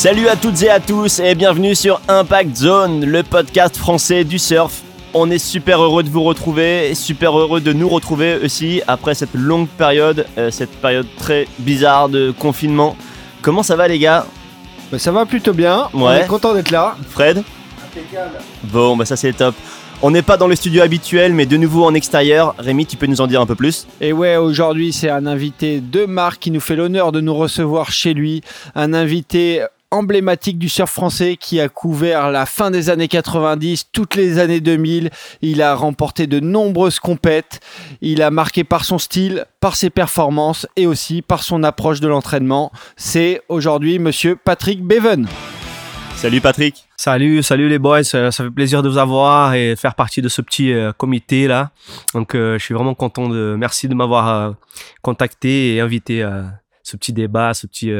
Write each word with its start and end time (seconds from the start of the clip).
Salut 0.00 0.28
à 0.28 0.36
toutes 0.36 0.62
et 0.62 0.70
à 0.70 0.80
tous 0.80 1.18
et 1.18 1.34
bienvenue 1.34 1.74
sur 1.74 2.00
Impact 2.08 2.56
Zone, 2.56 3.04
le 3.04 3.22
podcast 3.22 3.76
français 3.76 4.24
du 4.24 4.38
surf. 4.38 4.80
On 5.12 5.30
est 5.30 5.38
super 5.38 5.82
heureux 5.82 6.02
de 6.02 6.08
vous 6.08 6.22
retrouver, 6.22 6.94
super 6.94 7.38
heureux 7.38 7.60
de 7.60 7.74
nous 7.74 7.86
retrouver 7.86 8.38
aussi 8.42 8.80
après 8.88 9.14
cette 9.14 9.34
longue 9.34 9.68
période, 9.68 10.24
euh, 10.38 10.50
cette 10.50 10.70
période 10.80 11.06
très 11.18 11.46
bizarre 11.58 12.08
de 12.08 12.30
confinement. 12.30 12.96
Comment 13.42 13.62
ça 13.62 13.76
va 13.76 13.88
les 13.88 13.98
gars? 13.98 14.24
Bah, 14.90 14.98
ça 14.98 15.12
va 15.12 15.26
plutôt 15.26 15.52
bien. 15.52 15.90
On 15.92 16.06
Ouais. 16.06 16.22
est 16.22 16.26
content 16.26 16.54
d'être 16.54 16.70
là. 16.70 16.96
Fred? 17.10 17.42
Bon, 18.72 18.96
bah 18.96 19.04
ça 19.04 19.16
c'est 19.16 19.34
top. 19.34 19.54
On 20.00 20.10
n'est 20.12 20.22
pas 20.22 20.38
dans 20.38 20.46
le 20.46 20.56
studio 20.56 20.80
habituel, 20.80 21.34
mais 21.34 21.44
de 21.44 21.58
nouveau 21.58 21.84
en 21.84 21.92
extérieur. 21.92 22.54
Rémi, 22.58 22.86
tu 22.86 22.96
peux 22.96 23.04
nous 23.04 23.20
en 23.20 23.26
dire 23.26 23.42
un 23.42 23.46
peu 23.46 23.54
plus? 23.54 23.86
Et 24.00 24.14
ouais, 24.14 24.36
aujourd'hui, 24.36 24.94
c'est 24.94 25.10
un 25.10 25.26
invité 25.26 25.82
de 25.82 26.06
marque 26.06 26.40
qui 26.40 26.50
nous 26.50 26.60
fait 26.60 26.74
l'honneur 26.74 27.12
de 27.12 27.20
nous 27.20 27.34
recevoir 27.34 27.92
chez 27.92 28.14
lui. 28.14 28.40
Un 28.74 28.94
invité 28.94 29.60
emblématique 29.90 30.58
du 30.58 30.68
surf 30.68 30.90
français 30.90 31.36
qui 31.36 31.60
a 31.60 31.68
couvert 31.68 32.30
la 32.30 32.46
fin 32.46 32.70
des 32.70 32.90
années 32.90 33.08
90, 33.08 33.88
toutes 33.92 34.14
les 34.14 34.38
années 34.38 34.60
2000. 34.60 35.10
Il 35.42 35.62
a 35.62 35.74
remporté 35.74 36.26
de 36.26 36.40
nombreuses 36.40 37.00
compètes. 37.00 37.60
Il 38.00 38.22
a 38.22 38.30
marqué 38.30 38.64
par 38.64 38.84
son 38.84 38.98
style, 38.98 39.46
par 39.60 39.76
ses 39.76 39.90
performances 39.90 40.66
et 40.76 40.86
aussi 40.86 41.22
par 41.22 41.42
son 41.42 41.62
approche 41.62 42.00
de 42.00 42.08
l'entraînement. 42.08 42.72
C'est 42.96 43.42
aujourd'hui 43.48 43.98
monsieur 43.98 44.36
Patrick 44.36 44.82
Beven. 44.82 45.26
Salut 46.16 46.40
Patrick 46.40 46.86
Salut, 46.98 47.42
salut 47.42 47.70
les 47.70 47.78
boys, 47.78 48.04
ça, 48.04 48.30
ça 48.30 48.44
fait 48.44 48.50
plaisir 48.50 48.82
de 48.82 48.90
vous 48.90 48.98
avoir 48.98 49.54
et 49.54 49.74
faire 49.74 49.94
partie 49.94 50.20
de 50.20 50.28
ce 50.28 50.42
petit 50.42 50.70
euh, 50.70 50.92
comité 50.92 51.48
là. 51.48 51.70
Donc 52.12 52.34
euh, 52.34 52.58
je 52.58 52.64
suis 52.64 52.74
vraiment 52.74 52.94
content 52.94 53.26
de, 53.26 53.56
merci 53.58 53.88
de 53.88 53.94
m'avoir 53.94 54.28
euh, 54.28 54.52
contacté 55.00 55.74
et 55.74 55.80
invité 55.80 56.22
à 56.22 56.60
ce 56.82 56.98
petit 56.98 57.14
débat, 57.14 57.54
ce 57.54 57.66
petit 57.66 57.90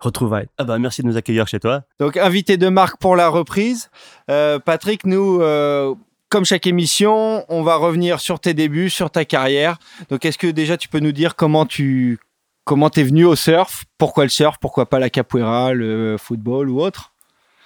euh, 0.00 0.04
retrouvaille. 0.04 0.46
Ah 0.58 0.64
bah 0.64 0.78
merci 0.78 1.02
de 1.02 1.06
nous 1.06 1.16
accueillir 1.16 1.48
chez 1.48 1.60
toi. 1.60 1.82
Donc, 2.00 2.16
invité 2.16 2.56
de 2.56 2.68
marque 2.68 2.98
pour 2.98 3.16
la 3.16 3.28
reprise. 3.28 3.90
Euh, 4.30 4.58
Patrick, 4.58 5.04
nous, 5.04 5.40
euh, 5.40 5.94
comme 6.28 6.44
chaque 6.44 6.66
émission, 6.66 7.44
on 7.48 7.62
va 7.62 7.76
revenir 7.76 8.20
sur 8.20 8.40
tes 8.40 8.54
débuts, 8.54 8.90
sur 8.90 9.10
ta 9.10 9.24
carrière. 9.24 9.78
Donc, 10.10 10.24
est-ce 10.24 10.38
que 10.38 10.48
déjà 10.48 10.76
tu 10.76 10.88
peux 10.88 11.00
nous 11.00 11.12
dire 11.12 11.36
comment 11.36 11.66
tu 11.66 12.18
comment 12.64 12.90
t'es 12.90 13.04
venu 13.04 13.24
au 13.24 13.36
surf? 13.36 13.84
Pourquoi 13.98 14.24
le 14.24 14.30
surf? 14.30 14.56
Pourquoi 14.60 14.86
pas 14.86 14.98
la 14.98 15.10
capoeira, 15.10 15.72
le 15.72 16.16
football 16.18 16.68
ou 16.68 16.80
autre? 16.80 17.12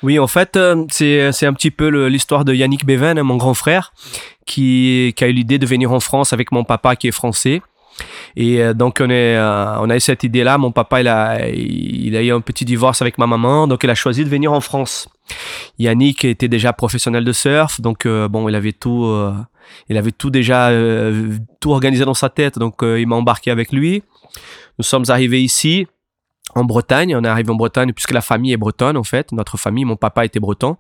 Oui, 0.03 0.19
en 0.19 0.27
fait, 0.27 0.57
euh, 0.57 0.85
c'est 0.91 1.31
c'est 1.33 1.47
un 1.47 1.53
petit 1.53 1.71
peu 1.71 2.07
l'histoire 2.07 2.45
de 2.45 2.55
Yannick 2.55 2.87
Beven, 2.87 3.21
mon 3.23 3.37
grand 3.37 3.55
frère, 3.55 3.93
qui, 4.47 5.13
qui 5.15 5.25
a 5.25 5.29
eu 5.29 5.33
l'idée 5.33 5.59
de 5.59 5.67
venir 5.67 5.93
en 5.93 6.01
France 6.01 6.33
avec 6.33 6.53
mon 6.53 6.65
papa 6.65 6.97
qui 6.97 7.09
est 7.09 7.13
français. 7.13 7.61
Et 8.37 8.63
euh, 8.63 8.75
donc 8.75 8.99
on, 9.01 9.11
est, 9.11 9.37
euh, 9.37 9.79
on 9.81 9.91
a 9.91 9.97
eu 9.97 10.01
cette 10.01 10.25
idée-là. 10.25 10.59
Mon 10.59 10.73
papa, 10.73 11.01
il 11.01 11.09
a, 11.09 11.49
il 11.49 12.17
a 12.17 12.23
eu 12.23 12.33
un 12.33 12.41
petit 12.41 12.65
divorce 12.65 13.03
avec 13.03 13.19
ma 13.19 13.27
maman, 13.27 13.67
donc 13.67 13.85
il 13.85 13.91
a 13.91 13.95
choisi 13.95 14.25
de 14.25 14.29
venir 14.29 14.53
en 14.53 14.61
France. 14.61 15.09
Yannick 15.79 16.25
était 16.25 16.49
déjà 16.49 16.73
professionnel 16.73 17.25
de 17.25 17.33
surf, 17.33 17.81
donc 17.81 18.07
euh, 18.07 18.29
bon, 18.29 18.49
il 18.49 18.55
avait 18.55 18.73
tout, 18.73 19.05
euh, 19.05 19.33
il 19.89 19.97
avait 19.97 20.13
tout 20.13 20.31
déjà 20.31 20.69
euh, 20.69 21.37
tout 21.61 21.71
organisé 21.71 22.05
dans 22.05 22.15
sa 22.15 22.29
tête, 22.29 22.59
donc 22.59 22.83
euh, 22.83 23.01
il 23.01 23.07
m'a 23.07 23.17
embarqué 23.17 23.51
avec 23.51 23.73
lui. 23.73 24.03
Nous 24.79 24.85
sommes 24.85 25.05
arrivés 25.09 25.43
ici 25.43 25.87
en 26.55 26.65
Bretagne. 26.65 27.15
On 27.17 27.23
est 27.23 27.29
arrivé 27.29 27.51
en 27.51 27.55
Bretagne 27.55 27.93
puisque 27.93 28.13
la 28.13 28.21
famille 28.21 28.53
est 28.53 28.57
bretonne 28.57 28.97
en 28.97 29.05
fait. 29.05 29.31
Notre 29.33 29.57
famille, 29.57 29.85
mon 29.85 29.97
papa 29.97 30.25
était 30.25 30.41
breton. 30.41 30.77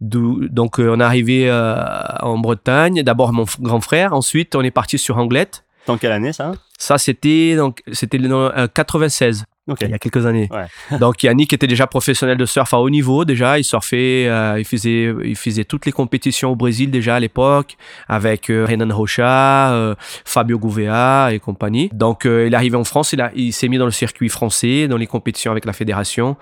Donc 0.00 0.78
euh, 0.78 0.94
on 0.94 1.00
est 1.00 1.04
arrivé 1.04 1.48
euh, 1.48 1.82
en 2.20 2.38
Bretagne. 2.38 3.02
D'abord 3.02 3.32
mon 3.32 3.44
grand 3.60 3.80
frère. 3.80 4.12
Ensuite 4.12 4.54
on 4.54 4.62
est 4.62 4.70
parti 4.70 4.98
sur 4.98 5.18
Anglette. 5.18 5.64
Dans 5.92 5.98
quelle 5.98 6.12
année 6.12 6.32
ça? 6.32 6.52
Ça 6.78 6.98
c'était 6.98 7.56
donc 7.56 7.82
c'était 7.92 8.18
dans 8.18 8.50
euh, 8.50 8.66
96 8.72 9.44
Ok. 9.70 9.78
il 9.82 9.90
y 9.90 9.94
a 9.94 9.98
quelques 9.98 10.26
années. 10.26 10.48
Ouais. 10.50 10.98
Donc 10.98 11.22
Yannick 11.22 11.52
était 11.52 11.66
déjà 11.66 11.86
professionnel 11.86 12.36
de 12.36 12.44
surf 12.44 12.72
à 12.74 12.80
haut 12.80 12.90
niveau 12.90 13.24
déjà. 13.24 13.58
Il 13.58 13.64
surfait, 13.64 14.26
euh, 14.26 14.56
il 14.58 14.64
faisait, 14.64 15.14
il 15.24 15.36
faisait 15.36 15.64
toutes 15.64 15.86
les 15.86 15.92
compétitions 15.92 16.50
au 16.50 16.56
Brésil 16.56 16.90
déjà 16.90 17.16
à 17.16 17.20
l'époque 17.20 17.76
avec 18.08 18.50
euh, 18.50 18.66
Renan 18.68 18.92
Rocha, 18.92 19.72
euh, 19.72 19.94
Fabio 20.24 20.58
Gouveia 20.58 21.32
et 21.32 21.38
compagnie. 21.38 21.88
Donc 21.92 22.26
euh, 22.26 22.46
il 22.46 22.52
est 22.52 22.56
arrivé 22.56 22.76
en 22.76 22.84
France, 22.84 23.12
il, 23.12 23.20
a, 23.20 23.30
il 23.36 23.52
s'est 23.52 23.68
mis 23.68 23.78
dans 23.78 23.84
le 23.84 23.90
circuit 23.92 24.28
français, 24.28 24.88
dans 24.88 24.96
les 24.96 25.06
compétitions 25.06 25.52
avec 25.52 25.64
la 25.64 25.72
fédération. 25.72 26.36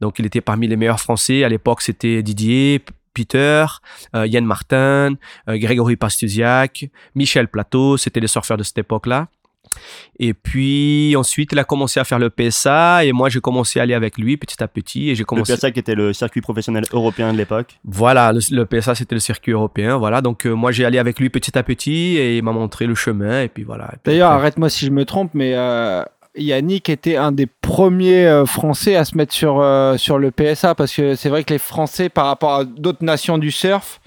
Donc 0.00 0.18
il 0.18 0.26
était 0.26 0.42
parmi 0.42 0.68
les 0.68 0.76
meilleurs 0.76 1.00
français. 1.00 1.44
À 1.44 1.48
l'époque 1.48 1.80
c'était 1.80 2.22
Didier. 2.22 2.82
Peter, 3.14 3.64
euh, 4.14 4.26
Yann 4.26 4.44
Martin, 4.44 5.14
euh, 5.48 5.56
Grégory 5.56 5.96
Pastusiak, 5.96 6.90
Michel 7.14 7.48
Plateau, 7.48 7.96
c'était 7.96 8.20
les 8.20 8.26
surfeurs 8.26 8.56
de 8.58 8.62
cette 8.62 8.78
époque-là. 8.78 9.28
Et 10.20 10.34
puis 10.34 11.16
ensuite, 11.16 11.50
il 11.50 11.58
a 11.58 11.64
commencé 11.64 11.98
à 11.98 12.04
faire 12.04 12.20
le 12.20 12.30
PSA 12.30 13.04
et 13.04 13.10
moi 13.12 13.28
j'ai 13.28 13.40
commencé 13.40 13.80
à 13.80 13.82
aller 13.82 13.94
avec 13.94 14.18
lui 14.18 14.36
petit 14.36 14.62
à 14.62 14.68
petit 14.68 15.10
et 15.10 15.14
j'ai 15.16 15.22
Le 15.22 15.26
commencé. 15.26 15.56
PSA 15.56 15.72
qui 15.72 15.80
était 15.80 15.96
le 15.96 16.12
circuit 16.12 16.40
professionnel 16.40 16.84
européen 16.92 17.32
de 17.32 17.38
l'époque. 17.38 17.80
Voilà, 17.84 18.32
le, 18.32 18.38
le 18.52 18.66
PSA 18.66 18.94
c'était 18.94 19.16
le 19.16 19.20
circuit 19.20 19.50
européen, 19.52 19.96
voilà. 19.96 20.20
Donc 20.20 20.46
euh, 20.46 20.52
moi 20.52 20.70
j'ai 20.70 20.84
allé 20.84 20.98
avec 20.98 21.18
lui 21.18 21.28
petit 21.28 21.58
à 21.58 21.64
petit 21.64 22.16
et 22.16 22.36
il 22.36 22.44
m'a 22.44 22.52
montré 22.52 22.86
le 22.86 22.94
chemin 22.94 23.42
et 23.42 23.48
puis 23.48 23.64
voilà. 23.64 23.90
D'ailleurs, 24.04 24.30
après- 24.30 24.42
arrête-moi 24.42 24.68
si 24.68 24.86
je 24.86 24.90
me 24.92 25.04
trompe, 25.04 25.32
mais 25.34 25.54
euh, 25.54 26.04
Yannick 26.36 26.88
était 26.88 27.16
un 27.16 27.32
des 27.32 27.46
premiers 27.46 28.26
euh, 28.26 28.46
Français 28.46 28.96
à 28.96 29.04
se 29.04 29.16
mettre 29.16 29.32
sur, 29.32 29.60
euh, 29.60 29.96
sur 29.96 30.18
le 30.18 30.30
PSA 30.30 30.74
parce 30.74 30.94
que 30.94 31.14
c'est 31.14 31.28
vrai 31.28 31.44
que 31.44 31.52
les 31.52 31.58
Français, 31.58 32.08
par 32.08 32.26
rapport 32.26 32.54
à 32.54 32.64
d'autres 32.64 33.04
nations 33.04 33.38
du 33.38 33.50
surf, 33.50 34.00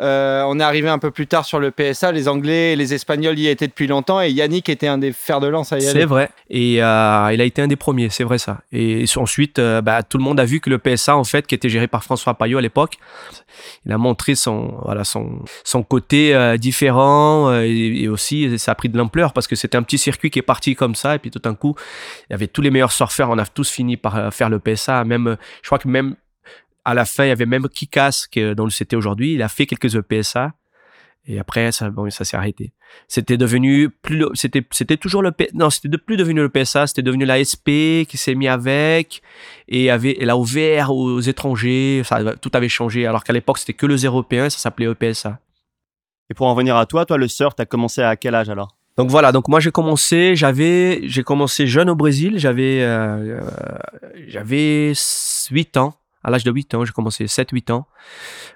euh, 0.00 0.42
on 0.48 0.58
est 0.58 0.62
arrivé 0.62 0.88
un 0.88 0.98
peu 0.98 1.12
plus 1.12 1.26
tard 1.26 1.44
sur 1.44 1.60
le 1.60 1.70
PSA. 1.70 2.10
Les 2.10 2.28
Anglais 2.28 2.72
et 2.72 2.76
les 2.76 2.94
Espagnols 2.94 3.38
y 3.38 3.46
étaient 3.46 3.68
depuis 3.68 3.86
longtemps 3.86 4.20
et 4.20 4.30
Yannick 4.30 4.68
était 4.68 4.88
un 4.88 4.98
des 4.98 5.12
fers 5.12 5.38
de 5.40 5.46
lance 5.46 5.72
à 5.72 5.78
y 5.78 5.82
C'est 5.82 6.04
vrai. 6.04 6.30
Et 6.50 6.82
euh, 6.82 7.30
il 7.32 7.40
a 7.40 7.44
été 7.44 7.62
un 7.62 7.68
des 7.68 7.76
premiers, 7.76 8.08
c'est 8.10 8.24
vrai 8.24 8.38
ça. 8.38 8.58
Et 8.72 9.04
ensuite, 9.16 9.58
euh, 9.58 9.80
bah, 9.82 10.02
tout 10.02 10.18
le 10.18 10.24
monde 10.24 10.40
a 10.40 10.44
vu 10.44 10.60
que 10.60 10.68
le 10.68 10.78
PSA, 10.78 11.16
en 11.16 11.24
fait, 11.24 11.46
qui 11.46 11.54
était 11.54 11.68
géré 11.68 11.86
par 11.86 12.02
François 12.02 12.34
Payot 12.34 12.58
à 12.58 12.62
l'époque, 12.62 12.96
il 13.86 13.92
a 13.92 13.98
montré 13.98 14.34
son, 14.34 14.82
côté 15.88 16.56
différent 16.58 17.52
et, 17.60 18.08
aussi 18.08 18.58
ça 18.58 18.72
a 18.72 18.74
pris 18.74 18.88
de 18.88 18.98
l'ampleur 18.98 19.32
parce 19.32 19.46
que 19.46 19.54
c'était 19.54 19.76
un 19.76 19.82
petit 19.82 19.98
circuit 19.98 20.30
qui 20.30 20.40
est 20.40 20.42
parti 20.42 20.74
comme 20.74 20.94
ça 20.94 21.14
et 21.14 21.18
puis 21.18 21.30
tout 21.30 21.38
d'un 21.38 21.54
coup, 21.54 21.76
il 22.28 22.32
y 22.32 22.34
avait 22.34 22.48
tous 22.48 22.62
les 22.62 22.70
meilleurs 22.70 22.92
surfeurs. 22.92 23.30
On 23.30 23.38
a 23.38 23.46
tous 23.46 23.70
fini 23.70 23.96
par 23.96 24.34
faire 24.34 24.48
le 24.48 24.58
PSA. 24.58 25.04
Même, 25.04 25.36
je 25.62 25.68
crois 25.68 25.78
que 25.78 25.86
même 25.86 26.16
à 26.84 26.94
la 26.94 27.04
fin, 27.04 27.24
il 27.24 27.28
y 27.28 27.32
avait 27.32 27.46
même 27.46 27.68
Kikas, 27.68 28.26
qui, 28.30 28.40
est 28.40 28.54
dans 28.54 28.64
le 28.64 28.70
CT 28.70 28.94
aujourd'hui. 28.94 29.34
Il 29.34 29.42
a 29.42 29.48
fait 29.48 29.66
quelques 29.66 30.00
PSA. 30.00 30.52
Et 31.26 31.38
après, 31.38 31.72
ça, 31.72 31.88
bon, 31.88 32.10
ça 32.10 32.24
s'est 32.24 32.36
arrêté. 32.36 32.72
C'était 33.08 33.38
devenu 33.38 33.88
plus, 33.88 34.26
c'était, 34.34 34.62
c'était 34.70 34.98
toujours 34.98 35.22
le, 35.22 35.32
P- 35.32 35.48
non, 35.54 35.70
c'était 35.70 35.88
de 35.88 35.96
plus 35.96 36.18
devenu 36.18 36.40
le 36.42 36.50
PSA, 36.50 36.86
c'était 36.86 37.02
devenu 37.02 37.24
la 37.24 37.42
SP 37.42 38.04
qui 38.06 38.16
s'est 38.18 38.34
mis 38.34 38.46
avec 38.46 39.22
et 39.66 39.90
avait, 39.90 40.18
elle 40.20 40.28
a 40.28 40.36
ouvert 40.36 40.92
aux 40.92 41.20
étrangers. 41.20 42.02
Ça, 42.04 42.36
tout 42.36 42.50
avait 42.52 42.68
changé. 42.68 43.06
Alors 43.06 43.24
qu'à 43.24 43.32
l'époque, 43.32 43.58
c'était 43.58 43.72
que 43.72 43.86
les 43.86 44.04
Européens, 44.04 44.50
ça 44.50 44.58
s'appelait 44.58 44.86
EPSA. 44.86 45.38
Et 46.30 46.34
pour 46.34 46.46
en 46.46 46.54
venir 46.54 46.76
à 46.76 46.84
toi, 46.84 47.06
toi 47.06 47.16
le 47.16 47.28
surf, 47.28 47.54
t'as 47.54 47.64
commencé 47.64 48.02
à 48.02 48.16
quel 48.16 48.34
âge 48.34 48.50
alors? 48.50 48.76
Donc 48.96 49.10
voilà, 49.10 49.32
donc 49.32 49.48
moi 49.48 49.58
j'ai 49.60 49.72
commencé, 49.72 50.36
j'avais, 50.36 51.00
j'ai 51.04 51.24
commencé 51.24 51.66
jeune 51.66 51.90
au 51.90 51.96
Brésil, 51.96 52.38
j'avais, 52.38 52.80
euh, 52.82 53.40
j'avais 54.28 54.92
8 55.50 55.76
ans. 55.78 55.94
À 56.24 56.30
l'âge 56.30 56.42
de 56.42 56.50
8 56.50 56.74
ans, 56.74 56.84
j'ai 56.84 56.92
commencé 56.92 57.26
7-8 57.26 57.70
ans. 57.70 57.86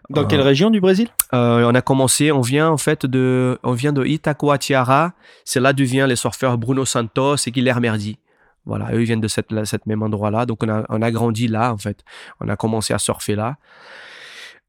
Dans 0.09 0.23
Euh, 0.23 0.25
quelle 0.25 0.41
région 0.41 0.71
du 0.71 0.81
Brésil? 0.81 1.09
Euh, 1.35 1.71
on 1.71 1.75
a 1.75 1.83
commencé, 1.83 2.33
on 2.33 2.41
vient 2.41 2.71
en 2.71 2.79
fait 2.79 3.05
de, 3.05 3.59
on 3.63 3.73
vient 3.73 3.93
de 3.93 4.05
Itacoatiara. 4.05 5.13
C'est 5.45 5.61
là 5.61 5.73
d'où 5.75 5.85
viennent 5.85 6.09
les 6.09 6.17
surfeurs 6.17 6.57
Bruno 6.57 6.85
Santos 6.87 7.37
et 7.47 7.51
Guilherme 7.51 7.83
Merdi. 7.83 8.19
Voilà, 8.65 8.87
eux 8.93 9.01
ils 9.03 9.05
viennent 9.07 9.21
de 9.21 9.29
cette, 9.29 9.53
là, 9.53 9.65
cette 9.65 9.87
même 9.87 10.03
endroit-là. 10.03 10.47
Donc 10.47 10.63
on 10.63 10.69
a, 10.69 10.85
on 10.89 11.03
a 11.03 11.11
grandi 11.11 11.47
là 11.47 11.73
en 11.73 11.79
fait. 11.79 12.03
On 12.41 12.49
a 12.49 12.57
commencé 12.57 12.95
à 12.95 12.99
surfer 12.99 13.35
là. 13.37 13.57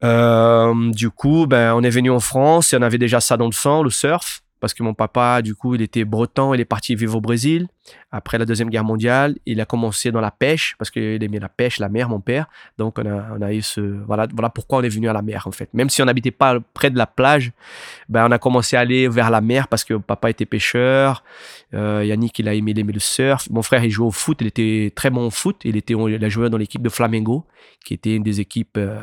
Euh, 0.02 0.90
du 0.92 1.10
coup, 1.10 1.46
ben 1.46 1.74
on 1.74 1.82
est 1.82 1.90
venu 1.90 2.10
en 2.10 2.20
France 2.20 2.72
et 2.72 2.76
on 2.76 2.82
avait 2.82 2.98
déjà 2.98 3.20
ça 3.20 3.36
dans 3.36 3.46
le 3.46 3.52
sang, 3.52 3.82
le 3.82 3.90
surf. 3.90 4.42
Parce 4.60 4.74
que 4.74 4.82
mon 4.82 4.94
papa, 4.94 5.42
du 5.42 5.54
coup, 5.54 5.74
il 5.74 5.82
était 5.82 6.04
breton, 6.04 6.54
il 6.54 6.60
est 6.60 6.66
parti 6.66 6.94
vivre 6.94 7.16
au 7.16 7.20
Brésil. 7.20 7.66
Après 8.12 8.38
la 8.38 8.44
Deuxième 8.44 8.70
Guerre 8.70 8.84
mondiale, 8.84 9.36
il 9.46 9.60
a 9.60 9.64
commencé 9.64 10.12
dans 10.12 10.20
la 10.20 10.30
pêche, 10.30 10.74
parce 10.78 10.90
qu'il 10.90 11.22
aimait 11.22 11.38
la 11.38 11.48
pêche, 11.48 11.78
la 11.78 11.88
mer, 11.88 12.08
mon 12.08 12.20
père. 12.20 12.46
Donc, 12.76 12.98
on 12.98 13.06
a, 13.06 13.28
on 13.36 13.42
a 13.42 13.52
eu 13.52 13.62
ce. 13.62 13.80
Voilà, 13.80 14.28
voilà 14.32 14.50
pourquoi 14.50 14.78
on 14.78 14.82
est 14.82 14.88
venu 14.88 15.08
à 15.08 15.12
la 15.12 15.22
mer, 15.22 15.46
en 15.46 15.50
fait. 15.50 15.72
Même 15.72 15.88
si 15.88 16.02
on 16.02 16.04
n'habitait 16.04 16.30
pas 16.30 16.58
près 16.74 16.90
de 16.90 16.98
la 16.98 17.06
plage, 17.06 17.52
ben, 18.08 18.26
on 18.28 18.30
a 18.30 18.38
commencé 18.38 18.76
à 18.76 18.80
aller 18.80 19.08
vers 19.08 19.30
la 19.30 19.40
mer 19.40 19.68
parce 19.68 19.84
que 19.84 19.94
papa 19.94 20.30
était 20.30 20.46
pêcheur. 20.46 21.24
Euh, 21.74 22.04
Yannick, 22.04 22.38
il 22.38 22.48
a 22.48 22.54
aimé, 22.54 22.72
il 22.72 22.78
aimait 22.78 22.92
le 22.92 23.00
surf. 23.00 23.48
Mon 23.50 23.62
frère, 23.62 23.82
il 23.84 23.90
jouait 23.90 24.06
au 24.06 24.10
foot, 24.10 24.38
il 24.40 24.46
était 24.46 24.92
très 24.94 25.10
bon 25.10 25.26
au 25.26 25.30
foot. 25.30 25.62
Il, 25.64 25.76
était, 25.76 25.94
il 25.94 26.24
a 26.24 26.28
joué 26.28 26.50
dans 26.50 26.58
l'équipe 26.58 26.82
de 26.82 26.88
Flamengo, 26.88 27.46
qui 27.84 27.94
était 27.94 28.16
une 28.16 28.22
des 28.22 28.40
équipes 28.40 28.76
euh, 28.76 28.98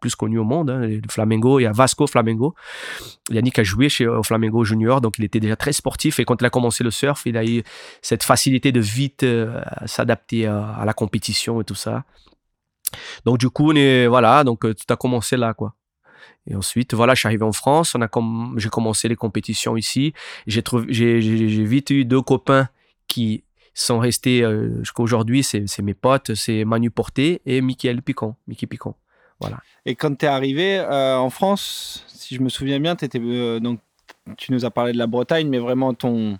plus 0.00 0.14
connues 0.14 0.38
au 0.38 0.44
monde. 0.44 0.70
Hein, 0.70 0.80
le 0.86 1.00
Flamengo, 1.08 1.58
il 1.58 1.64
y 1.64 1.66
a 1.66 1.72
Vasco 1.72 2.06
Flamengo. 2.06 2.54
Yannick 3.30 3.58
a 3.58 3.62
joué 3.62 3.88
chez 3.88 4.06
Flamengo 4.24 4.64
Junior, 4.64 5.00
donc 5.00 5.18
il 5.18 5.24
était 5.24 5.40
déjà 5.40 5.56
très 5.56 5.72
sportif. 5.72 6.20
Et 6.20 6.24
quand 6.24 6.40
il 6.40 6.44
a 6.44 6.50
commencé 6.50 6.84
le 6.84 6.90
surf, 6.90 7.22
il 7.26 7.36
a 7.36 7.44
eu 7.44 7.62
cette 8.02 8.22
facilité 8.22 8.72
de 8.72 8.80
vite 8.80 9.22
euh, 9.22 9.60
s'adapter 9.86 10.46
à, 10.46 10.82
la 10.84 10.92
compétition 10.92 11.60
et 11.60 11.64
tout 11.64 11.74
ça. 11.74 12.04
Donc 13.24 13.38
du 13.38 13.50
coup, 13.50 13.72
on 13.72 13.76
est, 13.76 14.06
voilà, 14.06 14.44
donc 14.44 14.64
euh, 14.64 14.74
tout 14.74 14.92
a 14.92 14.96
commencé 14.96 15.36
là, 15.36 15.54
quoi. 15.54 15.74
Et 16.46 16.54
ensuite, 16.54 16.94
voilà, 16.94 17.14
je 17.14 17.20
suis 17.20 17.26
arrivé 17.26 17.44
en 17.44 17.52
France, 17.52 17.94
on 17.94 18.02
a 18.02 18.08
j'ai 18.56 18.68
commencé 18.68 19.08
les 19.08 19.16
compétitions 19.16 19.76
ici. 19.76 20.14
J'ai 20.46 20.62
vite 21.64 21.90
eu 21.90 22.04
deux 22.04 22.22
copains 22.22 22.68
qui, 23.06 23.44
sont 23.74 23.98
restés 23.98 24.42
euh, 24.42 24.78
jusqu'à 24.80 25.02
aujourd'hui, 25.02 25.42
c'est 25.42 25.64
c'est 25.66 25.82
mes 25.82 25.94
potes, 25.94 26.34
c'est 26.34 26.64
Manu 26.64 26.90
Porté 26.90 27.40
et 27.46 27.60
Michael 27.60 28.02
Picon, 28.02 28.36
Mickey 28.46 28.66
Picon. 28.66 28.94
Voilà. 29.40 29.58
Et 29.86 29.94
quand 29.94 30.16
tu 30.16 30.26
es 30.26 30.28
arrivé 30.28 30.78
euh, 30.78 31.16
en 31.16 31.30
France, 31.30 32.04
si 32.08 32.34
je 32.34 32.42
me 32.42 32.48
souviens 32.48 32.78
bien, 32.80 32.94
étais, 32.94 33.18
donc, 33.60 33.80
tu 34.36 34.52
nous 34.52 34.64
as 34.64 34.70
parlé 34.70 34.92
de 34.92 34.98
la 34.98 35.06
Bretagne, 35.06 35.48
mais 35.48 35.58
vraiment 35.58 35.94
ton, 35.94 36.38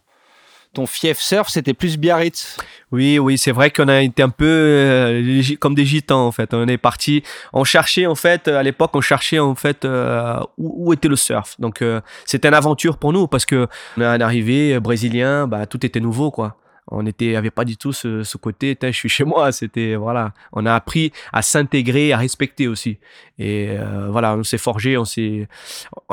ton 0.73 0.87
fief 0.87 1.19
surf, 1.19 1.49
c'était 1.49 1.75
plus 1.75 1.97
Biarritz. 1.97 2.57
Oui, 2.93 3.19
oui, 3.19 3.39
c'est 3.39 3.51
vrai 3.51 3.71
qu'on 3.71 3.89
a 3.89 4.03
été 4.03 4.23
un 4.23 4.29
peu 4.29 4.47
euh, 4.47 5.43
comme 5.59 5.75
des 5.75 5.85
gitans 5.85 6.27
en 6.27 6.33
fait. 6.33 6.55
On 6.55 6.67
est 6.69 6.79
parti, 6.79 7.23
on 7.53 7.65
cherchait 7.65 8.07
en 8.07 8.15
fait 8.15 8.47
à 8.49 8.63
l'époque, 8.63 8.91
on 8.95 9.01
cherchait 9.01 9.39
en 9.39 9.55
fait 9.55 9.85
euh, 9.85 10.39
où, 10.59 10.89
où, 10.89 10.93
était 10.93 11.09
le 11.09 11.17
surf. 11.17 11.57
Donc 11.59 11.83
euh, 11.83 12.01
c'était 12.25 12.49
une 12.49 12.55
aventure 12.55 12.99
pour 12.99 13.13
nous 13.13 13.27
parce 13.27 13.47
que 13.47 13.67
on 13.97 14.03
est 14.03 14.23
arrivé 14.23 14.79
brésilien, 14.79 15.47
bah 15.47 15.67
tout 15.67 15.85
était 15.85 16.01
nouveau 16.01 16.31
quoi 16.31 16.57
on 16.91 17.07
était 17.07 17.37
avait 17.37 17.51
pas 17.51 17.65
du 17.65 17.77
tout 17.77 17.93
ce, 17.93 18.23
ce 18.23 18.37
côté 18.37 18.77
je 18.81 18.91
suis 18.91 19.09
chez 19.09 19.25
moi. 19.25 19.53
C'était 19.53 19.95
voilà. 19.95 20.33
On 20.53 20.67
a 20.67 20.75
appris 20.75 21.13
à 21.33 21.43
s'intégrer 21.43 22.13
à 22.13 22.19
respecter 22.19 22.69
aussi. 22.69 22.99
Et 23.39 23.69
euh, 23.71 24.09
voilà 24.11 24.37
on 24.37 24.43
s'est 24.43 24.59
forgé 24.59 24.99
on 24.99 25.07
s'est 25.07 25.49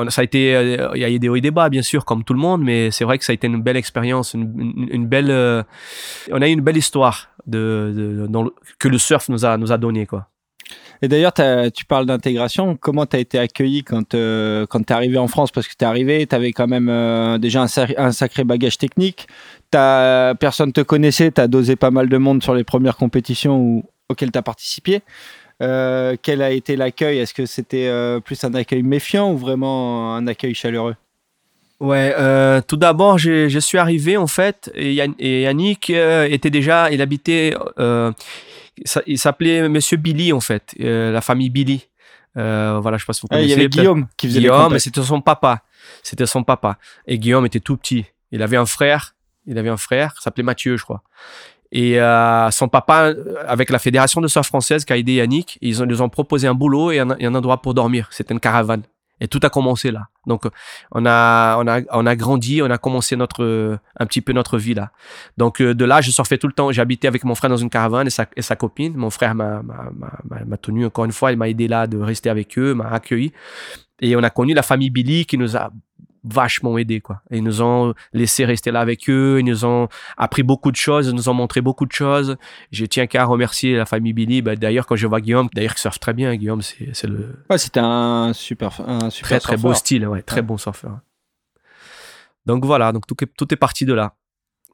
ça 0.07 0.21
a 0.21 0.23
été 0.23 0.55
euh, 0.55 0.89
il 0.95 1.01
y 1.01 1.03
a 1.03 1.09
eu 1.09 1.19
des 1.19 1.27
hauts 1.27 1.35
et 1.35 1.41
des 1.41 1.51
bas 1.51 1.67
bien 1.67 1.81
sûr 1.81 2.05
comme 2.05 2.23
tout 2.23 2.33
le 2.33 2.39
monde 2.39 2.63
mais 2.63 2.89
c'est 2.89 3.03
vrai 3.03 3.17
que 3.17 3.25
ça 3.25 3.31
a 3.31 3.33
été 3.33 3.47
une 3.47 3.61
belle 3.61 3.75
expérience 3.75 4.33
une, 4.33 5.07
belle 5.07 5.29
euh, 5.29 5.61
on 6.31 6.41
a 6.41 6.47
eu 6.47 6.51
une 6.51 6.61
belle 6.61 6.77
histoire 6.77 7.29
de, 7.45 8.27
de 8.29 8.29
que 8.79 8.87
le 8.87 8.97
surf 8.97 9.27
nous 9.27 9.43
a 9.43 9.57
nous 9.57 9.73
a 9.73 9.77
donné 9.77 10.05
quoi 10.05 10.29
et 11.01 11.07
d'ailleurs, 11.07 11.33
tu 11.33 11.85
parles 11.85 12.05
d'intégration. 12.05 12.75
Comment 12.75 13.05
tu 13.05 13.15
as 13.15 13.19
été 13.19 13.37
accueilli 13.37 13.83
quand, 13.83 14.15
euh, 14.15 14.65
quand 14.65 14.85
tu 14.85 14.93
es 14.93 14.95
arrivé 14.95 15.17
en 15.17 15.27
France? 15.27 15.51
Parce 15.51 15.67
que 15.67 15.73
tu 15.77 15.83
es 15.83 15.87
arrivé, 15.87 16.25
tu 16.25 16.35
avais 16.35 16.51
quand 16.51 16.67
même 16.67 16.89
euh, 16.89 17.37
déjà 17.37 17.65
un, 17.97 18.11
sacré 18.11 18.43
bagage 18.43 18.77
technique. 18.77 19.27
As, 19.73 20.33
personne 20.39 20.73
te 20.73 20.81
connaissait, 20.81 21.31
tu 21.31 21.41
as 21.41 21.47
dosé 21.47 21.75
pas 21.75 21.91
mal 21.91 22.09
de 22.09 22.17
monde 22.17 22.41
sur 22.41 22.55
les 22.55 22.63
premières 22.63 22.97
compétitions 22.97 23.83
auxquelles 24.09 24.31
tu 24.31 24.39
as 24.39 24.43
participé. 24.43 25.01
Euh, 25.61 26.15
quel 26.21 26.41
a 26.41 26.51
été 26.51 26.75
l'accueil? 26.75 27.19
Est-ce 27.19 27.33
que 27.33 27.45
c'était 27.45 27.91
plus 28.23 28.43
un 28.43 28.53
accueil 28.53 28.83
méfiant 28.83 29.31
ou 29.31 29.37
vraiment 29.37 30.15
un 30.15 30.25
accueil 30.25 30.55
chaleureux? 30.55 30.95
Ouais, 31.79 32.15
tout 32.67 32.77
d'abord, 32.77 33.19
je, 33.19 33.59
suis 33.59 33.77
arrivé 33.77 34.17
en 34.17 34.25
fait, 34.25 34.71
et, 34.73 34.95
Yannick 34.95 35.91
était 35.91 36.49
déjà, 36.49 36.89
il 36.89 37.03
habitait, 37.03 37.53
il 39.05 39.17
s'appelait 39.17 39.69
Monsieur 39.69 39.97
Billy 39.97 40.33
en 40.33 40.39
fait, 40.39 40.75
euh, 40.79 41.11
la 41.11 41.21
famille 41.21 41.49
Billy. 41.49 41.87
Euh, 42.37 42.79
voilà, 42.81 42.97
je 42.97 43.03
sais 43.03 43.07
pas 43.07 43.13
si 43.13 43.21
vous 43.21 43.27
connaissez. 43.27 43.45
Ah, 43.45 43.47
il 43.47 43.49
y 43.49 43.53
avait 43.53 43.69
Guillaume 43.69 44.07
qui 44.15 44.27
faisait 44.27 44.39
Guillaume, 44.39 44.71
mais 44.71 44.79
c'était 44.79 45.01
son 45.01 45.21
papa. 45.21 45.63
C'était 46.03 46.27
son 46.27 46.43
papa. 46.43 46.77
Et 47.07 47.17
Guillaume 47.17 47.45
était 47.45 47.59
tout 47.59 47.77
petit. 47.77 48.05
Il 48.31 48.43
avait 48.43 48.57
un 48.57 48.65
frère. 48.65 49.15
Il 49.47 49.57
avait 49.57 49.69
un 49.69 49.77
frère, 49.77 50.13
s'appelait 50.19 50.43
Mathieu, 50.43 50.75
je 50.77 50.83
crois. 50.83 51.01
Et 51.71 51.99
euh, 51.99 52.51
son 52.51 52.67
papa, 52.67 53.13
avec 53.47 53.69
la 53.69 53.79
fédération 53.79 54.21
de 54.21 54.27
surf 54.27 54.45
française 54.45 54.85
qui 54.85 54.93
a 54.93 54.97
aidé 54.97 55.15
Yannick, 55.15 55.57
ils, 55.61 55.81
ont, 55.81 55.87
ils 55.87 56.03
ont 56.03 56.09
proposé 56.09 56.47
un 56.47 56.53
boulot 56.53 56.91
et 56.91 56.99
un, 56.99 57.17
et 57.17 57.25
un 57.25 57.33
endroit 57.33 57.61
pour 57.61 57.73
dormir. 57.73 58.07
C'était 58.11 58.33
une 58.33 58.39
caravane. 58.39 58.83
Et 59.19 59.27
tout 59.27 59.39
a 59.43 59.49
commencé 59.49 59.91
là. 59.91 60.07
Donc, 60.27 60.45
on 60.91 61.05
a, 61.05 61.57
on 61.57 61.67
a, 61.67 61.81
on 61.91 62.05
a 62.05 62.15
grandi, 62.15 62.61
on 62.61 62.69
a 62.69 62.77
commencé 62.77 63.15
notre, 63.15 63.79
un 63.97 64.05
petit 64.05 64.21
peu 64.21 64.33
notre 64.33 64.57
vie 64.57 64.73
là. 64.73 64.91
Donc, 65.37 65.61
euh, 65.61 65.73
de 65.73 65.85
là, 65.85 66.01
je 66.01 66.11
surfais 66.11 66.37
tout 66.37 66.47
le 66.47 66.53
temps. 66.53 66.71
J'habitais 66.71 67.07
avec 67.07 67.23
mon 67.23 67.35
frère 67.35 67.49
dans 67.49 67.57
une 67.57 67.69
caravane 67.69 68.07
et 68.07 68.11
sa, 68.11 68.27
et 68.35 68.41
sa 68.41 68.55
copine. 68.55 68.95
Mon 68.95 69.09
frère 69.09 69.35
m'a, 69.35 69.61
m'a, 69.63 70.57
tenu 70.57 70.85
encore 70.85 71.05
une 71.05 71.11
fois. 71.11 71.31
Il 71.31 71.37
m'a 71.37 71.49
aidé 71.49 71.67
là 71.67 71.87
de 71.87 71.97
rester 71.97 72.29
avec 72.29 72.57
eux, 72.57 72.73
m'a 72.73 72.89
accueilli. 72.89 73.31
Et 73.99 74.15
on 74.15 74.23
a 74.23 74.29
connu 74.29 74.53
la 74.53 74.61
famille 74.61 74.89
Billy 74.89 75.25
qui 75.25 75.37
nous 75.37 75.57
a 75.57 75.71
vachement 76.23 76.77
aidé 76.77 77.01
quoi. 77.01 77.21
ils 77.31 77.43
nous 77.43 77.61
ont 77.61 77.93
laissé 78.13 78.45
rester 78.45 78.71
là 78.71 78.79
avec 78.81 79.09
eux, 79.09 79.37
ils 79.39 79.45
nous 79.45 79.65
ont 79.65 79.87
appris 80.17 80.43
beaucoup 80.43 80.71
de 80.71 80.75
choses, 80.75 81.07
ils 81.07 81.15
nous 81.15 81.29
ont 81.29 81.33
montré 81.33 81.61
beaucoup 81.61 81.85
de 81.85 81.91
choses. 81.91 82.37
Je 82.71 82.85
tiens 82.85 83.07
qu'à 83.07 83.25
remercier 83.25 83.75
la 83.75 83.85
famille 83.85 84.13
Billy. 84.13 84.41
Bah, 84.41 84.55
d'ailleurs, 84.55 84.85
quand 84.85 84.95
je 84.95 85.07
vois 85.07 85.21
Guillaume, 85.21 85.49
d'ailleurs, 85.53 85.73
il 85.75 85.79
surfe 85.79 85.99
très 85.99 86.13
bien. 86.13 86.35
Guillaume, 86.35 86.61
c'est 86.61 87.03
le. 87.03 87.43
Ouais, 87.49 87.57
c'était 87.57 87.79
un 87.81 88.31
super, 88.33 88.81
un 88.87 89.09
super 89.09 89.39
très 89.39 89.39
très 89.39 89.57
beau 89.57 89.73
style, 89.73 90.07
ouais, 90.07 90.21
très 90.21 90.41
bon 90.41 90.57
surfeur. 90.57 90.99
Donc 92.45 92.65
voilà, 92.65 92.91
donc 92.93 93.05
tout 93.05 93.15
est, 93.23 93.27
tout 93.37 93.53
est 93.53 93.57
parti 93.57 93.85
de 93.85 93.93
là. 93.93 94.15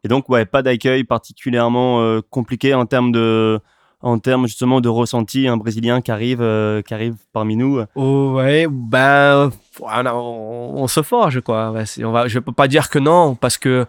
Et 0.03 0.07
donc 0.07 0.29
ouais, 0.29 0.45
pas 0.45 0.61
d'accueil 0.61 1.03
particulièrement 1.05 2.01
euh, 2.01 2.21
compliqué 2.29 2.73
en 2.73 2.85
termes 2.85 3.11
de 3.11 3.59
en 4.03 4.19
termes 4.19 4.47
justement 4.47 4.81
de 4.81 4.89
ressenti, 4.89 5.47
un 5.47 5.55
Brésilien 5.57 6.01
qui 6.01 6.11
arrive, 6.11 6.41
euh, 6.41 6.81
qui 6.81 6.93
arrive 6.93 7.15
parmi 7.31 7.55
nous 7.55 7.81
oh, 7.95 8.33
Ouais, 8.35 8.67
ben, 8.69 9.49
on, 9.81 10.87
se 10.87 11.01
forge, 11.01 11.39
quoi. 11.39 11.73
On 12.01 12.11
va, 12.11 12.27
je 12.27 12.39
peux 12.39 12.51
pas 12.51 12.67
dire 12.67 12.89
que 12.89 12.99
non, 12.99 13.35
parce 13.35 13.57
que 13.57 13.85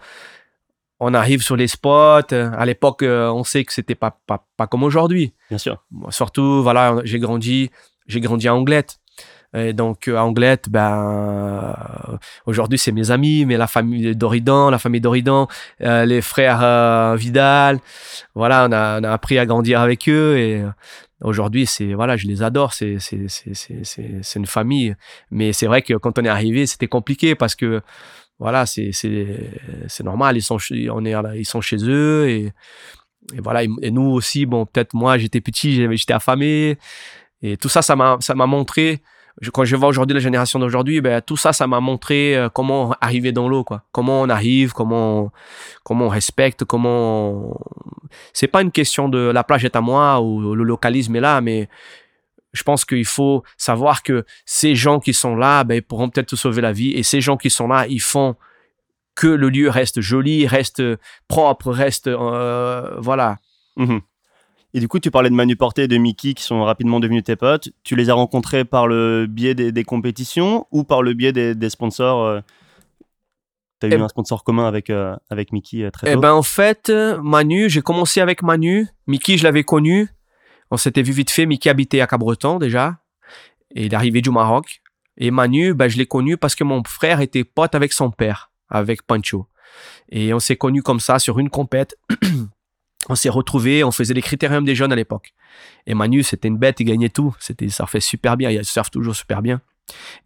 on 1.00 1.12
arrive 1.14 1.43
sur 1.43 1.56
les 1.56 1.66
spots. 1.66 2.32
À 2.32 2.64
l'époque, 2.64 3.02
euh, 3.02 3.28
on 3.28 3.43
sait 3.43 3.64
que 3.64 3.72
c'était 3.72 3.96
pas, 3.96 4.16
pas, 4.26 4.46
pas 4.56 4.69
comme 4.69 4.84
aujourd'hui. 4.84 5.34
Bien 5.50 5.58
sûr. 5.58 5.84
Surtout, 6.11 6.62
voilà, 6.62 7.00
j'ai 7.02 7.19
grandi, 7.19 7.70
j'ai 8.06 8.20
grandi 8.20 8.46
à 8.46 8.55
Anglette. 8.55 9.00
Et 9.55 9.73
donc 9.73 10.09
à 10.09 10.25
Anglette, 10.25 10.69
ben 10.69 11.77
aujourd'hui 12.45 12.77
c'est 12.77 12.91
mes 12.91 13.12
amis, 13.12 13.45
mais 13.45 13.56
la 13.56 13.69
famille 13.69 14.17
d'Oridan, 14.17 14.69
la 14.69 14.79
famille 14.79 15.01
d'Oridan, 15.01 15.47
euh, 15.83 16.05
les 16.05 16.23
frères 16.23 16.61
euh, 16.62 17.15
Vidal, 17.17 17.79
voilà, 18.35 18.67
on 18.69 18.73
a, 18.73 19.01
on 19.01 19.05
a, 19.05 19.12
appris 19.12 19.39
à 19.39 19.47
grandir 19.47 19.81
avec 19.81 20.09
eux 20.09 20.37
et 20.37 20.61
euh, 20.61 20.69
aujourd'hui 21.23 21.67
c'est 21.67 21.95
voilà, 21.95 22.17
je 22.17 22.27
les 22.27 22.43
adore, 22.43 22.75
c'est 22.75 22.99
c'est 22.99 23.29
c'est 23.29 23.55
c'est 23.55 23.85
c'est 24.23 24.39
une 24.39 24.47
famille. 24.47 24.97
Mais 25.31 25.53
c'est 25.53 25.67
vrai 25.67 25.83
que 25.83 25.95
quand 25.95 26.19
on 26.19 26.25
est 26.25 26.29
arrivé, 26.29 26.67
c'était 26.67 26.89
compliqué 26.89 27.37
parce 27.37 27.55
que 27.55 27.81
voilà, 28.41 28.67
c'est 28.67 28.91
c'est 28.91 29.53
c'est 29.87 30.03
normal, 30.03 30.37
ils 30.37 30.43
sont 30.43 30.59
on 30.91 31.05
est 31.05 31.15
ils 31.37 31.47
sont 31.47 31.61
chez 31.61 31.79
eux 31.83 32.29
et 32.29 32.53
voilà 33.39 33.62
et 33.62 33.91
nous 33.91 34.03
aussi 34.03 34.47
bon 34.47 34.67
peut-être 34.67 34.95
moi 34.95 35.17
j'étais 35.17 35.41
petit 35.41 35.89
j'étais 35.97 36.12
affamé 36.12 36.77
et 37.41 37.56
tout 37.56 37.71
ça 37.71 37.81
ça 37.81 37.97
m'a 37.97 38.19
ça 38.21 38.35
m'a 38.35 38.47
montré 38.47 39.01
quand 39.52 39.64
je 39.64 39.76
vois 39.76 39.88
aujourd'hui 39.88 40.14
la 40.14 40.20
génération 40.20 40.58
d'aujourd'hui, 40.58 41.00
ben, 41.00 41.20
tout 41.20 41.36
ça, 41.36 41.52
ça 41.52 41.66
m'a 41.66 41.81
montré 41.81 42.36
euh, 42.36 42.48
comment 42.48 42.94
arriver 43.00 43.32
dans 43.32 43.48
l'eau, 43.48 43.64
quoi. 43.64 43.82
Comment 43.92 44.22
on 44.22 44.28
arrive, 44.28 44.72
comment, 44.72 45.32
comment 45.82 46.06
on 46.06 46.08
respecte, 46.08 46.64
comment. 46.64 47.60
C'est 48.32 48.46
pas 48.46 48.62
une 48.62 48.70
question 48.70 49.08
de 49.08 49.19
la 49.19 49.44
plage 49.44 49.64
est 49.64 49.76
à 49.76 49.81
moi 49.81 50.20
ou 50.20 50.54
le 50.54 50.64
localisme 50.64 51.16
est 51.16 51.20
là, 51.20 51.40
mais 51.40 51.69
je 52.52 52.62
pense 52.62 52.84
qu'il 52.84 53.04
faut 53.04 53.42
savoir 53.56 54.02
que 54.02 54.25
ces 54.46 54.76
gens 54.76 55.00
qui 55.00 55.12
sont 55.12 55.34
là, 55.34 55.64
ben, 55.64 55.75
ils 55.75 55.82
pourront 55.82 56.08
peut-être 56.08 56.28
te 56.28 56.36
sauver 56.36 56.62
la 56.62 56.72
vie. 56.72 56.92
Et 56.92 57.02
ces 57.02 57.20
gens 57.20 57.36
qui 57.36 57.50
sont 57.50 57.67
là, 57.67 57.86
ils 57.88 58.00
font 58.00 58.36
que 59.17 59.26
le 59.26 59.48
lieu 59.48 59.69
reste 59.69 60.00
joli, 60.00 60.46
reste 60.46 60.82
propre, 61.29 61.70
reste, 61.70 62.06
euh, 62.06 62.96
voilà. 62.98 63.38
Mmh 63.76 63.98
et 64.76 64.81
du 64.81 64.88
coup, 64.88 64.98
tu 64.98 65.12
parlais 65.12 65.31
de 65.31 65.36
Manu 65.36 65.54
Porté 65.54 65.84
et 65.84 65.88
de 65.88 65.96
Mickey 65.96 66.34
qui 66.34 66.43
sont 66.43 66.64
rapidement 66.64 66.98
devenus 66.98 67.22
tes 67.22 67.36
potes. 67.36 67.69
Tu 67.84 67.94
les 67.94 68.10
as 68.10 68.14
rencontrés 68.14 68.64
par 68.64 68.88
le 68.88 69.26
biais 69.28 69.54
des, 69.54 69.84
compétitions 69.84 70.66
ou 70.72 70.82
par 70.82 71.00
le 71.00 71.14
biais 71.14 71.32
des, 71.32 71.70
sponsors 71.70 72.24
euh? 72.24 72.40
Tu 73.81 73.86
as 73.86 73.90
eu 73.90 73.93
eh 73.93 74.02
un 74.02 74.08
sponsor 74.08 74.43
commun 74.43 74.66
avec, 74.66 74.90
euh, 74.90 75.14
avec 75.31 75.52
Mickey 75.52 75.84
euh, 75.84 75.90
très 75.93 76.08
eh 76.08 76.12
tôt 76.12 76.19
Eh 76.19 76.20
ben, 76.20 76.32
en 76.32 76.43
fait, 76.43 76.90
Manu, 77.22 77.70
j'ai 77.70 77.82
commencé 77.82 78.20
avec 78.20 78.43
Manu. 78.43 78.88
Mickey, 79.06 79.38
je 79.38 79.44
l'avais 79.44 79.62
connu. 79.62 80.08
On 80.72 80.76
s'était 80.76 81.02
vu 81.02 81.12
vite 81.12 81.31
fait. 81.31 81.46
Mickey 81.46 81.70
habitait 81.70 82.00
à 82.00 82.08
Cabreton 82.08 82.58
déjà. 82.58 82.98
Et 83.76 83.86
il 83.86 83.93
est 83.93 83.96
arrivé 83.96 84.22
du 84.22 84.31
Maroc. 84.31 84.82
Et 85.19 85.31
Manu, 85.31 85.72
ben, 85.74 85.86
je 85.86 85.98
l'ai 85.98 86.06
connu 86.06 86.36
parce 86.36 86.56
que 86.56 86.64
mon 86.64 86.82
frère 86.84 87.20
était 87.20 87.44
pote 87.44 87.76
avec 87.76 87.93
son 87.93 88.10
père, 88.10 88.50
avec 88.69 89.02
Pancho. 89.02 89.46
Et 90.08 90.34
on 90.34 90.40
s'est 90.40 90.56
connus 90.56 90.82
comme 90.82 90.98
ça 90.98 91.20
sur 91.20 91.38
une 91.38 91.48
compète. 91.48 91.96
on 93.08 93.15
s'est 93.15 93.29
retrouvés, 93.29 93.84
on 93.84 93.91
faisait 93.91 94.15
les 94.15 94.23
critériums 94.23 94.65
des 94.65 94.75
jeunes 94.75 94.93
à 94.93 94.96
l'époque. 94.96 95.34
Et 95.87 95.94
Manu, 95.94 96.23
c'était 96.23 96.49
une 96.49 96.58
bête, 96.58 96.81
il 96.81 96.84
gagnait 96.84 97.08
tout. 97.08 97.34
C'était, 97.39 97.69
ça 97.69 97.77
surfait 97.77 98.01
super 98.01 98.37
bien, 98.37 98.51
il 98.51 98.65
surfe 98.65 98.91
toujours 98.91 99.15
super 99.15 99.43
bien. 99.43 99.61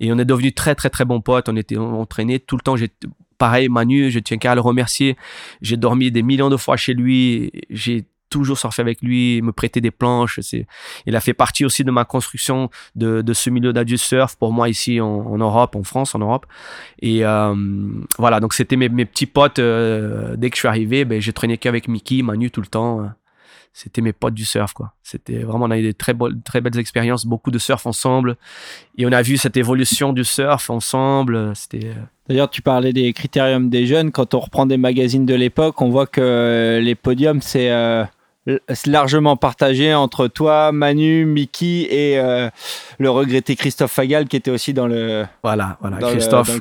Et 0.01 0.13
on 0.13 0.19
est 0.19 0.25
devenus 0.25 0.55
très, 0.55 0.75
très, 0.75 0.91
très 0.91 1.05
bons 1.05 1.21
potes. 1.21 1.49
On 1.49 1.57
était 1.57 1.77
entraînés 1.77 2.39
tout 2.39 2.57
le 2.57 2.63
temps. 2.63 2.77
J'ai, 2.77 2.91
pareil, 3.39 3.69
Manu, 3.69 4.11
je 4.11 4.19
tiens 4.21 4.39
qu'à 4.39 4.55
le 4.55 4.61
remercier. 4.61 5.17
J'ai 5.61 5.77
dormi 5.77 6.11
des 6.11 6.23
millions 6.23 6.51
de 6.51 6.57
fois 6.57 6.77
chez 6.77 6.95
lui. 6.95 7.51
J'ai 7.71 8.05
toujours 8.29 8.59
surfer 8.59 8.83
avec 8.83 9.03
lui, 9.03 9.43
me 9.43 9.53
prêter 9.53 9.81
des 9.81 9.91
planches. 9.91 10.41
C'est, 10.41 10.67
il 11.07 11.17
a 11.17 11.21
fait 11.21 11.35
partie 11.35 11.65
aussi 11.65 11.85
de 11.85 11.91
ma 11.91 12.05
construction 12.05 12.71
de, 12.95 13.23
de 13.23 13.33
ce 13.33 13.51
milieu 13.51 13.73
d'adulte 13.73 14.01
surf 14.01 14.37
pour 14.37 14.53
moi 14.53 14.69
ici 14.69 15.01
en, 15.01 15.39
Europe, 15.39 15.77
en 15.77 15.85
France, 15.85 16.15
en 16.15 16.19
Europe. 16.19 16.47
Et 17.01 17.25
euh, 17.25 17.55
voilà, 18.19 18.41
donc 18.41 18.55
c'était 18.55 18.77
mes, 18.77 18.89
mes 18.89 19.05
petits 19.05 19.27
potes. 19.27 19.59
Euh, 19.59 20.37
dès 20.37 20.51
que 20.51 20.57
je 20.57 20.61
suis 20.61 20.69
arrivé, 20.69 21.05
ben, 21.05 21.21
j'ai 21.21 21.33
traîné 21.33 21.59
qu'avec 21.59 21.89
Mickey, 21.89 22.23
Manu 22.23 22.51
tout 22.51 22.61
le 22.61 22.67
temps. 22.67 23.09
C'était 23.73 24.01
mes 24.01 24.13
potes 24.13 24.35
du 24.35 24.45
surf, 24.45 24.73
quoi. 24.73 24.95
C'était 25.05 25.39
vraiment, 25.45 25.67
on 25.67 25.71
a 25.71 25.79
eu 25.79 25.83
des 25.83 25.95
très, 25.95 26.13
très 26.45 26.61
belles 26.61 26.79
expériences, 26.79 27.25
beaucoup 27.25 27.53
de 27.53 27.59
surf 27.59 27.87
ensemble. 27.87 28.37
Et 28.97 29.07
on 29.07 29.13
a 29.13 29.23
vu 29.23 29.37
cette 29.37 29.57
évolution 29.57 30.13
du 30.13 30.25
surf 30.25 30.69
ensemble. 30.69 31.55
C'était. 31.55 31.87
Euh, 31.87 32.03
D'ailleurs, 32.29 32.51
tu 32.51 32.61
parlais 32.61 32.93
des 32.93 33.13
critériums 33.13 33.71
des 33.71 33.87
jeunes. 33.87 34.11
Quand 34.11 34.35
on 34.35 34.41
reprend 34.41 34.67
des 34.67 34.79
magazines 34.79 35.27
de 35.27 35.35
l'époque, 35.35 35.81
on 35.81 35.91
voit 35.91 36.07
que 36.09 36.81
les 36.83 36.95
podiums, 36.97 37.41
c'est 37.41 37.71
largement 38.87 39.37
partagé 39.37 39.95
entre 39.95 40.27
toi, 40.27 40.73
Manu, 40.73 41.25
Mickey 41.27 41.87
et 41.91 42.19
euh, 42.19 42.49
le 42.99 43.11
regretté 43.11 43.57
Christophe 43.57 43.93
Fagal 43.93 44.27
qui 44.27 44.37
était 44.37 44.51
aussi 44.51 44.73
dans 44.73 44.87
le 44.87 45.27
voilà 45.43 45.77
voilà 45.81 45.99
Christophe, 45.99 46.61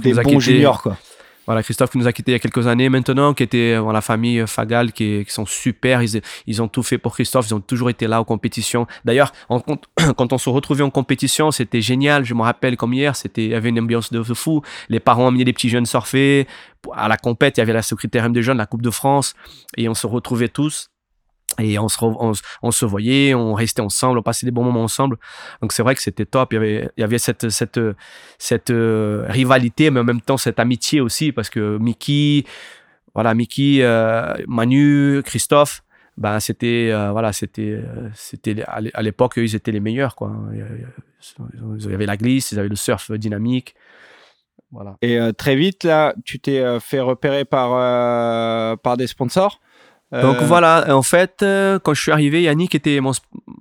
des 0.00 0.14
bons 0.14 0.40
juniors 0.40 0.82
quoi. 0.82 0.96
Voilà, 1.46 1.62
Christophe 1.62 1.90
qui 1.90 1.98
nous 1.98 2.06
a 2.06 2.12
quittés 2.12 2.32
il 2.32 2.34
y 2.34 2.36
a 2.36 2.38
quelques 2.38 2.66
années 2.66 2.88
maintenant, 2.88 3.34
qui 3.34 3.42
était 3.42 3.76
dans 3.76 3.92
la 3.92 4.00
famille 4.00 4.44
Fagal, 4.46 4.92
qui, 4.92 5.24
sont 5.28 5.46
super. 5.46 6.00
Ils, 6.46 6.62
ont 6.62 6.68
tout 6.68 6.82
fait 6.82 6.98
pour 6.98 7.14
Christophe. 7.14 7.46
Ils 7.48 7.54
ont 7.54 7.60
toujours 7.60 7.90
été 7.90 8.06
là 8.06 8.20
aux 8.20 8.24
compétitions. 8.24 8.86
D'ailleurs, 9.04 9.32
quand 10.16 10.32
on 10.32 10.38
se 10.38 10.48
retrouvait 10.48 10.82
en 10.82 10.90
compétition, 10.90 11.50
c'était 11.50 11.80
génial. 11.80 12.24
Je 12.24 12.34
me 12.34 12.42
rappelle 12.42 12.76
comme 12.76 12.94
hier, 12.94 13.14
c'était, 13.14 13.44
il 13.44 13.50
y 13.50 13.54
avait 13.54 13.68
une 13.68 13.80
ambiance 13.80 14.12
de 14.12 14.22
fou. 14.22 14.62
Les 14.88 15.00
parents 15.00 15.28
amenaient 15.28 15.44
des 15.44 15.52
petits 15.52 15.68
jeunes 15.68 15.86
surfer. 15.86 16.46
À 16.94 17.08
la 17.08 17.16
compète, 17.16 17.56
il 17.56 17.60
y 17.60 17.62
avait 17.62 17.72
la 17.72 17.82
secrétaire 17.82 18.24
M 18.24 18.32
des 18.32 18.42
jeunes, 18.42 18.58
la 18.58 18.66
Coupe 18.66 18.82
de 18.82 18.90
France, 18.90 19.34
et 19.76 19.88
on 19.88 19.94
se 19.94 20.06
retrouvait 20.06 20.48
tous 20.48 20.90
et 21.58 21.78
on 21.78 21.88
se, 21.88 22.84
voyait, 22.84 23.34
on 23.34 23.54
restait 23.54 23.82
ensemble, 23.82 24.18
on 24.18 24.22
passait 24.22 24.46
des 24.46 24.50
bons 24.50 24.64
moments 24.64 24.82
ensemble. 24.82 25.18
Donc 25.62 25.72
c'est 25.72 25.82
vrai 25.82 25.94
que 25.94 26.02
c'était 26.02 26.26
top. 26.26 26.52
Il 26.52 26.56
y 26.56 26.58
avait, 26.58 26.90
il 26.96 27.00
y 27.00 27.04
avait 27.04 27.18
cette, 27.18 27.48
cette, 27.50 27.80
cette 28.38 28.70
euh, 28.70 29.24
rivalité, 29.28 29.90
mais 29.90 30.00
en 30.00 30.04
même 30.04 30.20
temps 30.20 30.36
cette 30.36 30.58
amitié 30.58 31.00
aussi, 31.00 31.32
parce 31.32 31.50
que 31.50 31.78
Mickey, 31.78 32.44
voilà, 33.14 33.34
Mickey, 33.34 33.78
euh, 33.82 34.34
Manu, 34.48 35.22
Christophe, 35.24 35.82
ben 36.16 36.40
c'était, 36.40 36.90
euh, 36.92 37.10
voilà, 37.10 37.32
c'était, 37.32 37.80
c'était 38.14 38.62
à 38.66 39.02
l'époque 39.02 39.34
ils 39.36 39.54
étaient 39.54 39.72
les 39.72 39.80
meilleurs, 39.80 40.16
quoi. 40.16 40.32
Ils 40.52 41.92
avaient 41.92 42.06
la 42.06 42.16
glisse, 42.16 42.52
ils 42.52 42.58
avaient 42.58 42.68
le 42.68 42.76
surf 42.76 43.10
dynamique. 43.12 43.74
Voilà. 44.72 44.96
Et 45.02 45.18
très 45.36 45.54
vite 45.54 45.84
là, 45.84 46.14
tu 46.24 46.40
t'es 46.40 46.80
fait 46.80 47.00
repérer 47.00 47.44
par 47.44 48.78
par 48.78 48.96
des 48.96 49.06
sponsors? 49.06 49.60
Donc 50.22 50.36
euh, 50.36 50.44
voilà, 50.46 50.94
en 50.94 51.02
fait, 51.02 51.42
euh, 51.42 51.78
quand 51.78 51.94
je 51.94 52.00
suis 52.00 52.12
arrivé, 52.12 52.42
Yannick 52.42 52.74
était 52.74 53.00
mon, 53.00 53.12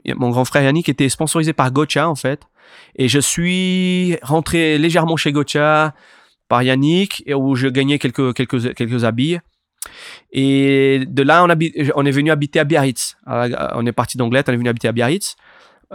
mon 0.05 0.29
grand 0.29 0.45
frère 0.45 0.63
Yannick 0.63 0.89
était 0.89 1.09
sponsorisé 1.09 1.53
par 1.53 1.71
Gocha 1.71 2.07
en 2.07 2.15
fait, 2.15 2.41
et 2.95 3.07
je 3.07 3.19
suis 3.19 4.17
rentré 4.21 4.77
légèrement 4.77 5.17
chez 5.17 5.31
Gocha 5.31 5.93
par 6.49 6.61
Yannick 6.61 7.23
et 7.25 7.33
où 7.33 7.55
je 7.55 7.67
gagnais 7.67 7.97
quelques 7.99 8.33
quelques 8.33 8.75
quelques 8.75 9.03
habits. 9.03 9.39
Et 10.31 11.03
de 11.07 11.23
là, 11.23 11.43
on, 11.43 11.47
on 11.95 12.05
est 12.05 12.11
venu 12.11 12.31
habiter 12.31 12.59
à 12.59 12.63
Biarritz. 12.63 13.17
On 13.25 13.85
est 13.85 13.91
parti 13.91 14.17
d'Angleterre, 14.17 14.53
on 14.53 14.55
est 14.55 14.59
venu 14.59 14.69
habiter 14.69 14.87
à 14.87 14.91
Biarritz. 14.93 15.35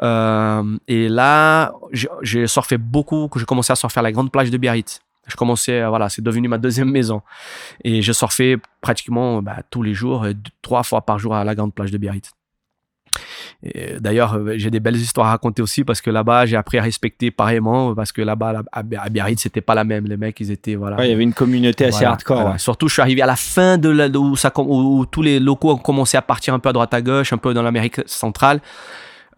Euh, 0.03 0.77
et 0.87 1.09
là, 1.09 1.73
j'ai 2.23 2.47
surfé 2.47 2.79
beaucoup, 2.79 3.29
que 3.29 3.39
j'ai 3.39 3.47
commencé 3.47 3.73
à 3.73 3.77
surfer 3.77 4.01
à 4.01 4.03
la 4.03 4.13
grande 4.13 4.31
plage 4.31 4.51
de 4.51 4.57
Biarritz 4.57 5.01
je 5.29 5.37
commençais, 5.37 5.87
voilà, 5.87 6.09
c'est 6.09 6.23
devenu 6.23 6.49
ma 6.49 6.59
deuxième 6.59 6.91
maison. 6.91 7.23
Et 7.85 8.03
je 8.03 8.13
surfais 8.13 8.57
pratiquement 8.81 9.43
bah, 9.43 9.57
tous 9.71 9.83
les 9.83 9.95
jours, 9.95 10.25
euh, 10.25 10.33
trois 10.63 10.83
fois 10.83 11.03
par 11.03 11.19
jour 11.19 11.35
à 11.35 11.45
la 11.45 11.55
grande 11.55 11.75
plage 11.75 11.91
de 11.91 11.99
Biarritz. 11.99 12.31
D'ailleurs, 14.01 14.35
euh, 14.35 14.55
j'ai 14.57 14.71
des 14.71 14.79
belles 14.79 14.97
histoires 14.97 15.29
à 15.29 15.31
raconter 15.31 15.63
aussi 15.63 15.83
parce 15.83 16.01
que 16.01 16.11
là-bas, 16.11 16.47
j'ai 16.47 16.57
appris 16.57 16.79
à 16.79 16.83
respecter 16.83 17.31
pareillement 17.31 17.95
parce 17.95 18.13
que 18.13 18.23
là-bas, 18.23 18.63
à 18.73 18.83
Biarritz, 18.83 19.43
c'était 19.43 19.61
pas 19.61 19.75
la 19.75 19.85
même. 19.85 20.07
Les 20.07 20.17
mecs, 20.17 20.39
ils 20.41 20.51
étaient 20.51 20.77
voilà. 20.77 21.05
il 21.05 21.11
y 21.11 21.13
avait 21.13 21.23
une 21.23 21.33
communauté 21.33 21.87
assez 21.87 22.05
hardcore. 22.05 22.59
Surtout, 22.59 22.89
je 22.89 22.93
suis 22.95 23.03
arrivé 23.03 23.23
à 23.23 23.27
la 23.27 23.37
fin 23.37 23.79
de 23.79 23.89
la, 23.89 24.09
où, 24.09 24.37
ça, 24.37 24.53
où 24.57 25.07
tous 25.07 25.23
les 25.23 25.41
locaux 25.41 25.73
ont 25.73 25.79
commencé 25.79 26.17
à 26.17 26.23
partir 26.23 26.55
un 26.55 26.59
peu 26.61 26.69
à 26.69 26.73
droite 26.73 26.95
à 26.95 27.03
gauche, 27.03 27.33
un 27.33 27.39
peu 27.39 27.53
dans 27.53 27.63
l'Amérique 27.63 28.01
centrale. 28.07 28.61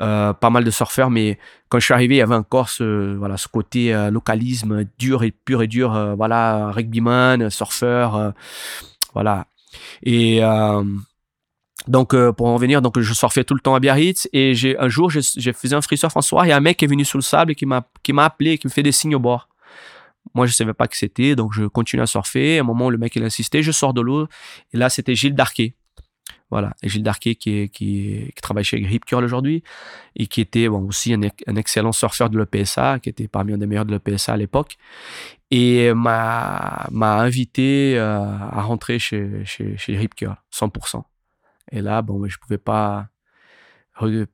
Euh, 0.00 0.32
pas 0.32 0.48
mal 0.48 0.64
de 0.64 0.70
surfeurs, 0.70 1.10
mais 1.10 1.38
quand 1.68 1.78
je 1.78 1.84
suis 1.84 1.92
arrivé, 1.92 2.14
il 2.14 2.18
y 2.18 2.22
avait 2.22 2.34
encore 2.34 2.70
ce, 2.70 3.14
voilà, 3.16 3.36
ce 3.36 3.48
côté 3.48 3.92
euh, 3.92 4.10
localisme 4.10 4.86
dur 4.98 5.24
et 5.24 5.30
pur 5.30 5.60
et 5.62 5.66
dur, 5.66 5.94
euh, 5.94 6.14
voilà, 6.14 6.70
rugbyman, 6.70 7.50
surfeur, 7.50 8.32
voilà. 9.12 9.46
Et 10.02 10.40
donc, 11.86 12.14
pour 12.32 12.46
en 12.46 12.56
venir, 12.56 12.80
donc 12.82 12.98
je 12.98 13.12
surfais 13.14 13.44
tout 13.44 13.54
le 13.54 13.60
temps 13.60 13.74
à 13.74 13.80
Biarritz 13.80 14.28
et 14.32 14.54
j'ai 14.54 14.78
un 14.78 14.88
jour, 14.88 15.10
j'ai 15.10 15.52
fait 15.52 15.72
un 15.72 15.80
free 15.82 15.98
surf 15.98 16.16
en 16.16 16.22
soir. 16.22 16.44
A 16.48 16.54
un 16.54 16.60
mec 16.60 16.78
qui 16.78 16.84
est 16.86 16.88
venu 16.88 17.04
sous 17.04 17.18
le 17.18 17.22
sable 17.22 17.52
et 17.52 17.54
qui 17.54 17.66
m'a 17.66 17.84
appelé, 18.24 18.58
qui 18.58 18.66
me 18.66 18.72
fait 18.72 18.82
des 18.82 18.92
signes 18.92 19.14
au 19.14 19.18
bord. 19.20 19.48
Moi, 20.34 20.46
je 20.46 20.52
savais 20.52 20.74
pas 20.74 20.86
que 20.86 20.96
c'était, 20.96 21.34
donc 21.34 21.52
je 21.52 21.64
continue 21.64 22.02
à 22.02 22.06
surfer. 22.06 22.58
À 22.58 22.60
un 22.60 22.64
moment, 22.64 22.88
le 22.88 22.98
mec 22.98 23.16
il 23.16 23.22
a 23.22 23.26
insisté, 23.26 23.62
je 23.62 23.72
sors 23.72 23.92
de 23.92 24.00
l'eau 24.00 24.28
et 24.72 24.78
là, 24.78 24.88
c'était 24.88 25.14
Gilles 25.14 25.34
Darquet 25.34 25.74
voilà. 26.50 26.74
Et 26.82 26.88
Gilles 26.88 27.02
Darquet, 27.02 27.34
qui, 27.34 27.68
qui, 27.70 28.30
travaille 28.42 28.64
chez 28.64 28.76
Rip 28.76 29.04
Curl 29.04 29.24
aujourd'hui, 29.24 29.62
et 30.16 30.26
qui 30.26 30.40
était 30.40 30.68
bon, 30.68 30.88
aussi 30.88 31.14
un, 31.14 31.56
excellent 31.56 31.92
surfeur 31.92 32.30
de 32.30 32.38
l'EPSA, 32.38 32.98
qui 32.98 33.08
était 33.08 33.28
parmi 33.28 33.52
un 33.52 33.58
des 33.58 33.66
meilleurs 33.66 33.84
de 33.84 33.92
l'EPSA 33.92 34.32
à 34.32 34.36
l'époque, 34.36 34.76
et 35.50 35.92
m'a, 35.94 36.86
m'a 36.90 37.18
invité 37.20 37.98
euh, 37.98 38.20
à 38.20 38.62
rentrer 38.62 38.98
chez, 38.98 39.44
chez, 39.44 39.76
chez 39.76 39.96
Rip 39.96 40.14
Curl, 40.14 40.36
100%. 40.52 41.02
Et 41.72 41.82
là, 41.82 42.02
bon, 42.02 42.26
je 42.28 42.38
pouvais 42.38 42.58
pas, 42.58 43.08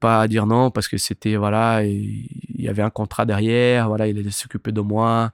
pas 0.01 0.29
dire 0.29 0.47
non 0.47 0.71
parce 0.71 0.89
que 0.89 0.97
c'était, 0.97 1.37
voilà, 1.37 1.83
il 1.85 2.29
y 2.57 2.69
avait 2.69 2.83
un 2.83 2.91
contrat 2.91 3.27
derrière, 3.27 3.89
voilà, 3.89 4.07
il 4.07 4.19
allait 4.19 4.31
s'occuper 4.31 4.73
de 4.73 4.81
moi 4.81 5.33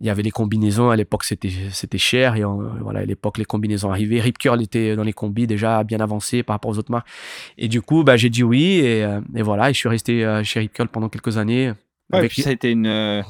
il 0.00 0.06
y 0.06 0.10
avait 0.10 0.22
les 0.22 0.30
combinaisons 0.30 0.90
à 0.90 0.96
l'époque 0.96 1.24
c'était 1.24 1.50
c'était 1.72 1.98
cher 1.98 2.36
et 2.36 2.42
voilà 2.80 3.00
à 3.00 3.04
l'époque 3.04 3.38
les 3.38 3.44
combinaisons 3.44 3.90
arrivaient. 3.90 4.20
Rip 4.20 4.38
Curl 4.38 4.62
était 4.62 4.96
dans 4.96 5.02
les 5.02 5.12
combis 5.12 5.46
déjà 5.46 5.82
bien 5.84 5.98
avancé 6.00 6.42
par 6.42 6.54
rapport 6.54 6.70
aux 6.70 6.78
autres 6.78 6.90
marques. 6.90 7.08
Et 7.56 7.68
du 7.68 7.82
coup 7.82 8.04
bah 8.04 8.16
j'ai 8.16 8.30
dit 8.30 8.42
oui 8.42 8.80
et, 8.80 9.04
euh, 9.04 9.20
et, 9.34 9.42
voilà 9.42 9.70
et 9.70 9.72
je 9.72 9.78
suis 9.78 9.88
resté 9.88 10.24
euh, 10.24 10.44
chez 10.44 10.60
Rip 10.60 10.72
Curl 10.72 10.88
pendant 10.88 11.08
quelques 11.08 11.36
années. 11.36 11.72
Ouais, 12.12 12.20
avec... 12.20 12.32
ça 12.32 12.50
a 12.50 12.52
été 12.52 12.70
une, 12.70 12.86
une, 12.86 13.24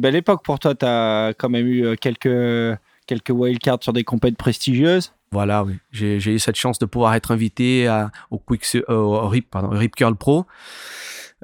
belle 0.00 0.16
époque 0.16 0.42
pour 0.44 0.58
toi. 0.58 0.74
Tu 0.74 0.86
as 0.86 1.34
quand 1.36 1.50
même 1.50 1.66
eu 1.66 1.84
euh, 1.84 1.94
quelques 1.96 2.78
quelques 3.06 3.30
wildcards 3.30 3.82
sur 3.82 3.92
des 3.92 4.04
compètes 4.04 4.36
prestigieuses. 4.36 5.12
Voilà 5.32 5.64
oui. 5.64 5.74
J'ai 5.90 6.16
eu 6.16 6.38
cette 6.38 6.56
chance 6.56 6.78
de 6.78 6.86
pouvoir 6.86 7.14
être 7.14 7.32
invité 7.32 7.88
à, 7.88 8.12
au 8.30 8.38
Quick 8.38 8.64
au 8.88 9.28
Rip 9.28 9.50
pardon 9.50 9.70
Rip 9.70 9.96
Curl 9.96 10.14
Pro 10.14 10.46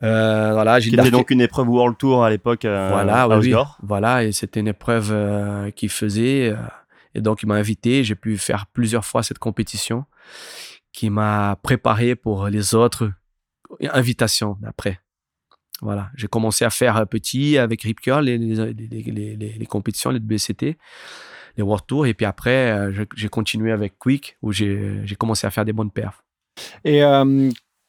euh, 0.03 0.53
voilà, 0.53 0.81
Gilles 0.81 0.97
C'était 0.97 1.11
donc 1.11 1.31
une 1.31 1.41
épreuve 1.41 1.69
World 1.69 1.97
Tour 1.99 2.25
à 2.25 2.31
l'époque. 2.31 2.65
Euh, 2.65 2.89
voilà, 2.91 3.29
oui, 3.39 3.55
voilà, 3.83 4.25
et 4.25 4.33
c'était 4.33 4.61
une 4.61 4.69
épreuve 4.69 5.11
euh, 5.13 5.71
qu'il 5.71 5.91
faisait. 5.91 6.51
Euh, 6.51 6.57
et 7.15 7.21
donc, 7.21 7.43
il 7.43 7.47
m'a 7.47 7.57
invité. 7.57 8.03
J'ai 8.05 8.15
pu 8.15 8.39
faire 8.39 8.67
plusieurs 8.67 9.05
fois 9.05 9.23
cette 9.23 9.39
compétition 9.39 10.05
qui 10.93 11.11
m'a 11.11 11.57
préparé 11.63 12.17
pour 12.17 12.49
les 12.49 12.75
autres 12.75 13.13
invitations 13.93 14.57
d'après. 14.61 15.01
Voilà, 15.83 16.11
j'ai 16.15 16.29
commencé 16.29 16.65
à 16.65 16.71
faire 16.71 17.07
petit 17.07 17.57
avec 17.57 17.83
Rip 17.83 18.01
Curl, 18.01 18.25
les, 18.25 18.37
les, 18.37 18.75
les, 18.75 19.37
les, 19.37 19.67
compétitions, 19.67 20.11
les 20.11 20.21
BCT, 20.21 20.77
les 21.57 21.63
World 21.63 21.87
Tour, 21.87 22.07
et 22.07 22.13
puis 22.13 22.27
après, 22.27 22.93
j'ai 23.17 23.29
continué 23.31 23.73
avec 23.73 23.99
Quick, 23.99 24.37
où 24.43 24.53
j'ai 24.53 25.17
commencé 25.19 25.47
à 25.47 25.51
faire 25.51 25.65
des 25.65 25.73
bonnes 25.73 25.91
perfs. 25.91 26.23
Et 26.85 27.03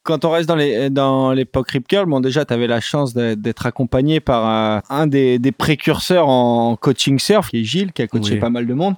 quand 0.02 0.24
on 0.24 0.30
reste 0.30 0.48
dans 0.48 0.56
les 0.56 0.90
dans 0.90 1.32
l'époque 1.32 1.70
Rip 1.70 1.86
Curl, 1.86 2.06
bon 2.06 2.20
déjà 2.20 2.44
tu 2.44 2.52
avais 2.52 2.66
la 2.66 2.80
chance 2.80 3.14
d'être 3.14 3.66
accompagné 3.66 4.20
par 4.20 4.76
euh, 4.76 4.80
un 4.90 5.06
des, 5.06 5.38
des, 5.38 5.52
précurseurs 5.52 6.28
en 6.28 6.76
coaching 6.76 7.18
surf, 7.18 7.50
qui 7.50 7.60
est 7.60 7.64
Gilles, 7.64 7.92
qui 7.92 8.02
a 8.02 8.06
coaché 8.08 8.36
pas 8.36 8.50
mal 8.50 8.66
de 8.66 8.74
monde. 8.74 8.96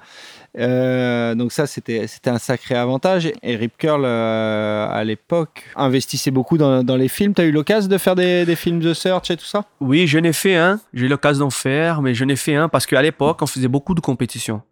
Euh, 0.56 1.34
donc 1.34 1.50
ça 1.50 1.66
c'était 1.66 2.06
c'était 2.06 2.30
un 2.30 2.38
sacré 2.38 2.76
avantage 2.76 3.28
et 3.42 3.56
Rip 3.56 3.76
Curl 3.76 4.04
euh, 4.04 4.86
à 4.88 5.02
l'époque 5.02 5.64
investissait 5.74 6.30
beaucoup 6.30 6.56
dans, 6.56 6.84
dans 6.84 6.96
les 6.96 7.08
films. 7.08 7.34
Tu 7.34 7.42
as 7.42 7.44
eu 7.44 7.50
l'occasion 7.50 7.90
de 7.90 7.98
faire 7.98 8.14
des, 8.14 8.46
des, 8.46 8.56
films 8.56 8.78
de 8.78 8.94
search 8.94 9.30
et 9.30 9.36
tout 9.36 9.44
ça? 9.44 9.64
Oui, 9.80 10.06
je 10.06 10.18
n'ai 10.18 10.32
fait 10.32 10.54
un. 10.54 10.80
J'ai 10.92 11.06
eu 11.06 11.08
l'occasion 11.08 11.46
d'en 11.46 11.50
faire, 11.50 12.02
mais 12.02 12.14
je 12.14 12.24
n'ai 12.24 12.36
fait 12.36 12.54
un 12.54 12.68
parce 12.68 12.86
qu'à 12.86 13.02
l'époque 13.02 13.42
on 13.42 13.46
faisait 13.46 13.68
beaucoup 13.68 13.94
de 13.94 14.00
compétitions. 14.00 14.62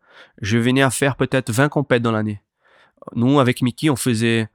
Je 0.41 0.57
venais 0.57 0.83
à 0.83 0.91
faire 0.91 1.17
peut-être 1.17 1.51
20 1.51 1.69
compètes 1.69 2.03
dans 2.03 2.13
l'année. 2.13 2.41
Nous 3.17 3.41
avec 3.41 3.61
Mickey 3.61 3.91
on 3.91 3.97
faisait 3.97 4.49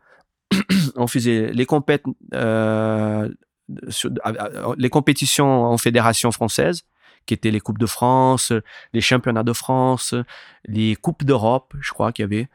on 0.95 1.07
faisait 1.07 1.51
euh, 2.33 3.29
les 4.77 4.89
compétitions 4.89 5.65
en 5.65 5.77
fédération 5.77 6.31
française, 6.31 6.83
qui 7.25 7.33
étaient 7.33 7.51
les 7.51 7.59
coupes 7.59 7.79
de 7.79 7.85
France, 7.85 8.53
les 8.93 9.01
championnats 9.01 9.43
de 9.43 9.53
France, 9.53 10.15
les 10.65 10.95
coupes 10.95 11.23
d'Europe, 11.23 11.73
je 11.79 11.91
crois 11.91 12.11
qu'il 12.11 12.23
y 12.23 12.25
avait. 12.25 12.47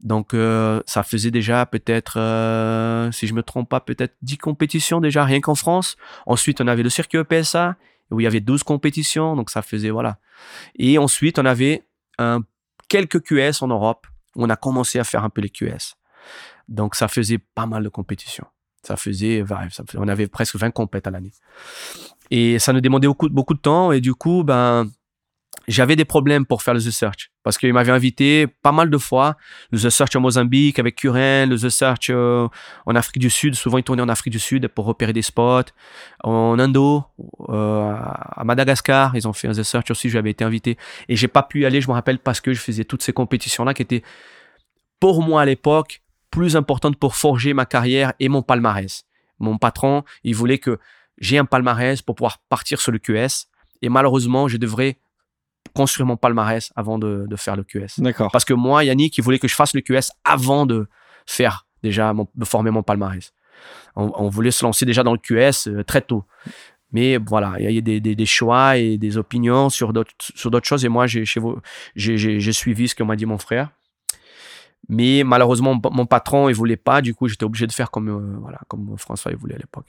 Donc 0.00 0.34
euh, 0.34 0.82
ça 0.86 1.02
faisait 1.02 1.30
déjà 1.30 1.64
peut-être, 1.66 2.18
euh, 2.18 3.10
si 3.12 3.26
je 3.26 3.34
me 3.34 3.42
trompe 3.42 3.68
pas, 3.68 3.80
peut-être 3.80 4.14
10 4.22 4.38
compétitions 4.38 5.00
déjà 5.00 5.24
rien 5.24 5.40
qu'en 5.40 5.54
France. 5.54 5.96
Ensuite 6.26 6.60
on 6.60 6.66
avait 6.66 6.82
le 6.82 6.90
circuit 6.90 7.18
EPSA 7.18 7.76
où 8.10 8.20
il 8.20 8.24
y 8.24 8.26
avait 8.26 8.40
12 8.40 8.62
compétitions, 8.64 9.34
donc 9.34 9.50
ça 9.50 9.62
faisait 9.62 9.90
voilà. 9.90 10.18
Et 10.76 10.98
ensuite 10.98 11.38
on 11.38 11.46
avait 11.46 11.84
quelques 12.88 13.22
QS 13.22 13.62
en 13.62 13.68
Europe. 13.68 14.06
Où 14.36 14.44
on 14.44 14.50
a 14.50 14.56
commencé 14.56 14.98
à 14.98 15.04
faire 15.04 15.24
un 15.24 15.30
peu 15.30 15.40
les 15.40 15.48
QS. 15.48 15.94
Donc, 16.68 16.94
ça 16.94 17.08
faisait 17.08 17.38
pas 17.38 17.66
mal 17.66 17.82
de 17.82 17.88
compétitions. 17.88 18.46
Ça 18.82 18.96
faisait, 18.96 19.42
on 19.94 20.08
avait 20.08 20.26
presque 20.26 20.56
20 20.56 20.70
compètes 20.70 21.06
à 21.06 21.10
l'année. 21.10 21.32
Et 22.30 22.58
ça 22.58 22.72
nous 22.72 22.80
demandait 22.80 23.06
beaucoup, 23.06 23.28
beaucoup 23.28 23.54
de 23.54 23.60
temps. 23.60 23.92
Et 23.92 24.00
du 24.00 24.14
coup, 24.14 24.44
ben, 24.44 24.90
j'avais 25.68 25.96
des 25.96 26.04
problèmes 26.04 26.44
pour 26.44 26.62
faire 26.62 26.74
le 26.74 26.80
The 26.80 26.90
Search 26.90 27.30
parce 27.42 27.56
qu'il 27.58 27.72
m'avait 27.72 27.92
invité 27.92 28.46
pas 28.46 28.72
mal 28.72 28.90
de 28.90 28.98
fois. 28.98 29.36
Le 29.70 29.78
The 29.78 29.88
Search 29.88 30.14
en 30.16 30.20
Mozambique 30.20 30.78
avec 30.78 30.96
Curen, 30.96 31.48
le 31.48 31.58
The 31.58 31.70
Search 31.70 32.10
euh, 32.10 32.48
en 32.84 32.94
Afrique 32.94 33.18
du 33.18 33.30
Sud. 33.30 33.54
Souvent, 33.54 33.78
il 33.78 33.84
tournait 33.84 34.02
en 34.02 34.08
Afrique 34.08 34.32
du 34.32 34.38
Sud 34.38 34.68
pour 34.68 34.84
repérer 34.84 35.12
des 35.12 35.22
spots. 35.22 35.70
En 36.22 36.58
Indo, 36.58 37.04
euh, 37.48 37.94
à 37.94 38.42
Madagascar, 38.44 39.16
ils 39.16 39.26
ont 39.26 39.32
fait 39.32 39.48
un 39.48 39.52
The 39.52 39.62
Search 39.62 39.90
aussi. 39.90 40.10
J'avais 40.10 40.30
été 40.30 40.44
invité 40.44 40.76
et 41.08 41.16
j'ai 41.16 41.28
pas 41.28 41.42
pu 41.42 41.62
y 41.62 41.66
aller. 41.66 41.80
Je 41.80 41.88
me 41.88 41.94
rappelle 41.94 42.18
parce 42.18 42.40
que 42.40 42.52
je 42.52 42.60
faisais 42.60 42.84
toutes 42.84 43.02
ces 43.02 43.12
compétitions 43.12 43.64
là 43.64 43.72
qui 43.72 43.82
étaient 43.82 44.02
pour 45.00 45.22
moi 45.22 45.42
à 45.42 45.44
l'époque 45.44 46.02
plus 46.34 46.56
importante 46.56 46.96
pour 46.96 47.14
forger 47.14 47.54
ma 47.54 47.64
carrière 47.66 48.12
et 48.20 48.28
mon 48.28 48.42
palmarès. 48.42 49.04
Mon 49.38 49.56
patron, 49.58 50.02
il 50.24 50.34
voulait 50.34 50.58
que 50.58 50.78
j'ai 51.18 51.38
un 51.38 51.44
palmarès 51.44 52.02
pour 52.02 52.14
pouvoir 52.16 52.38
partir 52.48 52.80
sur 52.80 52.92
le 52.92 52.98
QS. 52.98 53.46
Et 53.82 53.88
malheureusement, 53.88 54.48
je 54.48 54.56
devrais 54.56 54.98
construire 55.74 56.06
mon 56.06 56.16
palmarès 56.16 56.72
avant 56.76 56.98
de, 56.98 57.26
de 57.28 57.36
faire 57.36 57.56
le 57.56 57.64
QS. 57.64 57.98
D'accord. 57.98 58.30
Parce 58.32 58.44
que 58.44 58.54
moi, 58.54 58.84
Yannick, 58.84 59.16
il 59.18 59.22
voulait 59.22 59.38
que 59.38 59.48
je 59.48 59.54
fasse 59.54 59.74
le 59.74 59.80
QS 59.80 60.10
avant 60.24 60.66
de 60.66 60.88
faire 61.26 61.66
déjà, 61.82 62.12
mon, 62.12 62.26
de 62.34 62.44
former 62.44 62.70
mon 62.70 62.82
palmarès. 62.82 63.32
On, 63.96 64.12
on 64.16 64.28
voulait 64.28 64.50
se 64.50 64.64
lancer 64.64 64.84
déjà 64.86 65.02
dans 65.02 65.12
le 65.12 65.18
QS 65.18 65.68
euh, 65.68 65.84
très 65.84 66.00
tôt. 66.00 66.24
Mais 66.92 67.16
voilà, 67.18 67.54
il 67.58 67.70
y 67.74 67.78
a 67.78 67.80
des, 67.80 68.00
des, 68.00 68.14
des 68.14 68.26
choix 68.26 68.76
et 68.76 68.98
des 68.98 69.16
opinions 69.16 69.68
sur 69.68 69.92
d'autres 69.92 70.12
sur 70.18 70.50
d'autres 70.50 70.66
choses. 70.66 70.84
Et 70.84 70.88
moi, 70.88 71.06
j'ai 71.06 71.24
chez 71.24 71.40
vous, 71.40 71.58
j'ai 71.96 72.16
j'ai- 72.16 72.38
j'ai 72.40 72.52
suivi 72.52 72.86
ce 72.88 72.94
que 72.94 73.02
m'a 73.02 73.16
dit 73.16 73.26
mon 73.26 73.38
frère. 73.38 73.70
Mais 74.88 75.22
malheureusement, 75.24 75.80
mon- 75.92 76.06
patron, 76.06 76.48
il 76.48 76.54
voulait 76.54 76.76
pas. 76.76 77.00
Du 77.00 77.14
coup, 77.14 77.28
j'étais 77.28 77.44
obligé 77.44 77.66
de 77.66 77.72
faire 77.72 77.90
comme 77.90 78.08
euh, 78.08 78.36
voilà, 78.40 78.58
comme 78.68 78.94
François 78.98 79.30
il 79.32 79.36
voulait 79.38 79.54
à 79.54 79.58
l'époque. 79.58 79.86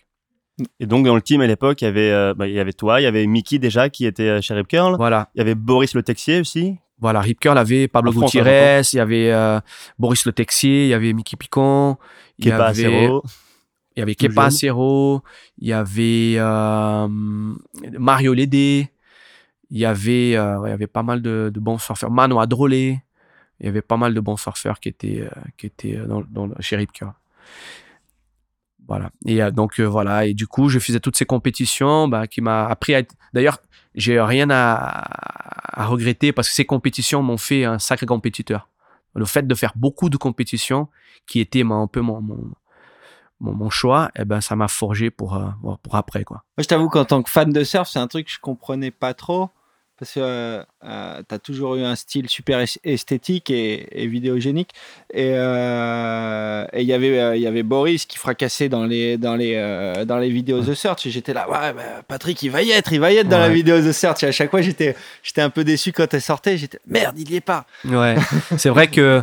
Et 0.79 0.85
donc, 0.85 1.05
dans 1.05 1.15
le 1.15 1.21
team 1.21 1.41
à 1.41 1.47
l'époque, 1.47 1.81
il 1.81 1.85
y 1.85 1.87
avait, 1.87 2.11
euh, 2.11 2.33
bah, 2.33 2.47
il 2.47 2.53
y 2.53 2.59
avait 2.61 2.71
toi, 2.71 3.01
il 3.01 3.03
y 3.03 3.07
avait 3.07 3.25
Mickey 3.27 3.59
déjà 3.59 3.89
qui 3.89 4.05
était 4.05 4.29
euh, 4.29 4.41
chez 4.41 4.53
Rip 4.53 4.67
Curl. 4.67 4.95
Voilà, 4.95 5.29
Il 5.35 5.39
y 5.39 5.41
avait 5.41 5.53
Boris 5.55 5.93
Le 5.95 6.01
Texier 6.01 6.39
aussi. 6.39 6.77
voilà. 6.97 7.19
Rip 7.19 7.39
Curl 7.41 7.57
avait 7.57 7.89
Pablo 7.89 8.13
France, 8.13 8.25
Gutiérrez, 8.31 8.81
il 8.93 8.95
y 8.95 8.99
avait 9.01 9.31
euh, 9.33 9.59
Boris 9.99 10.25
Le 10.25 10.31
Texier, 10.31 10.85
il 10.85 10.89
y 10.89 10.93
avait 10.93 11.11
Mickey 11.11 11.35
Picon, 11.35 11.97
il 12.39 12.47
y 12.47 12.51
avait. 12.53 13.09
Il 13.97 13.99
y 13.99 14.01
avait 14.01 14.15
Kepa. 14.15 14.45
Acero, 14.45 15.21
il 15.57 15.67
y 15.69 15.73
avait 15.73 16.37
Mario 17.97 18.33
Lédé, 18.33 18.89
il 19.69 19.77
y 19.77 19.85
avait, 19.85 20.29
il 20.31 20.33
y 20.33 20.71
avait 20.71 20.87
pas 20.87 21.03
mal 21.03 21.21
de, 21.21 21.51
de 21.53 21.59
bons 21.59 21.77
surfeurs. 21.77 22.11
Mano 22.11 22.39
Adrolé, 22.39 22.99
il 23.59 23.65
y 23.65 23.69
avait 23.69 23.81
pas 23.81 23.97
mal 23.97 24.13
de 24.13 24.19
bons 24.19 24.37
surfeurs 24.37 24.79
qui 24.79 24.89
étaient, 24.89 25.21
euh, 25.21 25.41
qui 25.57 25.67
étaient 25.67 25.95
euh, 25.95 26.05
dans, 26.05 26.23
dans, 26.29 26.49
chez 26.59 26.75
Rip 26.75 26.91
Curl. 26.91 27.13
Voilà. 28.87 29.11
Et 29.25 29.41
euh, 29.41 29.51
donc, 29.51 29.79
voilà. 29.79 30.25
Et 30.25 30.33
du 30.33 30.47
coup, 30.47 30.69
je 30.69 30.79
faisais 30.79 30.99
toutes 30.99 31.17
ces 31.17 31.25
compétitions 31.25 32.07
bah, 32.07 32.27
qui 32.27 32.41
m'a 32.41 32.65
appris 32.67 32.95
à 32.95 32.99
être. 32.99 33.15
D'ailleurs, 33.33 33.59
j'ai 33.95 34.19
rien 34.19 34.49
à, 34.51 35.85
regretter 35.87 36.31
parce 36.31 36.49
que 36.49 36.53
ces 36.53 36.65
compétitions 36.65 37.21
m'ont 37.21 37.37
fait 37.37 37.65
un 37.65 37.79
sacré 37.79 38.05
compétiteur. 38.05 38.69
Le 39.13 39.25
fait 39.25 39.47
de 39.47 39.55
faire 39.55 39.73
beaucoup 39.75 40.09
de 40.09 40.17
compétitions 40.17 40.89
qui 41.25 41.39
était 41.39 41.63
un 41.63 41.87
peu 41.87 42.01
mon, 42.01 42.21
mon, 43.39 43.69
choix, 43.69 44.11
eh 44.17 44.25
ben, 44.25 44.41
ça 44.41 44.57
m'a 44.57 44.67
forgé 44.67 45.09
pour, 45.09 45.41
pour 45.81 45.95
après. 45.95 46.25
Quoi. 46.25 46.43
Moi, 46.57 46.63
je 46.63 46.67
t'avoue 46.67 46.89
qu'en 46.89 47.05
tant 47.05 47.23
que 47.23 47.29
fan 47.29 47.51
de 47.51 47.63
surf, 47.63 47.89
c'est 47.89 47.99
un 47.99 48.07
truc 48.07 48.27
que 48.27 48.31
je 48.33 48.39
comprenais 48.39 48.91
pas 48.91 49.13
trop. 49.13 49.49
Parce 49.97 50.11
que 50.13 50.19
euh, 50.19 50.61
euh, 50.83 51.21
tu 51.27 51.35
as 51.35 51.39
toujours 51.39 51.75
eu 51.75 51.83
un 51.83 51.95
style 51.95 52.27
super 52.27 52.59
es- 52.59 52.79
esthétique 52.83 53.49
et, 53.49 53.87
et 53.91 54.07
vidéogénique. 54.07 54.71
Et 55.13 55.31
euh, 55.35 56.65
et 56.73 56.81
il 56.81 56.87
y 56.87 56.93
avait, 56.93 57.17
euh, 57.19 57.35
il 57.37 57.41
y 57.41 57.47
avait 57.47 57.63
Boris 57.63 58.05
qui 58.05 58.17
fracassait 58.17 58.67
dans 58.67 58.85
les, 58.85 59.17
dans 59.17 59.35
les, 59.35 60.03
dans 60.05 60.17
les 60.17 60.29
vidéos 60.29 60.61
de 60.61 60.73
Search. 60.73 61.05
Et 61.05 61.11
j'étais 61.11 61.33
là, 61.33 61.49
ouais, 61.49 61.73
bah, 61.73 62.03
Patrick, 62.07 62.41
il 62.43 62.49
va 62.51 62.61
y 62.61 62.71
être, 62.71 62.91
il 62.91 62.99
va 62.99 63.11
y 63.13 63.17
être 63.17 63.29
dans 63.29 63.39
la 63.39 63.49
vidéo 63.49 63.81
de 63.81 63.91
Search. 63.91 64.23
Et 64.23 64.27
à 64.27 64.31
chaque 64.31 64.51
fois, 64.51 64.61
j'étais 64.61 64.95
j'étais 65.23 65.41
un 65.41 65.49
peu 65.49 65.63
déçu 65.63 65.91
quand 65.93 66.13
elle 66.13 66.21
sortait. 66.21 66.57
J'étais, 66.57 66.79
merde, 66.87 67.17
il 67.17 67.31
y 67.31 67.35
est 67.37 67.41
pas. 67.41 67.65
Ouais, 67.85 68.15
c'est 68.57 68.69
vrai 68.69 68.87
que. 68.87 69.21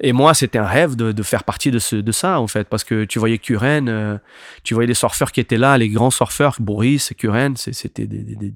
Et 0.00 0.12
moi, 0.12 0.34
c'était 0.34 0.58
un 0.58 0.66
rêve 0.66 0.96
de, 0.96 1.12
de 1.12 1.22
faire 1.22 1.44
partie 1.44 1.70
de, 1.70 1.78
ce, 1.78 1.96
de 1.96 2.12
ça, 2.12 2.40
en 2.40 2.46
fait, 2.46 2.68
parce 2.68 2.84
que 2.84 3.04
tu 3.04 3.18
voyais 3.18 3.38
Kuren, 3.38 3.88
euh, 3.88 4.18
tu 4.62 4.74
voyais 4.74 4.86
les 4.86 4.94
surfeurs 4.94 5.32
qui 5.32 5.40
étaient 5.40 5.56
là, 5.56 5.78
les 5.78 5.88
grands 5.88 6.10
surfeurs, 6.10 6.56
Boris, 6.60 7.12
Kuren, 7.16 7.56
c'était 7.56 8.06
des, 8.06 8.22
des- 8.22 8.52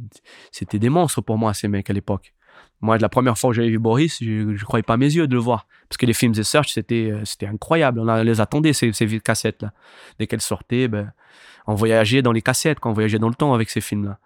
des- 0.79 0.89
monstres 0.91 1.23
pour 1.23 1.39
moi, 1.39 1.55
ces 1.55 1.69
mecs, 1.69 1.89
à 1.89 1.93
l'époque. 1.95 2.35
Moi, 2.83 2.99
la 2.99 3.09
première 3.09 3.39
fois 3.39 3.51
que 3.51 3.57
j'avais 3.57 3.71
vu 3.71 3.79
Boris, 3.79 4.19
je 4.21 4.51
ne 4.51 4.59
croyais 4.59 4.83
pas 4.83 4.97
mes 4.97 5.07
yeux 5.12 5.27
de 5.27 5.35
le 5.35 5.41
voir. 5.41 5.67
Parce 5.89 5.97
que 5.97 6.05
les 6.07 6.12
films 6.15 6.33
de 6.33 6.43
Search, 6.43 6.73
c'était 6.73 7.11
euh, 7.12 7.47
incroyable. 7.49 8.01
On 8.01 8.23
les 8.23 8.41
attendait, 8.41 8.73
ces, 8.73 8.93
ces 8.93 9.21
cassettes-là. 9.21 9.73
Dès 10.19 10.27
qu'elles 10.27 10.41
sortaient, 10.41 10.89
ben, 10.89 11.12
on 11.67 11.75
voyageait 11.75 12.23
dans 12.23 12.33
les 12.33 12.43
cassettes, 12.43 12.79
on 12.85 12.93
voyageait 12.93 13.19
dans 13.21 13.29
le 13.29 13.35
temps 13.35 13.55
avec 13.55 13.71
ces 13.71 13.81
films-là. 13.81 14.19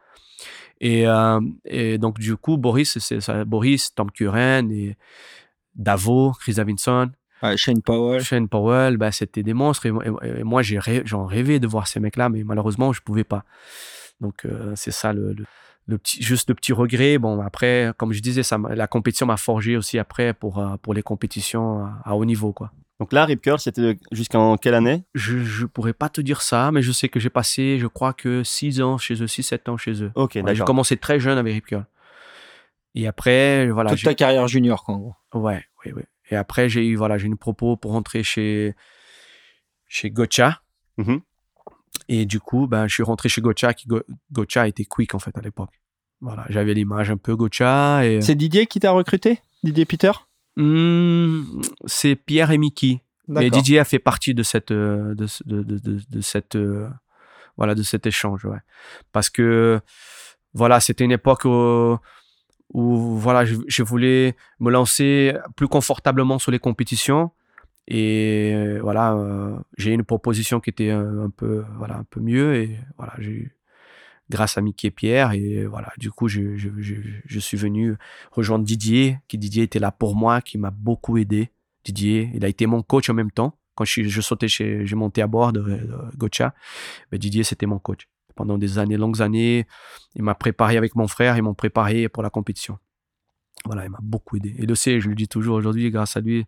Et, 0.80 1.06
euh, 1.06 1.40
et 1.66 1.98
donc, 1.98 2.18
du 2.18 2.36
coup, 2.36 2.56
Boris, 2.56 2.98
ça, 2.98 3.44
Boris, 3.44 3.94
Tom 3.94 4.10
Curran 4.10 4.68
et 4.70 4.96
Davo, 5.76 6.32
Chris 6.40 6.54
Davidson, 6.54 7.10
Ouais, 7.42 7.56
Shane 7.58 7.82
Powell. 7.82 8.22
Shane 8.22 8.48
Powell, 8.48 8.96
bah, 8.96 9.12
c'était 9.12 9.42
des 9.42 9.52
monstres. 9.52 9.84
Et, 9.86 9.90
et- 10.24 10.40
et 10.40 10.42
moi, 10.42 10.62
rê- 10.62 11.02
j'en 11.04 11.26
rêvais 11.26 11.60
de 11.60 11.66
voir 11.66 11.86
ces 11.86 12.00
mecs-là, 12.00 12.30
mais 12.30 12.44
malheureusement, 12.44 12.94
je 12.94 13.02
pouvais 13.02 13.24
pas. 13.24 13.44
Donc, 14.22 14.46
euh, 14.46 14.72
c'est 14.74 14.90
ça 14.90 15.12
le, 15.12 15.34
le, 15.34 15.44
le 15.86 15.98
petit, 15.98 16.22
juste 16.22 16.48
le 16.48 16.54
petit 16.54 16.72
regret. 16.72 17.18
Bon, 17.18 17.40
après, 17.42 17.92
comme 17.98 18.12
je 18.14 18.22
disais, 18.22 18.42
ça, 18.42 18.58
la 18.70 18.86
compétition 18.86 19.26
m'a 19.26 19.36
forgé 19.36 19.76
aussi 19.76 19.98
après 19.98 20.32
pour, 20.32 20.58
euh, 20.58 20.76
pour 20.80 20.94
les 20.94 21.02
compétitions 21.02 21.84
à, 21.84 22.00
à 22.06 22.14
haut 22.14 22.24
niveau, 22.24 22.52
quoi. 22.54 22.72
Donc 22.98 23.12
là, 23.12 23.26
Rip 23.26 23.42
Curl, 23.42 23.58
c'était 23.60 23.98
jusqu'en 24.10 24.56
quelle 24.56 24.72
année? 24.72 25.04
Je, 25.14 25.36
je 25.44 25.66
pourrais 25.66 25.92
pas 25.92 26.08
te 26.08 26.22
dire 26.22 26.40
ça, 26.40 26.70
mais 26.72 26.80
je 26.80 26.90
sais 26.92 27.10
que 27.10 27.20
j'ai 27.20 27.28
passé, 27.28 27.78
je 27.78 27.86
crois 27.86 28.14
que 28.14 28.42
6 28.42 28.80
ans 28.80 28.96
chez 28.96 29.22
eux, 29.22 29.26
6-7 29.26 29.68
ans 29.68 29.76
chez 29.76 30.02
eux. 30.02 30.10
Ok, 30.14 30.36
Ouais, 30.36 30.54
j'ai 30.54 30.64
commencé 30.64 30.96
très 30.96 31.20
jeune 31.20 31.36
avec 31.36 31.52
Rip 31.52 31.66
Curl. 31.66 31.84
Et 32.96 33.06
après, 33.06 33.68
voilà. 33.70 33.90
Toute 33.90 33.98
j'ai- 34.00 34.04
ta 34.06 34.14
carrière 34.14 34.48
junior, 34.48 34.82
quoi, 34.84 34.94
en 34.94 34.98
gros. 34.98 35.14
Ouais, 35.34 35.64
oui, 35.84 35.92
oui. 35.94 36.02
Et 36.30 36.36
après, 36.36 36.68
j'ai 36.68 36.84
eu, 36.86 36.96
voilà, 36.96 37.18
j'ai 37.18 37.26
une 37.26 37.36
propos 37.36 37.76
pour 37.76 37.92
rentrer 37.92 38.22
chez, 38.24 38.74
chez 39.86 40.10
Gocha. 40.10 40.62
Mhm. 40.96 41.20
Et 42.08 42.24
du 42.26 42.40
coup, 42.40 42.66
ben, 42.66 42.88
je 42.88 42.94
suis 42.94 43.02
rentré 43.02 43.28
chez 43.28 43.40
Gocha, 43.40 43.74
qui 43.74 43.86
Go- 43.86 44.02
Gocha 44.32 44.66
était 44.66 44.84
quick, 44.84 45.14
en 45.14 45.18
fait, 45.18 45.36
à 45.38 45.40
l'époque. 45.40 45.80
Voilà, 46.20 46.46
j'avais 46.48 46.72
l'image 46.74 47.10
un 47.10 47.16
peu 47.16 47.36
Gocha 47.36 48.04
et, 48.06 48.20
C'est 48.22 48.34
Didier 48.34 48.66
qui 48.66 48.80
t'a 48.80 48.90
recruté? 48.92 49.40
Didier 49.62 49.84
Peter? 49.84 50.12
Hmm, 50.56 51.42
c'est 51.84 52.16
Pierre 52.16 52.50
et 52.50 52.58
Mickey. 52.58 53.02
Mais. 53.28 53.50
Didier 53.50 53.78
a 53.80 53.84
fait 53.84 53.98
partie 53.98 54.34
de 54.34 54.42
cette, 54.42 54.70
euh, 54.70 55.14
de, 55.14 55.26
de, 55.44 55.62
de, 55.62 56.00
de 56.08 56.20
cette, 56.22 56.56
euh, 56.56 56.88
voilà, 57.56 57.74
de 57.74 57.82
cet 57.82 58.06
échange, 58.06 58.44
ouais. 58.46 58.58
Parce 59.12 59.28
que, 59.30 59.80
voilà, 60.54 60.80
c'était 60.80 61.04
une 61.04 61.12
époque 61.12 61.44
où, 61.44 61.98
où 62.72 63.16
voilà, 63.16 63.44
je, 63.44 63.82
voulais 63.82 64.36
me 64.60 64.70
lancer 64.70 65.34
plus 65.54 65.68
confortablement 65.68 66.38
sur 66.38 66.50
les 66.50 66.58
compétitions. 66.58 67.30
Et 67.88 68.52
euh, 68.54 68.80
voilà, 68.82 69.14
euh, 69.14 69.56
j'ai 69.78 69.92
une 69.92 70.04
proposition 70.04 70.58
qui 70.58 70.70
était 70.70 70.90
un, 70.90 71.30
peu, 71.30 71.64
voilà, 71.78 71.96
un 71.96 72.04
peu 72.04 72.20
mieux. 72.20 72.56
Et 72.56 72.78
voilà, 72.96 73.14
j'ai 73.18 73.52
grâce 74.28 74.58
à 74.58 74.60
Mickey 74.60 74.88
et 74.88 74.90
Pierre. 74.90 75.32
Et 75.32 75.66
voilà, 75.66 75.92
du 75.98 76.10
coup, 76.10 76.28
je, 76.28 76.56
je, 76.56 76.68
je, 77.24 77.40
suis 77.40 77.56
venu 77.56 77.96
rejoindre 78.32 78.64
Didier, 78.64 79.18
qui 79.28 79.38
Didier 79.38 79.62
était 79.62 79.78
là 79.78 79.92
pour 79.92 80.16
moi, 80.16 80.40
qui 80.40 80.58
m'a 80.58 80.70
beaucoup 80.70 81.16
aidé. 81.16 81.50
Didier, 81.84 82.30
il 82.34 82.44
a 82.44 82.48
été 82.48 82.66
mon 82.66 82.82
coach 82.82 83.08
en 83.08 83.14
même 83.14 83.30
temps. 83.30 83.56
Quand 83.76 83.84
je, 83.84 84.02
je 84.02 84.20
sautais 84.20 84.48
chez, 84.48 84.84
j'ai 84.84 84.96
monté 84.96 85.22
à 85.22 85.28
bord 85.28 85.52
de, 85.52 85.60
de 85.60 86.16
Gocha, 86.16 86.54
mais 87.12 87.18
Didier 87.18 87.44
c'était 87.44 87.66
mon 87.66 87.78
coach 87.78 88.08
pendant 88.36 88.58
des 88.58 88.78
années, 88.78 88.96
longues 88.96 89.22
années. 89.22 89.66
Il 90.14 90.22
m'a 90.22 90.34
préparé 90.34 90.76
avec 90.76 90.94
mon 90.94 91.08
frère, 91.08 91.36
ils 91.36 91.42
m'ont 91.42 91.54
préparé 91.54 92.08
pour 92.08 92.22
la 92.22 92.30
compétition. 92.30 92.78
Voilà, 93.64 93.84
il 93.84 93.90
m'a 93.90 93.98
beaucoup 94.00 94.36
aidé. 94.36 94.54
Et 94.58 94.66
le 94.66 94.74
sait, 94.76 95.00
je 95.00 95.08
le 95.08 95.14
dis 95.16 95.26
toujours 95.26 95.56
aujourd'hui, 95.56 95.90
grâce 95.90 96.16
à 96.16 96.20
lui, 96.20 96.46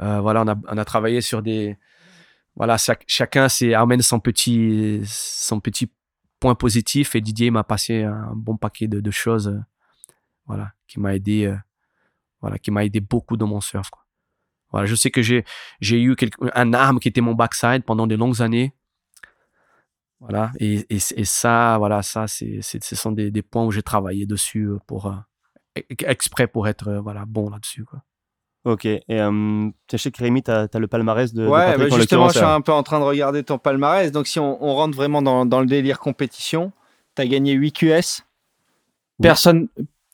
euh, 0.00 0.20
voilà, 0.20 0.42
on 0.42 0.48
a, 0.48 0.54
on 0.68 0.78
a 0.78 0.84
travaillé 0.84 1.20
sur 1.20 1.42
des, 1.42 1.76
voilà, 2.54 2.76
chac- 2.76 3.04
chacun 3.08 3.48
amène 3.74 4.02
son 4.02 4.20
petit, 4.20 5.02
son 5.04 5.58
petit 5.58 5.90
point 6.38 6.54
positif 6.54 7.16
et 7.16 7.20
Didier 7.20 7.50
m'a 7.50 7.64
passé 7.64 8.04
un 8.04 8.32
bon 8.34 8.56
paquet 8.56 8.86
de, 8.86 9.10
choses, 9.10 9.60
voilà, 10.46 10.72
qui 10.86 11.00
m'a 11.00 11.16
aidé, 11.16 11.46
euh, 11.46 11.56
voilà, 12.40 12.58
qui 12.58 12.70
m'a 12.70 12.84
aidé 12.84 13.00
beaucoup 13.00 13.36
dans 13.36 13.46
mon 13.46 13.60
surf. 13.60 13.90
Quoi. 13.90 14.04
Voilà, 14.70 14.86
je 14.86 14.94
sais 14.94 15.10
que 15.10 15.22
j'ai 15.22 15.44
eu 15.82 16.14
quelque- 16.16 16.38
un 16.54 16.72
arme 16.74 17.00
qui 17.00 17.08
était 17.08 17.22
mon 17.22 17.34
backside 17.34 17.82
pendant 17.84 18.06
de 18.06 18.14
longues 18.14 18.42
années. 18.42 18.74
Voilà, 20.20 20.50
et, 20.58 20.86
et, 20.88 20.96
et 20.96 21.24
ça, 21.24 21.76
voilà, 21.78 22.02
ça, 22.02 22.26
c'est, 22.26 22.60
c'est, 22.62 22.82
ce 22.82 22.96
sont 22.96 23.12
des, 23.12 23.30
des 23.30 23.42
points 23.42 23.64
où 23.64 23.70
j'ai 23.70 23.82
travaillé 23.82 24.24
dessus 24.26 24.64
euh, 24.64 24.78
pour 24.86 25.06
euh, 25.06 25.14
ex- 25.90 26.04
exprès 26.08 26.46
pour 26.46 26.68
être 26.68 26.88
euh, 26.88 27.00
voilà 27.00 27.24
bon 27.26 27.50
là-dessus. 27.50 27.84
Quoi. 27.84 28.02
Ok. 28.64 28.84
Et 28.86 29.02
euh, 29.10 29.68
tu 29.86 29.98
sais 29.98 30.10
que 30.10 30.22
Rémi, 30.22 30.42
tu 30.42 30.50
as, 30.50 30.68
le 30.74 30.86
palmarès 30.88 31.32
de, 31.32 31.44
de 31.44 31.48
Ouais, 31.48 31.66
Patrick 31.66 31.90
bah 31.90 31.94
en 31.94 31.98
justement, 31.98 32.28
je 32.30 32.34
suis 32.38 32.44
un 32.44 32.60
peu 32.62 32.72
en 32.72 32.82
train 32.82 32.98
de 32.98 33.04
regarder 33.04 33.44
ton 33.44 33.58
palmarès. 33.58 34.10
Donc, 34.10 34.26
si 34.26 34.40
on, 34.40 34.62
on 34.64 34.74
rentre 34.74 34.96
vraiment 34.96 35.22
dans, 35.22 35.46
dans 35.46 35.60
le 35.60 35.66
délire 35.66 36.00
compétition, 36.00 36.72
tu 37.14 37.22
as 37.22 37.26
gagné 37.26 37.52
8 37.52 37.72
QS. 37.72 38.22
Personne, 39.22 39.68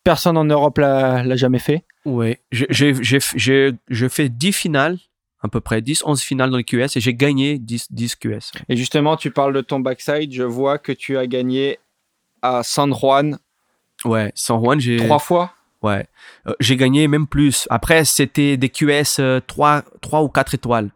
personne 0.04 0.36
en 0.36 0.44
Europe 0.44 0.78
l'a 0.78 1.24
l'a 1.24 1.36
jamais 1.36 1.58
fait. 1.58 1.84
Ouais, 2.04 2.40
j'ai, 2.52 2.66
j'ai, 2.70 2.94
j'ai, 3.02 3.18
j'ai, 3.36 3.72
j'ai 3.88 4.08
fait 4.08 4.28
10 4.28 4.52
finales, 4.52 4.98
à 5.42 5.48
peu 5.48 5.61
près 5.61 5.83
10, 5.83 6.02
11 6.07 6.20
finales 6.22 6.50
dans 6.50 6.57
les 6.57 6.64
QS 6.64 6.96
et 6.96 7.00
j'ai 7.00 7.14
gagné 7.14 7.59
10, 7.59 7.88
10 7.90 8.16
QS. 8.16 8.52
Et 8.68 8.76
justement, 8.76 9.16
tu 9.16 9.31
parles 9.31 9.52
de 9.55 9.61
ton 9.61 9.81
backside. 9.81 10.33
Je 10.33 10.42
vois 10.44 10.78
que 10.78 10.92
tu 10.92 11.18
as 11.18 11.26
gagné 11.26 11.78
à 12.42 12.62
San 12.62 12.94
Juan 12.94 13.38
Ouais, 14.05 14.33
San 14.35 14.61
Juan, 14.62 14.81
j'ai. 14.81 14.96
trois 14.96 15.18
fois? 15.18 15.52
Ouais. 15.83 16.07
Euh, 16.46 16.52
j'ai 16.61 16.76
gagné 16.76 17.07
même 17.09 17.26
plus. 17.26 17.66
Après, 17.70 18.05
c'était 18.05 18.57
des 18.57 18.68
QS 18.68 19.20
3, 19.46 19.83
3 20.00 20.22
ou 20.22 20.28
4 20.28 20.55
étoiles. 20.55 20.90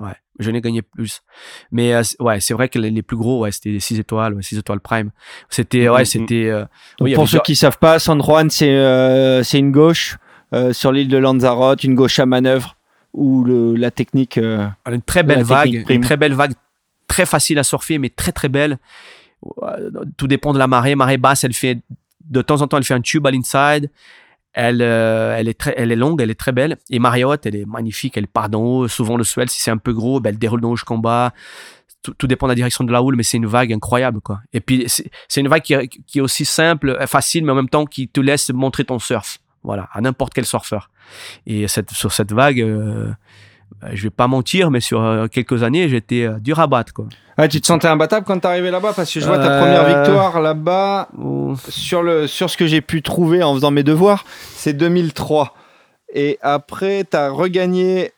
Ouais, 0.00 0.14
je 0.38 0.50
n'ai 0.50 0.60
gagné 0.60 0.82
plus. 0.82 1.22
Mais 1.70 1.94
euh, 1.94 2.02
ouais, 2.20 2.40
c'est 2.40 2.52
vrai 2.54 2.68
que 2.68 2.78
les, 2.78 2.90
les 2.90 3.02
plus 3.02 3.16
gros, 3.16 3.40
ouais, 3.40 3.52
c'était 3.52 3.72
des 3.72 3.80
6 3.80 3.98
étoiles, 3.98 4.34
ouais, 4.34 4.42
6 4.42 4.58
étoiles 4.58 4.80
prime. 4.80 5.10
C'était, 5.48 5.88
ouais, 5.88 6.00
Mhm. 6.00 6.04
c'était. 6.04 6.44
euh, 6.48 6.64
oui, 7.00 7.14
pour 7.14 7.26
ceux 7.28 7.32
déjà- 7.38 7.42
qui 7.42 7.56
savent 7.56 7.78
pas, 7.78 7.98
San 7.98 8.22
Juan, 8.22 8.48
c'est 8.50 8.68
euh, 8.70 9.42
c'est 9.42 9.58
une 9.58 9.72
gauche 9.72 10.16
euh, 10.52 10.72
sur 10.74 10.92
l'île 10.92 11.08
de 11.08 11.16
Lanzarote, 11.18 11.84
une 11.84 11.94
gauche 11.94 12.18
à 12.18 12.26
manœuvre 12.26 12.76
où 13.16 13.42
le, 13.44 13.74
la 13.74 13.90
technique. 13.90 14.38
euh, 14.38 14.66
une 14.90 15.02
très 15.02 15.22
belle 15.24 15.38
vague, 15.54 15.74
une 15.94 16.00
très 16.02 16.16
belle 16.16 16.34
vague, 16.34 16.52
très 17.08 17.26
facile 17.26 17.58
à 17.58 17.64
surfer, 17.64 17.98
mais 17.98 18.10
très 18.10 18.30
très 18.32 18.48
belle. 18.48 18.78
Tout 20.16 20.26
dépend 20.26 20.52
de 20.52 20.58
la 20.58 20.66
marée. 20.66 20.94
Marée 20.94 21.18
basse, 21.18 21.44
elle 21.44 21.52
fait 21.52 21.80
de 22.28 22.42
temps 22.42 22.60
en 22.62 22.66
temps, 22.68 22.76
elle 22.78 22.84
fait 22.84 22.94
un 22.94 23.00
tube 23.00 23.26
à 23.26 23.30
l'inside. 23.30 23.90
Elle, 24.52 24.80
euh, 24.80 25.36
elle, 25.36 25.48
est 25.48 25.58
très, 25.58 25.74
elle 25.76 25.92
est 25.92 25.96
longue, 25.96 26.20
elle 26.22 26.30
est 26.30 26.34
très 26.38 26.52
belle. 26.52 26.78
Et 26.88 26.98
Marriott, 26.98 27.44
elle 27.44 27.56
est 27.56 27.66
magnifique, 27.66 28.16
elle 28.16 28.26
part 28.26 28.48
d'en 28.48 28.62
haut. 28.62 28.88
Souvent, 28.88 29.16
le 29.18 29.24
swell, 29.24 29.50
si 29.50 29.60
c'est 29.60 29.70
un 29.70 29.76
peu 29.76 29.92
gros, 29.92 30.18
ben, 30.18 30.30
elle 30.30 30.38
déroule 30.38 30.62
d'en 30.62 30.70
haut 30.70 30.76
jusqu'en 30.76 30.96
bas. 30.98 31.32
Tout, 32.02 32.14
tout 32.14 32.26
dépend 32.26 32.46
de 32.46 32.52
la 32.52 32.54
direction 32.54 32.82
de 32.84 32.90
la 32.92 33.02
houle, 33.02 33.16
mais 33.16 33.22
c'est 33.22 33.36
une 33.36 33.46
vague 33.46 33.72
incroyable. 33.72 34.20
quoi. 34.22 34.40
Et 34.54 34.60
puis, 34.60 34.84
c'est 34.88 35.40
une 35.40 35.48
vague 35.48 35.62
qui, 35.62 35.74
est- 35.74 35.88
qui 35.88 36.18
est 36.18 36.20
aussi 36.22 36.44
simple, 36.46 36.96
facile, 37.06 37.44
mais 37.44 37.52
en 37.52 37.56
même 37.56 37.68
temps 37.68 37.84
qui 37.84 38.08
te 38.08 38.20
laisse 38.20 38.48
montrer 38.50 38.84
ton 38.84 38.98
surf. 38.98 39.40
Voilà, 39.66 39.88
à 39.92 40.00
n'importe 40.00 40.32
quel 40.32 40.46
surfeur. 40.46 40.88
Et 41.46 41.66
cette, 41.68 41.90
sur 41.90 42.12
cette 42.12 42.32
vague, 42.32 42.60
euh, 42.60 43.10
euh, 43.82 43.88
je 43.92 44.02
vais 44.04 44.10
pas 44.10 44.28
mentir, 44.28 44.70
mais 44.70 44.78
sur 44.80 45.02
euh, 45.02 45.26
quelques 45.26 45.62
années, 45.64 45.88
j'étais 45.88 46.22
euh, 46.22 46.38
dur 46.38 46.60
à 46.60 46.68
battre. 46.68 46.92
Quoi. 46.94 47.06
Ouais, 47.36 47.48
tu 47.48 47.60
te 47.60 47.66
sentais 47.66 47.88
imbattable 47.88 48.24
quand 48.24 48.38
t'es 48.38 48.46
arrivé 48.46 48.70
là-bas 48.70 48.92
parce 48.94 49.12
que 49.12 49.18
je 49.20 49.26
vois 49.26 49.38
ta 49.38 49.50
Euh, 49.52 49.60
première 49.60 49.84
victoire 50.02 50.40
là-bas 50.40 51.08
Oh. 51.18 51.54
sur 51.68 52.02
le 52.04 52.26
sur 52.28 52.48
ce 52.48 52.56
que 52.56 52.66
j'ai 52.68 52.80
pu 52.80 53.02
trouver 53.02 53.42
en 53.42 53.54
faisant 53.54 53.72
mes 53.72 53.82
devoirs, 53.82 54.24
c'est 54.54 54.72
2003. 54.72 55.52
Et 56.14 56.38
après, 56.42 57.02
t'as 57.04 57.28
regagné 57.30 58.12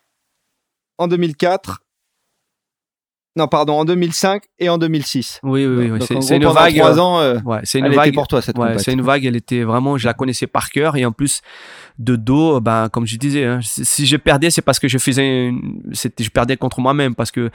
en 0.99 1.09
2004. 1.09 1.81
Non, 3.39 3.47
pardon, 3.47 3.75
en 3.79 3.85
2005 3.85 4.43
et 4.59 4.69
en 4.69 4.79
2006. 4.79 5.39
Oui, 5.45 5.65
oui, 5.65 5.91
oui. 5.93 6.01
C'est 6.21 6.37
une 6.37 6.45
vague. 6.45 6.75
trois 6.77 6.99
euh, 6.99 7.01
ans, 7.01 7.21
euh, 7.21 7.39
Ouais, 7.45 7.61
c'est 7.63 7.79
une 7.79 7.85
elle 7.87 7.95
vague. 7.95 8.09
était 8.09 8.15
pour 8.17 8.27
toi 8.27 8.43
cette 8.43 8.59
Ouais, 8.59 8.79
c'est 8.79 8.93
une 8.93 9.01
vague, 9.01 9.25
elle 9.25 9.37
était 9.37 9.63
vraiment, 9.63 9.97
je 9.97 10.07
la 10.07 10.13
connaissais 10.15 10.49
par 10.49 10.71
cœur 10.71 10.97
et 10.97 11.05
en 11.07 11.13
plus 11.13 11.41
de 12.01 12.17
dos, 12.17 12.61
ben 12.61 12.89
comme 12.89 13.07
je 13.07 13.17
disais, 13.17 13.45
hein, 13.45 13.61
si 13.63 14.07
je 14.07 14.17
perdais, 14.17 14.51
c'est 14.51 14.63
parce 14.63 14.79
que 14.81 14.89
je 14.89 14.99
faisais, 14.99 15.53
c'était, 15.93 16.25
je 16.25 16.31
perdais 16.31 16.57
contre 16.57 16.81
moi-même 16.81 17.15
parce 17.15 17.31
que 17.31 17.51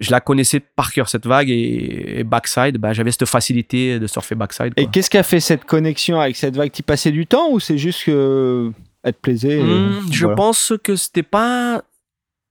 je 0.00 0.10
la 0.10 0.20
connaissais 0.20 0.60
par 0.60 0.92
cœur 0.92 1.08
cette 1.08 1.26
vague 1.26 1.48
et, 1.48 2.18
et 2.20 2.24
backside, 2.24 2.76
ben 2.78 2.92
j'avais 2.92 3.10
cette 3.12 3.24
facilité 3.26 3.98
de 3.98 4.06
surfer 4.06 4.34
backside. 4.34 4.72
Et 4.76 4.86
qu'est-ce 4.86 5.08
qui 5.10 5.16
a 5.18 5.22
fait 5.22 5.40
cette 5.40 5.64
connexion 5.64 6.20
avec 6.20 6.36
cette 6.36 6.56
vague? 6.56 6.72
Tu 6.72 6.82
passais 6.82 7.10
du 7.10 7.26
temps 7.26 7.50
ou 7.50 7.60
c'est 7.60 7.78
juste 7.78 8.04
que 8.04 8.70
elle 9.02 9.12
te 9.14 9.20
plaisait 9.20 9.60
et 9.60 9.62
Hmm, 9.62 10.00
je 10.10 10.20
voilà. 10.24 10.36
pense 10.36 10.72
que 10.82 10.96
c'était 10.96 11.22
pas 11.22 11.82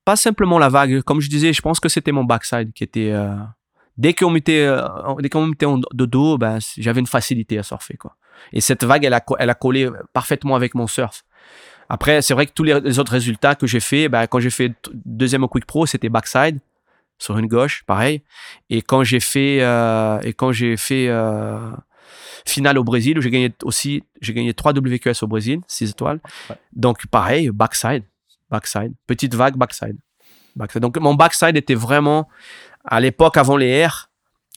pas 0.06 0.16
simplement 0.16 0.58
la 0.58 0.70
vague. 0.70 1.02
Comme 1.02 1.20
je 1.20 1.28
disais, 1.28 1.52
je 1.52 1.60
pense 1.60 1.78
que 1.80 1.88
c'était 1.90 2.12
mon 2.12 2.24
backside 2.24 2.72
qui 2.72 2.82
était. 2.84 3.10
euh, 3.12 3.34
dès 3.98 4.14
qu'on 4.14 4.30
mettait, 4.30 4.64
euh, 4.66 4.80
dès 5.20 5.28
qu'on 5.28 5.46
mettait 5.46 5.66
en- 5.66 5.78
de 6.00 6.04
dos, 6.06 6.38
ben, 6.38 6.58
j'avais 6.78 7.00
une 7.00 7.06
facilité 7.06 7.58
à 7.58 7.62
surfer 7.62 7.96
quoi. 7.98 8.16
Et 8.52 8.60
cette 8.60 8.84
vague, 8.84 9.04
elle 9.04 9.14
a, 9.14 9.24
elle 9.38 9.50
a 9.50 9.54
collé 9.54 9.90
parfaitement 10.12 10.54
avec 10.56 10.74
mon 10.74 10.86
surf. 10.86 11.24
Après, 11.88 12.20
c'est 12.22 12.34
vrai 12.34 12.46
que 12.46 12.52
tous 12.52 12.62
les, 12.64 12.80
les 12.80 12.98
autres 12.98 13.12
résultats 13.12 13.54
que 13.54 13.66
j'ai 13.66 13.80
fait, 13.80 14.08
ben, 14.08 14.26
quand 14.26 14.40
j'ai 14.40 14.50
fait 14.50 14.72
deuxième 15.04 15.44
au 15.44 15.48
Quick 15.48 15.66
Pro, 15.66 15.86
c'était 15.86 16.08
backside 16.08 16.58
sur 17.18 17.38
une 17.38 17.46
gauche, 17.46 17.82
pareil. 17.86 18.22
Et 18.70 18.82
quand 18.82 19.02
j'ai 19.04 19.20
fait 19.20 19.58
euh, 19.62 20.20
et 20.22 20.32
quand 20.34 20.52
j'ai 20.52 20.76
fait 20.76 21.06
euh, 21.08 21.70
finale 22.44 22.78
au 22.78 22.84
Brésil, 22.84 23.18
où 23.18 23.22
j'ai 23.22 23.30
gagné 23.30 23.52
aussi, 23.64 24.02
j'ai 24.20 24.34
gagné 24.34 24.52
3 24.54 24.72
WQS 24.74 25.22
au 25.22 25.26
Brésil, 25.26 25.60
6 25.66 25.90
étoiles. 25.90 26.20
Donc 26.74 27.06
pareil, 27.06 27.50
backside, 27.50 28.02
backside, 28.50 28.92
petite 29.06 29.34
vague 29.34 29.56
backside. 29.56 29.96
backside. 30.54 30.82
Donc 30.82 30.98
mon 30.98 31.14
backside 31.14 31.56
était 31.56 31.74
vraiment 31.74 32.28
à 32.84 33.00
l'époque 33.00 33.36
avant 33.36 33.56
les 33.56 33.68
airs, 33.68 34.10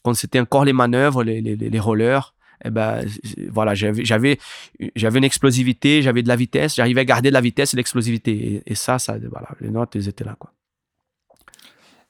quand 0.04 0.14
c'était 0.14 0.40
encore 0.40 0.66
les 0.66 0.74
manœuvres, 0.74 1.24
les, 1.24 1.80
rollers. 1.80 2.36
Et 2.64 2.70
ben 2.70 3.06
voilà, 3.50 3.74
j'avais 3.74 4.04
j'avais 4.04 5.18
une 5.18 5.24
explosivité, 5.24 6.02
j'avais 6.02 6.24
de 6.24 6.28
la 6.28 6.36
vitesse, 6.36 6.76
j'arrivais 6.76 7.02
à 7.02 7.06
garder 7.06 7.30
de 7.30 7.34
la 7.34 7.42
vitesse 7.42 7.74
et 7.74 7.78
l'explosivité. 7.78 8.62
Et, 8.66 8.76
ça, 8.76 9.00
ça, 9.00 9.18
voilà, 9.32 9.50
les 9.62 9.70
notes, 9.70 9.96
étaient 9.96 10.26
là 10.26 10.36
quoi. 10.38 10.52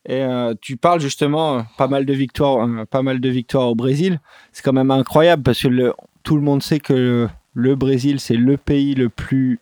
Et 0.05 0.23
euh, 0.23 0.55
tu 0.59 0.77
parles 0.77 1.01
justement 1.01 1.59
euh, 1.59 1.61
pas 1.77 1.87
mal 1.87 2.05
de 2.05 2.13
victoires, 2.13 2.67
euh, 2.67 2.85
pas 2.85 3.03
mal 3.03 3.19
de 3.19 3.29
victoires 3.29 3.67
au 3.67 3.75
Brésil. 3.75 4.19
C'est 4.53 4.63
quand 4.63 4.73
même 4.73 4.91
incroyable 4.91 5.43
parce 5.43 5.61
que 5.61 5.93
tout 6.23 6.35
le 6.35 6.41
monde 6.41 6.63
sait 6.63 6.79
que 6.79 7.27
le 7.53 7.75
Brésil 7.75 8.19
c'est 8.19 8.35
le 8.35 8.57
pays 8.57 8.95
le 8.95 9.09
plus 9.09 9.59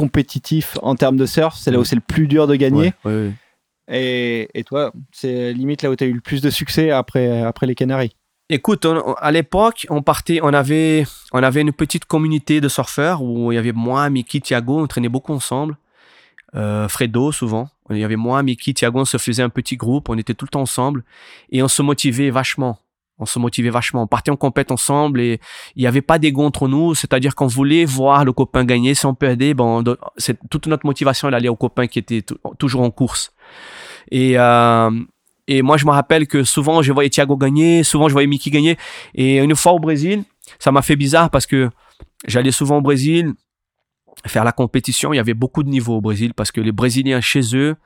compétitif 0.00 0.76
en 0.82 0.94
termes 0.94 1.16
de 1.16 1.24
surf. 1.26 1.56
C'est 1.58 1.70
là 1.70 1.78
où 1.78 1.84
c'est 1.84 1.94
le 1.96 2.02
plus 2.02 2.28
dur 2.28 2.46
de 2.46 2.54
gagner. 2.54 2.92
Ouais, 3.04 3.12
ouais, 3.12 3.14
ouais. 3.28 3.32
Et, 3.88 4.48
et 4.54 4.62
toi, 4.64 4.92
c'est 5.10 5.52
limite 5.54 5.82
là 5.82 5.90
où 5.90 5.96
tu 5.96 6.04
as 6.04 6.06
eu 6.06 6.12
le 6.12 6.20
plus 6.20 6.42
de 6.42 6.50
succès 6.50 6.90
après, 6.90 7.40
après 7.42 7.66
les 7.66 7.74
Canaries. 7.74 8.14
Écoute, 8.50 8.84
on- 8.84 8.96
on- 9.10 9.14
à 9.14 9.30
l'époque, 9.32 9.86
on 9.88 10.02
partait, 10.02 10.40
on 10.42 10.52
avait, 10.52 11.04
on 11.32 11.42
avait 11.42 11.62
une 11.62 11.72
petite 11.72 12.04
communauté 12.04 12.60
de 12.60 12.68
surfeurs 12.68 13.22
où 13.22 13.52
il 13.52 13.54
y 13.54 13.58
avait 13.58 13.72
moi, 13.72 14.08
Mickey, 14.10 14.40
Thiago, 14.40 14.80
on 14.80 14.86
traînait 14.86 15.08
beaucoup 15.08 15.32
ensemble. 15.32 15.76
Euh, 16.54 16.88
Fredo, 16.88 17.32
souvent. 17.32 17.68
Il 17.90 17.98
y 17.98 18.04
avait 18.04 18.16
moi, 18.16 18.42
Mickey, 18.42 18.72
Thiago, 18.74 19.00
on 19.00 19.04
se 19.04 19.16
faisait 19.18 19.42
un 19.42 19.48
petit 19.48 19.76
groupe, 19.76 20.08
on 20.08 20.18
était 20.18 20.34
tout 20.34 20.44
le 20.44 20.50
temps 20.50 20.62
ensemble 20.62 21.04
et 21.50 21.62
on 21.62 21.68
se 21.68 21.82
motivait 21.82 22.30
vachement. 22.30 22.78
On 23.18 23.24
se 23.26 23.38
motivait 23.38 23.70
vachement. 23.70 24.02
On 24.02 24.06
partait 24.06 24.30
en 24.30 24.36
compète 24.36 24.70
ensemble 24.70 25.20
et 25.20 25.40
il 25.74 25.80
n'y 25.80 25.86
avait 25.86 26.02
pas 26.02 26.18
d'ego 26.18 26.44
entre 26.44 26.68
nous. 26.68 26.94
C'est-à-dire 26.94 27.34
qu'on 27.34 27.46
voulait 27.46 27.84
voir 27.86 28.24
le 28.26 28.32
copain 28.32 28.64
gagner. 28.64 28.94
Si 28.94 29.06
on 29.06 29.14
perdait, 29.14 29.54
on- 29.58 29.82
c'est 30.18 30.38
toute 30.50 30.66
notre 30.66 30.84
motivation, 30.84 31.28
elle 31.28 31.34
allait 31.34 31.48
au 31.48 31.56
copain 31.56 31.86
qui 31.86 31.98
était 31.98 32.22
tou- 32.22 32.36
toujours 32.58 32.82
en 32.82 32.90
course. 32.90 33.32
Et, 34.10 34.38
euh, 34.38 34.90
et 35.48 35.62
moi, 35.62 35.76
je 35.78 35.86
me 35.86 35.92
rappelle 35.92 36.26
que 36.26 36.44
souvent, 36.44 36.82
je 36.82 36.92
voyais 36.92 37.08
Thiago 37.08 37.36
gagner, 37.38 37.84
souvent, 37.84 38.08
je 38.08 38.12
voyais 38.12 38.26
Mickey 38.28 38.50
gagner. 38.50 38.76
Et 39.14 39.38
une 39.38 39.56
fois 39.56 39.72
au 39.72 39.78
Brésil, 39.78 40.24
ça 40.58 40.70
m'a 40.70 40.82
fait 40.82 40.96
bizarre 40.96 41.30
parce 41.30 41.46
que 41.46 41.70
j'allais 42.26 42.52
souvent 42.52 42.78
au 42.78 42.82
Brésil 42.82 43.32
faire 44.26 44.44
la 44.44 44.52
compétition. 44.52 45.12
Il 45.12 45.16
y 45.16 45.20
avait 45.20 45.34
beaucoup 45.34 45.62
de 45.62 45.68
niveaux 45.70 45.96
au 45.96 46.00
Brésil 46.00 46.34
parce 46.34 46.52
que 46.52 46.60
les 46.60 46.72
Brésiliens 46.72 47.20
chez 47.20 47.56
eux, 47.56 47.76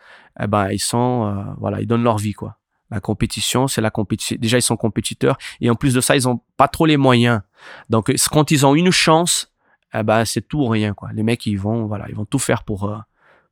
eh 0.43 0.47
ben, 0.47 0.71
ils 0.71 0.79
sont, 0.81 1.27
euh, 1.27 1.53
voilà, 1.59 1.81
ils 1.81 1.87
donnent 1.87 2.03
leur 2.05 2.19
vie, 2.19 2.33
quoi. 2.33 2.57
La 2.91 3.01
compétition, 3.01 3.69
c'est 3.69 3.81
la 3.81 3.91
compétition. 3.91 4.37
Déjà, 4.41 4.59
ils 4.59 4.63
sont 4.63 4.77
compétiteurs. 4.77 5.39
Et 5.61 5.71
en 5.71 5.75
plus 5.77 5.95
de 5.95 6.01
ça, 6.01 6.17
ils 6.17 6.29
ont 6.29 6.41
pas 6.57 6.69
trop 6.69 6.87
les 6.87 6.97
moyens. 6.97 7.41
Donc, 7.89 8.13
quand 8.31 8.51
ils 8.51 8.67
ont 8.67 8.75
une 8.75 8.91
chance, 8.91 9.53
eh 9.95 10.03
ben, 10.03 10.25
c'est 10.25 10.43
tout 10.47 10.59
ou 10.59 10.69
rien, 10.69 10.93
quoi. 10.95 11.11
Les 11.13 11.23
mecs, 11.23 11.47
ils 11.47 11.59
vont, 11.59 11.87
voilà, 11.87 12.07
ils 12.09 12.15
vont 12.15 12.25
tout 12.25 12.39
faire 12.39 12.65
pour, 12.65 12.89
euh, 12.89 12.99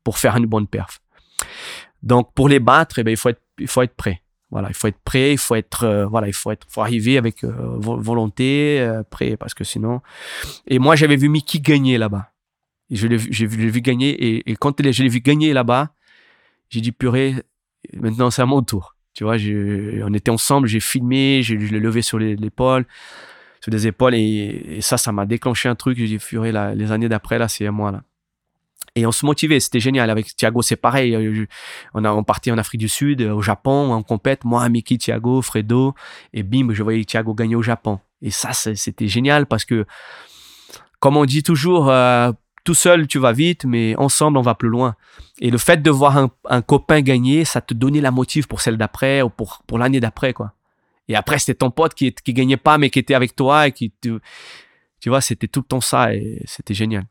pour 0.03 0.19
faire 0.19 0.37
une 0.37 0.47
bonne 0.47 0.67
perf. 0.67 1.01
Donc, 2.03 2.33
pour 2.35 2.49
les 2.49 2.61
battre, 2.61 2.99
eh 2.99 3.05
ben, 3.05 3.13
il 3.13 3.17
faut 3.17 3.29
être, 3.29 3.43
il 3.59 3.69
faut 3.69 3.83
être 3.83 3.95
prêt. 3.95 4.23
Voilà, 4.51 4.69
il 4.69 4.75
faut 4.75 4.89
être 4.89 4.99
prêt, 5.05 5.33
il 5.33 5.39
faut 5.39 5.55
être, 5.57 5.85
euh, 5.85 6.07
voilà, 6.07 6.27
il 6.27 6.33
faut 6.33 6.51
être, 6.51 6.67
faut 6.71 6.81
arriver 6.81 7.19
avec 7.19 7.45
euh, 7.45 7.53
vo- 7.79 8.01
volonté, 8.01 8.81
euh, 8.81 9.03
prêt, 9.03 9.37
parce 9.37 9.53
que 9.53 9.63
sinon. 9.63 10.01
Et 10.67 10.79
moi, 10.79 10.97
j'avais 10.97 11.17
vu 11.17 11.29
Mickey 11.29 11.61
gagner 11.61 11.99
là-bas. 11.99 12.31
Je 12.91 13.07
l'ai 13.07 13.19
vu, 13.19 13.47
vu, 13.47 13.69
vu 13.69 13.81
gagner, 13.83 14.09
et, 14.11 14.51
et 14.51 14.57
quand 14.57 14.83
je 14.83 15.03
l'ai 15.03 15.09
vu 15.11 15.21
gagner 15.21 15.53
là-bas, 15.53 15.91
j'ai 16.71 16.81
dit 16.81 16.93
purée, 16.93 17.35
maintenant 17.93 18.31
c'est 18.31 18.41
à 18.41 18.47
mon 18.47 18.63
tour. 18.63 18.97
Tu 19.19 19.25
vois, 19.25 19.35
on 19.35 20.15
était 20.15 20.31
ensemble, 20.31 20.69
j'ai 20.69 20.79
filmé, 20.79 21.43
je 21.43 21.57
l'ai 21.57 21.81
levé 21.81 22.03
sur 22.03 22.21
l'épaule, 22.21 22.87
sur 23.61 23.73
les 23.73 23.89
épaules, 23.89 24.15
et, 24.15 24.79
ça, 24.81 24.97
ça 24.97 25.11
m'a 25.11 25.27
déclenché 25.27 25.69
un 25.69 25.75
truc. 25.75 25.99
J'ai 25.99 26.19
purée, 26.19 26.53
là, 26.53 26.73
les 26.73 26.93
années 26.93 27.09
d'après, 27.09 27.37
là, 27.37 27.49
c'est 27.49 27.69
moi 27.69 27.91
là. 27.91 28.05
Et 28.95 29.07
on 29.07 29.11
se 29.11 29.27
motivait, 29.27 29.59
c'était 29.59 29.81
génial. 29.81 30.09
Avec 30.11 30.37
Thiago, 30.37 30.63
c'est 30.63 30.77
pareil. 30.77 31.17
euh, 31.17 31.47
On 31.95 32.05
a 32.05 32.13
on 32.13 32.23
partait 32.23 32.53
en 32.53 32.59
Afrique 32.59 32.81
du 32.81 32.89
Sud, 32.89 33.21
euh, 33.21 33.33
au 33.33 33.43
Japon, 33.43 33.91
en 33.91 34.05
compète. 34.05 34.45
Moi, 34.45 34.69
Mickey, 34.69 34.99
Thiago, 34.99 35.43
Fredo, 35.43 35.97
et 36.33 36.45
bim, 36.45 36.69
je 36.73 36.85
voyais 36.85 37.05
Thiago 37.05 37.35
gagner 37.35 37.57
au 37.57 37.63
Japon. 37.63 37.99
Et 38.23 38.31
ça, 38.31 38.53
c'était 38.53 39.09
génial 39.09 39.47
parce 39.47 39.65
que, 39.65 39.85
comme 41.01 41.17
on 41.17 41.25
dit 41.25 41.43
toujours, 41.43 41.91
euh, 41.91 42.31
tout 42.69 42.75
seul 42.75 43.07
tu 43.07 43.19
vas 43.19 43.33
vite, 43.33 43.65
mais 43.65 43.97
ensemble 43.97 44.37
on 44.37 44.43
va 44.43 44.55
plus 44.55 44.69
loin. 44.69 44.95
Et 45.41 45.51
le 45.51 45.57
fait 45.57 45.81
de 45.81 45.91
voir 45.91 46.29
un, 46.45 46.61
copain 46.61 47.01
gagner, 47.01 47.47
ça 47.47 47.63
te 47.63 47.73
donnait 47.73 48.03
la 48.03 48.11
motive 48.11 48.47
pour 48.47 48.61
celle 48.61 48.77
d'après 48.77 49.23
ou 49.23 49.31
pour, 49.31 49.63
pour 49.67 49.79
l'année 49.79 50.01
d'après, 50.01 50.35
quoi. 50.35 50.53
Et 51.09 51.17
après, 51.17 51.39
c'était 51.39 51.55
ton 51.55 51.71
pote 51.71 51.95
qui, 51.95 52.13
qui 52.13 52.35
gagnait 52.35 52.59
pas, 52.59 52.77
mais 52.77 52.91
qui 52.91 52.99
était 52.99 53.15
avec 53.15 53.35
toi 53.35 53.69
et 53.69 53.73
qui 53.73 53.91
tu 54.03 55.09
vois, 55.09 55.23
c'était 55.23 55.49
tout 55.49 55.61
le 55.61 55.65
temps 55.65 55.81
ça 55.81 56.13
et 56.13 56.43
c'était 56.45 56.75
génial. 56.75 57.05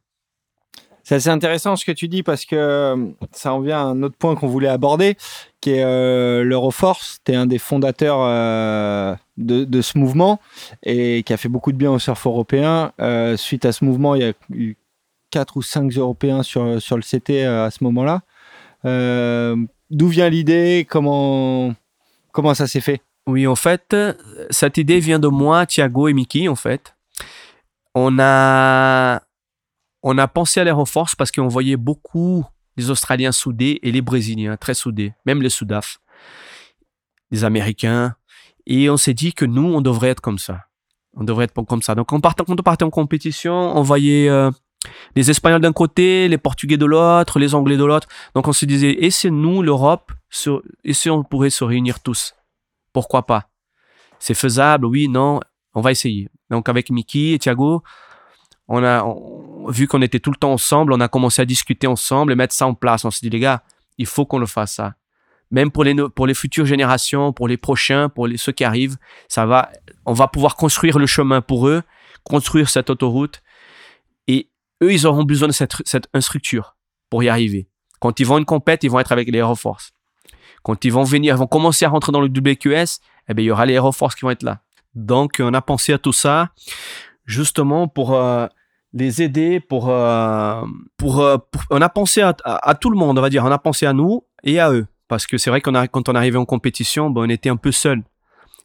C'est 1.01 1.15
assez 1.15 1.29
intéressant 1.29 1.75
ce 1.75 1.85
que 1.85 1.91
tu 1.91 2.07
dis 2.07 2.21
parce 2.21 2.45
que 2.45 2.55
euh, 2.55 3.07
ça 3.31 3.51
en 3.53 3.61
vient 3.61 3.79
à 3.79 3.83
un 3.83 4.03
autre 4.03 4.17
point 4.17 4.35
qu'on 4.35 4.47
voulait 4.47 4.67
aborder, 4.67 5.17
qui 5.59 5.71
est 5.71 5.83
euh, 5.83 6.43
l'Euroforce. 6.43 7.17
Tu 7.25 7.31
es 7.31 7.35
un 7.35 7.47
des 7.47 7.57
fondateurs 7.57 8.19
euh, 8.21 9.15
de, 9.37 9.81
ce 9.81 9.97
mouvement 9.97 10.39
et 10.83 11.23
qui 11.23 11.33
a 11.33 11.37
fait 11.37 11.49
beaucoup 11.49 11.71
de 11.71 11.77
bien 11.77 11.91
au 11.91 11.97
surf 11.97 12.27
européen. 12.27 12.91
Suite 13.37 13.65
à 13.65 13.71
ce 13.71 13.85
mouvement, 13.85 14.13
il 14.13 14.21
y 14.21 14.25
a 14.25 14.33
eu 14.53 14.75
4 15.31 15.57
ou 15.57 15.61
5 15.61 15.91
Européens 15.93 16.43
sur, 16.43 16.81
sur 16.81 16.95
le 16.97 17.03
CT 17.03 17.45
euh, 17.45 17.65
à 17.65 17.71
ce 17.71 17.83
moment-là. 17.83 18.21
Euh, 18.85 19.55
D'où 19.89 20.07
vient 20.07 20.29
l'idée? 20.29 20.85
Comment, 20.89 21.73
comment 22.31 22.53
ça 22.53 22.67
s'est 22.67 22.81
fait? 22.81 23.01
Oui, 23.25 23.47
en 23.47 23.55
fait, 23.55 23.95
cette 24.49 24.77
idée 24.77 24.99
vient 24.99 25.19
de 25.19 25.27
moi, 25.27 25.65
Thiago 25.65 26.07
et 26.07 26.13
Mickey, 26.13 26.47
en 26.47 26.55
fait. 26.55 26.95
On 27.95 28.19
a, 28.19 29.21
on 30.03 30.17
a 30.17 30.27
pensé 30.27 30.59
à 30.59 30.63
l'Air 30.63 30.87
Force 30.87 31.15
parce 31.15 31.31
qu'on 31.31 31.47
voyait 31.47 31.77
beaucoup 31.77 32.45
les 32.77 32.89
Australiens 32.89 33.31
soudés 33.31 33.79
et 33.81 33.91
les 33.91 34.01
Brésiliens 34.01 34.55
très 34.55 34.73
soudés, 34.73 35.13
même 35.25 35.41
les 35.41 35.49
Soudaf, 35.49 35.99
les 37.31 37.43
Américains. 37.43 38.15
Et 38.65 38.89
on 38.89 38.97
s'est 38.97 39.13
dit 39.13 39.33
que 39.33 39.45
nous, 39.45 39.65
on 39.65 39.81
devrait 39.81 40.09
être 40.09 40.21
comme 40.21 40.37
ça. 40.37 40.65
On 41.15 41.23
devrait 41.23 41.45
être 41.45 41.61
comme 41.63 41.81
ça. 41.81 41.95
Donc, 41.95 42.09
quand 42.09 42.21
on 42.47 42.55
partait 42.55 42.83
en 42.83 42.89
compétition, 42.89 43.53
on 43.53 43.81
voyait 43.81 44.29
euh, 44.29 44.51
les 45.15 45.29
Espagnols 45.29 45.61
d'un 45.61 45.73
côté, 45.73 46.27
les 46.27 46.37
Portugais 46.37 46.77
de 46.77 46.85
l'autre, 46.85 47.39
les 47.39 47.55
Anglais 47.55 47.77
de 47.77 47.85
l'autre. 47.85 48.07
Donc, 48.35 48.47
on 48.47 48.53
se 48.53 48.65
disait, 48.65 49.03
et 49.03 49.11
c'est 49.11 49.31
nous, 49.31 49.61
l'Europe, 49.61 50.11
et 50.83 50.93
si 50.93 51.09
on 51.09 51.23
pourrait 51.23 51.49
se 51.49 51.63
réunir 51.63 52.01
tous? 52.01 52.35
Pourquoi 52.93 53.25
pas? 53.25 53.49
C'est 54.19 54.33
faisable, 54.33 54.85
oui, 54.85 55.07
non. 55.07 55.39
On 55.73 55.81
va 55.81 55.91
essayer. 55.91 56.29
Donc 56.49 56.69
avec 56.69 56.89
Mickey 56.89 57.33
et 57.33 57.39
Thiago, 57.39 57.83
on 58.67 58.83
a 58.83 59.05
vu 59.69 59.87
qu'on 59.87 60.01
était 60.01 60.19
tout 60.19 60.31
le 60.31 60.37
temps 60.37 60.53
ensemble, 60.53 60.93
on 60.93 60.99
a 60.99 61.07
commencé 61.07 61.41
à 61.41 61.45
discuter 61.45 61.87
ensemble 61.87 62.31
et 62.31 62.35
mettre 62.35 62.55
ça 62.55 62.65
en 62.67 62.73
place. 62.73 63.05
On 63.05 63.11
s'est 63.11 63.19
dit 63.21 63.29
les 63.29 63.39
gars, 63.39 63.63
il 63.97 64.05
faut 64.05 64.25
qu'on 64.25 64.39
le 64.39 64.45
fasse 64.45 64.75
ça. 64.75 64.95
Même 65.51 65.71
pour 65.71 65.83
les 65.83 65.95
pour 66.09 66.27
les 66.27 66.33
futures 66.33 66.65
générations, 66.65 67.31
pour 67.31 67.47
les 67.47 67.57
prochains, 67.57 68.09
pour 68.09 68.27
ceux 68.37 68.51
qui 68.51 68.63
arrivent, 68.63 68.97
ça 69.27 69.45
va. 69.45 69.71
On 70.05 70.13
va 70.13 70.27
pouvoir 70.27 70.55
construire 70.55 70.99
le 70.99 71.05
chemin 71.05 71.41
pour 71.41 71.67
eux, 71.67 71.83
construire 72.23 72.69
cette 72.69 72.89
autoroute 72.89 73.41
eux 74.83 74.91
ils 74.93 75.05
auront 75.07 75.23
besoin 75.23 75.47
de 75.47 75.53
cette 75.53 75.75
cette 75.85 76.07
structure 76.19 76.75
pour 77.09 77.23
y 77.23 77.29
arriver. 77.29 77.67
Quand 77.99 78.19
ils 78.19 78.25
vont 78.25 78.37
une 78.37 78.45
compète, 78.45 78.83
ils 78.83 78.91
vont 78.91 78.99
être 78.99 79.11
avec 79.11 79.29
les 79.29 79.39
Air 79.39 79.57
Force. 79.57 79.91
Quand 80.63 80.83
ils 80.85 80.91
vont 80.91 81.03
venir, 81.03 81.35
ils 81.35 81.37
vont 81.39 81.47
commencer 81.47 81.85
à 81.85 81.89
rentrer 81.89 82.11
dans 82.11 82.21
le 82.21 82.27
WQS, 82.27 82.99
eh 83.29 83.33
bien, 83.33 83.43
il 83.43 83.47
y 83.47 83.51
aura 83.51 83.65
les 83.65 83.73
Air 83.73 83.89
Force 83.95 84.15
qui 84.15 84.21
vont 84.21 84.29
être 84.31 84.43
là. 84.43 84.59
Donc, 84.95 85.37
on 85.39 85.53
a 85.53 85.61
pensé 85.61 85.93
à 85.93 85.97
tout 85.97 86.13
ça, 86.13 86.49
justement 87.25 87.87
pour 87.87 88.13
euh, 88.15 88.47
les 88.93 89.21
aider, 89.21 89.59
pour, 89.59 89.89
euh, 89.89 90.61
pour, 90.97 91.21
euh, 91.21 91.37
on 91.69 91.81
a 91.81 91.89
pensé 91.89 92.21
à, 92.21 92.35
à- 92.43 92.69
à 92.69 92.75
tout 92.75 92.89
le 92.89 92.97
monde, 92.97 93.17
on 93.17 93.21
va 93.21 93.29
dire. 93.29 93.43
On 93.45 93.51
a 93.51 93.57
pensé 93.59 93.85
à 93.85 93.93
nous 93.93 94.25
et 94.43 94.59
à 94.59 94.71
eux. 94.71 94.87
Parce 95.07 95.25
que 95.25 95.37
c'est 95.37 95.49
vrai 95.49 95.61
qu'on 95.61 95.75
a, 95.75 95.87
quand 95.87 96.09
on 96.09 96.15
arrivait 96.15 96.37
en 96.37 96.45
compétition, 96.45 97.09
ben, 97.09 97.21
on 97.21 97.29
était 97.29 97.49
un 97.49 97.55
peu 97.57 97.71
seul. 97.71 98.03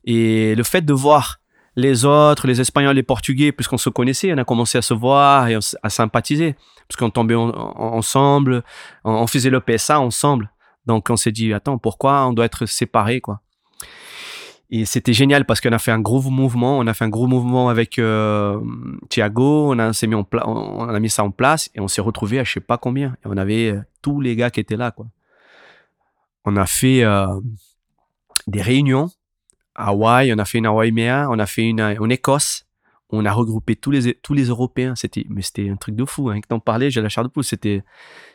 Et 0.05 0.55
le 0.57 0.62
fait 0.64 0.83
de 0.83 0.92
voir 0.92 1.38
les 1.76 2.04
autres, 2.04 2.46
les 2.46 2.61
Espagnols, 2.61 2.96
les 2.96 3.02
Portugais, 3.02 3.52
puisqu'on 3.52 3.78
se 3.78 3.88
connaissait, 3.88 4.32
on 4.32 4.38
a 4.38 4.44
commencé 4.44 4.78
à 4.78 4.82
se 4.82 4.94
voir 4.94 5.48
et 5.48 5.56
à 5.82 5.90
sympathiser. 5.90 6.54
Parce 6.88 6.98
qu'on 6.98 7.11
tombait 7.11 7.35
en- 7.35 7.50
en- 7.50 7.94
ensemble, 7.94 8.62
on, 9.04 9.26
faisait 9.26 9.50
le 9.50 9.61
PSA 9.61 10.00
ensemble. 10.00 10.50
Donc 10.87 11.08
on 11.11 11.16
s'est 11.16 11.32
dit, 11.32 11.52
attends, 11.52 11.78
pourquoi 11.78 12.26
on 12.26 12.32
doit 12.32 12.44
être 12.44 12.66
séparés, 12.66 13.20
quoi? 13.20 13.40
Et 14.74 14.87
c'était 14.87 15.12
génial 15.12 15.44
parce 15.44 15.61
qu'on 15.61 15.72
a 15.72 15.78
fait 15.78 15.90
un 15.90 16.00
gros 16.00 16.22
mouvement, 16.22 16.78
on 16.78 16.87
a 16.87 16.94
fait 16.94 17.04
un 17.04 17.11
gros 17.11 17.26
mouvement 17.26 17.68
avec 17.68 17.98
euh, 17.98 18.58
Thiago, 19.11 19.70
on 19.70 19.78
a, 19.78 21.00
mis 21.00 21.11
ça 21.11 21.24
en 21.24 21.30
place 21.30 21.70
et 21.74 21.80
on 21.80 21.88
s'est 21.88 22.00
retrouvé 22.00 22.38
à 22.38 22.44
je 22.44 22.52
sais 22.54 22.61
pas 22.61 22.78
combien. 22.78 23.14
Et 23.22 23.26
on 23.26 23.37
avait 23.37 23.72
euh, 23.72 23.82
tous 24.00 24.22
les 24.22 24.35
gars 24.35 24.50
qui 24.50 24.61
étaient 24.61 24.78
là, 24.78 24.90
quoi. 24.90 25.06
On 26.46 26.56
a 26.56 26.64
fait 26.64 27.04
euh, 27.04 27.26
des 28.46 28.62
réunions 28.62 29.11
Hawaï, 29.74 30.32
on 30.32 30.38
a 30.38 30.44
fait 30.44 30.58
une 30.58 30.66
Hawaï 30.66 30.92
on 31.28 31.38
a 31.38 31.46
fait 31.46 31.62
une 31.62 31.80
en 31.80 32.11
Écosse, 32.11 32.66
on 33.12 33.24
a 33.26 33.32
regroupé 33.32 33.76
tous 33.76 33.90
les 33.90 34.14
tous 34.14 34.35
les 34.35 34.44
Européens. 34.44 34.94
C'était 34.96 35.26
mais 35.28 35.42
c'était 35.42 35.68
un 35.68 35.76
truc 35.76 35.94
de 35.94 36.04
fou. 36.04 36.30
Hein. 36.30 36.40
Quand 36.40 36.56
on 36.56 36.61
parlait, 36.61 36.90
j'ai 36.90 37.02
la 37.02 37.08
chair 37.08 37.22
de 37.22 37.28
poule. 37.28 37.44
C'était 37.44 37.85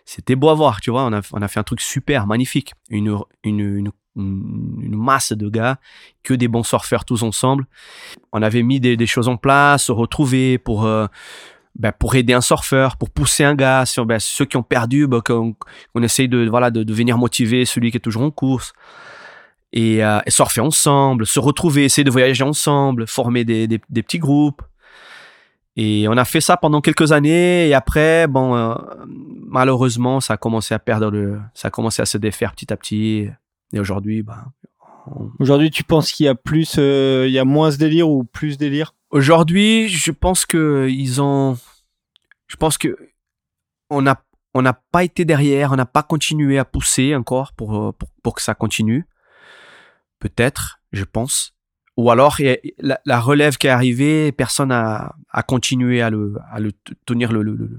c'était 0.06 0.36
beau 0.36 0.50
à 0.50 0.54
voir, 0.54 0.82
tu 0.82 0.92
vois. 0.92 1.04
On 1.04 1.14
a 1.14 1.22
on 1.34 1.42
a 1.42 1.48
fait 1.48 1.60
un 1.60 1.64
truc 1.64 1.82
super, 1.82 2.28
magnifique. 2.28 2.74
Une 2.90 3.18
une 3.44 3.92
une, 4.16 4.96
masse 4.96 5.32
de 5.32 5.48
gars, 5.48 5.78
que 6.24 6.34
des 6.34 6.48
bons 6.48 6.64
surfeurs 6.64 7.06
tous 7.06 7.22
ensemble. 7.22 7.68
On 8.34 8.42
avait 8.42 8.64
mis 8.64 8.80
des, 8.80 9.06
choses 9.06 9.28
en 9.28 9.38
place, 9.38 9.84
se 9.86 9.92
retrouver 9.92 10.58
pour 10.58 10.86
euh, 10.86 11.06
ben, 11.76 11.92
pour 11.92 12.16
aider 12.16 12.34
un 12.34 12.42
surfeur, 12.42 12.98
pour 12.98 13.12
pousser 13.12 13.44
un 13.44 13.54
gars, 13.54 13.86
sur 13.86 14.08
ben, 14.08 14.20
ceux 14.20 14.46
qui 14.46 14.58
ont 14.58 14.64
perdu, 14.64 15.06
ben, 15.06 15.22
qu'on 15.22 15.56
qu'on 15.94 16.02
essaye 16.04 16.28
de 16.28 16.48
voilà 16.50 16.72
de 16.72 16.94
venir 16.94 17.18
motiver 17.18 17.66
celui 17.66 17.92
qui 17.92 17.98
est 17.98 18.02
toujours 18.02 18.24
en 18.24 18.32
course 18.32 18.74
et, 19.74 20.04
euh, 20.04 20.20
et 20.26 20.32
surfer 20.32 20.62
ensemble, 20.62 21.26
se 21.26 21.40
retrouver, 21.40 21.86
essayer 21.86 22.04
de 22.04 22.12
voyager 22.12 22.44
ensemble, 22.44 23.08
former 23.08 23.44
des, 23.46 23.68
des, 23.68 23.80
des 23.90 24.04
petits 24.04 24.20
groupes. 24.20 24.62
Et 25.76 26.08
on 26.08 26.18
a 26.18 26.26
fait 26.26 26.42
ça 26.42 26.58
pendant 26.58 26.82
quelques 26.82 27.12
années 27.12 27.68
et 27.68 27.74
après, 27.76 28.26
bon, 28.28 28.56
euh, 28.56 28.74
malheureusement, 29.46 30.20
ça 30.22 30.34
a 30.34 30.38
commencé 30.38 30.74
à 30.74 30.80
perdre 30.80 31.12
le, 31.12 31.40
ça 31.54 31.68
a 31.68 31.72
commencé 31.72 32.02
à 32.02 32.06
se 32.06 32.18
défaire 32.18 32.54
petit 32.54 32.74
à 32.74 32.78
petit. 32.78 33.30
Et 33.74 33.80
aujourd'hui, 33.80 34.26
on- 35.06 35.32
Aujourd'hui, 35.40 35.70
tu 35.70 35.84
penses 35.84 36.12
qu'il 36.12 36.26
y 36.26 36.30
a 36.30 36.36
plus, 36.36 36.76
euh, 36.80 37.26
il 37.28 37.32
y 37.34 37.40
a 37.40 37.46
moins 37.46 37.72
ce 37.72 37.78
délire 37.78 38.10
ou 38.10 38.24
plus 38.26 38.58
délire? 38.58 38.94
Aujourd'hui, 39.10 39.88
je 39.88 40.12
pense 40.12 40.46
que 40.46 40.88
ils 40.90 41.22
ont, 41.22 41.58
je 42.48 42.56
pense 42.58 42.78
que 42.78 42.98
on 43.90 44.02
n'a 44.02 44.22
on 44.54 44.62
n'a 44.64 44.74
pas 44.74 45.04
été 45.04 45.24
derrière, 45.24 45.72
on 45.72 45.76
n'a 45.76 45.86
pas 45.86 46.04
continué 46.04 46.58
à 46.58 46.66
pousser 46.66 47.16
encore 47.16 47.54
pour, 47.54 47.78
euh, 47.78 47.92
pour, 47.92 48.10
pour 48.24 48.34
que 48.34 48.42
ça 48.42 48.56
continue. 48.56 49.06
Peut-être, 50.20 50.80
je 50.92 51.04
pense. 51.04 51.54
Ou 51.98 52.12
alors, 52.12 52.40
y 52.40 52.50
a- 52.50 52.58
la, 52.80 53.00
la 53.06 53.20
relève 53.20 53.58
qui 53.58 53.68
est 53.68 53.72
arrivée, 53.72 54.32
personne 54.32 54.72
a, 54.72 55.16
a 55.32 55.44
continué 55.44 56.02
à 56.02 56.10
le, 56.10 56.36
à 56.52 56.60
le 56.60 56.72
t- 56.72 56.94
tenir 57.06 57.32
le, 57.32 57.42
le, 57.44 57.56
le, 57.56 57.70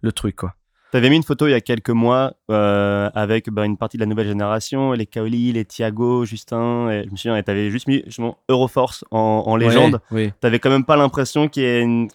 le 0.00 0.12
truc, 0.12 0.36
quoi. 0.36 0.54
T'avais 0.92 1.10
mis 1.10 1.16
une 1.16 1.24
photo 1.24 1.48
il 1.48 1.50
y 1.50 1.54
a 1.54 1.60
quelques 1.60 1.90
mois 1.90 2.34
euh, 2.52 3.10
avec 3.14 3.50
bah, 3.50 3.64
une 3.64 3.76
partie 3.76 3.96
de 3.96 4.02
la 4.02 4.06
nouvelle 4.06 4.28
génération, 4.28 4.92
les 4.92 5.06
Kaoli, 5.06 5.50
les 5.52 5.64
Thiago, 5.64 6.24
Justin. 6.24 6.88
Et 6.90 7.04
je 7.04 7.10
me 7.10 7.16
souviens, 7.16 7.36
et 7.36 7.42
t'avais 7.42 7.68
juste 7.68 7.88
mis 7.88 8.04
justement 8.06 8.38
Euroforce 8.48 9.04
en, 9.10 9.42
en 9.44 9.56
légende. 9.56 10.00
Oui. 10.12 10.32
T'avais 10.40 10.60
quand 10.60 10.70
même 10.70 10.84
pas 10.84 10.94
l'impression 10.96 11.48
qu'il 11.48 11.64
y 11.64 11.66
ait 11.66 11.80
une, 11.82 12.08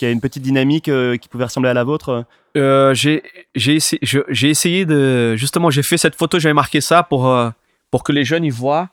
y 0.00 0.04
ait 0.06 0.12
une 0.12 0.22
petite 0.22 0.42
dynamique 0.42 0.88
euh, 0.88 1.18
qui 1.18 1.28
pouvait 1.28 1.44
ressembler 1.44 1.68
à 1.68 1.74
la 1.74 1.84
vôtre? 1.84 2.24
Euh, 2.56 2.94
j'ai 2.94 3.22
essayé, 3.54 4.86
de 4.86 5.36
justement 5.36 5.68
j'ai 5.70 5.82
fait 5.82 5.98
cette 5.98 6.14
photo 6.14 6.38
j'avais 6.38 6.54
marqué 6.54 6.80
ça 6.80 7.02
pour 7.02 7.34
pour 7.90 8.02
que 8.02 8.12
les 8.12 8.24
jeunes 8.24 8.44
ils 8.44 8.52
voient 8.52 8.88
tu- 8.88 8.92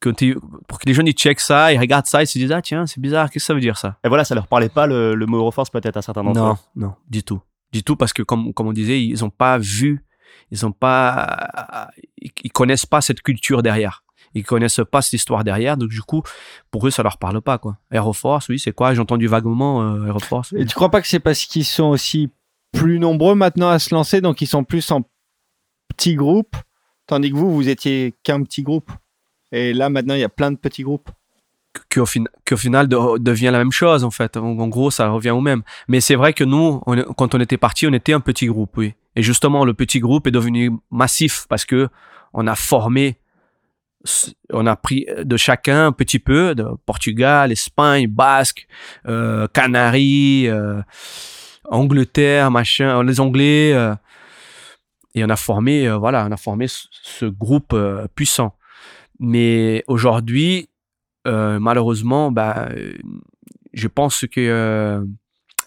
pour 0.00 0.78
que 0.78 0.86
les 0.86 0.94
jeunes 0.94 1.08
ils 1.08 1.12
checkent 1.12 1.40
ça 1.40 1.72
ils 1.72 1.78
regardent 1.78 2.06
ça 2.06 2.22
ils 2.22 2.26
se 2.26 2.38
disent 2.38 2.52
ah 2.52 2.62
tiens 2.62 2.86
c'est 2.86 3.00
bizarre 3.00 3.30
qu'est-ce 3.30 3.44
que 3.44 3.46
ça 3.46 3.54
veut 3.54 3.60
dire 3.60 3.76
ça? 3.76 3.96
Et 4.04 4.08
voilà, 4.08 4.24
ça 4.24 4.34
leur 4.34 4.46
parlait 4.46 4.68
pas 4.68 4.86
le, 4.86 5.14
le 5.14 5.26
mot 5.26 5.38
Euroforce 5.38 5.70
peut-être 5.70 5.96
à 5.96 6.02
certains 6.02 6.22
d'entre 6.22 6.40
eux. 6.40 6.42
non 6.44 6.56
non 6.76 6.94
du 7.08 7.22
tout. 7.22 7.40
Du 7.72 7.82
tout 7.82 7.96
parce 7.96 8.12
que 8.12 8.22
comme 8.22 8.52
comme 8.54 8.68
on 8.68 8.72
disait 8.72 9.02
ils 9.04 9.24
ont 9.24 9.30
pas 9.30 9.58
vu 9.58 10.04
ils 10.50 10.64
ont 10.64 10.72
pas 10.72 11.90
ils, 12.22 12.30
ils 12.44 12.52
connaissent 12.52 12.86
pas 12.86 13.00
cette 13.00 13.22
culture 13.22 13.62
derrière. 13.62 14.04
Ils 14.34 14.44
connaissent 14.44 14.80
pas 14.90 15.02
cette 15.02 15.14
histoire 15.14 15.42
derrière 15.42 15.76
donc 15.76 15.88
du 15.90 16.02
coup 16.02 16.22
pour 16.70 16.86
eux 16.86 16.90
ça 16.90 17.02
leur 17.02 17.18
parle 17.18 17.40
pas 17.40 17.58
quoi. 17.58 17.78
Aeroforce 17.90 18.48
oui 18.48 18.58
c'est 18.58 18.72
quoi? 18.72 18.94
J'ai 18.94 19.00
entendu 19.00 19.26
vaguement 19.26 19.82
euh, 19.82 20.06
Aeroforce 20.06 20.52
Et 20.52 20.64
tu 20.64 20.74
crois 20.74 20.90
pas 20.90 21.00
que 21.00 21.08
c'est 21.08 21.18
parce 21.20 21.44
qu'ils 21.44 21.64
sont 21.64 21.86
aussi 21.86 22.30
plus 22.72 22.98
nombreux 22.98 23.34
maintenant 23.34 23.70
à 23.70 23.78
se 23.78 23.94
lancer, 23.94 24.20
donc 24.20 24.42
ils 24.42 24.46
sont 24.46 24.62
plus 24.62 24.90
en 24.90 25.02
petits 25.88 26.14
groupes, 26.14 26.54
tandis 27.06 27.30
que 27.30 27.36
vous, 27.36 27.52
vous 27.52 27.68
étiez 27.70 28.14
qu'un 28.22 28.42
petit 28.42 28.62
groupe? 28.62 28.92
Et 29.52 29.72
là, 29.72 29.88
maintenant, 29.88 30.14
il 30.14 30.20
y 30.20 30.24
a 30.24 30.28
plein 30.28 30.50
de 30.50 30.56
petits 30.56 30.82
groupes. 30.82 31.10
qu'au 31.94 32.06
fin- 32.06 32.24
final 32.56 32.88
de- 32.88 33.18
devient 33.18 33.50
la 33.52 33.58
même 33.58 33.70
chose 33.70 34.02
en 34.02 34.10
fait. 34.10 34.36
En, 34.36 34.66
gros, 34.68 34.90
ça 34.90 35.08
revient 35.10 35.30
au 35.30 35.40
même. 35.40 35.62
Mais 35.86 36.00
c'est 36.00 36.16
vrai 36.16 36.32
que 36.32 36.42
nous, 36.42 36.80
quand 37.16 37.34
on 37.34 37.40
était 37.40 37.56
parti, 37.58 37.86
on 37.86 37.92
était 37.92 38.12
un 38.14 38.20
petit 38.20 38.46
groupe, 38.46 38.76
oui. 38.78 38.94
Et 39.14 39.22
justement, 39.22 39.64
le 39.64 39.74
petit 39.74 40.00
groupe 40.00 40.26
est 40.26 40.32
devenu 40.32 40.72
massif 40.90 41.46
parce 41.48 41.64
que 41.64 41.88
on 42.32 42.46
a 42.48 42.56
formé, 42.56 43.18
on 44.52 44.66
a 44.66 44.74
pris 44.76 45.06
de 45.22 45.36
chacun 45.36 45.86
un 45.88 45.92
petit 45.92 46.18
peu, 46.18 46.54
de 46.54 46.64
Portugal, 46.84 47.52
Espagne, 47.52 48.08
Basque, 48.08 48.66
euh, 49.06 49.46
Canaries, 49.52 50.48
euh, 50.48 50.80
Angleterre, 51.66 52.50
machin, 52.50 53.02
les 53.04 53.20
Anglais. 53.20 53.72
euh, 53.74 53.94
et 55.14 55.24
on 55.24 55.28
a 55.30 55.36
formé, 55.36 55.88
euh, 55.88 55.96
voilà, 55.96 56.26
on 56.28 56.32
a 56.32 56.36
formé 56.36 56.66
ce, 56.68 57.26
groupe 57.26 57.72
euh, 57.72 58.06
puissant. 58.14 58.54
Mais 59.18 59.84
aujourd'hui, 59.86 60.68
euh, 61.26 61.58
malheureusement, 61.58 62.30
bah, 62.30 62.68
euh, 62.70 62.96
je 63.72 63.88
pense 63.88 64.24
que 64.30 64.40
euh, 64.40 65.04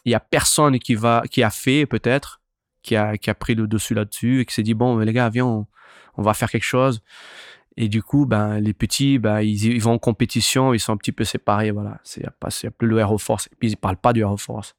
il 0.06 0.12
y 0.12 0.16
a 0.16 0.20
personne 0.20 0.80
qui 0.80 0.96
va, 0.96 1.24
qui 1.30 1.44
a 1.44 1.50
fait 1.50 1.86
peut-être, 1.86 2.42
qui 2.82 2.96
a, 2.96 3.18
qui 3.18 3.30
a 3.30 3.36
pris 3.36 3.56
le 3.56 3.68
dessus 3.68 3.94
là-dessus 3.94 4.42
et 4.42 4.46
qui 4.46 4.54
s'est 4.54 4.64
dit 4.64 4.74
bon, 4.74 4.98
les 4.98 5.14
gars, 5.14 5.30
viens, 5.30 5.46
on, 5.46 5.68
on 6.16 6.22
va 6.22 6.34
faire 6.34 6.50
quelque 6.50 6.64
chose. 6.64 7.02
Et 7.78 7.88
du 7.88 8.04
coup, 8.04 8.26
ben, 8.26 8.60
les 8.60 8.74
petits, 8.74 9.18
ben, 9.18 9.42
ils, 9.42 9.66
ils 9.66 9.82
vont 9.82 9.94
en 9.94 10.00
compétition, 10.00 10.74
ils 10.74 10.80
sont 10.80 10.94
un 10.94 10.98
petit 10.98 11.14
peu 11.14 11.24
séparés, 11.24 11.72
voilà. 11.72 12.00
C'est 12.04 12.30
pas, 12.40 12.50
plus 12.78 12.88
le 12.88 13.00
Air 13.00 13.16
Force. 13.20 13.48
Et 13.48 13.56
puis 13.58 13.70
ils 13.70 13.78
parlent 13.78 13.98
pas 13.98 14.14
du 14.14 14.22
Air 14.22 14.36
Force. 14.38 14.76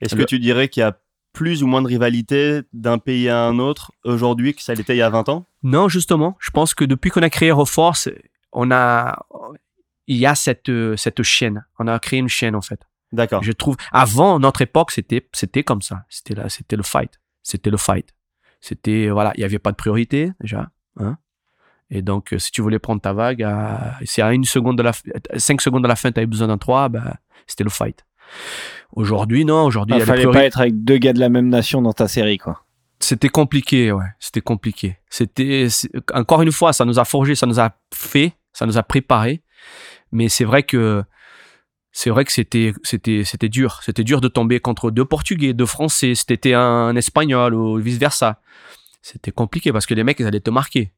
Est-ce 0.00 0.14
que 0.14 0.22
tu 0.22 0.38
dirais 0.38 0.68
qu'il 0.68 0.80
y 0.80 0.84
a 0.84 0.96
plus 1.32 1.62
ou 1.62 1.66
moins 1.66 1.82
de 1.82 1.86
rivalité 1.86 2.60
d'un 2.72 2.98
pays 2.98 3.28
à 3.28 3.44
un 3.44 3.58
autre 3.58 3.92
aujourd'hui 4.04 4.54
que 4.54 4.62
ça 4.62 4.74
l'était 4.74 4.94
il 4.94 4.98
y 4.98 5.02
a 5.02 5.10
20 5.10 5.28
ans? 5.28 5.46
Non, 5.62 5.88
justement, 5.88 6.36
je 6.40 6.50
pense 6.50 6.74
que 6.74 6.84
depuis 6.84 7.10
qu'on 7.10 7.22
a 7.22 7.30
créé 7.30 7.48
Air 7.50 7.68
Force, 7.68 8.08
on 8.52 8.70
a, 8.70 9.24
il 10.06 10.16
y 10.16 10.26
a 10.26 10.34
cette, 10.34 10.68
euh, 10.68 10.96
cette 10.96 11.22
chaîne. 11.22 11.64
On 11.78 11.86
a 11.86 11.98
créé 11.98 12.18
une 12.18 12.28
chaîne 12.28 12.54
en 12.56 12.60
fait. 12.62 12.80
D'accord. 13.12 13.42
Je 13.42 13.52
trouve, 13.52 13.76
avant 13.92 14.38
notre 14.38 14.62
époque, 14.62 14.90
c'était, 14.92 15.26
c'était 15.32 15.62
comme 15.64 15.82
ça. 15.82 16.04
C'était 16.08 16.34
là, 16.34 16.48
c'était 16.48 16.76
le 16.76 16.82
fight. 16.82 17.20
C'était 17.42 17.70
le 17.70 17.76
fight. 17.76 18.14
C'était, 18.60 19.08
voilà, 19.08 19.32
il 19.36 19.40
n'y 19.40 19.44
avait 19.44 19.58
pas 19.58 19.70
de 19.72 19.76
priorité, 19.76 20.32
déjà. 20.40 20.70
Hein? 20.98 21.16
Et 21.90 22.02
donc, 22.02 22.32
euh, 22.32 22.38
si 22.38 22.52
tu 22.52 22.60
voulais 22.62 22.78
prendre 22.78 23.00
ta 23.00 23.12
vague, 23.12 23.42
à, 23.42 23.96
si 24.04 24.20
à 24.22 24.32
une 24.32 24.44
seconde 24.44 24.78
de 24.78 24.82
la, 24.82 24.92
f- 24.92 25.38
cinq 25.38 25.60
secondes 25.60 25.82
de 25.82 25.88
la 25.88 25.96
fin, 25.96 26.12
tu 26.12 26.18
avais 26.20 26.26
besoin 26.26 26.46
d'un 26.48 26.58
3, 26.58 26.88
ben, 26.88 27.14
c'était 27.48 27.64
le 27.64 27.70
fight. 27.70 28.04
Aujourd'hui, 28.92 29.44
non. 29.44 29.64
Aujourd'hui, 29.64 29.94
Il 29.94 29.98
il 29.98 30.00
y 30.00 30.02
a 30.02 30.06
des 30.06 30.22
fallait 30.22 30.32
pas 30.32 30.44
être 30.44 30.60
avec 30.60 30.82
deux 30.84 30.98
gars 30.98 31.12
de 31.12 31.20
la 31.20 31.28
même 31.28 31.48
nation 31.48 31.82
dans 31.82 31.92
ta 31.92 32.08
série, 32.08 32.38
quoi. 32.38 32.64
C'était 32.98 33.28
compliqué, 33.28 33.92
ouais. 33.92 34.04
C'était 34.18 34.42
compliqué. 34.42 34.98
C'était 35.08 35.68
encore 36.12 36.42
une 36.42 36.52
fois, 36.52 36.72
ça 36.72 36.84
nous 36.84 36.98
a 36.98 37.04
forgé, 37.04 37.34
ça 37.34 37.46
nous 37.46 37.58
a 37.58 37.70
fait, 37.94 38.34
ça 38.52 38.66
nous 38.66 38.76
a 38.76 38.82
préparé. 38.82 39.42
Mais 40.12 40.28
c'est 40.28 40.44
vrai 40.44 40.64
que 40.64 41.02
c'est 41.92 42.10
vrai 42.10 42.24
que 42.24 42.32
c'était 42.32 42.72
c'était 42.82 43.22
c'était 43.24 43.48
dur. 43.48 43.80
C'était 43.82 44.04
dur 44.04 44.20
de 44.20 44.28
tomber 44.28 44.60
contre 44.60 44.90
deux 44.90 45.04
Portugais, 45.04 45.54
deux 45.54 45.66
Français. 45.66 46.14
Si 46.14 46.26
t'étais 46.26 46.54
un 46.54 46.94
Espagnol 46.94 47.54
ou 47.54 47.78
vice 47.78 47.98
versa, 47.98 48.40
c'était 49.02 49.32
compliqué 49.32 49.72
parce 49.72 49.86
que 49.86 49.94
les 49.94 50.04
mecs 50.04 50.20
ils 50.20 50.26
allaient 50.26 50.40
te 50.40 50.50
marquer. 50.50 50.92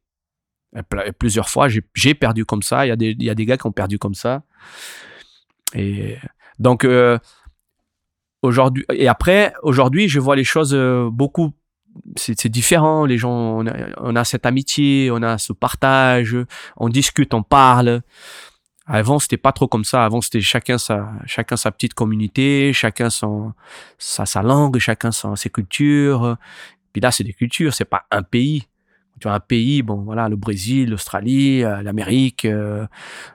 Et 0.75 1.11
plusieurs 1.11 1.49
fois, 1.49 1.67
j'ai 1.69 1.83
j'ai 1.93 2.15
perdu 2.15 2.45
comme 2.45 2.63
ça. 2.63 2.85
Il 2.85 2.89
y 2.89 2.91
a 2.91 2.95
des 2.95 3.11
il 3.11 3.23
y 3.23 3.29
a 3.29 3.35
des 3.35 3.45
gars 3.45 3.57
qui 3.57 3.65
ont 3.65 3.71
perdu 3.71 3.97
comme 3.97 4.15
ça. 4.15 4.43
Et 5.75 6.17
donc, 6.59 6.85
euh, 6.85 7.17
aujourd'hui, 8.41 8.85
et 8.93 9.07
après, 9.07 9.53
aujourd'hui, 9.63 10.07
je 10.07 10.19
vois 10.19 10.35
les 10.35 10.43
choses 10.43 10.73
euh, 10.73 11.09
beaucoup. 11.11 11.53
C'est 12.15 12.47
différent. 12.47 13.05
Les 13.05 13.19
gens, 13.19 13.31
on 13.31 13.67
a, 13.67 13.73
on 13.97 14.15
a, 14.15 14.23
cette 14.23 14.47
amitié, 14.47 15.11
on 15.11 15.21
a 15.21 15.37
ce 15.37 15.53
partage, 15.53 16.35
on 16.75 16.89
discute, 16.89 17.35
on 17.35 17.43
parle. 17.43 18.01
Avant, 18.87 19.19
c'était 19.19 19.37
pas 19.37 19.51
trop 19.51 19.67
comme 19.67 19.83
ça. 19.83 20.03
Avant, 20.03 20.19
c'était 20.19 20.41
chacun 20.41 20.79
sa, 20.79 21.11
chacun 21.25 21.55
sa 21.55 21.71
petite 21.71 21.93
communauté, 21.93 22.73
chacun 22.73 23.11
son, 23.11 23.53
sa, 23.99 24.25
sa 24.25 24.41
langue, 24.41 24.79
chacun 24.79 25.11
son, 25.11 25.35
ses 25.35 25.51
cultures. 25.51 26.37
Puis 26.91 27.01
là, 27.01 27.11
c'est 27.11 27.23
des 27.23 27.33
cultures, 27.33 27.73
c'est 27.73 27.85
pas 27.85 28.05
un 28.11 28.23
pays. 28.23 28.67
Tu 29.23 29.29
vois, 29.29 29.37
un 29.37 29.39
pays, 29.39 29.83
bon, 29.83 30.01
voilà, 30.01 30.27
le 30.27 30.35
Brésil, 30.35 30.89
l'Australie, 30.89 31.63
euh, 31.63 31.81
l'Amérique, 31.81 32.43
euh, 32.43 32.85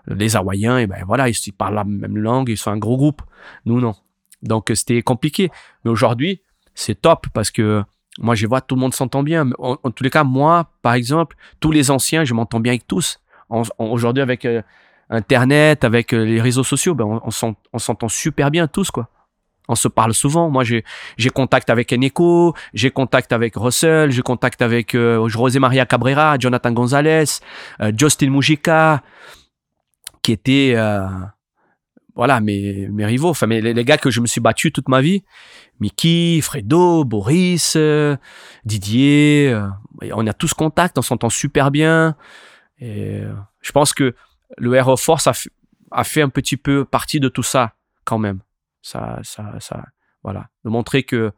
les 0.07 0.37
Hawaïens, 0.37 0.77
et 0.77 0.87
ben 0.87 1.03
voilà, 1.07 1.31
ils, 1.31 1.53
parlent 1.57 1.77
la 1.77 1.85
même 1.85 2.18
langue, 2.18 2.51
ils 2.51 2.59
sont 2.59 2.70
un 2.70 2.77
gros 2.77 2.98
groupe. 2.98 3.22
Nous, 3.64 3.81
non. 3.81 3.94
Donc, 4.42 4.70
c'était 4.74 5.01
compliqué. 5.01 5.51
Mais 5.83 5.90
aujourd'hui, 5.90 6.42
c'est 6.74 7.01
top 7.01 7.29
parce 7.33 7.51
que 7.51 7.83
moi, 8.18 8.35
je 8.35 8.46
vois 8.46 8.61
tout 8.61 8.74
le 8.74 8.83
monde 8.83 8.92
s'entend 8.92 9.22
bien. 9.22 9.48
En, 9.59 9.77
tous 9.77 10.05
les 10.05 10.11
cas, 10.11 10.24
moi, 10.24 10.70
par 10.83 10.92
exemple, 10.92 11.38
tous 11.59 11.70
les 11.70 11.90
anciens, 11.90 12.22
je 12.22 12.35
m'entends 12.35 12.61
bien 12.61 12.72
avec 12.72 12.87
tous. 12.87 13.22
Aujourd'hui, 13.79 14.22
avec 14.22 14.44
euh, 14.44 14.61
Internet, 15.09 15.85
avec 15.85 16.12
les 16.12 16.42
réseaux 16.42 16.64
sociaux, 16.64 16.94
ben, 16.94 17.07
on, 17.07 17.55
on 17.72 17.79
s'entend 17.79 18.09
super 18.09 18.51
bien 18.51 18.66
tous, 18.66 18.90
quoi 18.90 19.09
on 19.69 19.75
se 19.75 19.87
parle 19.87 20.15
souvent. 20.15 20.51
Moi, 20.51 20.65
j'ai 20.65 20.85
j'ai 21.17 21.31
contact 21.31 21.71
avec 21.71 21.93
Eneko, 21.93 22.55
j'ai 22.75 22.91
contact 22.91 23.33
avec 23.33 23.55
Russell, 23.55 24.11
j'ai 24.11 24.23
contact 24.23 24.63
avec 24.63 24.95
euh, 24.95 25.29
José 25.29 25.59
Maria 25.59 25.87
Cabrera, 25.87 26.37
Jonathan 26.39 26.73
Gonzalez, 26.73 27.25
euh, 27.81 27.93
Justin 27.97 28.31
Mujica, 28.31 29.03
qui 30.23 30.33
étaient 30.33 30.73
euh, 30.75 31.07
voilà 32.17 32.41
mes 32.41 32.89
mes 32.89 33.05
rivaux, 33.05 33.29
enfin 33.29 33.47
mes, 33.47 33.61
les, 33.61 33.85
gars 33.85 33.99
que 33.99 34.11
je 34.11 34.21
me 34.21 34.27
suis 34.27 34.41
battu 34.41 34.73
toute 34.73 34.89
ma 34.89 35.03
vie. 35.03 35.23
Mickey, 35.81 36.41
Fredo, 36.43 37.05
Boris, 37.05 37.75
euh, 37.77 38.17
Didier, 38.65 39.57
on 40.13 40.27
a 40.27 40.33
tous 40.33 40.55
contact, 40.55 40.99
on 40.99 41.03
s'entend 41.03 41.31
super 41.31 41.71
bien. 41.71 42.17
Et 42.81 43.23
je 43.61 43.73
pense 43.73 43.93
que 43.93 44.15
le 44.57 44.75
Air 44.75 44.99
Force 44.99 45.27
a, 45.27 45.33
a 45.91 46.05
fait 46.05 46.23
un 46.23 46.29
petit 46.29 46.57
peu 46.57 46.85
partie 46.85 47.21
de 47.21 47.29
tout 47.29 47.43
ça 47.43 47.75
quand 48.05 48.19
même. 48.19 48.41
Ça, 48.83 49.19
ça, 49.23 49.55
ça, 49.61 49.85
voilà. 50.23 50.49
De 50.64 50.71
montrer 50.71 51.03
que 51.03 51.33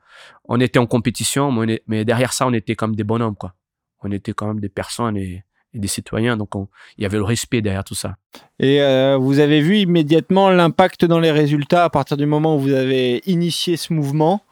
on 0.44 0.60
était 0.60 0.78
en 0.78 0.86
compétition, 0.86 1.52
mais, 1.52 2.04
derrière 2.04 2.32
ça, 2.32 2.46
on 2.46 2.52
était 2.52 2.76
comme 2.76 2.96
des 2.96 3.04
bonhommes, 3.04 3.36
quoi. 3.36 3.54
On 4.02 4.10
était 4.10 4.32
quand 4.32 4.46
même 4.46 4.60
des 4.60 4.68
personnes 4.68 5.16
et, 5.16 5.44
des 5.72 5.88
citoyens. 5.88 6.36
Donc, 6.36 6.50
il 6.98 7.02
y 7.02 7.06
avait 7.06 7.18
le 7.18 7.22
respect 7.22 7.60
derrière 7.62 7.84
tout 7.84 7.94
ça. 7.94 8.16
Et 8.58 8.82
euh, 8.82 9.16
vous 9.16 9.38
avez 9.38 9.60
vu 9.60 9.78
immédiatement 9.78 10.50
l'impact 10.50 11.04
dans 11.04 11.20
les 11.20 11.30
résultats 11.30 11.84
à 11.84 11.90
partir 11.90 12.16
du 12.16 12.26
moment 12.26 12.56
où 12.56 12.58
vous 12.58 12.72
avez 12.72 13.22
initié 13.26 13.76
ce 13.76 13.92
mouvement. 13.92 14.42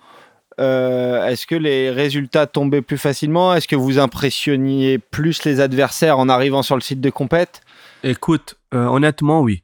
Euh, 0.61 1.27
est-ce 1.27 1.46
que 1.46 1.55
les 1.55 1.90
résultats 1.90 2.46
tombaient 2.46 2.83
plus 2.83 2.98
facilement? 2.98 3.55
Est-ce 3.55 3.68
que 3.68 3.77
vous 3.77 3.98
impressionniez 3.98 4.98
plus 4.98 5.44
les 5.44 5.61
adversaires 5.61 6.18
en 6.18 6.29
arrivant 6.29 6.62
sur 6.62 6.77
le 6.77 6.81
site 6.81 7.01
de 7.01 7.11
compète? 7.11 7.62
Écoute, 8.03 8.57
euh, 8.74 8.87
honnêtement, 8.87 9.40
oui. 9.40 9.62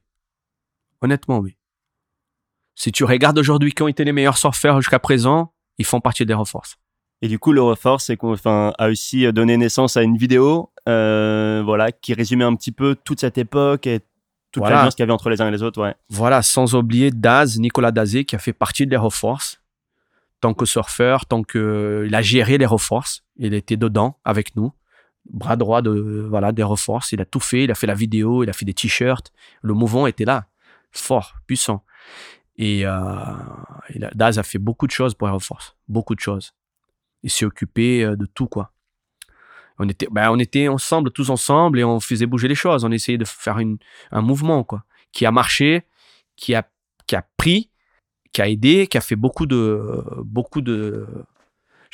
Honnêtement, 1.02 1.38
oui. 1.38 1.56
Si 2.74 2.92
tu 2.92 3.04
regardes 3.04 3.38
aujourd'hui 3.38 3.72
qui 3.72 3.82
ont 3.82 3.88
été 3.88 4.04
les 4.04 4.12
meilleurs 4.12 4.38
surfeurs 4.38 4.80
jusqu'à 4.80 4.98
présent, 4.98 5.52
ils 5.78 5.84
font 5.84 6.00
partie 6.00 6.26
des 6.26 6.34
Reforce. 6.34 6.76
Et 7.22 7.28
du 7.28 7.38
coup, 7.38 7.52
le 7.52 7.62
Reforce 7.62 8.10
enfin, 8.22 8.72
a 8.78 8.88
aussi 8.88 9.32
donné 9.32 9.56
naissance 9.56 9.96
à 9.96 10.02
une 10.02 10.16
vidéo 10.16 10.70
euh, 10.88 11.62
voilà, 11.64 11.92
qui 11.92 12.12
résumait 12.14 12.44
un 12.44 12.54
petit 12.54 12.72
peu 12.72 12.96
toute 12.96 13.20
cette 13.20 13.38
époque 13.38 13.87
et 13.87 14.00
toute 14.52 14.60
voilà. 14.60 14.76
l'alliance 14.76 14.94
qu'il 14.94 15.02
y 15.02 15.04
avait 15.04 15.12
entre 15.12 15.30
les 15.30 15.40
uns 15.40 15.48
et 15.48 15.50
les 15.50 15.62
autres. 15.62 15.80
Ouais. 15.80 15.94
Voilà, 16.10 16.42
sans 16.42 16.74
oublier 16.74 17.10
Daz, 17.10 17.58
Nicolas 17.58 17.92
Dazé, 17.92 18.24
qui 18.24 18.37
a 18.37 18.38
fait 18.38 18.52
partie 18.52 18.87
des 18.87 18.96
Reforce. 18.96 19.60
Tant 20.40 20.52
que 20.52 20.66
surfeur, 20.66 21.24
tant 21.24 21.42
qu'il 21.42 22.10
a 22.12 22.22
géré 22.22 22.58
les 22.58 22.66
Reforce, 22.66 23.22
il 23.37 23.54
était 23.54 23.78
dedans 23.78 24.18
avec 24.24 24.56
nous 24.56 24.72
bras 25.30 25.56
droit 25.56 25.82
de 25.82 26.26
voilà 26.28 26.52
des 26.52 26.62
Reforce. 26.62 27.12
Il 27.12 27.20
a 27.20 27.24
tout 27.24 27.40
fait. 27.40 27.64
Il 27.64 27.70
a 27.70 27.74
fait 27.74 27.87
la 27.87 27.94
vidéo, 27.94 28.42
il 28.44 28.50
a 28.50 28.52
fait 28.52 28.64
des 28.64 28.74
t-shirts. 28.74 29.32
Le 29.62 29.74
mouvement 29.74 30.06
était 30.06 30.24
là, 30.24 30.46
fort, 30.92 31.34
puissant. 31.46 31.84
Et, 32.56 32.86
euh, 32.86 32.92
Daz 34.14 34.38
a 34.38 34.42
fait 34.42 34.58
beaucoup 34.58 34.86
de 34.86 34.92
choses 34.92 35.14
pour 35.14 35.28
Air 35.28 35.40
Force, 35.42 35.76
beaucoup 35.88 36.14
de 36.14 36.20
choses. 36.20 36.54
Il 37.22 37.30
s'est 37.30 37.44
occupé 37.44 38.04
euh, 38.04 38.16
de 38.16 38.26
tout, 38.26 38.46
quoi. 38.46 38.72
On 39.78 39.88
était, 39.88 40.06
ben, 40.10 40.30
on 40.30 40.38
était 40.38 40.68
ensemble, 40.68 41.10
tous 41.10 41.30
ensemble, 41.30 41.80
et 41.80 41.84
on 41.84 41.98
faisait 41.98 42.26
bouger 42.26 42.46
les 42.46 42.54
choses. 42.54 42.84
On 42.84 42.92
essayait 42.92 43.18
de 43.18 43.24
faire 43.24 43.58
une, 43.58 43.78
un 44.12 44.20
mouvement, 44.20 44.62
quoi, 44.62 44.84
qui 45.10 45.26
a 45.26 45.32
marché, 45.32 45.82
qui 46.36 46.54
a, 46.54 46.68
qui 47.06 47.16
a 47.16 47.26
pris, 47.36 47.70
qui 48.32 48.40
a 48.40 48.48
aidé, 48.48 48.86
qui 48.86 48.98
a 48.98 49.00
fait 49.00 49.16
beaucoup 49.16 49.46
de, 49.46 50.04
beaucoup 50.22 50.60
de, 50.60 51.06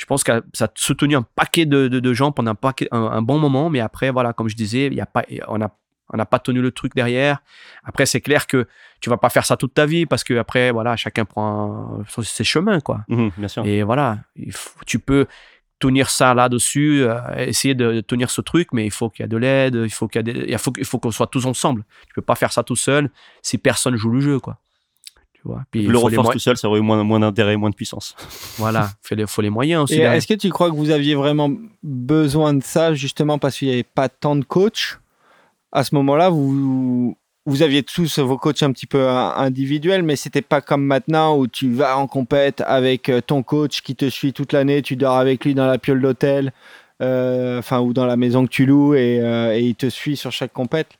je 0.01 0.07
pense 0.07 0.25
que 0.25 0.42
ça 0.55 0.64
a 0.64 0.68
soutenu 0.77 1.14
un 1.14 1.23
paquet 1.23 1.66
de, 1.66 1.87
de, 1.87 2.12
gens 2.14 2.33
pendant 2.33 2.53
un, 2.53 2.55
paquet, 2.55 2.88
un, 2.90 3.20
bon 3.20 3.38
moment, 3.38 3.68
mais 3.68 3.81
après, 3.81 4.11
voilà, 4.11 4.33
comme 4.33 4.49
je 4.49 4.57
disais, 4.57 4.88
y 4.88 5.01
a 5.01 5.05
pas, 5.05 5.25
on 5.49 5.61
a 5.61 5.77
on 6.12 6.16
n'a 6.16 6.27
pas 6.27 6.38
tenu 6.38 6.61
le 6.61 6.70
truc 6.70 6.94
derrière. 6.94 7.42
Après, 7.85 8.07
c'est 8.07 8.20
clair 8.20 8.46
que 8.46 8.66
tu 9.01 9.11
vas 9.11 9.16
pas 9.16 9.31
faire 9.31 9.46
ça 9.46 9.57
toute 9.57 9.75
ta 9.75 9.87
vie 9.87 10.07
parce 10.07 10.25
que 10.25 10.35
après, 10.35 10.70
voilà, 10.70 10.96
chacun 10.96 11.25
prend 11.25 12.03
ses 12.23 12.44
chemins, 12.44 12.81
quoi. 12.81 13.01
Mhm, 13.09 13.31
bien 13.37 13.49
sûr. 13.49 13.64
Et 13.64 13.83
voilà, 13.83 14.18
tu 14.87 14.99
peux 14.99 15.27
tenir 15.79 16.11
ça 16.11 16.35
là-dessus, 16.35 17.03
euh, 17.03 17.18
essayer 17.38 17.75
de, 17.75 18.03
tenir 18.03 18.31
ce 18.31 18.42
truc, 18.42 18.68
mais 18.73 18.85
il 18.85 18.90
faut 18.90 19.09
qu'il 19.09 19.23
y 19.23 19.25
ait 19.25 19.29
de 19.29 19.37
l'aide, 19.37 19.81
il 19.83 19.90
faut 19.90 20.09
qu'il 20.09 20.29
y 20.29 20.53
il 20.53 20.59
faut, 20.59 20.73
il 20.77 20.85
faut 20.85 20.99
qu'on 20.99 21.11
soit 21.11 21.27
tous 21.27 21.46
ensemble. 21.46 21.85
Tu 22.07 22.14
peux 22.14 22.23
pas 22.23 22.35
faire 22.35 22.53
ça 22.53 22.62
tout 22.62 22.77
seul 22.77 23.11
si 23.42 23.57
personne 23.57 23.96
joue 23.96 24.11
le 24.11 24.20
jeu, 24.20 24.38
quoi. 24.38 24.59
Tu 25.33 25.40
vois. 25.44 25.64
Puis 25.70 25.87
le 25.87 25.96
reforce 25.96 26.33
tout 26.33 26.38
seul, 26.38 26.59
ça 26.59 26.68
aurait 26.68 26.81
eu 26.81 26.83
moins, 26.83 27.03
moins 27.03 27.20
d'intérêt, 27.20 27.57
moins 27.57 27.70
de 27.70 27.75
puissance. 27.75 28.14
voilà, 28.59 28.90
il 29.11 29.27
faut 29.27 29.40
les 29.40 29.49
moyens 29.49 29.85
aussi. 29.85 29.99
Est-ce 29.99 30.27
que 30.27 30.35
tu 30.35 30.51
crois 30.51 30.70
que 30.70 30.77
vous 30.77 30.90
aviez 30.90 31.14
vraiment 31.14 31.51
besoin 31.83 32.53
de 32.53 32.62
ça 32.62 32.92
justement 32.92 33.38
parce 33.38 33.57
qu'il 33.57 33.68
n'y 33.68 33.75
avait 33.75 33.83
pas 33.83 34.11
tant 34.11 34.37
de 34.37 34.44
coachs? 34.44 35.00
À 35.73 35.85
ce 35.85 35.95
moment-là, 35.95 36.31
vous, 36.31 37.17
vous 37.47 37.63
aviez 37.63 37.83
tous 37.83 38.19
vos 38.19 38.39
coachs 38.39 38.63
un 38.63 38.73
petit 38.73 38.87
peu 38.87 39.09
individuels, 39.09 40.03
mais 40.03 40.17
c'était 40.17 40.43
pas 40.43 40.61
comme 40.61 40.85
maintenant 40.85 41.37
où 41.37 41.47
tu 41.47 41.73
vas 41.73 41.97
en 41.97 42.07
compète 42.07 42.63
avec 42.67 43.09
euh, 43.09 43.21
ton 43.21 43.43
coach 43.43 43.83
qui 43.83 43.97
te 43.97 44.09
suit 44.09 44.33
toute 44.33 44.53
l'année, 44.53 44.83
tu 44.83 44.97
dors 44.97 45.17
avec 45.17 45.45
lui 45.45 45.55
dans 45.55 45.67
la 45.67 45.79
piole 45.79 46.01
d'hôtel, 46.01 46.53
euh, 47.03 47.59
enfin 47.59 47.81
ou 47.81 47.93
dans 47.93 48.07
la 48.07 48.17
maison 48.17 48.45
que 48.45 48.51
tu 48.51 48.67
loues 48.67 48.95
euh, 48.95 49.53
et, 49.53 49.61
il 49.61 49.75
te 49.75 49.89
suit 49.89 50.17
sur 50.17 50.33
chaque 50.33 50.53
compète. 50.53 50.91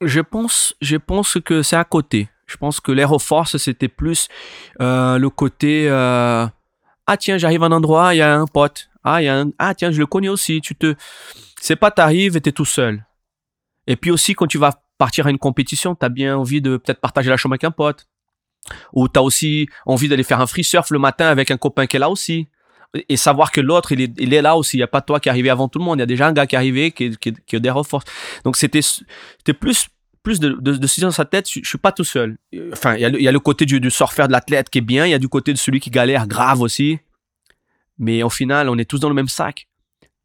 Je 0.00 0.20
pense, 0.20 0.74
je 0.80 0.96
pense 0.96 1.38
que 1.44 1.62
c'est 1.62 1.76
à 1.76 1.84
côté. 1.84 2.28
Je 2.46 2.56
pense 2.56 2.80
que 2.80 2.92
l'air 2.92 3.10
force 3.20 3.56
c'était 3.56 3.88
plus 3.88 4.28
le 4.78 5.28
côté 5.28 5.88
ah 7.08 7.16
tiens 7.16 7.38
j'arrive 7.38 7.62
à 7.62 7.66
un 7.66 7.72
endroit 7.72 8.14
il 8.14 8.18
y 8.18 8.22
a 8.22 8.36
un 8.36 8.46
pote 8.46 8.88
ah 9.04 9.22
il 9.22 9.26
y 9.26 9.28
a 9.28 9.40
un, 9.40 9.50
ah 9.58 9.74
tiens 9.74 9.90
je 9.90 9.98
le 9.98 10.06
connais 10.06 10.28
aussi 10.28 10.60
tu 10.60 10.74
te 10.74 10.94
c'est 11.60 11.76
pas 11.76 11.90
t'arrives 11.90 12.36
et 12.36 12.40
t'es 12.40 12.52
tout 12.52 12.64
seul 12.64 13.05
et 13.86 13.96
puis 13.96 14.10
aussi, 14.10 14.34
quand 14.34 14.46
tu 14.46 14.58
vas 14.58 14.82
partir 14.98 15.26
à 15.26 15.30
une 15.30 15.38
compétition, 15.38 15.94
tu 15.94 16.04
as 16.04 16.08
bien 16.08 16.36
envie 16.36 16.60
de 16.60 16.76
peut-être 16.76 17.00
partager 17.00 17.30
la 17.30 17.36
chambre 17.36 17.54
avec 17.54 17.64
un 17.64 17.70
pote. 17.70 18.06
Ou 18.92 19.08
tu 19.08 19.18
as 19.18 19.22
aussi 19.22 19.68
envie 19.84 20.08
d'aller 20.08 20.24
faire 20.24 20.40
un 20.40 20.46
free 20.46 20.64
surf 20.64 20.90
le 20.90 20.98
matin 20.98 21.26
avec 21.28 21.50
un 21.50 21.56
copain 21.56 21.86
qui 21.86 21.96
est 21.96 22.00
là 22.00 22.10
aussi. 22.10 22.48
Et 23.08 23.16
savoir 23.16 23.52
que 23.52 23.60
l'autre, 23.60 23.92
il 23.92 24.34
est, 24.34 24.42
là 24.42 24.56
aussi. 24.56 24.76
Il 24.76 24.80
n'y 24.80 24.84
a 24.84 24.88
pas 24.88 25.02
toi 25.02 25.20
qui 25.20 25.28
est 25.28 25.30
arrivé 25.30 25.50
avant 25.50 25.68
tout 25.68 25.78
le 25.78 25.84
monde. 25.84 25.98
Il 25.98 26.00
y 26.00 26.02
a 26.02 26.06
déjà 26.06 26.26
un 26.26 26.32
gars 26.32 26.46
qui 26.46 26.54
est 26.54 26.58
arrivé, 26.58 26.90
qui 26.90 27.04
est, 27.04 27.16
qui 27.16 27.32
qui 27.46 27.60
des 27.60 27.72
Donc 28.44 28.56
c'était 28.56 28.80
plus 29.60 29.88
plus 30.22 30.40
de, 30.40 30.48
de, 30.60 30.72
de 30.72 31.00
dans 31.02 31.12
sa 31.12 31.24
tête, 31.24 31.48
je, 31.48 31.60
je, 31.62 31.68
suis 31.68 31.78
pas 31.78 31.92
tout 31.92 32.02
seul. 32.02 32.36
Enfin, 32.72 32.96
il 32.96 33.00
y 33.00 33.04
a 33.04 33.08
le, 33.08 33.20
il 33.20 33.22
y 33.22 33.28
a 33.28 33.32
le 33.32 33.38
côté 33.38 33.64
du, 33.64 33.78
du 33.78 33.92
surfeur, 33.92 34.26
de 34.26 34.32
l'athlète 34.32 34.70
qui 34.70 34.78
est 34.78 34.80
bien, 34.80 35.06
il 35.06 35.12
y 35.12 35.14
a 35.14 35.20
du 35.20 35.28
côté 35.28 35.52
de 35.52 35.58
celui 35.58 35.78
qui 35.78 35.88
galère 35.88 36.26
grave 36.26 36.62
aussi. 36.62 36.98
Mais 37.98 38.24
au 38.24 38.28
final, 38.28 38.68
on 38.68 38.76
est 38.76 38.90
tous 38.90 38.98
dans 38.98 39.08
le 39.08 39.14
même 39.14 39.28
sac. 39.28 39.68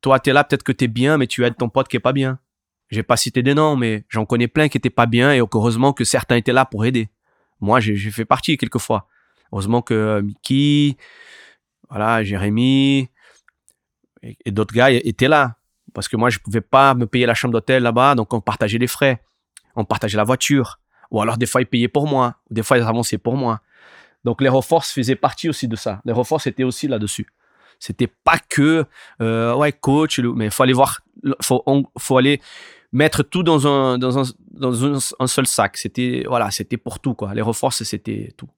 Toi, 0.02 0.20
tu 0.20 0.32
es 0.32 0.34
là, 0.34 0.44
peut-être 0.44 0.64
que 0.64 0.72
tu 0.72 0.86
es 0.86 0.88
bien, 0.88 1.18
mais 1.18 1.28
tu 1.28 1.46
aides 1.46 1.56
ton 1.56 1.70
pote 1.70 1.88
qui 1.88 1.98
est 1.98 2.00
pas 2.00 2.14
bien. 2.14 2.40
J'ai 2.92 3.04
pas 3.04 3.16
cité 3.16 3.42
des 3.42 3.54
noms, 3.54 3.78
mais 3.78 4.04
j'en 4.10 4.26
connais 4.26 4.50
plein 4.50 4.68
qui 4.68 4.78
étaient 4.78 4.90
pas 4.90 5.06
bien 5.06 5.34
et 5.34 5.40
heureusement 5.40 5.94
que 5.94 6.04
certains 6.04 6.36
étaient 6.36 6.52
là 6.52 6.66
pour 6.66 6.86
aider. 6.86 7.10
Moi, 7.62 7.80
j'ai 7.80 7.96
fait 8.12 8.26
partie 8.26 8.58
quelquefois. 8.58 9.08
Heureusement 9.54 9.82
que 9.82 9.94
euh, 9.94 10.22
Mickey, 10.22 10.98
voilà, 11.90 12.24
Jérémy 12.24 13.10
et, 14.24 14.52
d'autres 14.52 14.74
gars 14.74 14.92
étaient 14.92 15.30
là. 15.30 15.56
Parce 15.94 16.08
que 16.08 16.18
moi, 16.18 16.30
je 16.30 16.40
pouvais 16.40 16.62
pas 16.62 16.94
me 16.94 17.06
payer 17.06 17.26
la 17.26 17.34
chambre 17.34 17.54
d'hôtel 17.54 17.84
là-bas, 17.84 18.16
donc 18.16 18.34
on 18.34 18.42
partageait 18.42 18.78
les 18.78 18.88
frais. 18.88 19.24
On 19.76 19.86
partageait 19.86 20.18
la 20.18 20.24
voiture. 20.24 20.80
Ou 21.12 21.22
alors, 21.22 21.38
des 21.38 21.46
fois, 21.46 21.62
ils 21.62 21.66
payaient 21.66 21.88
pour 21.88 22.08
moi. 22.08 22.36
Ou 22.50 22.54
des 22.54 22.64
fois, 22.64 22.78
ils 22.78 22.84
avançaient 22.84 23.18
pour 23.18 23.36
moi. 23.36 23.62
Donc, 24.26 24.42
les 24.42 24.50
reforces 24.50 24.92
faisaient 24.92 25.16
partie 25.16 25.50
aussi 25.50 25.68
de 25.68 25.76
ça. 25.76 26.02
Les 26.06 26.14
reforces 26.14 26.48
étaient 26.48 26.64
aussi 26.64 26.88
là-dessus. 26.88 27.28
C'était 27.80 28.08
pas 28.08 28.38
que, 28.38 28.86
euh, 29.22 29.56
ouais, 29.56 29.72
coach, 29.72 30.20
mais 30.20 30.50
faut 30.50 30.64
aller 30.64 30.74
voir, 30.74 31.02
faut, 31.42 31.64
faut 31.98 32.18
aller 32.18 32.40
mettre 32.92 33.24
tout 33.24 33.44
dans 33.44 33.68
un, 33.68 33.98
dans 33.98 34.20
un, 34.20 34.24
dans 34.52 34.86
un, 35.20 35.28
seul 35.28 35.48
sac. 35.48 35.78
C'était, 35.78 36.24
voilà, 36.28 36.52
c'était 36.52 36.78
pour 36.78 37.00
tout, 37.00 37.14
quoi. 37.14 37.34
Les 37.34 37.42
reforces, 37.42 37.84
c'était 37.84 38.34
tout. 38.38 38.50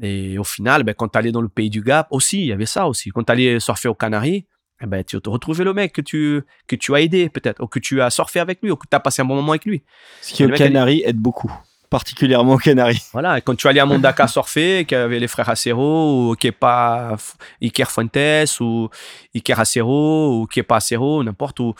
Et 0.00 0.38
au 0.38 0.44
final, 0.44 0.84
ben, 0.84 0.94
quand 0.94 1.08
tu 1.08 1.18
allais 1.18 1.32
dans 1.32 1.40
le 1.40 1.48
pays 1.48 1.70
du 1.70 1.82
Gap, 1.82 2.08
aussi, 2.10 2.40
il 2.40 2.46
y 2.46 2.52
avait 2.52 2.66
ça 2.66 2.86
aussi. 2.86 3.10
Quand 3.10 3.24
tu 3.24 3.32
allais 3.32 3.60
surfer 3.60 3.88
aux 3.88 3.94
Canaries, 3.94 4.46
eh 4.82 4.86
ben, 4.86 5.02
tu 5.02 5.18
te 5.20 5.30
retrouvais 5.30 5.64
le 5.64 5.72
mec 5.72 5.92
que 5.92 6.02
tu, 6.02 6.42
que 6.66 6.76
tu 6.76 6.94
as 6.94 7.00
aidé, 7.00 7.30
peut-être, 7.30 7.62
ou 7.62 7.66
que 7.66 7.78
tu 7.78 8.02
as 8.02 8.10
surfé 8.10 8.40
avec 8.40 8.60
lui, 8.62 8.70
ou 8.70 8.76
que 8.76 8.86
tu 8.88 8.94
as 8.94 9.00
passé 9.00 9.22
un 9.22 9.24
bon 9.24 9.36
moment 9.36 9.52
avec 9.52 9.64
lui. 9.64 9.82
Ce 10.20 10.34
qui, 10.34 10.44
aux 10.44 10.50
Canaries, 10.50 11.02
aide 11.04 11.16
beaucoup. 11.16 11.52
Particulièrement 11.90 12.56
Canaries. 12.58 13.02
Voilà, 13.12 13.40
quand 13.40 13.54
tu 13.54 13.68
allais 13.68 13.80
à 13.80 13.86
Mondaka 13.86 14.26
surfer, 14.28 14.84
qu'il 14.84 14.96
y 14.96 15.00
avait 15.00 15.18
les 15.18 15.28
frères 15.28 15.48
Acero, 15.48 16.30
ou 16.30 16.34
Kepa 16.34 17.16
Iker 17.62 17.90
Fuentes, 17.90 18.60
ou 18.60 18.88
Iker 19.34 19.60
Acero, 19.60 20.40
ou 20.40 20.46
Kepa 20.46 20.76
Acero, 20.76 21.22
n'importe, 21.22 21.60
ou, 21.60 21.74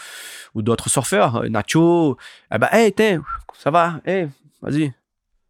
ou 0.55 0.63
d'autres 0.63 0.89
surfeurs, 0.89 1.45
Nacho, 1.51 2.17
eh 2.53 2.59
ben, 2.59 2.69
hey, 2.73 2.93
t'es, 2.93 3.19
ça 3.59 3.71
va, 3.71 4.01
hey, 4.05 4.29
vas-y. 4.63 4.93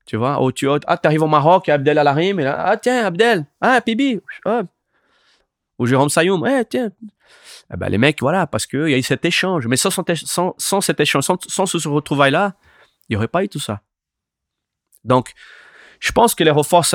Tu 0.06 0.16
vois, 0.16 0.40
oh, 0.40 0.52
tu 0.52 0.68
ah, 0.68 1.00
arrives 1.04 1.22
au 1.22 1.26
Maroc, 1.26 1.64
il 1.66 1.70
y 1.70 1.72
a 1.72 1.74
Abdel 1.74 1.98
Alarim, 1.98 2.40
et 2.40 2.44
là, 2.44 2.64
ah, 2.66 2.76
tiens, 2.76 3.04
Abdel, 3.06 3.44
ah, 3.60 3.80
Pibi, 3.80 4.20
hop. 4.44 4.66
Ou 5.78 5.86
Jérôme 5.86 6.08
Sayoum, 6.08 6.46
hey, 6.46 6.64
tiens. 6.64 6.90
Eh 7.72 7.76
ben, 7.76 7.88
les 7.88 7.98
mecs, 7.98 8.20
voilà, 8.20 8.46
parce 8.46 8.66
qu'il 8.66 8.88
y 8.88 8.94
a 8.94 8.98
eu 8.98 9.02
cet 9.02 9.24
échange. 9.24 9.66
Mais 9.66 9.76
sans, 9.76 9.90
sans, 9.90 10.54
sans 10.56 10.80
cet 10.80 11.00
échange, 11.00 11.24
sans, 11.24 11.36
sans 11.48 11.66
ce 11.66 11.88
retrouvail-là, 11.88 12.54
il 13.08 13.12
n'y 13.12 13.16
aurait 13.16 13.28
pas 13.28 13.44
eu 13.44 13.48
tout 13.48 13.58
ça. 13.58 13.80
Donc, 15.06 15.32
je 16.00 16.12
pense 16.12 16.34
que 16.34 16.44
les 16.44 16.50
reforces 16.50 16.94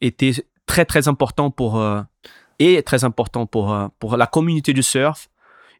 étaient 0.00 0.32
très, 0.66 0.84
très 0.84 1.08
important 1.08 1.50
pour, 1.50 1.78
euh, 1.78 2.00
et 2.58 2.82
très 2.82 3.04
important 3.04 3.46
pour, 3.46 3.72
euh, 3.72 3.88
pour 3.98 4.16
la 4.16 4.26
communauté 4.26 4.72
du 4.72 4.82
surf 4.82 5.28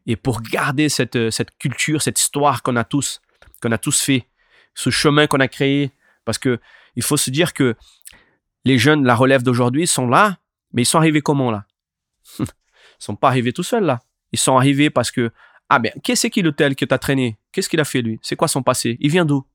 et 0.05 0.15
pour 0.15 0.41
garder 0.41 0.89
cette, 0.89 1.31
cette 1.31 1.57
culture, 1.57 2.01
cette 2.01 2.19
histoire 2.19 2.61
qu'on 2.61 2.75
a 2.75 2.83
tous, 2.83 3.21
qu'on 3.61 3.71
a 3.71 3.77
tous 3.77 4.01
fait, 4.01 4.27
ce 4.75 4.89
chemin 4.89 5.27
qu'on 5.27 5.39
a 5.39 5.47
créé. 5.47 5.91
Parce 6.25 6.37
que 6.37 6.59
il 6.95 7.03
faut 7.03 7.17
se 7.17 7.29
dire 7.29 7.53
que 7.53 7.75
les 8.65 8.77
jeunes, 8.77 9.05
la 9.05 9.15
relève 9.15 9.43
d'aujourd'hui, 9.43 9.87
sont 9.87 10.07
là, 10.07 10.37
mais 10.73 10.83
ils 10.83 10.85
sont 10.85 10.97
arrivés 10.97 11.21
comment 11.21 11.51
là? 11.51 11.65
Ils 12.97 13.03
sont 13.03 13.15
pas 13.15 13.27
arrivés 13.27 13.51
tout 13.51 13.63
seuls 13.63 13.83
là. 13.83 14.01
Ils 14.31 14.39
sont 14.39 14.57
arrivés 14.57 14.89
parce 14.89 15.11
que 15.11 15.31
ah 15.69 15.79
ben 15.79 15.91
qu'est-ce 16.01 16.27
qui 16.27 16.41
l'hôtel 16.41 16.75
que 16.75 16.85
tu 16.85 16.93
as 16.93 16.97
traîné? 16.97 17.37
Qu'est-ce 17.51 17.67
qu'il 17.67 17.79
a 17.81 17.85
fait 17.85 18.01
lui? 18.01 18.19
C'est 18.21 18.37
quoi 18.37 18.47
son 18.47 18.63
passé? 18.63 18.97
Il 19.01 19.11
vient 19.11 19.25
d'où? 19.25 19.45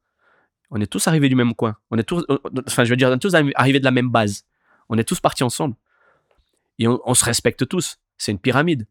On 0.71 0.81
est 0.81 0.87
tous 0.87 1.09
arrivés 1.09 1.29
du 1.29 1.35
même 1.35 1.55
coin. 1.55 1.77
On 1.91 1.99
est 1.99 2.05
tous, 2.05 2.25
enfin, 2.67 2.85
je 2.85 2.91
veux 2.91 2.97
dire, 2.97 3.09
on 3.09 3.15
est 3.15 3.19
tous 3.19 3.35
arrivés 3.35 3.81
de 3.81 3.85
la 3.85 3.91
même 3.91 4.09
base. 4.09 4.45
On 4.89 4.99
est 4.99 5.05
tous 5.05 5.21
partis 5.21 5.43
ensemble. 5.43 5.75
Et 6.79 6.87
on, 6.89 7.15
se 7.15 7.25
respecte 7.25 7.69
tous. 7.69 7.99
C'est 8.17 8.33
une 8.33 8.39
pyramide. 8.39 8.87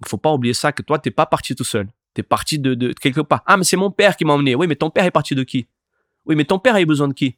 Il 0.00 0.08
faut 0.08 0.18
pas 0.18 0.32
oublier 0.32 0.54
ça, 0.54 0.72
que 0.72 0.82
toi, 0.82 0.98
t'es 0.98 1.10
pas 1.10 1.26
parti 1.26 1.54
tout 1.54 1.64
seul. 1.64 1.88
Tu 2.14 2.20
es 2.20 2.22
parti 2.22 2.58
de, 2.58 2.92
quelque 2.92 3.20
part. 3.20 3.42
Ah, 3.46 3.56
mais 3.56 3.64
c'est 3.64 3.76
mon 3.76 3.90
père 3.90 4.16
qui 4.16 4.24
m'a 4.24 4.34
emmené. 4.34 4.54
Oui, 4.54 4.66
mais 4.66 4.76
ton 4.76 4.90
père 4.90 5.04
est 5.04 5.10
parti 5.10 5.34
de 5.34 5.42
qui? 5.42 5.66
Oui, 6.26 6.34
mais 6.34 6.44
ton 6.44 6.58
père 6.58 6.74
a 6.74 6.80
eu 6.80 6.86
besoin 6.86 7.08
de 7.08 7.14
qui? 7.14 7.36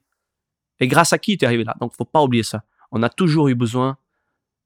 Et 0.81 0.89
grâce 0.89 1.13
à 1.13 1.19
qui 1.19 1.39
tu 1.39 1.45
es 1.45 1.47
arrivé 1.47 1.65
là? 1.65 1.77
Donc, 1.81 1.95
faut 1.95 2.05
pas 2.05 2.23
oublier 2.23 2.43
ça. 2.43 2.65
On 2.91 3.03
a 3.03 3.09
toujours 3.09 3.49
eu 3.49 3.55
besoin. 3.55 3.97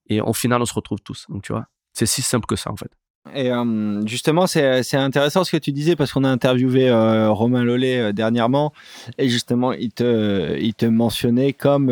Et 0.06 0.20
au 0.20 0.32
final, 0.32 0.62
on 0.62 0.66
se 0.66 0.74
retrouve 0.74 1.00
tous. 1.00 1.26
Donc, 1.28 1.42
tu 1.42 1.52
vois, 1.52 1.66
c'est 1.92 2.06
si 2.06 2.22
simple 2.22 2.46
que 2.46 2.56
ça, 2.56 2.70
en 2.70 2.76
fait. 2.76 2.90
Et 3.32 3.50
euh, 3.50 4.06
justement, 4.06 4.46
c'est 4.46 4.94
intéressant 4.94 5.44
ce 5.44 5.52
que 5.52 5.56
tu 5.56 5.72
disais 5.72 5.96
parce 5.96 6.12
qu'on 6.12 6.24
a 6.24 6.28
interviewé 6.28 6.90
euh, 6.90 7.30
Romain 7.30 7.64
Lollet 7.64 7.98
euh, 7.98 8.12
dernièrement 8.12 8.72
et 9.16 9.28
justement, 9.28 9.72
il 9.72 9.92
te, 9.92 10.58
il 10.58 10.74
te 10.74 10.84
mentionnait 10.84 11.54
comme 11.54 11.90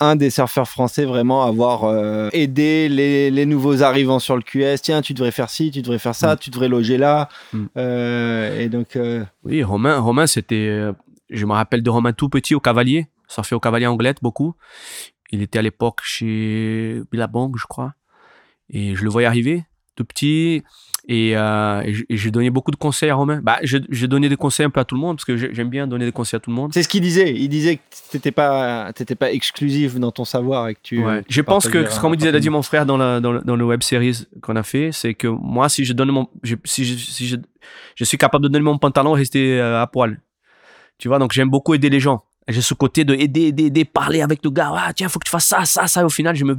un 0.00 0.16
des 0.16 0.30
surfeurs 0.30 0.68
français 0.68 1.04
vraiment 1.04 1.44
avoir 1.44 2.30
aidé 2.32 2.88
les, 2.88 3.30
les, 3.30 3.46
nouveaux 3.46 3.82
arrivants 3.82 4.18
sur 4.18 4.36
le 4.36 4.42
QS. 4.42 4.82
Tiens, 4.82 5.00
tu 5.00 5.14
devrais 5.14 5.32
faire 5.32 5.50
ci, 5.50 5.70
tu 5.70 5.82
devrais 5.82 5.98
faire 5.98 6.14
ça, 6.14 6.34
mm. 6.34 6.38
tu 6.38 6.50
devrais 6.50 6.68
loger 6.68 6.98
là. 6.98 7.28
Mm. 7.52 7.66
et 8.58 8.68
donc. 8.68 8.98
Oui, 9.44 9.62
Romain, 9.64 9.98
Romain 9.98 10.26
c'était. 10.26 10.92
je 11.30 11.46
me 11.46 11.52
rappelle 11.52 11.82
de 11.82 11.90
Romain 11.90 12.12
tout 12.12 12.28
petit 12.28 12.54
au 12.54 12.60
Cavalier, 12.60 13.08
surfait 13.28 13.54
au 13.54 13.60
Cavalier 13.60 13.86
Anglette 13.86 14.18
beaucoup. 14.20 14.54
Il 15.30 15.42
était 15.42 15.58
à 15.58 15.62
l'époque 15.62 16.00
chez 16.02 17.02
Billabong, 17.10 17.54
je 17.56 17.66
crois. 17.66 17.94
Et 18.70 18.94
je 18.94 19.02
le 19.02 19.10
voyais 19.10 19.26
arriver, 19.26 19.64
tout 19.96 20.04
petit. 20.04 20.62
Et, 21.10 21.34
euh, 21.34 21.82
j'ai 22.10 22.30
donné 22.30 22.50
beaucoup 22.50 22.70
de 22.70 22.76
conseils 22.76 23.08
à 23.08 23.14
Romain. 23.14 23.40
Bah, 23.42 23.58
j'ai 23.62 24.08
donné 24.08 24.28
des 24.28 24.36
conseils 24.36 24.66
un 24.66 24.70
peu 24.70 24.80
à 24.80 24.84
tout 24.84 24.94
le 24.94 25.00
monde 25.00 25.16
parce 25.16 25.24
que 25.24 25.36
j'aime 25.36 25.70
bien 25.70 25.86
donner 25.86 26.04
des 26.04 26.12
conseils 26.12 26.36
à 26.36 26.40
tout 26.40 26.50
le 26.50 26.56
monde. 26.56 26.72
C'est 26.74 26.82
ce 26.82 26.88
qu'il 26.88 27.00
disait. 27.00 27.34
Il 27.34 27.48
disait 27.48 27.76
que 27.76 27.82
tu 28.10 28.16
n'étais 28.16 28.30
pas, 28.30 28.92
pas 29.18 29.32
exclusif 29.32 29.98
dans 29.98 30.12
ton 30.12 30.26
savoir 30.26 30.68
et 30.68 30.74
que 30.74 30.80
tu. 30.82 31.02
Ouais. 31.02 31.24
je 31.28 31.40
pense 31.40 31.66
que, 31.66 31.88
ce 31.88 31.98
qu'on 31.98 32.10
me 32.10 32.16
disait, 32.16 32.34
a 32.34 32.40
dit 32.40 32.50
mon 32.50 32.60
frère 32.60 32.84
dans, 32.84 32.98
la, 32.98 33.20
dans, 33.20 33.32
le, 33.32 33.40
dans 33.40 33.56
le 33.56 33.64
web 33.64 33.82
series 33.82 34.26
qu'on 34.42 34.56
a 34.56 34.62
fait, 34.62 34.90
c'est 34.92 35.14
que 35.14 35.28
moi, 35.28 35.70
si 35.70 35.86
je 35.86 35.94
donne 35.94 36.10
mon, 36.10 36.28
si, 36.64 36.84
je, 36.84 36.94
si 36.94 37.26
je, 37.26 37.36
je, 37.94 38.04
suis 38.04 38.18
capable 38.18 38.44
de 38.44 38.48
donner 38.48 38.64
mon 38.64 38.76
pantalon, 38.76 39.12
rester 39.12 39.58
euh, 39.58 39.80
à 39.80 39.86
poil. 39.86 40.20
Tu 40.98 41.08
vois, 41.08 41.18
donc 41.18 41.32
j'aime 41.32 41.48
beaucoup 41.48 41.72
aider 41.72 41.88
les 41.88 42.00
gens. 42.00 42.24
J'ai 42.48 42.62
ce 42.62 42.72
côté 42.72 43.04
de 43.04 43.14
aider, 43.14 43.48
aider, 43.48 43.66
aider, 43.66 43.84
parler 43.84 44.22
avec 44.22 44.42
le 44.42 44.50
gars. 44.50 44.72
Ah, 44.74 44.92
tiens, 44.94 45.08
faut 45.10 45.18
que 45.18 45.26
tu 45.26 45.30
fasses 45.30 45.46
ça, 45.46 45.66
ça, 45.66 45.86
ça. 45.86 46.04
au 46.04 46.08
final, 46.08 46.34
je 46.34 46.44
me, 46.44 46.56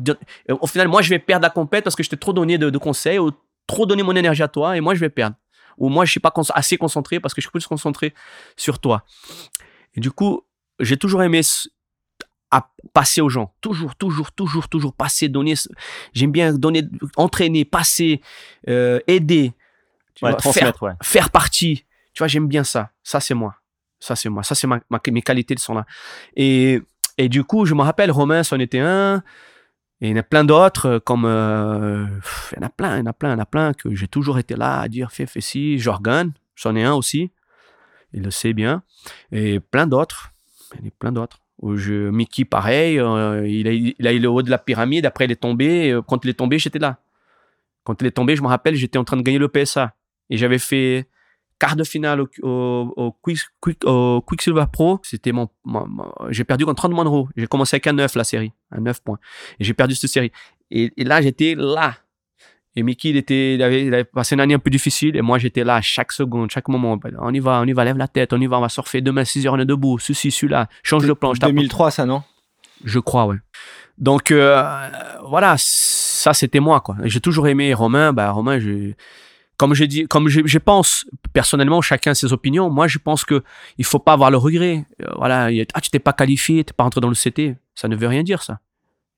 au 0.49 0.67
final, 0.67 0.87
moi, 0.87 1.01
je 1.01 1.09
vais 1.09 1.17
perdre 1.17 1.43
la 1.43 1.49
compète 1.49 1.83
parce 1.83 1.95
que 1.95 2.03
je 2.03 2.09
t'ai 2.09 2.17
trop 2.17 2.31
donné 2.31 2.59
de, 2.59 2.77
conseils 2.77 3.17
ou 3.17 3.31
trop 3.65 3.87
donné 3.87 4.03
mon 4.03 4.15
énergie 4.15 4.43
à 4.43 4.47
toi 4.47 4.77
et 4.77 4.81
moi, 4.81 4.93
je 4.93 4.99
vais 4.99 5.09
perdre. 5.09 5.35
Ou 5.79 5.89
moi, 5.89 6.05
je 6.05 6.11
suis 6.11 6.19
pas 6.19 6.31
assez 6.53 6.77
concentré 6.77 7.19
parce 7.19 7.33
que 7.33 7.41
je 7.41 7.47
suis 7.47 7.51
plus 7.51 7.65
concentré 7.65 8.13
sur 8.55 8.79
toi. 8.79 9.03
Et 9.95 9.99
du 9.99 10.11
coup, 10.11 10.45
j'ai 10.79 10.97
toujours 10.97 11.23
aimé 11.23 11.41
à 12.51 12.69
passer 12.93 13.21
aux 13.21 13.29
gens. 13.29 13.55
Toujours, 13.61 13.95
toujours, 13.95 14.31
toujours, 14.31 14.69
toujours 14.69 14.93
passer, 14.93 15.27
donner. 15.27 15.55
J'aime 16.13 16.31
bien 16.31 16.53
donner, 16.53 16.83
entraîner, 17.15 17.65
passer, 17.65 18.21
euh, 18.67 18.99
aider. 19.07 19.53
Tu 20.13 20.25
vois, 20.25 20.37
faire, 20.39 20.73
faire 21.01 21.29
partie. 21.31 21.85
Tu 22.13 22.19
vois, 22.19 22.27
j'aime 22.27 22.47
bien 22.47 22.63
ça. 22.63 22.91
Ça, 23.03 23.19
c'est 23.19 23.33
moi. 23.33 23.58
Ça, 23.99 24.15
c'est 24.15 24.29
moi. 24.29 24.43
Ça, 24.43 24.55
c'est 24.55 24.67
mes 25.11 25.21
qualités 25.21 25.55
sont 25.57 25.73
là. 25.73 25.85
Et, 26.35 26.81
et 27.17 27.29
du 27.29 27.43
coup, 27.43 27.65
je 27.65 27.73
me 27.73 27.81
rappelle, 27.81 28.11
Romain, 28.11 28.43
c'en 28.43 28.59
était 28.59 28.79
un. 28.79 29.23
Et 30.01 30.07
il 30.07 30.11
y 30.11 30.13
en 30.13 30.17
a 30.17 30.23
plein 30.23 30.45
d'autres, 30.45 30.85
euh, 30.85 30.99
comme. 30.99 31.25
Euh, 31.25 32.05
il 32.51 32.59
y 32.59 32.63
en 32.63 32.67
a 32.67 32.69
plein, 32.69 32.95
il 32.97 32.99
y 32.99 33.01
en 33.01 33.07
a 33.07 33.13
plein, 33.13 33.29
il 33.29 33.33
y 33.33 33.35
en 33.35 33.39
a 33.39 33.45
plein 33.45 33.73
que 33.73 33.93
j'ai 33.93 34.07
toujours 34.07 34.39
été 34.39 34.55
là 34.55 34.79
à 34.79 34.87
dire 34.87 35.11
fais, 35.11 35.25
fais 35.25 35.41
ci. 35.41 35.77
Jorgan, 35.77 36.31
c'en 36.55 36.75
est 36.75 36.83
un 36.83 36.93
aussi. 36.93 37.31
Il 38.13 38.23
le 38.23 38.31
sait 38.31 38.53
bien. 38.53 38.83
Et 39.31 39.59
plein 39.59 39.87
d'autres. 39.87 40.31
Il 40.75 40.81
y 40.81 40.83
en 40.85 40.87
a 40.87 40.91
plein 40.97 41.11
d'autres. 41.11 41.39
Je, 41.75 42.09
Mickey, 42.09 42.45
pareil. 42.45 42.97
Euh, 42.99 43.45
il, 43.45 43.67
a, 43.67 43.71
il 43.73 43.93
eu 43.99 44.19
le 44.19 44.29
haut 44.29 44.41
de 44.41 44.49
la 44.49 44.57
pyramide. 44.57 45.05
Après, 45.05 45.25
il 45.25 45.31
est 45.31 45.35
tombé. 45.41 45.99
Quand 46.07 46.23
il 46.23 46.29
est 46.29 46.33
tombé, 46.35 46.57
j'étais 46.57 46.79
là. 46.79 46.99
Quand 47.83 48.01
il 48.01 48.07
est 48.07 48.11
tombé, 48.11 48.37
je 48.37 48.41
me 48.41 48.47
rappelle, 48.47 48.75
j'étais 48.75 48.97
en 48.97 49.03
train 49.03 49.17
de 49.17 49.21
gagner 49.21 49.39
le 49.39 49.49
PSA. 49.49 49.93
Et 50.29 50.37
j'avais 50.37 50.59
fait 50.59 51.09
quart 51.59 51.75
de 51.75 51.83
finale 51.83 52.23
au, 52.41 53.15
Quicksilver 53.21 54.65
Pro, 54.71 54.99
c'était 55.03 55.31
mon, 55.31 55.49
j'ai 56.29 56.43
perdu 56.43 56.65
contre 56.65 56.87
30 56.87 56.93
Monroe. 56.93 57.27
J'ai 57.35 57.47
commencé 57.47 57.75
avec 57.75 57.87
un 57.87 57.93
9 57.93 58.15
la 58.15 58.23
série, 58.23 58.51
un 58.71 58.81
9 58.81 59.01
points. 59.03 59.19
Et 59.59 59.63
j'ai 59.63 59.73
perdu 59.73 59.95
cette 59.95 60.09
série. 60.09 60.31
Et, 60.71 60.91
là, 60.97 61.21
j'étais 61.21 61.55
là. 61.55 61.95
Et 62.75 62.83
Mickey, 62.83 63.09
il, 63.09 63.17
était, 63.17 63.55
il 63.55 63.63
avait, 63.63 64.03
passé 64.03 64.35
une 64.35 64.41
année 64.41 64.53
un 64.53 64.59
peu 64.59 64.69
difficile. 64.69 65.15
Et 65.15 65.21
moi, 65.21 65.37
j'étais 65.37 65.63
là 65.63 65.81
chaque 65.81 66.11
seconde, 66.11 66.49
chaque 66.51 66.67
moment. 66.69 66.97
On 67.19 67.33
y 67.33 67.39
va, 67.39 67.59
on 67.61 67.65
y 67.65 67.73
va, 67.73 67.83
lève 67.83 67.97
la 67.97 68.07
tête, 68.07 68.31
on 68.31 68.39
y 68.39 68.47
va, 68.47 68.57
on 68.57 68.61
va 68.61 68.69
surfer 68.69 69.01
demain 69.01 69.25
6 69.25 69.47
heures, 69.47 69.53
on 69.53 69.59
est 69.59 69.65
debout. 69.65 69.99
Ceci, 69.99 70.31
celui-là, 70.31 70.69
change 70.83 71.05
de 71.05 71.13
planche. 71.13 71.39
2003, 71.39 71.91
ça, 71.91 72.05
non? 72.05 72.23
Je 72.85 72.99
crois, 72.99 73.25
ouais. 73.25 73.37
Donc, 73.97 74.31
euh, 74.31 74.63
voilà, 75.27 75.55
ça, 75.57 76.33
c'était 76.33 76.61
moi, 76.61 76.79
quoi. 76.79 76.95
J'ai 77.03 77.19
toujours 77.19 77.47
aimé 77.47 77.73
Romain. 77.73 78.13
Bah, 78.13 78.31
Romain, 78.31 78.59
je 78.59 78.93
comme 79.59 79.73
je 79.73 80.57
pense 80.57 81.05
personnellement, 81.33 81.81
chacun 81.81 82.13
ses 82.13 82.31
opinions. 82.31 82.69
Moi, 82.69 82.87
je 82.87 82.97
pense 82.97 83.25
que 83.25 83.43
il 83.77 83.83
faut 83.83 83.99
pas 83.99 84.13
avoir 84.13 84.31
le 84.31 84.37
regret. 84.37 84.85
Euh, 85.01 85.11
voilà, 85.17 85.49
ah, 85.73 85.81
tu 85.81 85.89
t'es 85.89 85.99
pas 85.99 86.13
qualifié, 86.13 86.63
t'es 86.63 86.73
pas 86.73 86.85
rentré 86.85 87.01
dans 87.01 87.09
le 87.09 87.15
CT. 87.15 87.57
Ça 87.75 87.89
ne 87.89 87.95
veut 87.97 88.07
rien 88.07 88.23
dire, 88.23 88.41
ça. 88.41 88.61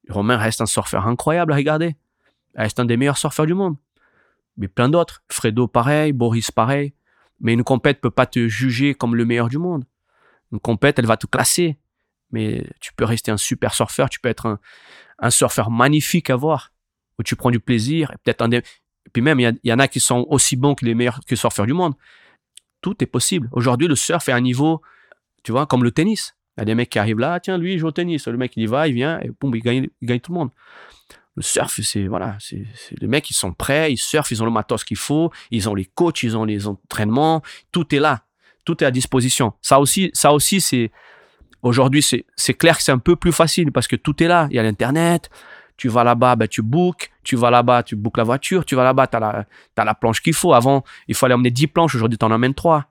Romain 0.09 0.37
reste 0.37 0.59
un 0.59 0.65
surfeur 0.65 1.05
incroyable 1.05 1.53
à 1.53 1.55
regarder. 1.55 1.95
Il 2.55 2.61
reste 2.61 2.79
un 2.79 2.85
des 2.85 2.97
meilleurs 2.97 3.19
surfeurs 3.19 3.45
du 3.45 3.53
monde. 3.53 3.75
Mais 4.57 4.67
plein 4.67 4.89
d'autres. 4.89 5.23
Fredo, 5.29 5.67
pareil. 5.67 6.11
Boris, 6.11 6.49
pareil. 6.49 6.93
Mais 7.39 7.53
une 7.53 7.63
compète 7.63 8.01
peut 8.01 8.09
pas 8.09 8.25
te 8.25 8.47
juger 8.47 8.95
comme 8.95 9.15
le 9.15 9.25
meilleur 9.25 9.47
du 9.47 9.59
monde. 9.59 9.85
Une 10.51 10.59
compète, 10.59 10.97
elle 10.97 11.05
va 11.05 11.17
te 11.17 11.27
classer. 11.27 11.77
Mais 12.31 12.65
tu 12.79 12.93
peux 12.93 13.05
rester 13.05 13.29
un 13.29 13.37
super 13.37 13.75
surfeur. 13.75 14.09
Tu 14.09 14.19
peux 14.19 14.29
être 14.29 14.59
un, 15.19 15.29
surfeur 15.29 15.69
magnifique 15.69 16.31
à 16.31 16.35
voir. 16.35 16.71
Où 17.19 17.23
tu 17.23 17.35
prends 17.35 17.51
du 17.51 17.59
plaisir. 17.59 18.11
Peut-être 18.23 18.41
un 18.41 18.49
puis 19.13 19.21
même, 19.21 19.39
il 19.39 19.59
y, 19.63 19.73
en 19.73 19.79
a 19.79 19.87
qui 19.87 19.99
sont 19.99 20.25
aussi 20.29 20.55
bons 20.55 20.75
que 20.75 20.85
les 20.85 20.95
meilleurs 20.95 21.19
surfeurs 21.33 21.65
du 21.65 21.73
monde. 21.73 21.93
Tout 22.81 22.95
est 23.03 23.07
possible. 23.07 23.49
Aujourd'hui, 23.51 23.87
le 23.87 23.95
surf 23.95 24.27
est 24.29 24.31
à 24.31 24.35
un 24.35 24.41
niveau, 24.41 24.81
tu 25.43 25.51
vois, 25.51 25.65
comme 25.65 25.83
le 25.83 25.91
tennis. 25.91 26.35
Il 26.57 26.61
y 26.61 26.63
a 26.63 26.65
des 26.65 26.75
mecs 26.75 26.89
qui 26.89 26.99
arrivent 26.99 27.19
là, 27.19 27.39
tiens, 27.39 27.57
lui, 27.57 27.73
il 27.73 27.79
joue 27.79 27.87
au 27.87 27.91
tennis. 27.91 28.27
Le 28.27 28.37
mec, 28.37 28.53
il 28.55 28.63
y 28.63 28.65
va, 28.67 28.87
il 28.87 28.93
vient, 28.93 29.19
et 29.21 29.31
boum, 29.39 29.55
il 29.55 29.61
gagne, 29.61 29.87
il 30.01 30.07
gagne 30.07 30.19
tout 30.19 30.31
le 30.31 30.39
monde. 30.39 30.49
Le 31.35 31.41
surf, 31.41 31.79
c'est 31.81 32.07
voilà, 32.07 32.37
c'est 32.39 32.65
les 32.99 33.07
mecs, 33.07 33.29
ils 33.29 33.33
sont 33.33 33.53
prêts, 33.53 33.93
ils 33.93 33.97
surfent, 33.97 34.31
ils 34.31 34.43
ont 34.43 34.45
le 34.45 34.51
matos 34.51 34.83
qu'il 34.83 34.97
faut, 34.97 35.31
ils 35.49 35.69
ont 35.69 35.75
les 35.75 35.85
coachs, 35.85 36.23
ils 36.23 36.35
ont 36.35 36.43
les 36.43 36.67
entraînements, 36.67 37.41
tout 37.71 37.95
est 37.95 37.99
là, 37.99 38.25
tout 38.65 38.83
est 38.83 38.85
à 38.85 38.91
disposition. 38.91 39.53
Ça 39.61 39.79
aussi, 39.79 40.11
ça 40.13 40.33
aussi, 40.33 40.59
c'est 40.59 40.91
aujourd'hui, 41.61 42.03
c'est 42.35 42.53
clair 42.53 42.75
que 42.75 42.83
c'est 42.83 42.91
un 42.91 42.97
peu 42.97 43.15
plus 43.15 43.31
facile 43.31 43.71
parce 43.71 43.87
que 43.87 43.95
tout 43.95 44.21
est 44.21 44.27
là. 44.27 44.47
Il 44.49 44.57
y 44.57 44.59
a 44.59 44.63
l'internet, 44.63 45.29
tu 45.81 45.89
vas 45.89 46.03
là-bas, 46.03 46.35
ben, 46.35 46.47
tu 46.47 46.61
bookes. 46.61 47.09
Tu 47.23 47.35
vas 47.35 47.49
là-bas, 47.49 47.81
tu 47.81 47.95
bookes 47.95 48.17
la 48.17 48.23
voiture. 48.23 48.65
Tu 48.65 48.75
vas 48.75 48.83
là-bas, 48.83 49.07
tu 49.07 49.17
as 49.17 49.19
la, 49.19 49.45
as 49.77 49.83
la 49.83 49.95
planche 49.95 50.21
qu'il 50.21 50.35
faut. 50.35 50.53
Avant, 50.53 50.83
il 51.07 51.15
fallait 51.15 51.33
emmener 51.33 51.49
10 51.49 51.65
planches. 51.67 51.95
Aujourd'hui, 51.95 52.19
tu 52.19 52.25
en 52.25 52.29
emmènes 52.29 52.53
3. 52.53 52.85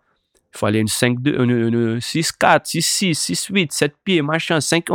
Il 0.53 0.59
faut 0.59 0.66
aller 0.66 0.80
une 0.80 0.88
5, 0.88 1.22
2, 1.22 1.45
une, 1.45 2.01
6, 2.01 2.32
4, 2.32 2.66
6, 2.66 2.82
6, 2.82 3.14
6, 3.14 3.47
8, 3.47 3.72
7 3.72 3.95
pieds, 4.05 4.22
machin, 4.22 4.61
5. 4.61 4.86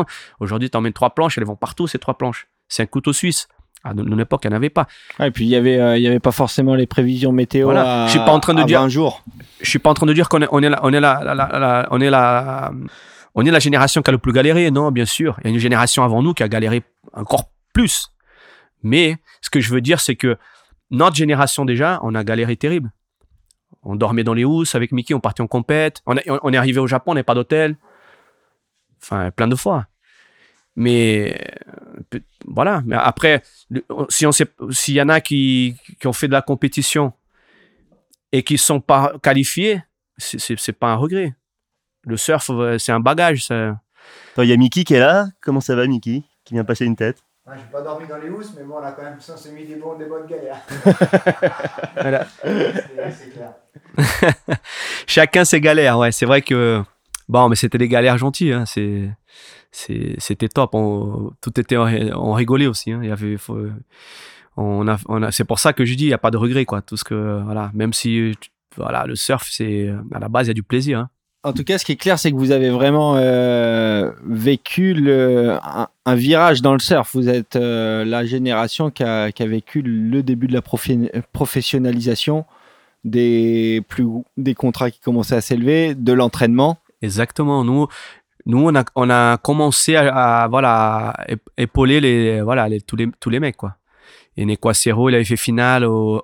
Aujourd'hui, 0.41 0.69
tu 0.69 0.75
emmènes 0.77 0.91
3 0.91 1.11
planches. 1.11 1.37
Elles 1.37 1.45
vont 1.45 1.55
partout, 1.55 1.87
ces 1.87 1.99
3 1.99 2.17
planches. 2.17 2.47
C'est 2.67 2.83
un 2.83 2.87
couteau 2.87 3.13
suisse. 3.13 3.47
À 3.85 3.93
notre 3.93 4.19
époque, 4.19 4.41
il 4.43 4.49
n'y 4.49 4.53
en 4.55 4.57
avait 4.57 4.69
pas. 4.69 4.87
et 5.21 5.31
puis 5.31 5.45
il 5.45 5.49
y 5.49 5.55
avait, 5.55 5.79
euh, 5.79 5.95
il 5.95 6.03
y 6.03 6.07
avait 6.07 6.19
pas 6.19 6.31
forcément 6.33 6.75
les 6.75 6.87
prévisions 6.87 7.31
météo. 7.31 7.65
Voilà. 7.67 8.03
À, 8.03 8.07
Je 8.07 8.11
suis 8.11 8.19
pas 8.19 8.31
en 8.33 8.41
train 8.41 8.55
de 8.55 8.63
dire- 8.63 8.81
20 8.81 8.89
jours. 8.89 9.23
Je 9.61 9.69
suis 9.69 9.79
pas 9.79 9.89
en 9.91 9.93
train 9.93 10.05
de 10.07 10.11
dire 10.13 10.27
qu'on 10.27 10.41
est, 10.41 10.47
on 10.51 10.61
est, 10.61 10.69
la, 10.69 10.79
on 10.83 10.91
est 10.91 10.99
la- 10.99 11.21
la- 11.23 11.87
on 11.91 12.01
est 12.01 12.09
la, 12.09 12.71
on 13.35 13.45
est 13.45 13.51
la 13.51 13.59
génération 13.59 14.01
qui 14.01 14.09
a 14.09 14.11
le 14.11 14.17
plus 14.17 14.33
galéré. 14.33 14.71
Non, 14.71 14.91
bien 14.91 15.05
sûr. 15.05 15.37
Il 15.41 15.47
y 15.47 15.47
a 15.47 15.53
une 15.53 15.59
génération 15.59 16.03
avant 16.03 16.21
nous 16.23 16.33
qui 16.33 16.41
a 16.43 16.47
galéré 16.49 16.81
encore 17.13 17.45
plus. 17.75 18.11
Mais 18.83 19.17
ce 19.41 19.49
que 19.49 19.59
je 19.59 19.69
veux 19.73 19.81
dire, 19.81 19.99
c'est 19.99 20.15
que 20.15 20.37
notre 20.91 21.15
génération 21.15 21.65
déjà, 21.65 21.99
on 22.03 22.15
a 22.15 22.23
galéré 22.23 22.55
terrible. 22.55 22.91
On 23.83 23.95
dormait 23.95 24.23
dans 24.23 24.33
les 24.33 24.45
housses 24.45 24.73
avec 24.75 24.91
Mickey, 24.91 25.13
on 25.13 25.19
partait 25.19 25.41
en 25.41 25.47
compète. 25.47 26.01
On, 26.05 26.15
est- 26.17 26.57
arrivé 26.57 26.79
au 26.79 26.87
Japon, 26.87 27.11
on 27.11 27.13
n'avait 27.15 27.23
pas 27.23 27.35
d'hôtel. 27.35 27.75
Enfin, 29.01 29.29
plein 29.31 29.47
de 29.47 29.55
fois. 29.55 29.87
Mais 30.75 31.39
voilà. 32.45 32.81
Mais 32.85 32.95
après, 32.95 33.43
si 34.09 34.25
on 34.25 34.31
s'il 34.31 34.95
y 34.95 35.01
en 35.01 35.09
a 35.09 35.19
qui, 35.21 35.75
qui 35.99 36.07
ont 36.07 36.13
fait 36.13 36.27
de 36.27 36.33
la 36.33 36.41
compétition 36.41 37.13
et 38.31 38.41
qui 38.43 38.57
sont 38.57 38.79
pas 38.81 39.13
qualifiés, 39.21 39.83
c'est- 40.17 40.71
pas 40.73 40.91
un 40.93 40.95
regret. 40.95 41.35
Le 42.03 42.17
surf, 42.17 42.49
euh, 42.51 42.77
c'est 42.77 42.91
un 42.91 42.99
bagage. 42.99 43.47
Il 43.49 44.45
y 44.45 44.53
a 44.53 44.57
Mickey 44.57 44.83
qui 44.83 44.93
est 44.93 44.99
là. 44.99 45.27
Comment 45.41 45.61
ça 45.61 45.75
va, 45.75 45.85
Mickey? 45.87 46.23
Qui 46.43 46.53
vient 46.53 46.63
passer 46.63 46.85
une 46.85 46.95
tête? 46.95 47.23
Ouais, 47.47 47.53
j'ai 47.57 47.71
pas 47.71 47.81
dormi 47.81 48.07
dans 48.07 48.17
les 48.17 48.29
housses, 48.29 48.53
mais 48.57 48.63
bon, 48.63 48.75
on 48.79 48.83
a 48.83 48.91
quand 48.91 49.03
même 49.03 49.17
on 49.17 49.37
s'est 49.37 49.51
mis 49.51 49.65
des, 49.65 49.75
bons, 49.75 49.95
des 49.97 50.05
bonnes 50.05 50.25
galères. 50.25 50.57
Voilà. 51.95 52.25
C'est 52.41 53.29
clair. 53.33 53.53
Chacun 55.07 55.45
ses 55.45 55.61
galères, 55.61 55.99
ouais. 55.99 56.11
C'est 56.11 56.25
vrai 56.25 56.41
que 56.41 56.81
bon, 57.29 57.47
mais 57.49 57.55
c'était 57.55 57.77
des 57.77 57.87
galères 57.87 58.17
gentilles. 58.17 58.53
Hein. 58.53 58.65
C'est 58.65 59.09
c'était 59.71 60.47
top. 60.49 60.71
On- 60.73 61.31
tout 61.41 61.59
était 61.59 61.77
en, 61.77 61.85
on 62.19 62.33
rigolait 62.33 62.67
aussi. 62.67 62.91
Hein. 62.91 62.99
Il 63.03 63.09
y 63.09 63.11
avait 63.11 63.37
faut- 63.37 63.67
on 64.57 64.87
a, 64.87 64.97
on 65.07 65.21
a, 65.21 65.31
c'est 65.31 65.43
pour 65.43 65.59
ça 65.59 65.73
que 65.73 65.83
je 65.85 65.93
dis 65.95 66.05
il 66.05 66.09
y 66.09 66.13
a 66.13 66.17
pas 66.17 66.31
de 66.31 66.37
regret 66.37 66.65
quoi. 66.65 66.81
Tout 66.81 66.97
ce 66.97 67.03
que 67.03 67.41
voilà, 67.43 67.71
même 67.73 67.93
si 67.93 68.33
voilà, 68.77 69.05
le 69.05 69.15
surf 69.15 69.47
c'est 69.51 69.93
à 70.13 70.19
la 70.19 70.29
base 70.29 70.47
il 70.47 70.49
y 70.49 70.51
a 70.51 70.53
du 70.55 70.63
plaisir. 70.63 70.99
Hein. 70.99 71.09
En 71.45 71.53
tout 71.53 71.63
cas, 71.63 71.77
ce 71.77 71.85
qui 71.85 71.91
est 71.91 71.95
clair, 71.95 72.17
c'est 72.17 72.31
que 72.31 72.37
vous 72.37 72.49
avez 72.49 72.71
vraiment 72.71 73.17
euh, 73.17 74.09
vécu 74.25 74.95
un, 75.11 76.15
virage 76.15 76.63
dans 76.63 76.73
le 76.73 76.79
surf. 76.79 77.11
Vous 77.13 77.29
êtes 77.29 77.55
euh, 77.55 78.03
la 78.03 78.25
génération 78.25 78.89
qui 78.89 79.03
a, 79.03 79.29
vécu 79.41 79.83
le 79.83 80.23
début 80.23 80.47
de 80.47 80.53
la 80.53 80.63
professionnalisation, 81.31 82.45
des, 83.03 83.83
plus, 83.87 84.07
des 84.37 84.55
contrats 84.55 84.89
qui 84.89 84.99
commençaient 84.99 85.35
à 85.35 85.41
s'élever, 85.41 85.93
de 85.93 86.13
l'entraînement. 86.13 86.79
Exactement. 87.03 87.63
Nous, 87.63 87.85
nous 88.47 88.67
on 88.95 89.09
a, 89.11 89.37
commencé 89.37 89.95
à, 89.95 90.47
voilà 90.49 91.13
épauler 91.57 92.01
les 92.01 92.41
voilà 92.41 92.67
tous 92.87 92.95
les 92.95 93.07
tous 93.19 93.29
les 93.29 93.39
mecs 93.39 93.57
quoi. 93.57 93.75
Et 94.35 94.45
Nekwasero, 94.45 95.09
il 95.09 95.15
avait 95.15 95.23
fait 95.23 95.37
finale 95.37 95.85
au 95.85 96.23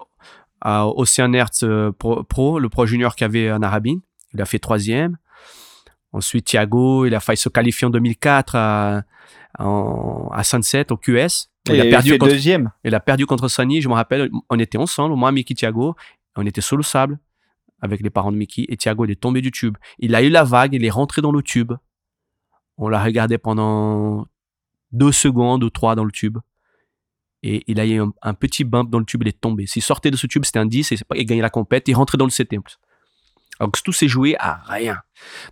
à 0.61 0.88
Ocean 0.88 1.32
euh, 1.63 1.91
Pro, 1.91 2.24
Pro, 2.24 2.59
le 2.59 2.69
pro 2.69 2.86
junior 2.88 3.15
qu'il 3.15 3.26
y 3.26 3.30
avait 3.30 3.51
en 3.51 3.61
Arabine. 3.61 4.01
Il 4.34 4.42
a 4.42 4.46
fait 4.46 4.60
troisième. 4.60 5.18
Ensuite, 6.14 6.46
Thiago, 6.46 7.06
il 7.06 7.16
a 7.16 7.20
failli 7.20 7.38
se 7.38 7.50
qualifier 7.50 7.88
en 7.88 7.90
2004 7.90 8.56
à, 8.56 9.04
en- 9.60 10.30
à 10.32 10.44
Sunset, 10.44 10.92
au 10.92 10.98
QS. 10.98 11.50
Il 11.70 11.76
Et 11.76 11.82
a 11.82 11.86
perdu 11.90 12.18
contre, 12.18 12.32
deuxième. 12.32 12.72
il 12.84 12.94
a 12.96 13.00
perdu 13.00 13.26
contre 13.26 13.48
Sonny, 13.48 13.82
je 13.82 13.88
me 13.88 13.94
rappelle, 13.94 14.30
on 14.50 14.60
était 14.60 14.78
ensemble, 14.78 15.16
moi, 15.16 15.32
Mickey, 15.32 15.54
Thiago, 15.54 15.96
on 16.36 16.46
était 16.46 16.62
sur 16.62 16.76
le 16.76 16.84
sable 16.84 17.20
avec 17.82 18.02
les 18.02 18.10
parents 18.10 18.32
de 18.32 18.38
Mickey 18.38 18.66
et 18.68 18.78
Thiago, 18.78 19.06
il 19.06 19.12
est 19.12 19.20
tombé 19.20 19.42
du 19.42 19.52
tube. 19.52 19.78
Il 20.00 20.14
a 20.16 20.22
eu 20.22 20.30
la 20.30 20.44
vague, 20.44 20.74
il 20.74 20.84
est 20.86 20.90
rentré 20.90 21.22
dans 21.22 21.32
le 21.32 21.42
tube. 21.42 21.74
On 22.78 22.90
l'a 22.90 23.04
regardé 23.04 23.38
pendant 23.38 24.28
deux 24.92 25.12
secondes 25.12 25.64
ou 25.64 25.70
trois 25.70 25.96
dans 25.96 26.04
le 26.06 26.12
tube. 26.12 26.38
Et 27.44 27.64
il 27.68 27.80
a 27.80 27.86
eu 27.86 28.00
un, 28.02 28.12
un 28.22 28.34
petit 28.36 28.64
bump 28.64 28.90
dans 28.92 29.00
le 29.00 29.06
tube, 29.06 29.22
il 29.24 29.28
est 29.30 29.40
tombé. 29.42 29.66
S'il 29.66 29.82
sortait 29.82 30.12
de 30.12 30.16
ce 30.16 30.28
tube, 30.28 30.46
c'était 30.46 30.60
un 30.60 30.66
10 30.68 30.92
et 30.92 30.96
il 31.16 31.26
gagnait 31.26 31.42
la 31.42 31.50
compète, 31.50 31.88
il 31.88 31.94
rentrait 31.96 32.18
dans 32.18 32.26
le 32.26 32.32
CT 32.32 32.58
plus. 33.68 33.68
Donc 33.68 33.84
tout 33.84 33.93
s'est 33.93 34.07
joué 34.07 34.36
à 34.39 34.62
rien. 34.66 34.97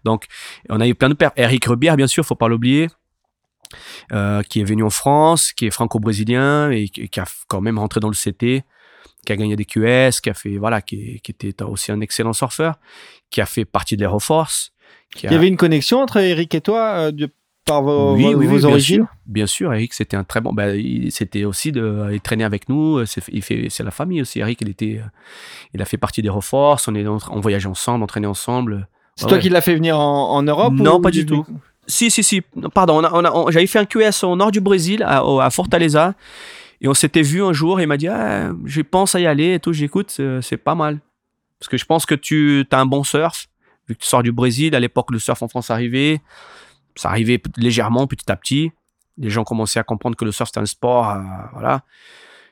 Donc 0.04 0.26
on 0.70 0.80
a 0.80 0.88
eu 0.88 0.96
plein 0.96 1.10
de 1.10 1.14
pères. 1.14 1.32
Eric 1.36 1.66
Rebière, 1.66 1.96
bien 1.96 2.08
sûr, 2.08 2.26
faut 2.26 2.36
pas 2.36 2.48
l'oublier, 2.48 2.88
euh, 4.12 4.42
qui 4.44 4.62
est 4.62 4.64
venu 4.64 4.84
en 4.84 4.90
France, 4.90 5.54
qui 5.54 5.68
est 5.68 5.72
franco-brésilien 5.72 6.72
et 6.72 6.90
qui, 6.90 7.20
a 7.20 7.26
quand 7.48 7.62
même 7.62 7.80
rentré 7.80 8.00
dans 8.00 8.10
le 8.10 8.16
CT, 8.16 8.64
qui 9.26 9.34
a 9.34 9.36
gagné 9.36 9.56
des 9.56 9.66
QS, 9.66 10.22
qui 10.22 10.30
a 10.30 10.34
fait 10.34 10.58
voilà, 10.58 10.82
qui, 10.82 11.22
était 11.24 11.64
aussi 11.64 11.92
un 11.92 12.02
excellent 12.02 12.34
surfeur, 12.34 12.76
qui 13.30 13.42
a 13.42 13.46
fait 13.46 13.66
partie 13.66 13.96
de 13.96 14.02
l'Air 14.02 14.20
Force. 14.22 14.72
Qui 15.16 15.28
Il 15.28 15.32
y 15.32 15.36
avait 15.36 15.48
une 15.48 15.58
connexion 15.58 16.02
entre 16.02 16.18
Eric 16.18 16.54
et 16.54 16.62
toi 16.62 17.12
euh, 17.12 17.28
par 17.70 17.82
vos, 17.84 18.16
oui, 18.16 18.24
vos- 18.34 18.40
oui, 18.40 18.48
vos 18.48 18.58
bien 18.58 18.68
origines? 18.70 18.96
sûr. 18.98 19.08
Bien 19.26 19.46
sûr, 19.48 19.74
Eric, 19.74 19.94
c'était 19.94 20.18
un 20.18 20.24
très 20.24 20.42
bon. 20.42 20.52
bah, 20.54 20.76
il- 20.76 21.12
c'était 21.12 21.46
aussi 21.46 21.72
de. 21.72 22.10
Il 22.12 22.20
traînait 22.22 22.44
avec 22.44 22.68
nous. 22.70 23.06
C'est, 23.06 23.22
il 23.32 23.42
fait, 23.42 23.68
c'est 23.70 23.84
la 23.84 23.92
famille 23.92 24.22
aussi. 24.22 24.40
Eric, 24.40 24.60
il 24.62 24.70
était, 24.70 25.00
euh, 25.04 25.08
il 25.74 25.82
a 25.82 25.86
fait 25.86 25.98
partie 25.98 26.22
des 26.22 26.30
Reforces. 26.30 26.88
On 26.88 26.96
est, 26.96 27.08
on, 27.08 27.18
on 27.32 27.40
voyageait 27.40 27.68
ensemble, 27.70 28.04
on 28.04 28.08
traînait 28.08 28.28
ensemble. 28.28 28.88
C'est 29.16 29.26
Ouais, 29.26 29.30
toi 29.30 29.40
qui 29.40 29.50
l'as 29.50 29.62
fait 29.62 29.76
venir 29.76 30.00
en, 30.00 30.32
en 30.36 30.44
Europe 30.44 30.74
Non, 30.74 30.98
ou 30.98 31.02
pas 31.02 31.12
du 31.12 31.26
tout. 31.26 31.46
Si, 31.88 32.10
si, 32.12 32.24
si. 32.24 32.42
Pardon, 32.74 33.00
on 33.00 33.04
a- 33.04 33.12
on 33.14 33.26
a- 33.26 33.32
on- 33.32 33.52
j'avais 33.52 33.68
fait 33.68 33.80
un 33.80 33.86
QS 33.86 34.24
au 34.24 34.36
nord 34.36 34.52
du 34.52 34.62
Brésil, 34.62 35.04
à, 35.06 35.50
Fortaleza. 35.50 36.14
Et 36.82 36.88
on 36.88 36.94
s'était 36.94 37.22
vu 37.24 37.44
un 37.44 37.52
jour. 37.54 37.80
Et 37.80 37.84
il 37.84 37.88
m'a 37.88 37.98
dit 37.98 38.08
ah, 38.08 38.52
Je 38.66 38.82
pense 38.82 39.16
à 39.16 39.20
y 39.20 39.26
aller 39.26 39.54
et 39.56 39.60
tout. 39.60 39.74
J'écoute, 39.74 40.10
c'est, 40.12 40.42
c'est 40.42 40.58
pas 40.58 40.76
mal. 40.76 41.00
Parce 41.60 41.68
que 41.70 41.78
je 41.78 41.86
pense 41.86 42.06
que 42.06 42.16
tu 42.16 42.66
as 42.72 42.80
un 42.80 42.86
bon 42.86 43.04
surf. 43.04 43.48
Vu 43.90 43.96
que 43.96 44.02
tu 44.02 44.08
sors 44.08 44.24
du 44.24 44.32
Brésil, 44.32 44.76
à 44.76 44.80
l'époque, 44.80 45.12
le 45.12 45.20
surf 45.20 45.42
en 45.42 45.48
France 45.50 45.70
arrivait. 45.72 46.22
Ça 47.00 47.10
arrivait 47.10 47.42
légèrement, 47.56 48.08
petit 48.08 48.30
à 48.30 48.36
petit. 48.36 48.74
Les 49.18 49.30
gens 49.30 49.46
commençaient 49.46 49.80
à 49.80 49.84
comprendre 49.84 50.18
que 50.18 50.26
le 50.26 50.34
surf, 50.34 50.50
c'était 50.50 50.60
un 50.60 50.66
sport. 50.66 51.10
euh, 51.10 51.22
voilà. 51.54 51.84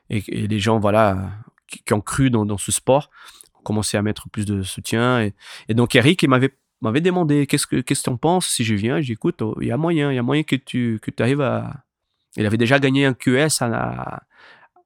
Et, 0.10 0.22
les 0.48 0.60
gens, 0.60 0.80
voilà, 0.80 1.32
qui, 1.68 1.93
ont 1.93 2.00
cru 2.00 2.30
dans, 2.30 2.58
ce 2.58 2.72
sport, 2.72 3.10
ont 3.60 3.64
commencé 3.64 3.98
à 3.98 4.02
mettre 4.02 4.30
plus 4.30 4.45
de 4.45 4.64
soutien. 4.64 5.22
Et, 5.68 5.74
donc, 5.74 5.95
Eric, 5.95 6.24
il 6.24 6.30
m'avait 6.30 7.02
demandé 7.02 7.45
qu'est-ce 7.45 7.68
que 7.68 7.82
qu'est-ce 7.82 8.10
si 8.39 8.64
je 8.64 8.74
viens. 8.74 9.02
J'ai 9.02 9.08
dit, 9.08 9.12
écoute, 9.12 9.41
oh, 9.41 9.58
il 9.60 9.68
y 9.68 9.72
a 9.72 9.76
moyen, 9.76 10.14
il 10.14 10.16
y 10.16 10.20
a 10.20 10.24
moyen 10.24 10.43
que 10.43 10.56
tu 10.56 11.00
que 11.02 11.12
arrives 11.22 11.41
à. 11.41 11.84
Il 12.38 12.45
avait 12.45 12.56
déjà 12.56 12.80
gagné 12.80 13.06
un 13.06 13.14
QS 13.14 13.62
à, 13.62 13.66
à- 13.66 14.22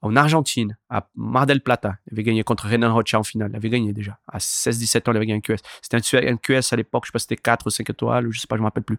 en 0.01 0.15
Argentine, 0.15 0.77
à 0.89 1.07
Mar 1.15 1.45
del 1.45 1.61
Plata. 1.61 1.95
Il 2.07 2.15
avait 2.15 2.23
gagné 2.23 2.43
contre 2.43 2.67
Renan 2.67 2.93
Rocha 2.93 3.19
en 3.19 3.23
finale. 3.23 3.51
Il 3.53 3.55
avait 3.55 3.69
gagné 3.69 3.93
déjà. 3.93 4.17
À 4.27 4.39
16-17 4.39 4.97
ans, 4.97 5.13
il 5.13 5.17
avait 5.17 5.25
gagné 5.27 5.37
un 5.37 5.41
QS. 5.41 5.61
C'était 5.81 5.97
un, 6.29 6.37
QS 6.37 6.73
à 6.73 6.75
l'époque, 6.75 7.05
je 7.05 7.09
sais 7.09 7.11
pas 7.13 7.19
si 7.19 7.23
c'était 7.23 7.41
4 7.41 7.67
ou 7.67 7.69
5 7.69 7.89
étoiles, 7.89 8.27
je 8.31 8.39
sais 8.39 8.47
pas, 8.47 8.55
je 8.55 8.61
me 8.61 8.65
rappelle 8.65 8.83
plus. 8.83 8.97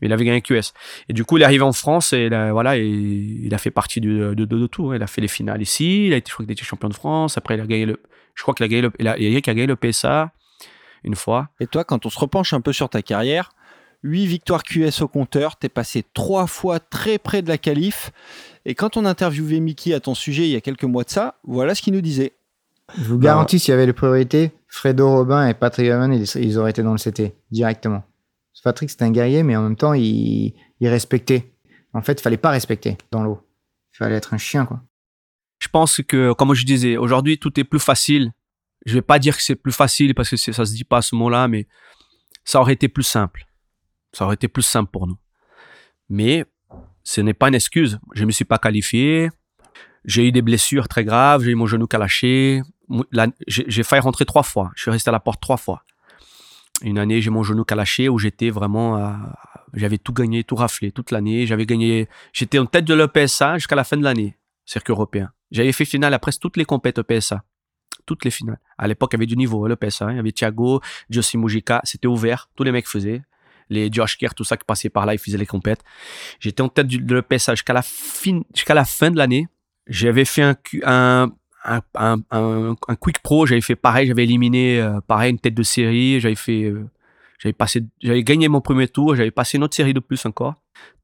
Mais 0.00 0.08
il 0.08 0.12
avait 0.12 0.24
gagné 0.24 0.38
un 0.38 0.40
QS. 0.40 0.72
Et 1.08 1.12
du 1.12 1.24
coup, 1.24 1.36
il 1.36 1.42
est 1.42 1.44
arrivé 1.44 1.62
en 1.62 1.72
France 1.72 2.12
et 2.12 2.28
là, 2.28 2.52
voilà, 2.52 2.76
il 2.78 3.52
a 3.52 3.58
fait 3.58 3.70
partie 3.70 4.00
de, 4.00 4.34
de, 4.34 4.66
tout. 4.66 4.90
hein. 4.90 4.96
Il 4.96 5.02
a 5.02 5.06
fait 5.06 5.20
les 5.20 5.28
finales 5.28 5.60
ici. 5.60 6.06
Il 6.06 6.14
a 6.14 6.16
été, 6.16 6.30
je 6.30 6.34
crois 6.34 6.46
qu'il 6.46 6.52
était 6.52 6.64
champion 6.64 6.88
de 6.88 6.94
France. 6.94 7.36
Après, 7.36 7.54
il 7.56 7.60
a 7.60 7.66
gagné 7.66 7.86
le, 7.86 8.00
je 8.34 8.42
crois 8.42 8.54
qu'il 8.54 8.64
a 8.64 8.68
gagné 8.68 8.82
le, 8.82 8.92
il 8.98 9.08
a, 9.08 9.18
Eric 9.18 9.46
a 9.48 9.54
gagné 9.54 9.66
le 9.66 9.76
PSA 9.76 10.32
une 11.04 11.14
fois. 11.14 11.48
Et 11.60 11.66
toi, 11.66 11.84
quand 11.84 12.06
on 12.06 12.10
se 12.10 12.18
repenche 12.18 12.52
un 12.52 12.60
peu 12.60 12.72
sur 12.72 12.88
ta 12.88 13.02
carrière, 13.02 13.52
8 14.02 14.26
victoires 14.26 14.62
QS 14.62 15.02
au 15.02 15.08
compteur, 15.08 15.56
t'es 15.56 15.68
passé 15.68 16.04
trois 16.14 16.46
fois 16.46 16.80
très 16.80 17.18
près 17.18 17.42
de 17.42 17.48
la 17.48 17.58
qualif. 17.58 18.10
Et 18.64 18.74
quand 18.74 18.96
on 18.96 19.04
interviewait 19.04 19.60
Mickey 19.60 19.94
à 19.94 20.00
ton 20.00 20.14
sujet 20.14 20.44
il 20.44 20.50
y 20.50 20.56
a 20.56 20.60
quelques 20.60 20.84
mois 20.84 21.04
de 21.04 21.10
ça, 21.10 21.36
voilà 21.44 21.74
ce 21.74 21.82
qu'il 21.82 21.92
nous 21.92 22.00
disait. 22.00 22.32
Je 22.98 23.04
vous 23.04 23.18
garantis, 23.18 23.58
s'il 23.58 23.70
y 23.72 23.74
avait 23.74 23.86
les 23.86 23.92
priorités, 23.92 24.50
Fredo 24.66 25.08
Robin 25.08 25.46
et 25.46 25.54
Patrick 25.54 25.88
Hammond, 25.90 26.12
ils, 26.12 26.42
ils 26.42 26.58
auraient 26.58 26.70
été 26.70 26.82
dans 26.82 26.92
le 26.92 26.98
CT 26.98 27.34
directement. 27.50 28.02
Patrick, 28.62 28.90
c'était 28.90 29.04
un 29.04 29.10
guerrier, 29.10 29.42
mais 29.42 29.56
en 29.56 29.62
même 29.62 29.76
temps, 29.76 29.94
il, 29.94 30.54
il 30.80 30.88
respectait. 30.88 31.52
En 31.92 32.02
fait, 32.02 32.20
il 32.20 32.22
fallait 32.22 32.36
pas 32.36 32.50
respecter 32.50 32.98
dans 33.10 33.22
l'eau. 33.22 33.40
Il 33.94 33.96
fallait 33.96 34.16
être 34.16 34.34
un 34.34 34.38
chien, 34.38 34.66
quoi. 34.66 34.82
je 35.58 35.68
pense 35.68 36.00
que, 36.06 36.32
comme 36.32 36.54
je 36.54 36.64
disais, 36.64 36.96
aujourd'hui, 36.96 37.38
tout 37.38 37.58
est 37.58 37.64
plus 37.64 37.80
facile. 37.80 38.32
Je 38.86 38.94
vais 38.94 39.02
pas 39.02 39.18
dire 39.18 39.36
que 39.36 39.42
c'est 39.42 39.56
plus 39.56 39.72
facile 39.72 40.14
parce 40.14 40.30
que 40.30 40.36
ça 40.36 40.64
se 40.64 40.74
dit 40.74 40.84
pas 40.84 41.02
ce 41.02 41.14
mot-là, 41.14 41.48
mais 41.48 41.66
ça 42.44 42.60
aurait 42.60 42.72
été 42.72 42.88
plus 42.88 43.02
simple. 43.02 43.46
Ça 44.12 44.24
aurait 44.24 44.34
été 44.34 44.48
plus 44.48 44.62
simple 44.62 44.90
pour 44.90 45.06
nous. 45.06 45.16
Mais 46.08 46.44
ce 47.04 47.20
n'est 47.20 47.34
pas 47.34 47.48
une 47.48 47.54
excuse. 47.54 47.98
Je 48.14 48.24
me 48.24 48.30
suis 48.30 48.44
pas 48.44 48.58
qualifié. 48.58 49.30
J'ai 50.04 50.26
eu 50.28 50.32
des 50.32 50.42
blessures 50.42 50.88
très 50.88 51.04
graves. 51.04 51.42
J'ai 51.44 51.50
eu 51.52 51.54
mon 51.54 51.66
genou 51.66 51.86
qui 51.86 51.96
a 51.96 51.98
lâché. 51.98 52.62
Mou- 52.88 53.04
la- 53.12 53.28
J'ai 53.46 53.82
failli 53.82 54.00
rentrer 54.00 54.24
trois 54.24 54.42
fois. 54.42 54.72
Je 54.74 54.82
suis 54.82 54.90
resté 54.90 55.08
à 55.10 55.12
la 55.12 55.20
porte 55.20 55.40
trois 55.40 55.56
fois. 55.56 55.84
Une 56.82 56.98
année, 56.98 57.20
j'ai 57.20 57.30
mon 57.30 57.42
genou 57.42 57.64
qui 57.64 57.74
a 57.74 57.76
lâché 57.76 58.08
où 58.08 58.18
j'étais 58.18 58.50
vraiment 58.50 59.16
J'avais 59.74 59.98
tout 59.98 60.12
gagné, 60.12 60.42
tout 60.42 60.56
raflé 60.56 60.90
toute 60.90 61.12
l'année. 61.12 61.46
J'avais 61.46 61.66
gagné. 61.66 62.08
J'étais 62.32 62.58
en 62.58 62.66
tête 62.66 62.84
de 62.86 62.94
l'EPSA 62.94 63.58
jusqu'à 63.58 63.76
la 63.76 63.84
fin 63.84 63.96
de 63.96 64.02
l'année, 64.02 64.36
circuit 64.64 64.90
européen. 64.92 65.30
J'avais 65.52 65.70
fait 65.72 65.84
finale 65.84 66.18
presque 66.18 66.40
toutes 66.40 66.56
les 66.56 66.64
compétitions 66.64 67.04
PSA. 67.04 67.44
Toutes 68.06 68.24
les 68.24 68.30
finales. 68.32 68.58
À 68.78 68.88
l'époque, 68.88 69.10
il 69.12 69.16
y 69.16 69.18
avait 69.18 69.26
du 69.26 69.36
niveau, 69.36 69.68
le 69.68 69.76
PSA. 69.76 70.06
hein. 70.06 70.12
Il 70.12 70.16
y 70.16 70.18
avait 70.18 70.32
Thiago, 70.32 70.80
Josie 71.10 71.36
Mujica. 71.38 71.80
C'était 71.84 72.08
ouvert. 72.08 72.48
Tous 72.56 72.64
les 72.64 72.72
mecs 72.72 72.88
faisaient. 72.88 73.22
Les 73.70 73.90
Josh 73.90 74.18
Kerr, 74.18 74.34
tout 74.34 74.44
ça 74.44 74.56
qui 74.56 74.64
passait 74.64 74.90
par 74.90 75.06
là, 75.06 75.14
ils 75.14 75.18
faisaient 75.18 75.38
les 75.38 75.46
compètes. 75.46 75.82
J'étais 76.40 76.60
en 76.60 76.68
tête 76.68 76.88
de 76.88 77.14
l'EPSA 77.14 77.54
jusqu'à 77.54 77.72
la, 77.72 77.82
fin, 77.82 78.40
jusqu'à 78.54 78.74
la 78.74 78.84
fin 78.84 79.10
de 79.10 79.16
l'année. 79.16 79.48
J'avais 79.86 80.24
fait 80.24 80.42
un 80.42 80.56
Quick 83.00 83.20
Pro. 83.20 83.46
J'avais 83.46 83.60
fait 83.60 83.76
pareil. 83.76 84.08
J'avais 84.08 84.24
éliminé, 84.24 84.80
euh, 84.80 85.00
pareil, 85.00 85.30
une 85.30 85.38
tête 85.38 85.54
de 85.54 85.62
série. 85.62 86.20
J'avais 86.20 86.34
fait, 86.34 86.64
euh, 86.64 86.88
j'avais 87.38 87.52
passé, 87.52 87.82
j'avais 88.02 88.22
gagné 88.22 88.48
mon 88.48 88.60
premier 88.60 88.88
tour. 88.88 89.14
J'avais 89.16 89.30
passé 89.30 89.56
une 89.56 89.64
autre 89.64 89.76
série 89.76 89.94
de 89.94 90.00
plus 90.00 90.24
encore. 90.26 90.54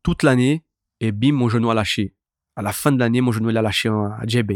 Toute 0.03 0.23
l'année. 0.23 0.63
Et 1.01 1.13
bim, 1.13 1.33
mon 1.33 1.49
genou 1.49 1.71
a 1.71 1.75
lâché 1.75 2.15
À 2.57 2.63
la 2.63 2.73
fin 2.73 2.91
de 2.91 2.99
l'année, 2.99 3.21
mon 3.21 3.33
genou 3.33 3.51
il 3.51 3.57
a 3.57 3.63
lâché 3.63 3.89
à 3.89 4.21
JB. 4.27 4.53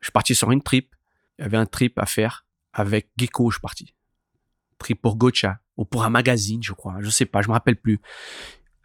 Je 0.00 0.06
suis 0.06 0.12
parti 0.12 0.34
sur 0.34 0.50
une 0.50 0.62
trip. 0.62 0.94
Il 1.38 1.42
y 1.42 1.44
avait 1.44 1.56
un 1.56 1.66
trip 1.66 1.98
à 1.98 2.06
faire 2.06 2.46
avec 2.72 3.08
Gecko. 3.16 3.50
Je 3.50 3.56
suis 3.56 3.60
parti. 3.60 3.94
Trip 4.78 5.00
pour 5.00 5.16
Gocha 5.16 5.58
ou 5.76 5.84
pour 5.84 6.04
un 6.04 6.10
magazine, 6.10 6.62
je 6.62 6.72
crois. 6.72 6.96
Je 7.00 7.10
sais 7.10 7.26
pas, 7.26 7.42
je 7.42 7.48
me 7.48 7.52
rappelle 7.52 7.76
plus. 7.76 8.00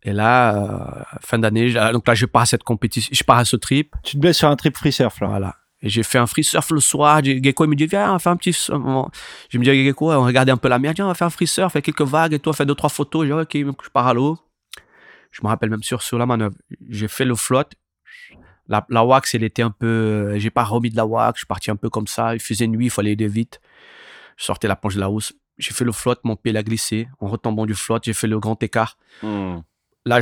Et 0.04 0.12
là, 0.12 0.56
euh, 0.56 1.04
fin 1.22 1.40
d'année, 1.40 1.74
donc 1.94 2.08
là, 2.08 2.14
je 2.14 2.26
pars 2.26 2.42
à 2.42 2.46
cette 2.46 2.64
compétition, 2.64 3.10
je 3.14 3.24
pars 3.24 3.38
à 3.38 3.46
ce 3.46 3.56
trip. 3.56 3.96
Tu 4.04 4.16
te 4.16 4.22
blesses 4.22 4.38
sur 4.38 4.50
un 4.50 4.56
trip 4.56 4.76
free 4.76 4.92
surf, 4.92 5.20
là. 5.22 5.28
Voilà. 5.28 5.56
Et 5.82 5.90
j'ai 5.90 6.04
fait 6.04 6.18
un 6.18 6.28
free 6.28 6.44
surf 6.44 6.72
le 6.72 6.80
soir. 6.80 7.24
Gecko, 7.24 7.66
il 7.66 7.70
me 7.70 7.76
dit, 7.76 7.88
viens, 7.88 8.10
on 8.10 8.14
va 8.14 8.20
faire 8.20 8.32
un 8.32 8.38
petit. 8.38 8.52
Je 8.54 8.74
me 8.74 9.64
dis, 9.64 9.86
Gecko, 9.86 10.12
on 10.14 10.24
regardait 10.24 10.52
un 10.52 10.58
peu 10.58 10.70
la 10.70 10.80
mer. 10.80 10.94
Viens, 10.94 11.06
on 11.06 11.10
va 11.10 11.14
faire 11.14 11.28
un 11.28 11.30
free 11.30 11.48
surf, 11.48 11.74
faire 11.74 11.82
quelques 11.82 12.02
vagues 12.02 12.34
et 12.34 12.40
toi, 12.40 12.54
faire 12.54 12.66
deux, 12.66 12.76
trois 12.76 12.90
photos. 12.90 13.28
Je 13.28 13.34
dis, 13.34 13.66
ok, 13.66 13.76
je 13.84 13.90
pars 13.90 14.08
à 14.08 14.14
l'eau. 14.14 14.38
Je 15.32 15.42
me 15.44 15.48
rappelle 15.48 15.70
même 15.70 15.84
sur, 15.84 16.02
sur 16.02 16.18
la 16.18 16.26
manœuvre. 16.26 16.56
J'ai 16.90 17.08
fait 17.08 17.26
le 17.26 17.36
flotte. 17.36 17.74
La, 18.68 18.86
la 18.90 19.04
wax, 19.04 19.36
elle 19.36 19.44
était 19.44 19.62
un 19.62 19.72
peu. 19.72 20.38
J'ai 20.38 20.52
pas 20.52 20.64
remis 20.64 20.90
de 20.90 20.96
la 20.96 21.06
wax. 21.06 21.38
Je 21.38 21.40
suis 21.40 21.48
parti 21.48 21.70
un 21.72 21.76
peu 21.76 21.90
comme 21.90 22.08
ça. 22.08 22.34
Il 22.34 22.40
faisait 22.40 22.68
nuit, 22.68 22.86
il 22.86 22.92
fallait 22.92 23.12
aider 23.12 23.28
vite. 23.28 23.60
Je 24.38 24.46
sortais 24.46 24.68
la 24.68 24.76
planche 24.78 24.96
de 24.96 25.02
la 25.02 25.10
hausse. 25.10 25.34
J'ai 25.58 25.74
fait 25.74 25.86
le 25.86 25.92
flotte, 25.92 26.22
mon 26.24 26.36
pied 26.36 26.52
l'a 26.52 26.64
glissé. 26.64 27.08
En 27.20 27.28
retombant 27.28 27.66
du 27.66 27.76
flotte, 27.76 28.06
j'ai 28.06 28.14
fait 28.14 28.28
le 28.28 28.40
grand 28.40 28.62
écart. 28.64 28.98
Hmm. 29.22 29.60
La, 30.06 30.20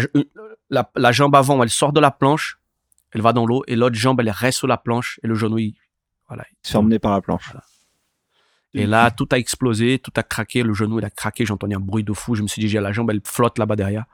la, 0.69 0.91
la, 0.95 1.11
jambe 1.11 1.35
avant, 1.35 1.61
elle 1.63 1.69
sort 1.69 1.93
de 1.93 1.99
la 1.99 2.11
planche, 2.11 2.59
elle 3.11 3.21
va 3.21 3.33
dans 3.33 3.45
l'eau, 3.45 3.63
et 3.67 3.75
l'autre 3.75 3.95
jambe, 3.95 4.19
elle 4.19 4.29
reste 4.29 4.59
sur 4.59 4.67
la 4.67 4.77
planche, 4.77 5.19
et 5.23 5.27
le 5.27 5.33
genou, 5.33 5.57
il, 5.57 5.73
voilà. 6.27 6.45
Il 6.49 6.67
se 6.67 6.71
fait 6.71 6.77
emmener 6.77 6.99
par 6.99 7.11
la 7.11 7.21
planche. 7.21 7.49
Voilà. 7.51 7.63
Et 8.73 8.85
là, 8.85 9.11
tout 9.11 9.27
a 9.31 9.37
explosé, 9.37 9.99
tout 9.99 10.13
a 10.15 10.23
craqué, 10.23 10.63
le 10.63 10.73
genou, 10.73 10.99
il 10.99 11.05
a 11.05 11.09
craqué, 11.09 11.45
j'entendais 11.45 11.75
un 11.75 11.79
bruit 11.79 12.03
de 12.03 12.13
fou. 12.13 12.35
Je 12.35 12.41
me 12.41 12.47
suis 12.47 12.61
dit, 12.61 12.69
j'ai 12.69 12.79
la 12.79 12.93
jambe, 12.93 13.11
elle 13.11 13.21
flotte 13.25 13.57
là-bas 13.59 13.75
derrière. 13.75 14.05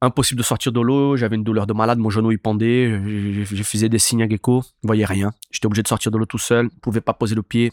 Impossible 0.00 0.38
de 0.38 0.44
sortir 0.44 0.72
de 0.72 0.80
l'eau, 0.80 1.16
j'avais 1.16 1.36
une 1.36 1.44
douleur 1.44 1.66
de 1.66 1.72
malade, 1.72 1.98
mon 1.98 2.10
genou 2.10 2.32
il 2.32 2.38
pendait, 2.38 2.90
je, 2.90 3.44
je, 3.44 3.54
je 3.54 3.62
faisais 3.62 3.88
des 3.88 3.98
signes 3.98 4.22
à 4.22 4.28
gecko, 4.28 4.62
je 4.82 4.86
voyais 4.86 5.04
rien. 5.04 5.32
J'étais 5.50 5.66
obligé 5.66 5.82
de 5.82 5.88
sortir 5.88 6.10
de 6.10 6.18
l'eau 6.18 6.26
tout 6.26 6.38
seul, 6.38 6.70
je 6.74 6.80
pouvais 6.80 7.02
pas 7.02 7.12
poser 7.12 7.34
le 7.34 7.42
pied. 7.42 7.70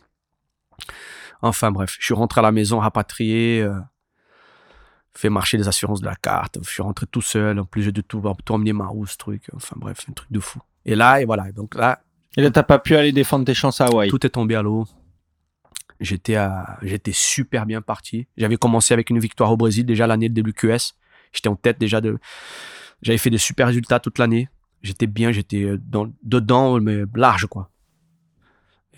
Enfin 1.42 1.72
bref, 1.72 1.96
je 2.00 2.06
suis 2.06 2.14
rentré 2.14 2.40
à 2.40 2.42
la 2.42 2.52
maison 2.52 2.80
rapatrié, 2.80 3.62
euh, 3.62 3.80
fait 5.14 5.30
marcher 5.30 5.58
les 5.58 5.68
assurances 5.68 6.02
de 6.02 6.06
la 6.06 6.16
carte, 6.16 6.60
je 6.64 6.70
suis 6.70 6.84
rentré 6.84 7.06
tout 7.08 7.22
seul, 7.22 7.60
en 7.60 7.66
plus 7.66 7.84
j'ai 7.84 7.92
de 7.92 8.02
tout, 8.02 8.22
tout 8.46 8.54
emmener 8.54 8.74
ma 8.74 8.86
roue, 8.86 9.06
ce 9.06 9.18
truc, 9.18 9.44
enfin 9.56 9.76
bref, 9.78 10.06
un 10.10 10.14
truc 10.14 10.32
de 10.32 10.40
fou. 10.40 10.60
Et 10.86 10.96
là, 10.96 11.22
et 11.22 11.26
voilà, 11.26 11.52
donc 11.52 11.76
là... 11.76 12.02
Et 12.36 12.42
là, 12.42 12.52
t'as 12.52 12.64
pas 12.64 12.78
pu 12.78 12.96
aller 12.96 13.12
défendre 13.12 13.46
tes 13.46 13.56
chances 13.56 13.82
à 13.82 13.86
Hawaï 13.88 14.10
Tout 14.10 14.24
est 14.24 14.30
tombé 14.30 14.54
à 14.54 14.62
l'eau. 14.62 14.86
J'étais 16.00 16.36
à, 16.36 16.78
j'étais 16.84 17.12
super 17.12 17.66
bien 17.66 17.82
parti. 17.82 18.28
J'avais 18.38 18.58
commencé 18.58 18.94
avec 18.94 19.10
une 19.10 19.18
victoire 19.18 19.52
au 19.52 19.58
Brésil, 19.58 19.88
déjà 19.88 20.06
l'année 20.06 20.30
de 20.30 20.40
WQS. 20.40 20.94
J'étais 21.34 21.50
en 21.50 21.56
tête 21.56 21.80
déjà 21.80 22.00
de, 22.00 22.20
j'avais 23.02 23.18
fait 23.18 23.30
des 23.30 23.38
super 23.38 23.68
résultats 23.68 24.00
toute 24.00 24.20
l'année. 24.20 24.50
J'étais 24.82 25.08
bien, 25.08 25.32
j'étais 25.32 25.78
dans, 25.80 26.12
dedans, 26.24 26.80
mais 26.80 27.04
large, 27.16 27.48
quoi. 27.48 27.72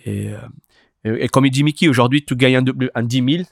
Et, 0.05 0.33
euh, 0.33 0.39
et, 1.03 1.27
comme 1.29 1.45
il 1.45 1.51
dit 1.51 1.63
Mickey, 1.63 1.87
aujourd'hui, 1.87 2.23
tu 2.23 2.35
gagnes 2.35 2.57
un, 2.57 2.63
un 2.95 3.03
10 3.03 3.23
000. 3.37 3.43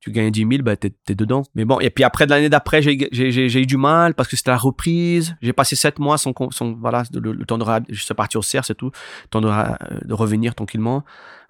Tu 0.00 0.10
gagnes 0.10 0.26
un 0.26 0.30
10 0.30 0.40
000, 0.40 0.62
bah, 0.62 0.76
t'es, 0.76 0.90
t'es 0.90 1.14
dedans. 1.14 1.44
Mais 1.54 1.64
bon, 1.64 1.78
et 1.80 1.90
puis 1.90 2.04
après, 2.04 2.26
l'année 2.26 2.48
d'après, 2.48 2.82
j'ai, 2.82 2.92
eu 2.92 3.66
du 3.66 3.76
mal 3.76 4.14
parce 4.14 4.28
que 4.28 4.36
c'était 4.36 4.50
la 4.50 4.56
reprise. 4.56 5.36
J'ai 5.40 5.52
passé 5.52 5.76
7 5.76 5.98
mois 5.98 6.18
sans, 6.18 6.34
voilà, 6.78 7.04
le, 7.12 7.44
temps 7.46 7.58
de, 7.58 7.64
je 7.88 8.02
suis 8.02 8.14
parti 8.14 8.36
au 8.36 8.42
CERF, 8.42 8.66
c'est 8.66 8.74
tout. 8.74 8.90
Le 9.24 9.28
temps 9.28 9.40
de, 9.40 10.14
revenir 10.14 10.54
tranquillement. 10.54 11.04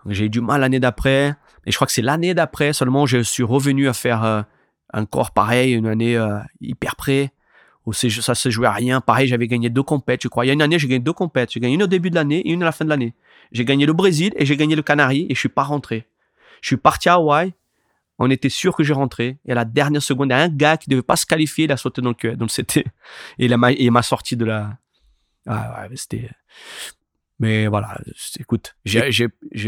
J'ai 0.06 0.26
eu 0.26 0.30
du 0.30 0.40
mal 0.40 0.60
l'année 0.60 0.80
d'après. 0.80 1.34
Et 1.64 1.70
je 1.70 1.76
crois 1.76 1.86
que 1.86 1.92
c'est 1.92 2.02
l'année 2.02 2.34
d'après 2.34 2.72
seulement, 2.72 3.06
je 3.06 3.22
suis 3.22 3.44
revenu 3.44 3.88
à 3.88 3.92
faire 3.92 4.24
euh, 4.24 4.42
un 4.92 5.06
corps 5.06 5.30
pareil, 5.30 5.72
une 5.72 5.86
année 5.86 6.16
euh, 6.16 6.38
hyper 6.60 6.96
près 6.96 7.32
où 7.84 7.92
ça 7.92 8.34
se 8.34 8.50
jouait 8.50 8.66
à 8.66 8.72
rien. 8.72 9.00
Pareil, 9.00 9.26
j'avais 9.28 9.48
gagné 9.48 9.70
deux 9.70 9.82
compètes, 9.82 10.22
je 10.22 10.28
crois. 10.28 10.44
Il 10.44 10.48
y 10.48 10.50
a 10.50 10.54
une 10.54 10.62
année, 10.62 10.78
j'ai 10.78 10.88
gagné 10.88 11.00
deux 11.00 11.12
compètes. 11.12 11.52
J'ai 11.52 11.60
gagné 11.60 11.74
une 11.74 11.82
au 11.82 11.86
début 11.86 12.10
de 12.10 12.14
l'année 12.14 12.40
et 12.40 12.52
une 12.52 12.62
à 12.62 12.66
la 12.66 12.72
fin 12.72 12.84
de 12.84 12.90
l'année. 12.90 13.14
J'ai 13.50 13.64
gagné 13.64 13.86
le 13.86 13.92
Brésil 13.92 14.32
et 14.36 14.46
j'ai 14.46 14.56
gagné 14.56 14.76
le 14.76 14.82
Canaries 14.82 15.26
et 15.28 15.34
je 15.34 15.40
suis 15.40 15.48
pas 15.48 15.64
rentré. 15.64 16.06
Je 16.60 16.68
suis 16.68 16.76
parti 16.76 17.08
à 17.08 17.14
Hawaï. 17.14 17.52
On 18.18 18.30
était 18.30 18.48
sûr 18.48 18.76
que 18.76 18.84
j'ai 18.84 18.92
rentré. 18.92 19.38
Et 19.46 19.52
à 19.52 19.54
la 19.54 19.64
dernière 19.64 20.02
seconde, 20.02 20.28
il 20.28 20.32
y 20.32 20.34
a 20.34 20.38
un 20.38 20.48
gars 20.48 20.76
qui 20.76 20.88
devait 20.88 21.02
pas 21.02 21.16
se 21.16 21.26
qualifier, 21.26 21.64
il 21.64 21.72
a 21.72 21.76
sauté 21.76 22.02
dans 22.02 22.10
le 22.10 22.14
queue. 22.14 22.36
Donc 22.36 22.50
c'était, 22.50 22.84
et 23.38 23.46
il 23.46 23.90
m'a 23.90 24.02
sorti 24.02 24.36
de 24.36 24.44
la, 24.44 24.78
ah 25.46 25.86
ouais, 25.88 25.96
c'était, 25.96 26.30
mais 27.42 27.66
voilà, 27.66 27.98
écoute, 28.38 28.76
j'ai, 28.84 29.02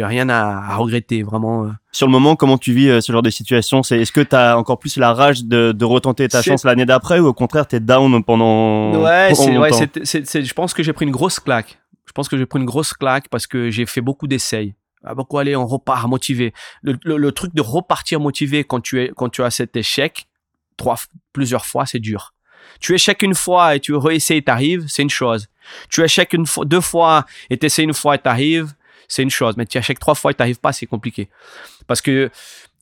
rien 0.05 0.29
à, 0.29 0.70
à, 0.70 0.77
regretter, 0.77 1.25
vraiment. 1.25 1.72
Sur 1.91 2.07
le 2.07 2.12
moment, 2.12 2.37
comment 2.37 2.57
tu 2.57 2.72
vis 2.72 3.03
ce 3.03 3.11
genre 3.11 3.20
de 3.20 3.31
situation? 3.31 3.83
C'est 3.83 4.01
est-ce 4.01 4.12
que 4.12 4.20
tu 4.20 4.37
as 4.37 4.57
encore 4.57 4.79
plus 4.79 4.97
la 4.97 5.12
rage 5.12 5.45
de, 5.45 5.72
de 5.72 5.85
retenter 5.85 6.29
ta 6.29 6.41
chance 6.41 6.64
l'année 6.64 6.87
d'après 6.87 7.18
ou 7.18 7.27
au 7.27 7.35
contraire 7.35 7.66
tu 7.66 7.75
es 7.75 7.81
down 7.81 8.22
pendant 8.22 8.95
Ouais, 9.03 9.31
pendant 9.31 9.43
c'est, 9.43 9.59
ouais 9.59 9.72
c'est, 9.72 10.05
c'est, 10.05 10.25
c'est, 10.25 10.45
je 10.45 10.55
pense 10.55 10.72
que 10.72 10.85
j'ai 10.85 10.93
pris 10.93 11.05
une 11.05 11.11
grosse 11.11 11.41
claque. 11.41 11.81
Je 12.07 12.12
pense 12.12 12.29
que 12.29 12.39
j'ai 12.39 12.47
pris 12.47 12.61
une 12.61 12.64
grosse 12.64 12.93
claque 12.93 13.29
parce 13.29 13.49
que 13.49 13.70
j'ai 13.70 13.87
fait 13.87 14.01
beaucoup 14.01 14.29
d'essais. 14.29 14.77
Ah, 15.03 15.16
beaucoup 15.16 15.39
aller, 15.39 15.57
on 15.57 15.66
repart 15.66 16.09
motivé. 16.09 16.55
Le, 16.83 16.97
le, 17.03 17.16
le, 17.16 17.33
truc 17.33 17.57
de 17.57 17.61
repartir 17.61 18.20
motivé 18.20 18.62
quand 18.62 18.81
tu 18.81 19.03
es 19.03 19.11
quand 19.16 19.31
tu 19.31 19.43
as 19.43 19.51
cet 19.51 19.75
échec 19.75 20.29
trois 20.77 20.97
plusieurs 21.33 21.66
fois, 21.66 21.87
c'est 21.87 21.99
dur. 21.99 22.34
Tu 22.81 22.95
échecs 22.95 23.22
une 23.22 23.35
fois 23.35 23.77
et 23.77 23.81
tu 23.81 23.95
réessayes 23.95 24.39
et 24.39 24.43
t'arrives, 24.43 24.87
c'est 24.89 25.03
une 25.03 25.11
chose. 25.11 25.49
Tu 25.89 26.03
échecs 26.03 26.33
une 26.33 26.47
fois, 26.47 26.64
deux 26.64 26.81
fois 26.81 27.25
et 27.51 27.57
t'essaies 27.57 27.85
une 27.85 27.95
fois 27.95 28.14
et 28.16 28.18
t'arrives, 28.18 28.75
c'est 29.09 29.22
une 29.22 29.31
chose. 29.31 29.57
Mais 29.57 29.66
tu 29.66 29.79
échecs 29.79 29.99
trois 29.99 30.14
fois 30.14 30.31
et 30.31 30.35
t'arrives 30.35 30.61
pas, 30.61 30.72
c'est 30.72 30.87
compliqué. 30.87 31.31
Parce 31.87 32.01
que 32.01 32.31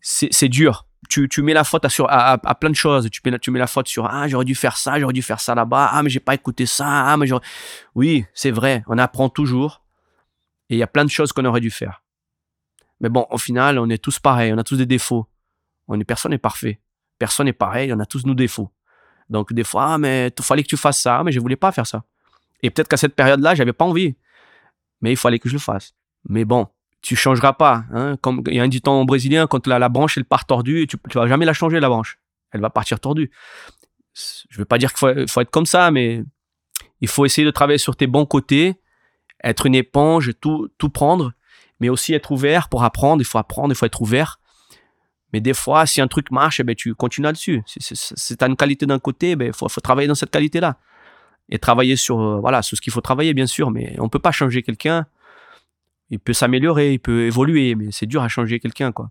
c'est 0.00 0.48
dur. 0.48 0.86
Tu, 1.08 1.28
mets 1.42 1.52
la 1.52 1.64
faute 1.64 1.84
à, 1.84 1.90
sur, 1.90 2.06
à, 2.08 2.38
plein 2.54 2.70
de 2.70 2.74
choses. 2.74 3.10
Tu 3.10 3.20
mets, 3.24 3.38
tu 3.38 3.50
mets 3.50 3.58
la 3.58 3.66
faute 3.66 3.86
sur 3.86 4.06
ah 4.06 4.28
j'aurais 4.28 4.46
dû 4.46 4.54
faire 4.54 4.76
ça, 4.78 4.98
j'aurais 4.98 5.12
dû 5.12 5.20
faire 5.20 5.40
ça 5.40 5.54
là-bas. 5.54 5.90
Ah 5.92 6.02
mais 6.02 6.08
j'ai 6.08 6.20
pas 6.20 6.34
écouté 6.34 6.64
ça. 6.64 6.86
Ah 6.86 7.16
mais 7.16 7.26
oui 7.94 8.24
c'est 8.34 8.50
vrai. 8.50 8.82
On 8.86 8.98
apprend 8.98 9.28
toujours 9.28 9.82
et 10.70 10.76
il 10.76 10.78
y 10.78 10.82
a 10.82 10.86
plein 10.86 11.04
de 11.04 11.10
choses 11.10 11.32
qu'on 11.32 11.44
aurait 11.44 11.60
dû 11.60 11.70
faire. 11.70 12.02
Mais 13.00 13.10
bon 13.10 13.26
au 13.30 13.36
final 13.36 13.78
on 13.78 13.90
est 13.90 14.02
tous 14.02 14.20
pareils. 14.20 14.52
On 14.54 14.58
a 14.58 14.64
tous 14.64 14.76
des 14.76 14.86
défauts. 14.86 15.26
On 15.88 16.00
est 16.00 16.04
personne 16.04 16.30
n'est 16.30 16.38
parfait. 16.38 16.80
Personne 17.18 17.46
n'est 17.46 17.52
pareil. 17.52 17.92
On 17.92 18.00
a 18.00 18.06
tous 18.06 18.24
nos 18.24 18.34
défauts. 18.34 18.70
Donc 19.32 19.52
des 19.52 19.64
fois, 19.64 19.94
ah, 19.94 19.98
mais 19.98 20.30
il 20.36 20.44
fallait 20.44 20.62
que 20.62 20.68
tu 20.68 20.76
fasses 20.76 21.00
ça, 21.00 21.22
mais 21.24 21.32
je 21.32 21.40
voulais 21.40 21.56
pas 21.56 21.72
faire 21.72 21.86
ça. 21.86 22.04
Et 22.62 22.70
peut-être 22.70 22.86
qu'à 22.86 22.98
cette 22.98 23.16
période-là, 23.16 23.54
j'avais 23.54 23.72
pas 23.72 23.86
envie, 23.86 24.14
mais 25.00 25.10
il 25.10 25.16
fallait 25.16 25.38
que 25.38 25.48
je 25.48 25.54
le 25.54 25.58
fasse. 25.58 25.94
Mais 26.28 26.44
bon, 26.44 26.68
tu 27.00 27.16
changeras 27.16 27.54
pas. 27.54 27.84
Hein. 27.92 28.16
Comme 28.20 28.42
il 28.46 28.54
y 28.54 28.60
a 28.60 28.62
un 28.62 28.68
dicton 28.68 29.04
brésilien, 29.04 29.46
quand 29.46 29.66
la, 29.66 29.78
la 29.78 29.88
branche 29.88 30.18
elle 30.18 30.26
part 30.26 30.44
tordue, 30.44 30.86
tu, 30.86 30.96
tu 31.10 31.18
vas 31.18 31.26
jamais 31.26 31.46
la 31.46 31.54
changer 31.54 31.80
la 31.80 31.88
branche. 31.88 32.20
Elle 32.52 32.60
va 32.60 32.70
partir 32.70 33.00
tordue. 33.00 33.30
Je 34.14 34.58
veux 34.58 34.66
pas 34.66 34.76
dire 34.76 34.92
qu'il 34.92 34.98
faut, 34.98 35.26
faut, 35.26 35.40
être 35.40 35.50
comme 35.50 35.66
ça, 35.66 35.90
mais 35.90 36.22
il 37.00 37.08
faut 37.08 37.24
essayer 37.24 37.46
de 37.46 37.50
travailler 37.50 37.78
sur 37.78 37.96
tes 37.96 38.06
bons 38.06 38.26
côtés, 38.26 38.74
être 39.42 39.64
une 39.64 39.74
éponge, 39.74 40.32
tout, 40.40 40.68
tout 40.76 40.90
prendre, 40.90 41.32
mais 41.80 41.88
aussi 41.88 42.12
être 42.12 42.30
ouvert 42.30 42.68
pour 42.68 42.84
apprendre. 42.84 43.22
Il 43.22 43.24
faut 43.24 43.38
apprendre, 43.38 43.72
il 43.72 43.76
faut 43.76 43.86
être 43.86 44.02
ouvert. 44.02 44.38
Mais 45.32 45.40
des 45.40 45.54
fois, 45.54 45.86
si 45.86 46.00
un 46.00 46.08
truc 46.08 46.30
marche, 46.30 46.60
eh 46.60 46.64
ben, 46.64 46.74
tu 46.74 46.94
continues 46.94 47.24
là-dessus. 47.24 47.62
Si, 47.66 47.78
si 47.80 48.36
tu 48.36 48.44
as 48.44 48.46
une 48.46 48.56
qualité 48.56 48.86
d'un 48.86 48.98
côté, 48.98 49.30
il 49.30 49.36
ben, 49.36 49.52
faut, 49.52 49.68
faut 49.68 49.80
travailler 49.80 50.08
dans 50.08 50.14
cette 50.14 50.30
qualité-là. 50.30 50.76
Et 51.48 51.58
travailler 51.58 51.96
sur, 51.96 52.20
euh, 52.20 52.40
voilà, 52.40 52.62
sur 52.62 52.76
ce 52.76 52.82
qu'il 52.82 52.92
faut 52.92 53.00
travailler, 53.00 53.34
bien 53.34 53.46
sûr. 53.46 53.70
Mais 53.70 53.96
on 53.98 54.08
peut 54.08 54.18
pas 54.18 54.32
changer 54.32 54.62
quelqu'un. 54.62 55.06
Il 56.10 56.18
peut 56.18 56.34
s'améliorer, 56.34 56.92
il 56.92 56.98
peut 56.98 57.22
évoluer, 57.22 57.74
mais 57.74 57.90
c'est 57.90 58.06
dur 58.06 58.22
à 58.22 58.28
changer 58.28 58.60
quelqu'un, 58.60 58.92
quoi. 58.92 59.10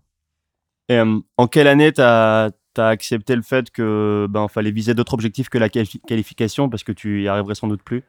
Et, 0.88 0.94
euh, 0.94 1.18
en 1.36 1.46
quelle 1.48 1.66
année 1.66 1.92
tu 1.92 2.00
as, 2.00 2.50
as, 2.76 2.88
accepté 2.88 3.34
le 3.34 3.42
fait 3.42 3.70
que 3.70 4.26
ben 4.30 4.48
fallait 4.48 4.70
viser 4.70 4.94
d'autres 4.94 5.14
objectifs 5.14 5.48
que 5.48 5.58
la 5.58 5.68
qualification 5.68 6.68
parce 6.68 6.84
que 6.84 6.92
tu 6.92 7.24
y 7.24 7.28
arriverais 7.28 7.54
sans 7.54 7.68
doute 7.68 7.82
plus? 7.82 8.04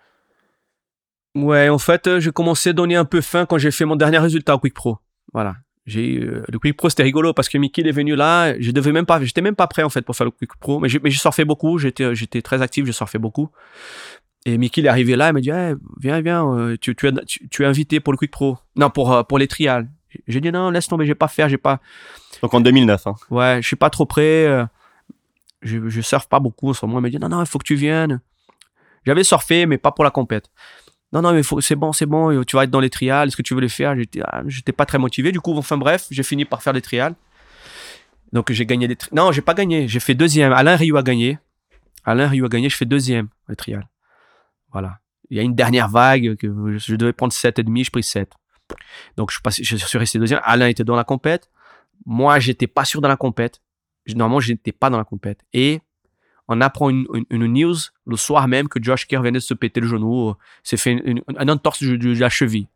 Ouais, 1.35 1.69
en 1.69 1.79
fait, 1.79 2.05
euh, 2.07 2.19
j'ai 2.19 2.31
commencé 2.31 2.69
à 2.69 2.73
donner 2.73 2.95
un 2.95 3.05
peu 3.05 3.21
fin 3.21 3.45
quand 3.45 3.57
j'ai 3.57 3.71
fait 3.71 3.85
mon 3.85 3.95
dernier 3.95 4.19
résultat 4.19 4.55
au 4.55 4.59
Quick 4.59 4.75
Pro. 4.75 4.99
Voilà 5.33 5.55
j'ai 5.85 6.19
euh, 6.19 6.45
le 6.49 6.59
Quick 6.59 6.77
Pro 6.77 6.89
c'était 6.89 7.03
rigolo 7.03 7.33
parce 7.33 7.49
que 7.49 7.57
Mickey 7.57 7.81
est 7.81 7.91
venu 7.91 8.15
là. 8.15 8.57
Je 8.59 8.71
devais 8.71 8.91
même 8.91 9.05
pas 9.05 9.21
j'étais 9.23 9.41
même 9.41 9.55
pas 9.55 9.67
prêt 9.67 9.83
en 9.83 9.89
fait 9.89 10.01
pour 10.01 10.15
faire 10.15 10.25
le 10.25 10.31
Quick 10.31 10.55
Pro 10.59 10.79
mais 10.79 10.87
je, 10.87 10.97
mais 11.03 11.09
je 11.09 11.19
surfais 11.19 11.45
beaucoup. 11.45 11.77
J'étais 11.77 12.15
j'étais 12.15 12.41
très 12.41 12.61
actif 12.61 12.85
je 12.85 12.91
surfais 12.91 13.19
beaucoup. 13.19 13.49
Et 14.45 14.57
Mickey 14.57 14.81
est 14.81 14.87
arrivé 14.87 15.15
là 15.15 15.29
il 15.29 15.33
m'a 15.33 15.41
dit 15.41 15.49
hey, 15.49 15.75
viens 15.99 16.21
viens 16.21 16.47
euh, 16.47 16.77
tu, 16.79 16.95
tu, 16.95 17.07
es, 17.07 17.11
tu, 17.25 17.47
tu, 17.49 17.63
es 17.63 17.65
invité 17.65 17.99
pour 17.99 18.13
le 18.13 18.17
Quick 18.17 18.31
Pro. 18.31 18.57
Non 18.75 18.89
pour 18.89 19.11
euh, 19.11 19.23
pour 19.23 19.37
les 19.37 19.47
trials. 19.47 19.89
J'ai 20.27 20.39
dit 20.39 20.51
non 20.51 20.69
laisse 20.69 20.87
tomber 20.87 21.05
j'ai 21.05 21.15
pas 21.15 21.27
faire 21.27 21.49
j'ai 21.49 21.57
pas. 21.57 21.81
Donc 22.41 22.53
en 22.53 22.61
2009 22.61 23.07
hein. 23.07 23.15
ouais 23.29 23.59
je 23.61 23.67
suis 23.67 23.75
pas 23.75 23.89
trop 23.89 24.05
prêt 24.05 24.45
euh, 24.45 24.65
je 25.63 25.89
je 25.89 26.01
surfe 26.01 26.27
pas 26.29 26.39
beaucoup 26.39 26.69
en 26.69 26.73
ce 26.73 26.85
moment. 26.85 26.99
Il 26.99 27.01
m'a 27.01 27.09
dit 27.09 27.19
non 27.19 27.27
non 27.27 27.41
il 27.41 27.47
faut 27.47 27.59
que 27.59 27.65
tu 27.65 27.75
viennes. 27.75 28.21
J'avais 29.05 29.25
surfé 29.25 29.65
mais 29.65 29.77
pas 29.77 29.91
pour 29.91 30.05
la 30.05 30.11
compète 30.11 30.49
non, 31.13 31.21
non, 31.21 31.31
mais 31.31 31.41
c'est 31.61 31.75
bon, 31.75 31.93
c'est 31.93 32.07
bon, 32.07 32.43
tu 32.43 32.55
vas 32.55 32.63
être 32.63 32.71
dans 32.71 32.79
les 32.79 32.89
trials, 32.89 33.27
est-ce 33.27 33.37
que 33.37 33.43
tu 33.43 33.53
veux 33.53 33.61
les 33.61 33.69
faire 33.69 33.95
J'étais 33.95 34.21
ah, 34.23 34.73
pas 34.75 34.85
très 34.87 34.97
motivé. 34.97 35.31
Du 35.31 35.39
coup, 35.39 35.55
enfin 35.55 35.77
bref, 35.77 36.07
j'ai 36.09 36.23
fini 36.23 36.43
par 36.43 36.63
faire 36.63 36.73
les 36.73 36.81
trials. 36.81 37.13
Donc 38.31 38.51
j'ai 38.51 38.65
gagné 38.65 38.87
des 38.87 38.95
trials. 38.95 39.15
Non, 39.15 39.31
j'ai 39.31 39.41
pas 39.41 39.53
gagné, 39.53 39.87
j'ai 39.87 39.99
fait 39.99 40.15
deuxième. 40.15 40.51
Alain 40.51 40.75
Rio 40.75 40.97
a 40.97 41.03
gagné. 41.03 41.37
Alain 42.03 42.27
Rio 42.27 42.45
a 42.45 42.49
gagné, 42.49 42.67
je 42.67 42.75
fais 42.75 42.85
deuxième 42.85 43.27
les. 43.47 43.87
Voilà. 44.71 44.99
Il 45.29 45.37
y 45.37 45.39
a 45.39 45.43
une 45.43 45.53
dernière 45.53 45.87
vague 45.87 46.35
que 46.35 46.77
je 46.79 46.95
devais 46.95 47.13
prendre 47.13 47.31
7,5, 47.31 47.85
je 47.85 47.91
pris 47.91 48.03
7. 48.03 48.31
Donc 49.15 49.31
je 49.31 49.39
suis, 49.51 49.77
je 49.77 49.97
resté 49.99 50.17
deuxième. 50.17 50.41
Alain 50.43 50.67
était 50.67 50.83
dans 50.83 50.95
la 50.95 51.03
compète. 51.03 51.51
Moi, 52.07 52.39
j'étais 52.39 52.67
pas 52.67 52.85
sûr 52.85 53.01
dans 53.01 53.07
la 53.07 53.17
compète. 53.17 53.61
Normalement, 54.15 54.39
j'étais 54.39 54.71
pas 54.71 54.89
dans 54.89 54.97
la 54.97 55.03
compète. 55.03 55.41
Et 55.53 55.79
on 56.47 56.59
apprend 56.61 56.89
une, 56.89 57.05
une- 57.13 57.25
une 57.29 57.47
news 57.53 57.75
le 58.05 58.15
soir 58.17 58.47
même 58.47 58.67
que 58.67 58.81
Josh 58.81 59.05
Kerr 59.07 59.21
venait 59.21 59.39
de 59.39 59.43
se 59.43 59.53
péter 59.53 59.79
le 59.79 59.87
genou, 59.87 60.29
euh, 60.29 60.33
s'est 60.63 60.77
fait 60.77 60.91
une, 60.91 61.01
une- 61.05 61.21
un 61.37 61.49
entorse 61.49 61.81
de, 61.83 61.95
de 61.95 62.19
la 62.19 62.29
cheville 62.29 62.67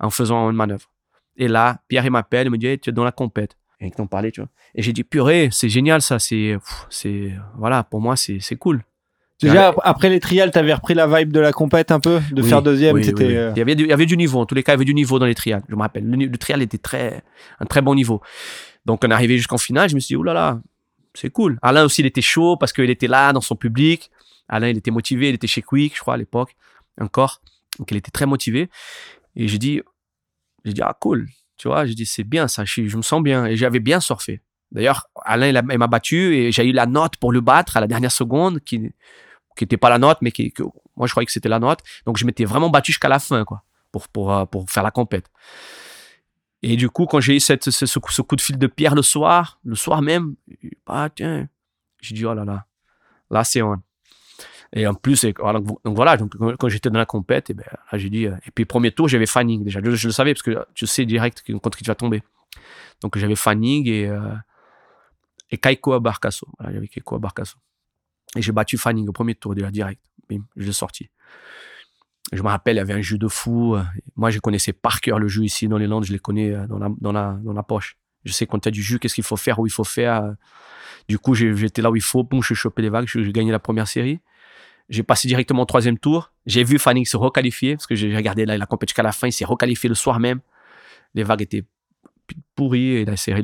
en 0.00 0.10
faisant 0.10 0.50
une 0.50 0.56
manœuvre. 0.56 0.90
Et 1.36 1.48
là, 1.48 1.80
Pierre 1.88 2.04
il 2.04 2.10
m'appelle, 2.10 2.46
il 2.46 2.50
me 2.50 2.58
dit 2.58 2.66
Hey, 2.66 2.78
tu 2.78 2.90
es 2.90 2.92
dans 2.92 3.04
la 3.04 3.12
compète. 3.12 3.56
Et 3.80 3.90
on 3.98 4.06
parlait, 4.06 4.30
tu 4.30 4.40
vois. 4.40 4.48
Et 4.74 4.80
j'ai 4.82 4.92
dit 4.94 5.04
purée, 5.04 5.48
c'est 5.52 5.68
génial 5.68 6.00
ça, 6.02 6.18
c'est 6.18 6.58
voilà, 7.56 7.82
pour 7.84 8.00
moi 8.00 8.16
c'est 8.16 8.38
c'est 8.40 8.56
cool. 8.56 8.82
Déjà, 9.42 9.68
ap- 9.68 9.80
après 9.84 10.08
les 10.08 10.18
trials, 10.18 10.50
t'avais 10.50 10.72
repris 10.72 10.94
la 10.94 11.06
vibe 11.06 11.30
de 11.30 11.40
la 11.40 11.52
compète 11.52 11.90
un 11.90 12.00
peu, 12.00 12.20
de 12.32 12.40
Oui, 12.40 12.48
faire 12.48 12.62
deuxième. 12.62 12.94
oui, 12.96 13.04
c'était. 13.04 13.26
oui, 13.26 13.36
euh, 13.36 13.52
Il, 13.54 13.58
y 13.58 13.60
avait 13.60 13.74
du, 13.74 13.84
il 13.84 13.90
y 13.90 13.92
avait 13.92 14.06
du 14.06 14.16
niveau. 14.16 14.40
En 14.40 14.46
tous 14.46 14.54
les 14.54 14.62
cas, 14.62 14.72
il 14.72 14.76
y 14.76 14.78
avait 14.78 14.86
du 14.86 14.94
niveau 14.94 15.18
dans 15.18 15.26
les 15.26 15.34
trials. 15.34 15.62
Je 15.68 15.74
me 15.74 15.80
rappelle. 15.82 16.08
Le, 16.08 16.16
le 16.24 16.38
trial 16.38 16.62
était 16.62 16.78
très, 16.78 17.22
un 17.60 17.66
très 17.66 17.82
bon 17.82 17.94
niveau. 17.94 18.22
Donc, 18.86 19.02
on 19.04 19.10
est 19.10 19.12
arrivé 19.12 19.36
jusqu'en 19.36 19.58
finale. 19.58 19.90
Je 19.90 19.94
me 19.94 20.00
suis 20.00 20.14
dit, 20.14 20.16
oulala, 20.16 20.58
c'est 21.16 21.30
cool. 21.30 21.58
Alain 21.62 21.84
aussi, 21.84 22.02
il 22.02 22.06
était 22.06 22.22
chaud 22.22 22.56
parce 22.56 22.72
qu'il 22.72 22.90
était 22.90 23.08
là 23.08 23.32
dans 23.32 23.40
son 23.40 23.56
public. 23.56 24.10
Alain, 24.48 24.68
il 24.68 24.76
était 24.76 24.90
motivé. 24.90 25.28
Il 25.30 25.34
était 25.34 25.46
chez 25.46 25.62
Quick, 25.62 25.94
je 25.96 26.00
crois, 26.00 26.14
à 26.14 26.16
l'époque, 26.16 26.56
encore. 27.00 27.40
Donc, 27.78 27.90
il 27.90 27.96
était 27.96 28.10
très 28.10 28.26
motivé. 28.26 28.70
Et 29.34 29.48
j'ai 29.48 29.58
dit, 29.58 29.80
j'ai 30.64 30.72
dit, 30.72 30.82
ah, 30.82 30.96
cool. 31.00 31.28
Tu 31.56 31.68
vois, 31.68 31.86
j'ai 31.86 31.94
dit, 31.94 32.06
c'est 32.06 32.24
bien 32.24 32.48
ça. 32.48 32.64
Je, 32.64 32.86
je 32.86 32.96
me 32.96 33.02
sens 33.02 33.22
bien. 33.22 33.46
Et 33.46 33.56
j'avais 33.56 33.80
bien 33.80 34.00
surfé. 34.00 34.42
D'ailleurs, 34.72 35.08
Alain, 35.24 35.48
il 35.48 35.78
m'a 35.78 35.86
battu 35.86 36.36
et 36.36 36.52
j'ai 36.52 36.64
eu 36.64 36.72
la 36.72 36.86
note 36.86 37.16
pour 37.16 37.32
le 37.32 37.40
battre 37.40 37.76
à 37.76 37.80
la 37.80 37.86
dernière 37.86 38.12
seconde 38.12 38.60
qui, 38.60 38.92
qui 39.56 39.64
était 39.64 39.76
pas 39.76 39.90
la 39.90 39.98
note, 39.98 40.18
mais 40.20 40.32
qui, 40.32 40.52
que 40.52 40.62
moi 40.96 41.06
je 41.06 41.12
croyais 41.12 41.26
que 41.26 41.32
c'était 41.32 41.48
la 41.48 41.58
note. 41.58 41.80
Donc 42.04 42.18
je 42.18 42.24
m'étais 42.24 42.44
vraiment 42.44 42.68
battu 42.68 42.92
jusqu'à 42.92 43.08
la 43.08 43.18
fin, 43.18 43.44
quoi, 43.44 43.62
pour, 43.92 44.08
pour, 44.08 44.32
euh, 44.32 44.44
pour 44.44 44.68
faire 44.70 44.82
la 44.82 44.90
compète. 44.90 45.30
Et 46.68 46.76
du 46.76 46.90
coup, 46.90 47.06
quand 47.06 47.20
j'ai 47.20 47.36
eu 47.36 47.40
cette, 47.40 47.70
ce, 47.70 47.98
coup, 48.00 48.34
de 48.34 48.40
fil 48.40 48.58
de 48.58 48.66
Pierre 48.66 48.96
le 48.96 49.02
soir, 49.02 49.60
le 49.64 49.76
soir 49.76 50.02
même, 50.02 50.34
ah 50.88 51.08
tiens, 51.14 51.48
j'ai 52.00 52.12
dit 52.12 52.26
oh 52.26 52.34
là 52.34 52.44
là, 52.44 52.66
là 53.30 53.44
c'est 53.44 53.62
on. 53.62 53.80
Et 54.72 54.84
en 54.84 54.94
plus, 54.94 55.24
donc, 55.24 55.38
voilà, 55.84 56.18
quand 56.58 56.68
j'étais 56.68 56.90
dans 56.90 56.98
la 56.98 57.06
compète, 57.06 57.50
et 57.50 57.54
ben, 57.54 57.64
là 57.70 57.98
j'ai 57.98 58.10
dit, 58.10 58.26
euh, 58.26 58.34
et 58.44 58.50
puis 58.50 58.64
premier 58.64 58.90
tour, 58.90 59.06
j'avais 59.06 59.26
Fanning 59.26 59.62
déjà, 59.62 59.78
je, 59.80 60.08
le 60.08 60.12
savais 60.12 60.34
parce 60.34 60.42
que 60.42 60.58
je 60.74 60.86
sais 60.86 61.06
direct 61.06 61.44
contre 61.62 61.78
qui 61.78 61.84
tu 61.84 61.88
vas 61.88 61.94
tomber. 61.94 62.24
Donc 63.00 63.16
j'avais 63.16 63.36
Fanning 63.36 63.86
et, 63.88 64.08
euh, 64.08 64.34
et 65.52 65.58
Kaiko 65.58 66.00
Barcasso. 66.00 66.48
Voilà, 66.58 66.74
j'avais. 66.74 66.90
Et 68.34 68.42
j'ai 68.42 68.52
battu 68.52 68.76
Fanning 68.76 69.08
au 69.08 69.12
premier 69.12 69.36
tour 69.36 69.54
déjà 69.54 69.70
direct. 69.70 70.02
Bim, 70.28 70.40
je 70.56 70.66
l'ai 70.66 70.72
sorti. 70.72 71.10
Je 72.32 72.42
me 72.42 72.48
rappelle, 72.48 72.76
il 72.76 72.78
y 72.78 72.82
avait 72.82 72.94
un 72.94 73.02
jeu 73.02 73.18
de 73.18 73.28
fou. 73.28 73.76
Moi, 74.16 74.30
je 74.30 74.40
connaissais 74.40 74.72
par 74.72 75.00
cœur 75.00 75.18
le 75.18 75.28
jeu 75.28 75.44
ici 75.44 75.68
dans 75.68 75.78
les 75.78 75.86
Landes. 75.86 76.04
Je 76.04 76.12
les 76.12 76.18
connais 76.18 76.52
euh, 76.52 76.66
dans 76.66 76.78
la, 76.78 76.88
dans 77.00 77.12
la, 77.12 77.38
dans 77.42 77.52
la 77.52 77.62
poche. 77.62 77.96
Je 78.24 78.32
sais 78.32 78.46
quand 78.46 78.58
tu 78.58 78.68
as 78.68 78.72
du 78.72 78.82
jus, 78.82 78.98
qu'est-ce 78.98 79.14
qu'il 79.14 79.24
faut 79.24 79.36
faire, 79.36 79.60
où 79.60 79.66
il 79.66 79.70
faut 79.70 79.84
faire. 79.84 80.34
Du 81.08 81.18
coup, 81.18 81.34
j'étais 81.34 81.82
là 81.82 81.90
où 81.90 81.96
il 81.96 82.02
faut. 82.02 82.24
Boum, 82.24 82.42
je 82.42 82.54
chopé 82.54 82.82
les 82.82 82.88
vagues. 82.88 83.06
J'ai 83.06 83.32
gagné 83.32 83.52
la 83.52 83.60
première 83.60 83.86
série. 83.86 84.20
J'ai 84.88 85.04
passé 85.04 85.28
directement 85.28 85.62
au 85.62 85.66
troisième 85.66 85.98
tour. 85.98 86.32
J'ai 86.46 86.64
vu 86.64 86.78
Fanning 86.78 87.04
se 87.04 87.16
requalifier 87.16 87.76
parce 87.76 87.86
que 87.86 87.94
j'ai 87.94 88.14
regardé 88.14 88.44
là, 88.44 88.56
la 88.58 88.66
compétition 88.66 88.94
jusqu'à 88.94 89.02
la 89.04 89.12
fin. 89.12 89.28
Il 89.28 89.32
s'est 89.32 89.44
requalifié 89.44 89.88
le 89.88 89.94
soir 89.94 90.18
même. 90.18 90.40
Les 91.14 91.22
vagues 91.22 91.42
étaient 91.42 91.64
pourries 92.56 92.96
et 92.96 93.04
la 93.04 93.16
série. 93.16 93.42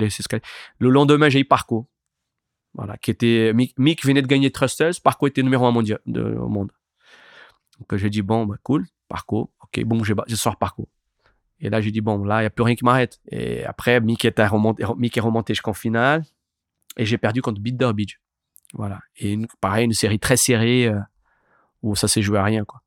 Le 0.78 0.88
lendemain, 0.88 1.28
j'ai 1.28 1.40
eu 1.40 1.44
Parco. 1.44 1.88
Voilà, 2.74 2.96
qui 2.96 3.10
était 3.10 3.52
Mick, 3.54 4.04
venait 4.04 4.22
de 4.22 4.26
gagner 4.26 4.50
Trustles, 4.50 5.00
Parco 5.04 5.26
était 5.26 5.42
numéro 5.42 5.66
un 5.66 5.72
mondial 5.72 6.00
au 6.06 6.48
monde. 6.48 6.72
Donc 7.78 7.96
j'ai 7.96 8.10
dit 8.10 8.22
bon, 8.22 8.46
bah, 8.46 8.56
cool, 8.62 8.86
Parco, 9.08 9.50
ok, 9.62 9.84
bon, 9.84 10.04
je, 10.04 10.14
je 10.26 10.36
sors 10.36 10.56
Parco. 10.56 10.88
Et 11.60 11.70
là 11.70 11.80
j'ai 11.80 11.92
dit 11.92 12.00
bon, 12.00 12.24
là 12.24 12.40
il 12.40 12.44
y 12.44 12.46
a 12.46 12.50
plus 12.50 12.64
rien 12.64 12.74
qui 12.74 12.84
m'arrête. 12.84 13.20
Et 13.30 13.64
après 13.64 14.00
Mick 14.00 14.24
est 14.24 14.46
remonté, 14.46 14.84
remonté 14.84 15.54
jusqu'en 15.54 15.72
finale 15.72 16.24
et 16.96 17.06
j'ai 17.06 17.18
perdu 17.18 17.40
contre 17.40 17.60
Bitter. 17.60 17.90
Voilà. 18.74 19.00
Et 19.16 19.38
pareil, 19.60 19.84
une 19.84 19.92
série 19.92 20.18
très 20.18 20.36
serrée 20.36 20.86
euh, 20.86 20.98
où 21.82 21.94
ça 21.94 22.08
s'est 22.08 22.22
joué 22.22 22.38
à 22.38 22.44
rien 22.44 22.64
quoi. 22.64 22.81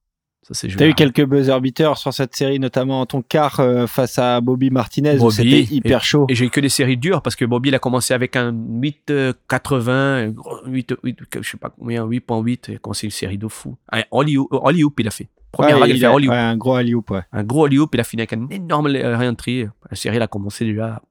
Ça. 0.52 0.68
T'as 0.78 0.86
à 0.86 0.88
eu 0.88 0.94
quelques 0.94 1.24
buzzer 1.26 1.60
beaters 1.60 1.98
sur 1.98 2.14
cette 2.14 2.36
série, 2.36 2.60
notamment 2.60 3.06
ton 3.08 3.22
quart 3.24 3.60
euh, 3.60 3.88
face 3.88 4.20
à 4.20 4.42
Bobby 4.42 4.70
Martinez. 4.70 5.18
C'était 5.32 5.64
hyper 5.64 6.04
chaud. 6.04 6.28
Et 6.30 6.36
j'ai 6.36 6.46
eu 6.46 6.50
que 6.52 6.60
des 6.60 6.70
séries 6.70 6.98
dures 6.98 7.22
parce 7.24 7.36
que 7.36 7.46
Bobby 7.46 7.70
il 7.70 7.76
a 7.76 7.80
commencé 7.80 8.14
avec 8.14 8.36
un 8.36 8.52
8,80, 8.54 10.36
8, 10.68 10.94
8, 11.04 11.20
je 11.42 11.50
sais 11.50 11.58
pas 11.58 11.70
combien, 11.70 12.06
8.8, 12.06 12.60
il 12.70 12.76
a 12.76 12.78
commencé 12.78 13.08
une 13.08 13.12
série 13.12 13.38
de 13.38 13.48
fou. 13.48 13.76
Un 13.92 14.04
Hollywood, 14.12 14.48
Hollywood 14.52 14.94
il 15.00 15.08
a 15.08 15.12
fait. 15.12 15.30
Première 15.52 15.80
Ouais, 15.80 15.90
il, 15.90 15.96
il 15.98 16.06
a- 16.06 16.14
Hollywood. 16.14 16.36
ouais, 16.36 16.42
un 16.42 16.58
gros 16.58 16.76
alley-oop, 16.76 17.10
ouais. 17.12 17.22
Un 17.32 17.44
gros 17.44 17.64
Hollywood, 17.64 17.90
il 17.94 18.00
a 18.00 18.04
fini 18.04 18.22
avec 18.22 18.34
un 18.34 18.48
énorme 18.50 18.88
euh, 18.88 19.18
re-entry. 19.18 19.66
La 19.90 19.96
série, 19.96 20.18
elle 20.18 20.22
a 20.22 20.28
commencé 20.28 20.66
déjà. 20.66 21.02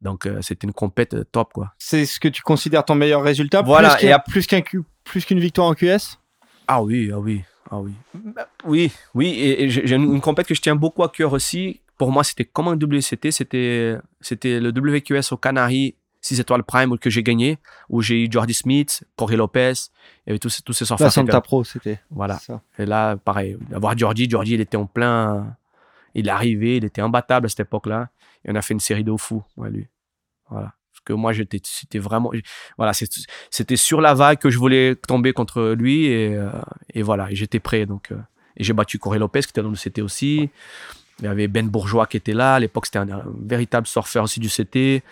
Donc, 0.00 0.26
euh, 0.26 0.38
c'était 0.42 0.66
une 0.66 0.72
compète 0.72 1.14
euh, 1.14 1.24
top, 1.24 1.52
quoi. 1.52 1.74
C'est 1.78 2.06
ce 2.06 2.20
que 2.20 2.28
tu 2.28 2.40
considères 2.42 2.84
ton 2.84 2.94
meilleur 2.94 3.22
résultat? 3.22 3.62
Voilà, 3.62 3.96
plus 3.96 4.06
et 4.06 4.12
ap- 4.12 4.26
plus 4.26 4.46
qu'un 4.46 4.60
plus 5.04 5.24
qu'une 5.24 5.40
victoire 5.40 5.66
en 5.66 5.74
QS 5.74 6.18
Ah 6.68 6.82
oui, 6.82 7.10
ah 7.12 7.18
oui, 7.18 7.42
ah 7.70 7.80
oui. 7.80 7.92
Bah, 8.14 8.48
Oui, 8.64 8.92
oui, 9.14 9.28
et, 9.28 9.64
et 9.64 9.70
j'ai 9.70 9.94
une, 9.94 10.14
une 10.14 10.20
compète 10.20 10.46
que 10.46 10.54
je 10.54 10.60
tiens 10.60 10.76
beaucoup 10.76 11.02
à 11.02 11.08
cœur 11.08 11.32
aussi. 11.32 11.80
Pour 11.96 12.10
moi, 12.10 12.24
c'était 12.24 12.44
comme 12.44 12.68
un 12.68 12.76
WCT, 12.76 13.30
c'était 13.30 13.96
c'était 14.20 14.58
le 14.60 14.70
WQS 14.70 15.32
au 15.32 15.36
Canaries 15.36 15.94
6 16.22 16.40
étoiles 16.40 16.62
prime 16.62 16.98
que 16.98 17.10
j'ai 17.10 17.22
gagné, 17.22 17.58
où 17.88 18.02
j'ai 18.02 18.24
eu 18.24 18.28
Jordi 18.30 18.54
Smith, 18.54 19.04
Corey 19.16 19.36
Lopez, 19.36 19.72
avait 20.26 20.38
tous 20.38 20.50
ces, 20.50 20.62
tous 20.62 20.72
ces 20.72 20.84
surfeurs. 20.84 21.06
La 21.06 21.10
Santa 21.10 21.40
Pro, 21.40 21.64
c'était. 21.64 22.00
Voilà. 22.10 22.38
ça. 22.38 22.60
Et 22.78 22.86
là, 22.86 23.16
pareil, 23.16 23.56
avoir 23.74 23.96
Jordi, 23.96 24.28
Jordi, 24.28 24.54
il 24.54 24.60
était 24.60 24.76
en 24.76 24.86
plein. 24.86 25.56
Il 26.14 26.28
est 26.28 26.30
arrivé, 26.30 26.76
il 26.76 26.84
était 26.84 27.00
imbattable 27.00 27.46
à 27.46 27.48
cette 27.48 27.60
époque-là. 27.60 28.08
Et 28.44 28.50
on 28.50 28.54
a 28.54 28.62
fait 28.62 28.74
une 28.74 28.80
série 28.80 29.04
de 29.04 29.14
fou, 29.16 29.42
ouais, 29.56 29.70
lui. 29.70 29.86
Voilà. 30.48 30.74
Que 31.04 31.12
moi, 31.12 31.32
j'étais, 31.32 31.60
c'était 31.62 31.98
vraiment. 31.98 32.30
Voilà, 32.76 32.92
c'était 32.92 33.76
sur 33.76 34.00
la 34.00 34.14
vague 34.14 34.38
que 34.38 34.50
je 34.50 34.58
voulais 34.58 34.96
tomber 34.96 35.32
contre 35.32 35.74
lui. 35.76 36.06
Et, 36.06 36.34
euh, 36.34 36.50
et 36.94 37.02
voilà, 37.02 37.28
j'étais 37.30 37.60
prêt. 37.60 37.86
Donc, 37.86 38.12
euh, 38.12 38.16
et 38.56 38.64
j'ai 38.64 38.72
battu 38.72 38.98
Corey 38.98 39.18
Lopez, 39.18 39.40
qui 39.40 39.50
était 39.50 39.62
dans 39.62 39.70
le 39.70 39.76
CT 39.76 40.02
aussi. 40.02 40.50
Il 41.20 41.26
y 41.26 41.28
avait 41.28 41.48
Ben 41.48 41.68
Bourgeois 41.68 42.06
qui 42.06 42.16
était 42.16 42.32
là. 42.32 42.54
À 42.54 42.60
l'époque, 42.60 42.86
c'était 42.86 42.98
un, 42.98 43.22
véritable 43.42 43.86
surfeur 43.86 44.24
aussi 44.24 44.40
du 44.40 44.48
CT. 44.48 45.02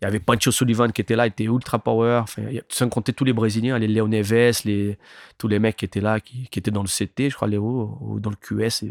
Il 0.00 0.04
y 0.04 0.04
avait 0.04 0.20
Pancho 0.20 0.50
Sullivan 0.52 0.92
qui 0.92 1.00
était 1.00 1.16
là, 1.16 1.26
il 1.26 1.30
était 1.30 1.44
ultra 1.44 1.78
power. 1.78 2.20
Enfin, 2.22 2.42
il 2.48 2.54
y 2.54 2.58
a- 2.58 2.62
sans 2.68 2.88
compter 2.88 3.12
tous 3.12 3.24
les 3.24 3.32
Brésiliens, 3.32 3.78
les 3.78 3.88
Léo 3.88 4.06
Neves, 4.06 4.60
les, 4.64 4.96
tous 5.38 5.48
les 5.48 5.58
mecs 5.58 5.76
qui 5.76 5.84
étaient 5.84 6.00
là, 6.00 6.20
qui, 6.20 6.48
étaient 6.54 6.70
dans 6.70 6.82
le 6.82 6.88
CT, 6.88 7.30
je 7.30 7.34
crois, 7.34 7.48
Léo, 7.48 7.98
ou 8.00 8.20
dans 8.20 8.30
le 8.30 8.36
QS. 8.36 8.84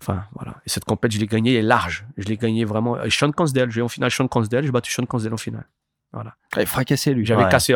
Enfin, 0.00 0.24
voilà. 0.34 0.56
Et 0.66 0.68
cette 0.68 0.84
compète, 0.84 1.12
je 1.12 1.18
l'ai 1.18 1.26
gagnée 1.26 1.52
elle 1.54 1.64
est 1.64 1.68
large. 1.68 2.06
Je 2.16 2.24
l'ai 2.26 2.36
gagnée 2.36 2.64
vraiment. 2.64 3.02
Et 3.02 3.10
Sean 3.10 3.32
Consdale, 3.32 3.70
j'ai 3.70 3.82
en 3.82 3.88
finale 3.88 4.10
Sean 4.10 4.28
Consdale, 4.28 4.64
j'ai 4.64 4.70
battu 4.70 4.92
Sean 4.92 5.06
Consdale 5.06 5.34
en 5.34 5.38
finale. 5.38 5.66
Il 6.54 6.62
est 6.62 6.66
fracassé, 6.66 7.12
lui. 7.12 7.26
J'avais 7.26 7.44
Ouais. 7.44 7.50
cassé. 7.50 7.74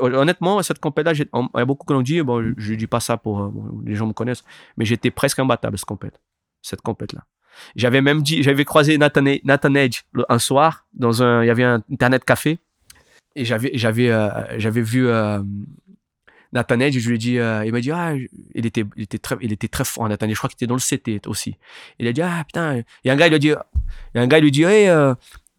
Honnêtement, 0.00 0.62
cette 0.62 0.78
compète-là, 0.78 1.12
il 1.12 1.18
y 1.20 1.60
a 1.60 1.64
beaucoup 1.64 1.84
qui 1.86 1.92
l'ont 1.92 2.02
dit, 2.02 2.22
bon, 2.22 2.54
je 2.56 2.72
ne 2.72 2.76
dis 2.78 2.86
pas 2.86 3.00
ça 3.00 3.16
pour. 3.16 3.40
euh, 3.42 3.48
bon, 3.48 3.80
les 3.84 3.94
gens 3.96 4.06
me 4.06 4.12
connaissent, 4.12 4.44
mais 4.76 4.84
j'étais 4.84 5.10
presque 5.10 5.38
imbattable 5.40 5.76
cette 5.78 5.86
compète. 5.86 6.20
Cette 6.62 6.82
compète-là. 6.82 7.24
J'avais 7.74 8.00
même 8.00 8.22
dit, 8.22 8.42
j'avais 8.42 8.64
croisé 8.64 8.96
Nathan, 8.98 9.24
Nathan 9.44 9.74
Edge 9.74 10.02
le- 10.12 10.24
un 10.28 10.38
soir, 10.38 10.86
dans 10.92 11.22
un, 11.22 11.42
il 11.42 11.46
y 11.46 11.50
avait 11.50 11.64
un 11.64 11.82
internet 11.90 12.24
café, 12.24 12.58
et 13.36 13.44
j'avais, 13.44 13.70
j'avais, 13.74 14.10
euh, 14.10 14.28
j'avais 14.58 14.82
vu 14.82 15.08
euh, 15.08 15.40
Nathan 16.54 16.80
Edge, 16.80 16.96
et 16.96 17.00
je 17.00 17.08
lui 17.08 17.16
ai 17.16 17.18
dit, 17.18 17.38
euh, 17.38 17.64
il 17.66 17.72
m'a 17.72 17.80
dit, 17.80 17.90
ah, 17.90 18.14
il 18.54 18.64
était, 18.66 18.84
il 18.96 19.02
était 19.02 19.18
très, 19.18 19.36
il 19.40 19.52
était 19.52 19.68
très 19.68 19.84
fort, 19.84 20.08
Nathan 20.08 20.26
Edge. 20.26 20.34
Je 20.34 20.38
crois 20.38 20.48
qu'il 20.48 20.56
était 20.56 20.66
dans 20.66 20.76
le 20.76 20.80
CT 20.80 21.26
aussi. 21.26 21.56
Il 21.98 22.06
a 22.06 22.12
dit, 22.12 22.22
ah, 22.22 22.44
putain, 22.46 22.76
il 22.76 22.84
y 23.04 23.10
a 23.10 23.12
un 23.12 23.16
gars, 23.16 23.26
il 23.26 23.30
lui 23.30 23.36
a 23.36 23.38
dit, 23.38 23.52
il 24.14 24.20
un 24.20 24.26
gars, 24.26 24.40
lui 24.40 24.50
dit, 24.50 24.62
hey, 24.62 24.88
euh, 24.88 25.14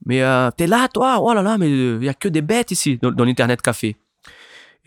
mais 0.05 0.21
euh, 0.21 0.49
t'es 0.55 0.67
là, 0.67 0.87
toi? 0.87 1.19
Oh 1.21 1.33
là 1.33 1.41
là, 1.41 1.57
mais 1.57 1.69
il 1.69 2.03
y 2.03 2.09
a 2.09 2.13
que 2.13 2.29
des 2.29 2.41
bêtes 2.41 2.71
ici, 2.71 2.97
dans 2.97 3.23
l'Internet 3.23 3.61
Café. 3.61 3.97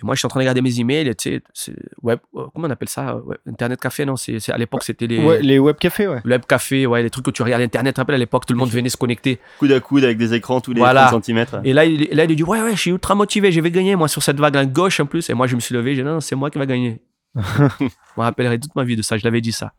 Et 0.00 0.04
moi, 0.06 0.14
je 0.14 0.20
suis 0.20 0.26
en 0.26 0.28
train 0.28 0.38
de 0.38 0.42
regarder 0.42 0.60
mes 0.62 0.78
emails, 0.78 1.08
et 1.08 1.14
tu 1.16 1.28
sais, 1.30 1.42
c'est- 1.52 1.74
web, 2.02 2.20
euh, 2.36 2.44
comment 2.54 2.68
on 2.68 2.70
appelle 2.70 2.88
ça 2.88 3.16
Ouais, 3.16 3.36
Internet 3.48 3.80
Café, 3.80 4.04
non 4.04 4.14
c'est, 4.16 4.38
c'est- 4.38 4.52
À 4.52 4.56
l'époque, 4.58 4.84
c'était 4.84 5.08
les 5.08 5.18
Ouais, 5.24 5.42
les 5.42 5.58
web 5.58 5.76
cafés, 5.76 6.06
ouais. 6.06 6.20
web 6.24 6.42
café, 6.46 6.86
ouais, 6.86 7.02
les 7.02 7.10
trucs 7.10 7.24
que 7.24 7.30
tu 7.32 7.42
regardes 7.42 7.62
Internet. 7.62 7.96
Tu 7.96 8.00
rappelles, 8.00 8.14
à 8.14 8.18
l'époque, 8.18 8.46
tout 8.46 8.52
le 8.52 8.58
monde 8.60 8.70
venait 8.70 8.88
se 8.90 8.96
connecter. 8.96 9.40
Coude 9.58 9.72
à 9.72 9.80
coude 9.80 10.04
avec 10.04 10.16
des 10.16 10.34
écrans 10.34 10.60
tous 10.60 10.72
les 10.72 10.78
Voilà. 10.80 11.06
30 11.08 11.24
cm. 11.24 11.44
Et 11.64 11.72
là, 11.72 11.84
il, 11.84 12.08
là, 12.12 12.24
il 12.24 12.36
dit, 12.36 12.42
ouais, 12.44 12.62
ouais, 12.62 12.72
je 12.76 12.80
suis 12.80 12.90
ultra 12.92 13.16
motivé, 13.16 13.50
je 13.50 13.60
vais 13.60 13.70
gagner, 13.72 13.96
moi, 13.96 14.06
sur 14.06 14.22
cette 14.22 14.38
vague 14.38 14.56
à 14.56 14.64
gauche 14.66 15.00
en 15.00 15.06
plus. 15.06 15.28
Et 15.30 15.34
moi, 15.34 15.48
je 15.48 15.56
me 15.56 15.60
suis 15.60 15.74
levé, 15.74 15.96
j'ai 15.96 16.02
dit, 16.02 16.06
non, 16.06 16.14
non, 16.14 16.20
c'est 16.20 16.36
moi 16.36 16.50
qui 16.50 16.58
va 16.58 16.66
gagner. 16.66 17.02
je 17.34 17.84
me 18.16 18.22
rappellerai 18.22 18.58
toute 18.60 18.74
ma 18.76 18.84
vie 18.84 18.94
de 18.96 19.02
ça, 19.02 19.16
je 19.16 19.24
l'avais 19.24 19.40
dit 19.40 19.52
ça. 19.52 19.72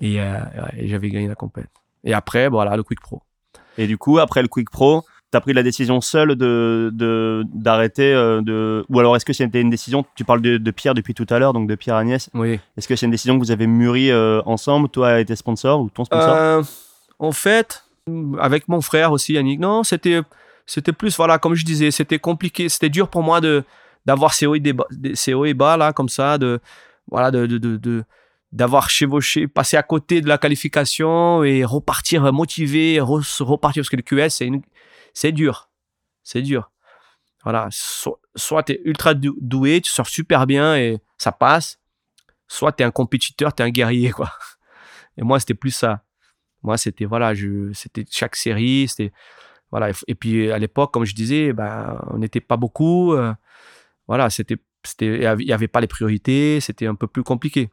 Et, 0.00 0.20
euh, 0.20 0.32
ouais, 0.34 0.84
et 0.84 0.88
j'avais 0.88 1.08
gagné 1.08 1.28
la 1.28 1.34
compète. 1.34 1.68
Et 2.04 2.12
après, 2.12 2.48
voilà, 2.48 2.76
le 2.76 2.82
Quick 2.82 3.00
Pro. 3.00 3.22
Et 3.78 3.86
du 3.86 3.96
coup, 3.96 4.18
après 4.18 4.42
le 4.42 4.48
Quick 4.48 4.68
Pro, 4.70 5.04
tu 5.32 5.36
as 5.36 5.40
pris 5.40 5.54
la 5.54 5.62
décision 5.62 6.00
seule 6.00 6.36
de 6.36 7.42
d'arrêter 7.52 8.12
euh, 8.12 8.42
de 8.42 8.84
ou 8.88 9.00
alors 9.00 9.16
est-ce 9.16 9.24
que 9.24 9.32
c'était 9.32 9.60
une 9.60 9.70
décision 9.70 10.04
tu 10.14 10.24
parles 10.24 10.42
de, 10.42 10.58
de 10.58 10.70
Pierre 10.70 10.94
depuis 10.94 11.14
tout 11.14 11.26
à 11.30 11.38
l'heure 11.38 11.52
donc 11.54 11.68
de 11.68 11.74
Pierre 11.74 11.96
Agnès. 11.96 12.28
Oui. 12.34 12.60
est-ce 12.76 12.86
que 12.86 12.94
c'est 12.96 13.06
une 13.06 13.12
décision 13.12 13.34
que 13.38 13.44
vous 13.44 13.50
avez 13.50 13.66
mûrie 13.66 14.10
euh, 14.10 14.42
ensemble 14.46 14.88
toi 14.90 15.18
et 15.20 15.24
tes 15.24 15.34
sponsors 15.36 15.80
ou 15.80 15.88
ton 15.90 16.04
sponsor? 16.04 16.34
Euh, 16.36 16.62
en 17.18 17.32
fait, 17.32 17.84
avec 18.38 18.68
mon 18.68 18.80
frère 18.80 19.12
aussi, 19.12 19.32
Yannick, 19.34 19.60
non, 19.60 19.84
c'était, 19.84 20.20
c'était 20.66 20.92
plus, 20.92 21.16
voilà, 21.16 21.38
comme 21.38 21.54
je 21.54 21.64
disais, 21.64 21.90
c'était 21.92 22.18
compliqué, 22.18 22.68
c'était 22.68 22.88
dur 22.90 23.08
pour 23.08 23.22
moi 23.22 23.40
de, 23.40 23.62
d'avoir 24.06 24.34
ces 24.34 24.46
hauts 24.46 24.56
et, 24.56 24.60
des 24.60 24.72
bas, 24.72 24.86
ces 25.14 25.32
hauts 25.32 25.44
et 25.44 25.54
bas, 25.54 25.76
là, 25.76 25.92
comme 25.92 26.08
ça, 26.08 26.36
de, 26.36 26.58
voilà, 27.10 27.30
de, 27.30 27.46
de, 27.46 27.58
de, 27.58 27.76
de- 27.76 28.04
d'avoir 28.50 28.90
chevauché, 28.90 29.46
passé 29.48 29.76
à 29.76 29.82
côté 29.84 30.20
de 30.20 30.28
la 30.28 30.36
qualification 30.36 31.42
et 31.44 31.64
repartir 31.64 32.30
motivé, 32.32 32.96
re- 32.98 33.42
repartir, 33.42 33.82
parce 33.82 33.88
que 33.90 33.96
le 33.96 34.02
QS, 34.02 34.28
c'est, 34.30 34.46
une, 34.46 34.62
c'est 35.14 35.32
dur. 35.32 35.70
C'est 36.22 36.42
dur. 36.42 36.70
Voilà, 37.44 37.68
so- 37.70 38.20
soit 38.36 38.62
tu 38.62 38.72
es 38.72 38.80
ultra 38.84 39.14
dou- 39.14 39.36
doué, 39.40 39.80
tu 39.80 39.90
sors 39.90 40.06
super 40.06 40.46
bien 40.46 40.76
et 40.76 41.00
ça 41.18 41.32
passe, 41.32 41.80
soit 42.46 42.72
tu 42.72 42.82
es 42.82 42.86
un 42.86 42.90
compétiteur, 42.92 43.54
tu 43.54 43.62
es 43.62 43.66
un 43.66 43.70
guerrier, 43.70 44.10
quoi. 44.10 44.30
Et 45.18 45.22
moi, 45.22 45.40
c'était 45.40 45.54
plus 45.54 45.72
ça. 45.72 46.04
Moi, 46.62 46.78
c'était, 46.78 47.04
voilà, 47.04 47.32
c'était 47.74 48.04
chaque 48.10 48.36
série, 48.36 48.86
c'était, 48.88 49.12
voilà. 49.70 49.90
Et, 50.06 50.14
puis, 50.14 50.50
à 50.52 50.58
l'époque, 50.58 50.92
comme 50.92 51.04
je 51.04 51.14
disais, 51.14 51.52
ben, 51.52 52.00
on 52.08 52.18
n'était 52.18 52.40
pas 52.40 52.56
beaucoup. 52.56 53.12
euh, 53.14 53.34
voilà, 54.06 54.30
c'était, 54.30 54.56
il 55.00 55.22
y 55.22 55.26
avait- 55.26 55.42
il 55.44 55.48
y 55.48 55.52
avait 55.52 55.68
pas 55.68 55.80
les 55.80 55.86
priorités, 55.88 56.60
c'était 56.60 56.86
un 56.86 56.94
peu 56.94 57.06
plus 57.08 57.22
compliqué. 57.24 57.70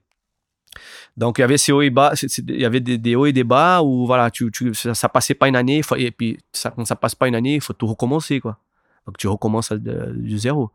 Donc, 1.17 1.37
il 1.37 1.41
y 1.41 1.43
avait 1.43 1.57
ces 1.57 1.71
y 1.71 2.81
des, 2.81 3.15
hauts 3.15 3.25
et 3.25 3.33
des 3.33 3.43
bas 3.43 3.81
où, 3.81 4.05
voilà, 4.05 4.29
ça, 4.73 4.93
ça 4.93 5.09
passait 5.09 5.33
pas 5.33 5.47
une 5.47 5.55
année, 5.55 5.81
et 5.97 6.11
puis, 6.11 6.37
ça, 6.53 6.71
quand 6.71 6.85
ça 6.85 6.95
passe 6.95 7.15
pas 7.15 7.27
une 7.27 7.35
année, 7.35 7.55
il 7.55 7.61
faut 7.61 7.73
tout 7.73 7.87
recommencer, 7.87 8.39
quoi. 8.39 8.57
Donc, 9.05 9.17
tu 9.17 9.27
recommences 9.27 9.71
du 9.71 10.37
zéro. 10.37 10.71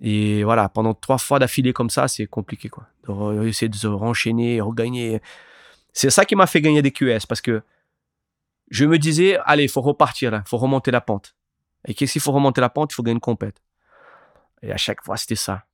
Et 0.00 0.44
voilà, 0.44 0.68
pendant 0.68 0.94
trois 0.94 1.18
fois 1.18 1.38
d'affilée 1.38 1.72
comme 1.72 1.90
ça, 1.90 2.08
c'est 2.08 2.26
compliqué, 2.26 2.68
quoi. 2.68 2.86
De 3.06 3.46
essayer 3.46 3.68
de 3.68 3.76
se 3.76 3.86
renchaîner, 3.86 4.60
regagner. 4.60 5.20
C'est 5.92 6.10
ça 6.10 6.24
qui 6.24 6.36
m'a 6.36 6.46
fait 6.46 6.60
gagner 6.60 6.82
des 6.82 6.92
QS 6.92 7.26
parce 7.28 7.40
que 7.40 7.62
je 8.70 8.84
me 8.84 8.98
disais, 8.98 9.38
allez, 9.44 9.64
il 9.64 9.68
faut 9.68 9.80
repartir 9.80 10.32
il 10.34 10.48
faut 10.48 10.58
remonter 10.58 10.90
la 10.90 11.00
pente. 11.00 11.34
Et 11.86 11.94
qu'est-ce 11.94 12.12
qu'il 12.12 12.20
faut 12.20 12.32
remonter 12.32 12.60
la 12.60 12.68
pente? 12.68 12.92
Il 12.92 12.94
faut 12.94 13.02
gagner 13.02 13.14
une 13.14 13.20
compète. 13.20 13.62
Et 14.62 14.72
à 14.72 14.76
chaque 14.76 15.02
fois, 15.02 15.16
c'était 15.16 15.36
ça. 15.36 15.64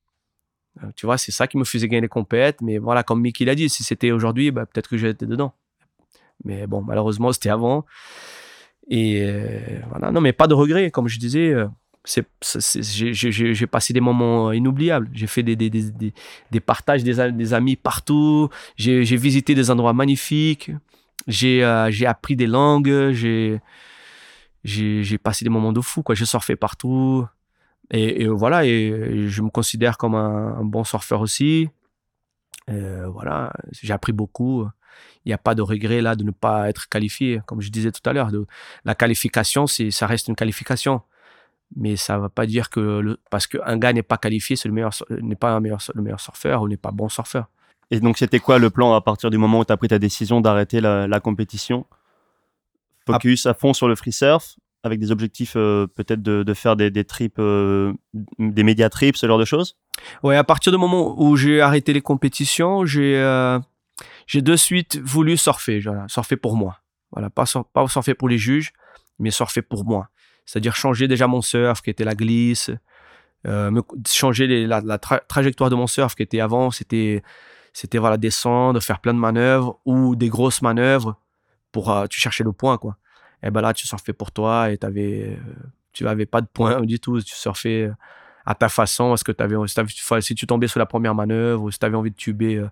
Euh, 0.82 0.86
Tu 0.96 1.06
vois, 1.06 1.18
c'est 1.18 1.32
ça 1.32 1.46
qui 1.46 1.56
me 1.58 1.64
faisait 1.64 1.88
gagner 1.88 2.02
les 2.02 2.08
compètes. 2.08 2.60
Mais 2.60 2.78
voilà, 2.78 3.02
comme 3.02 3.20
Mickey 3.20 3.44
l'a 3.44 3.54
dit, 3.54 3.68
si 3.68 3.84
c'était 3.84 4.10
aujourd'hui, 4.10 4.50
bah, 4.50 4.66
peut-être 4.66 4.88
que 4.88 4.96
j'étais 4.96 5.26
dedans. 5.26 5.54
Mais 6.44 6.66
bon, 6.66 6.82
malheureusement, 6.82 7.32
c'était 7.32 7.50
avant. 7.50 7.84
Et 8.88 9.22
euh, 9.22 9.80
voilà, 9.90 10.10
non, 10.10 10.20
mais 10.20 10.32
pas 10.32 10.46
de 10.46 10.54
regrets, 10.54 10.90
comme 10.90 11.08
je 11.08 11.18
disais. 11.18 11.52
euh, 11.52 11.66
c'est, 12.04 12.26
j'ai, 12.42 13.66
passé 13.66 13.92
des 13.94 14.00
moments 14.00 14.52
inoubliables. 14.52 15.08
J'ai 15.12 15.26
fait 15.26 15.42
des, 15.42 15.56
des, 15.56 15.70
des, 15.70 16.60
partages 16.60 17.02
des, 17.02 17.54
amis 17.54 17.76
partout. 17.76 18.50
J'ai, 18.76 19.02
visité 19.16 19.54
des 19.54 19.70
endroits 19.70 19.94
magnifiques. 19.94 20.70
J'ai, 21.26 21.64
appris 21.64 22.36
des 22.36 22.46
langues. 22.46 23.12
J'ai, 23.12 23.60
passé 25.22 25.46
des 25.46 25.50
moments 25.50 25.72
de 25.72 25.80
fou. 25.80 26.02
Quoi. 26.02 26.14
J'ai 26.14 26.26
surfé 26.26 26.56
partout. 26.56 27.24
Et, 27.90 28.26
voilà, 28.28 28.64
et 28.64 29.28
je 29.28 29.42
me 29.42 29.50
considère 29.50 29.98
comme 29.98 30.14
un, 30.14 30.64
bon 30.64 30.84
surfeur 30.84 31.20
aussi. 31.20 31.68
Euh, 32.70 33.06
voilà, 33.08 33.52
j'ai 33.72 33.92
appris 33.92 34.12
beaucoup. 34.12 34.66
Il 35.24 35.28
n'y 35.28 35.34
a 35.34 35.38
pas 35.38 35.54
de 35.54 35.62
regret 35.62 36.00
là 36.00 36.16
de 36.16 36.24
ne 36.24 36.30
pas 36.30 36.68
être 36.68 36.88
qualifié. 36.88 37.40
Comme 37.46 37.60
je 37.60 37.70
disais 37.70 37.92
tout 37.92 38.08
à 38.08 38.12
l'heure, 38.12 38.30
la 38.84 38.94
qualification, 38.94 39.66
ça 39.66 40.06
reste 40.06 40.28
une 40.28 40.36
qualification. 40.36 41.02
Mais 41.76 41.96
ça 41.96 42.16
ne 42.16 42.22
veut 42.22 42.28
pas 42.28 42.46
dire 42.46 42.70
que 42.70 43.18
parce 43.30 43.46
qu'un 43.46 43.76
gars 43.78 43.92
n'est 43.92 44.02
pas 44.02 44.18
qualifié, 44.18 44.54
c'est 44.54 44.68
le 44.68 44.74
meilleur, 44.74 44.92
n'est 45.10 45.34
pas 45.34 45.58
le 45.58 46.02
meilleur 46.02 46.20
surfeur 46.20 46.62
ou 46.62 46.68
n'est 46.68 46.76
pas 46.76 46.92
bon 46.92 47.08
surfeur. 47.08 47.48
Et 47.90 48.00
donc, 48.00 48.16
c'était 48.16 48.38
quoi 48.38 48.58
le 48.58 48.70
plan 48.70 48.94
à 48.94 49.00
partir 49.00 49.30
du 49.30 49.38
moment 49.38 49.60
où 49.60 49.64
tu 49.64 49.72
as 49.72 49.76
pris 49.76 49.88
ta 49.88 49.98
décision 49.98 50.40
d'arrêter 50.40 50.80
la 50.80 51.20
compétition? 51.20 51.86
Focus 53.06 53.46
à 53.46 53.54
fond 53.54 53.74
sur 53.74 53.88
le 53.88 53.96
free 53.96 54.12
surf, 54.12 54.56
avec 54.84 55.00
des 55.00 55.10
objectifs 55.10 55.54
euh, 55.56 55.86
peut-être 55.86 56.22
de, 56.22 56.54
faire 56.54 56.76
des, 56.76 56.90
des 56.90 57.04
trips, 57.04 57.38
euh, 57.38 57.92
des 58.38 58.62
média 58.62 58.90
trips, 58.90 59.16
ce 59.16 59.26
genre 59.26 59.38
de 59.38 59.44
choses? 59.44 59.78
Ouais, 60.22 60.36
à 60.36 60.44
partir 60.44 60.72
du 60.72 60.78
moment 60.78 61.20
où 61.20 61.36
j'ai 61.36 61.60
arrêté 61.60 61.92
les 61.94 62.02
compétitions, 62.02 62.84
j'ai 62.84 63.16
euh, 63.16 63.58
de 64.34 64.56
suite 64.56 65.00
voulu 65.02 65.36
surfer, 65.38 65.82
surfer 66.08 66.36
pour 66.36 66.56
moi. 66.56 66.80
Voilà, 67.12 67.30
pas, 67.30 67.46
sur- 67.46 67.64
pas 67.64 67.88
surfer 67.88 68.14
pour 68.14 68.28
les 68.28 68.38
juges, 68.38 68.72
mais 69.18 69.30
surfer 69.30 69.62
pour 69.62 69.86
moi. 69.86 70.08
C'est-à-dire 70.44 70.76
changer 70.76 71.08
déjà 71.08 71.26
mon 71.26 71.40
surf, 71.40 71.80
qui 71.80 71.88
était 71.88 72.04
la 72.04 72.14
glisse, 72.14 72.70
changer 74.06 74.66
la, 74.66 74.82
la 74.82 74.98
tra- 74.98 75.26
trajectoire 75.26 75.70
de 75.70 75.76
mon 75.76 75.86
surf, 75.86 76.14
qui 76.14 76.22
était 76.22 76.40
avant, 76.40 76.70
c'était 76.70 77.22
c'était 77.72 77.98
voilà 77.98 78.18
descendre, 78.18 78.80
faire 78.80 79.00
plein 79.00 79.14
de 79.14 79.18
manœuvres 79.18 79.80
ou 79.84 80.14
des 80.14 80.28
grosses 80.28 80.62
manœuvres 80.62 81.18
pour 81.72 82.06
tu 82.08 82.20
cherchais 82.20 82.44
le 82.44 82.52
point 82.52 82.78
quoi. 82.78 82.96
Et 83.44 83.50
ben 83.50 83.60
là 83.60 83.74
tu 83.74 83.86
surfais 83.86 84.12
pour 84.12 84.32
toi 84.32 84.70
et 84.70 84.78
t'avais 84.78 85.28
euh, 85.28 85.36
tu 85.94 86.06
avais 86.06 86.26
pas 86.26 86.42
de 86.42 86.46
point 86.52 86.82
du 86.82 87.00
tout, 87.00 87.22
tu 87.22 87.34
surfais 87.34 87.84
euh, 87.84 87.92
à 88.44 88.54
ta 88.54 88.68
façon, 88.68 89.14
est-ce 89.14 89.24
que 89.24 90.20
si 90.20 90.34
tu 90.34 90.46
tombais 90.46 90.68
sur 90.68 90.78
la 90.78 90.84
première 90.84 91.14
manœuvre 91.14 91.62
ou 91.62 91.70
si 91.70 91.78
tu 91.78 91.86
avais 91.86 91.96
envie 91.96 92.10
de 92.10 92.16
tuber 92.16 92.56
euh, 92.56 92.68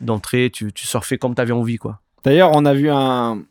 d'entrée, 0.00 0.50
tu, 0.50 0.72
surfais 0.74 1.18
comme 1.18 1.34
tu 1.34 1.42
avais 1.42 1.52
envie. 1.52 1.76
quoi. 1.76 2.00
D'ailleurs, 2.24 2.52
on 2.54 2.64
a 2.64 2.72
vu 2.72 2.88
un, 2.90 3.44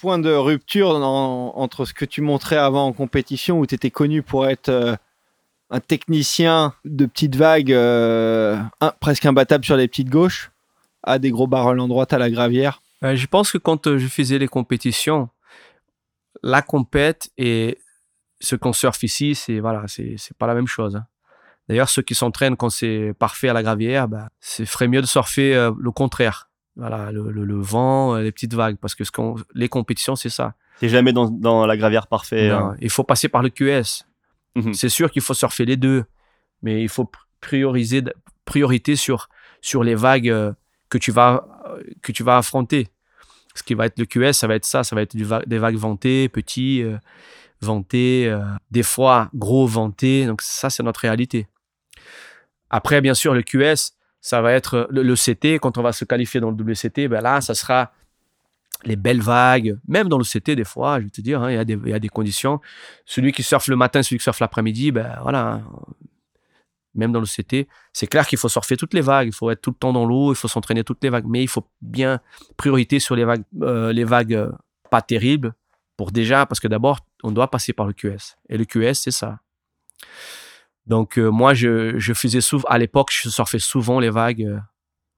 point 0.00 0.18
de 0.18 0.32
rupture 0.32 0.88
entre 0.90 1.84
ce 1.84 1.94
que 1.94 2.04
tu 2.04 2.22
montrais 2.22 2.56
avant 2.56 2.86
en 2.86 2.92
compétition, 2.92 3.60
où 3.60 3.66
tu 3.66 3.76
étais 3.76 3.90
connu 3.90 4.22
pour 4.22 4.48
être 4.48 4.68
euh, 4.68 4.96
un 5.70 5.80
technicien 5.80 6.74
de 6.84 7.06
petites 7.06 7.36
vagues, 7.36 7.76
presque 8.98 9.26
imbattable 9.26 9.64
sur 9.64 9.76
les 9.76 9.86
petites 9.86 10.10
gauches, 10.10 10.50
à 11.04 11.20
des 11.20 11.30
gros 11.30 11.46
barrels 11.46 11.78
en 11.78 11.88
droite 11.88 12.12
à 12.12 12.18
la 12.18 12.30
gravière. 12.30 12.80
Euh, 13.06 13.16
je 13.16 13.26
pense 13.26 13.52
que 13.52 13.58
quand 13.58 13.86
euh, 13.86 13.98
je 13.98 14.06
faisais 14.08 14.38
les 14.38 14.48
compétitions, 14.48 15.28
la 16.42 16.62
compète 16.62 17.30
et 17.38 17.78
ce 18.40 18.56
qu'on 18.56 18.72
surfe 18.72 19.02
ici, 19.02 19.34
c'est 19.34 19.60
voilà, 19.60 19.84
c'est 19.88 20.16
c'est 20.18 20.36
pas 20.36 20.46
la 20.46 20.54
même 20.54 20.66
chose. 20.66 20.96
hein. 20.96 21.06
D'ailleurs, 21.68 21.88
ceux 21.88 22.02
qui 22.02 22.14
s'entraînent 22.14 22.56
quand 22.56 22.70
c'est 22.70 23.12
parfait 23.18 23.48
à 23.48 23.52
la 23.52 23.62
gravière, 23.62 24.06
bah, 24.06 24.28
c'est 24.40 24.66
ferait 24.66 24.86
mieux 24.88 25.00
de 25.00 25.06
surfer 25.06 25.54
euh, 25.56 25.72
le 25.78 25.90
contraire. 25.90 26.48
Voilà, 26.76 27.10
le, 27.10 27.30
le- 27.32 27.44
le 27.44 27.58
vent, 27.60 28.16
les 28.16 28.30
petites 28.30 28.54
vagues, 28.54 28.76
parce 28.76 28.94
que 28.94 29.02
ce 29.02 29.10
qu'on- 29.10 29.36
les 29.54 29.68
compétitions, 29.68 30.14
c'est 30.14 30.28
ça. 30.28 30.54
T'es 30.78 30.88
jamais 30.90 31.12
dans, 31.14 31.28
dans 31.30 31.64
la 31.66 31.76
gravière 31.78 32.06
parfaite. 32.06 32.52
Hein. 32.72 32.76
Il 32.80 32.90
faut 32.90 33.02
passer 33.02 33.28
par 33.28 33.42
le 33.42 33.48
QS. 33.48 34.04
Mhm. 34.54 34.74
C'est 34.74 34.90
sûr 34.90 35.10
qu'il 35.10 35.22
faut 35.22 35.34
surfer 35.34 35.64
les 35.64 35.76
deux, 35.76 36.04
mais 36.62 36.82
il 36.82 36.88
faut 36.90 37.04
pr- 37.04 37.24
prioriser, 37.40 38.02
priorité 38.44 38.94
sur, 38.94 39.28
sur 39.62 39.82
les 39.82 39.94
vagues 39.94 40.54
que 40.90 40.98
tu, 40.98 41.10
vas, 41.10 41.48
que 42.02 42.12
tu 42.12 42.22
vas 42.22 42.36
affronter. 42.36 42.88
Ce 43.56 43.62
qui 43.62 43.74
va 43.74 43.86
être 43.86 43.98
le 43.98 44.06
QS, 44.06 44.32
ça 44.32 44.46
va 44.46 44.54
être 44.54 44.64
ça, 44.64 44.84
ça 44.84 44.94
va 44.94 45.02
être 45.02 45.16
des 45.16 45.58
vagues 45.58 45.76
ventées, 45.76 46.28
petits, 46.28 46.82
euh, 46.82 46.98
ventés, 47.60 48.28
euh, 48.28 48.40
des 48.70 48.82
fois 48.82 49.30
gros 49.34 49.66
ventés. 49.66 50.26
Donc 50.26 50.42
ça, 50.42 50.70
c'est 50.70 50.82
notre 50.82 51.00
réalité. 51.00 51.46
Après, 52.70 53.00
bien 53.00 53.14
sûr, 53.14 53.34
le 53.34 53.42
QS, 53.42 53.94
ça 54.20 54.40
va 54.40 54.52
être 54.52 54.88
le, 54.90 55.14
CT. 55.14 55.58
Quand 55.60 55.78
on 55.78 55.82
va 55.82 55.92
se 55.92 56.04
qualifier 56.04 56.40
dans 56.40 56.50
le 56.50 56.56
WCT, 56.56 57.08
ben 57.08 57.20
là, 57.20 57.40
ça 57.40 57.54
sera 57.54 57.92
les 58.84 58.96
belles 58.96 59.22
vagues. 59.22 59.78
Même 59.86 60.08
dans 60.08 60.18
le 60.18 60.24
CT, 60.24 60.56
des 60.56 60.64
fois, 60.64 60.98
je 60.98 61.04
vais 61.04 61.10
te 61.10 61.20
dire, 61.20 61.42
hein, 61.42 61.50
il 61.50 61.70
y, 61.70 61.90
y 61.90 61.94
a 61.94 61.98
des 61.98 62.08
conditions. 62.08 62.60
Celui 63.04 63.32
qui 63.32 63.42
surfe 63.42 63.68
le 63.68 63.76
matin, 63.76 64.02
celui 64.02 64.18
qui 64.18 64.24
surfe 64.24 64.40
l'après-midi, 64.40 64.90
ben 64.90 65.16
voilà. 65.22 65.62
Même 66.96 67.12
dans 67.12 67.20
le 67.20 67.26
CT, 67.26 67.68
c'est 67.92 68.06
clair 68.06 68.26
qu'il 68.26 68.38
faut 68.38 68.48
surfer 68.48 68.76
toutes 68.76 68.94
les 68.94 69.00
vagues. 69.00 69.28
Il 69.28 69.34
faut 69.34 69.50
être 69.50 69.60
tout 69.60 69.70
le 69.70 69.76
temps 69.76 69.92
dans 69.92 70.06
l'eau, 70.06 70.32
il 70.32 70.36
faut 70.36 70.48
s'entraîner 70.48 70.82
toutes 70.82 71.02
les 71.02 71.10
vagues. 71.10 71.26
Mais 71.26 71.42
il 71.42 71.48
faut 71.48 71.66
bien 71.80 72.20
priorité 72.56 72.98
sur 72.98 73.14
les 73.14 73.24
vagues, 73.24 73.44
euh, 73.62 73.92
les 73.92 74.04
vagues 74.04 74.34
euh, 74.34 74.50
pas 74.90 75.02
terribles. 75.02 75.54
Pour 75.96 76.12
déjà, 76.12 76.44
parce 76.44 76.60
que 76.60 76.68
d'abord, 76.68 77.00
on 77.22 77.32
doit 77.32 77.50
passer 77.50 77.72
par 77.72 77.86
le 77.86 77.92
QS. 77.92 78.36
Et 78.48 78.58
le 78.58 78.64
QS, 78.64 78.94
c'est 78.94 79.10
ça. 79.10 79.38
Donc, 80.86 81.18
euh, 81.18 81.30
moi, 81.30 81.54
je, 81.54 81.98
faisais 82.14 82.40
souvent, 82.40 82.68
à 82.68 82.78
l'époque, 82.78 83.10
je 83.12 83.28
surfais 83.28 83.58
souvent 83.58 83.98
les 83.98 84.10
vagues, 84.10 84.60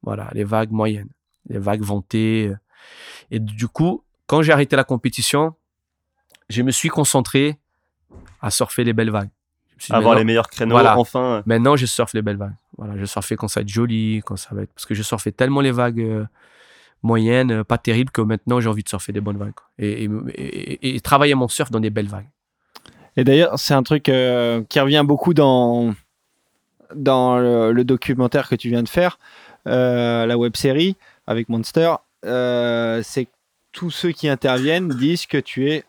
voilà, 0.01 0.29
les 0.33 0.45
vagues 0.45 0.71
moyennes, 0.71 1.09
les 1.49 1.59
vagues 1.59 1.81
ventées. 1.81 2.53
Et 3.29 3.39
du 3.39 3.67
coup, 3.67 4.03
quand 4.25 4.41
j'ai 4.41 4.53
arrêté 4.53 4.75
la 4.75 4.83
compétition, 4.83 5.55
je 6.49 6.61
me 6.61 6.71
suis 6.71 6.89
concentré 6.89 7.57
à 8.41 8.51
surfer 8.51 8.83
les 8.83 8.93
belles 8.93 9.11
vagues. 9.11 9.29
Avoir 9.91 10.15
les 10.15 10.23
meilleurs 10.23 10.49
créneaux, 10.49 10.71
Voilà. 10.75 10.97
enfin. 10.97 11.43
Maintenant, 11.45 11.75
je 11.75 11.85
surfe 11.85 12.13
les 12.13 12.21
belles 12.21 12.37
vagues. 12.37 12.55
Voilà, 12.77 12.93
je 12.97 13.05
surfais 13.05 13.35
quand 13.35 13.47
ça 13.47 13.59
va 13.59 13.63
être 13.63 13.69
joli, 13.69 14.21
quand 14.25 14.35
ça 14.37 14.49
va 14.53 14.63
être. 14.63 14.71
Parce 14.73 14.85
que 14.85 14.93
je 14.95 15.03
surfais 15.03 15.31
tellement 15.31 15.61
les 15.61 15.71
vagues 15.71 16.01
euh, 16.01 16.25
moyennes, 17.03 17.51
euh, 17.51 17.63
pas 17.63 17.77
terribles, 17.77 18.11
que 18.11 18.21
maintenant 18.21 18.59
j'ai 18.59 18.69
envie 18.69 18.83
de 18.83 18.89
surfer 18.89 19.11
des 19.11 19.21
bonnes 19.21 19.37
vagues. 19.37 19.53
quoi. 19.53 19.65
Et, 19.79 20.03
et, 20.05 20.09
et- 20.35 20.95
et 20.95 20.99
travailler 21.01 21.35
mon 21.35 21.47
surf 21.47 21.71
dans 21.71 21.79
des 21.79 21.89
belles 21.89 22.07
vagues. 22.07 22.27
Et 23.17 23.23
d'ailleurs, 23.23 23.57
c'est 23.59 23.73
un 23.73 23.83
truc 23.83 24.07
euh, 24.09 24.63
qui 24.69 24.79
revient 24.79 25.03
beaucoup 25.05 25.33
dans, 25.33 25.93
dans 26.95 27.37
le, 27.37 27.71
le 27.73 27.83
documentaire 27.83 28.47
que 28.47 28.55
tu 28.55 28.69
viens 28.69 28.83
de 28.83 28.89
faire, 28.89 29.19
euh, 29.67 30.25
la 30.25 30.37
web 30.37 30.55
série 30.55 30.95
avec 31.27 31.49
Monster. 31.49 31.93
Euh, 32.25 33.01
c'est 33.03 33.25
que 33.25 33.31
tous 33.71 33.91
ceux 33.91 34.11
qui 34.11 34.27
interviennent 34.29 34.89
disent 34.89 35.25
que 35.25 35.37
tu 35.37 35.69
es 35.71 35.83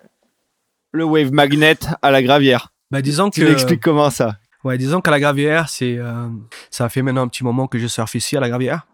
le 0.92 1.04
wave 1.04 1.32
magnet 1.32 1.78
à 2.02 2.10
la 2.10 2.22
gravière. 2.22 2.72
Bah, 2.90 3.02
disons 3.02 3.30
Tu 3.30 3.44
m'expliques 3.44 3.82
comment 3.82 4.10
ça? 4.10 4.38
Ouais, 4.64 4.76
disons 4.76 5.00
qu'à 5.00 5.10
la 5.10 5.20
Gravière, 5.20 5.68
c'est, 5.68 5.96
euh, 5.96 6.28
ça 6.70 6.88
fait 6.88 7.02
maintenant 7.02 7.22
un 7.22 7.28
petit 7.28 7.44
moment 7.44 7.66
que 7.66 7.78
je 7.78 7.86
surfe 7.86 8.14
ici 8.14 8.36
à 8.36 8.40
la 8.40 8.48
Gravière. 8.48 8.86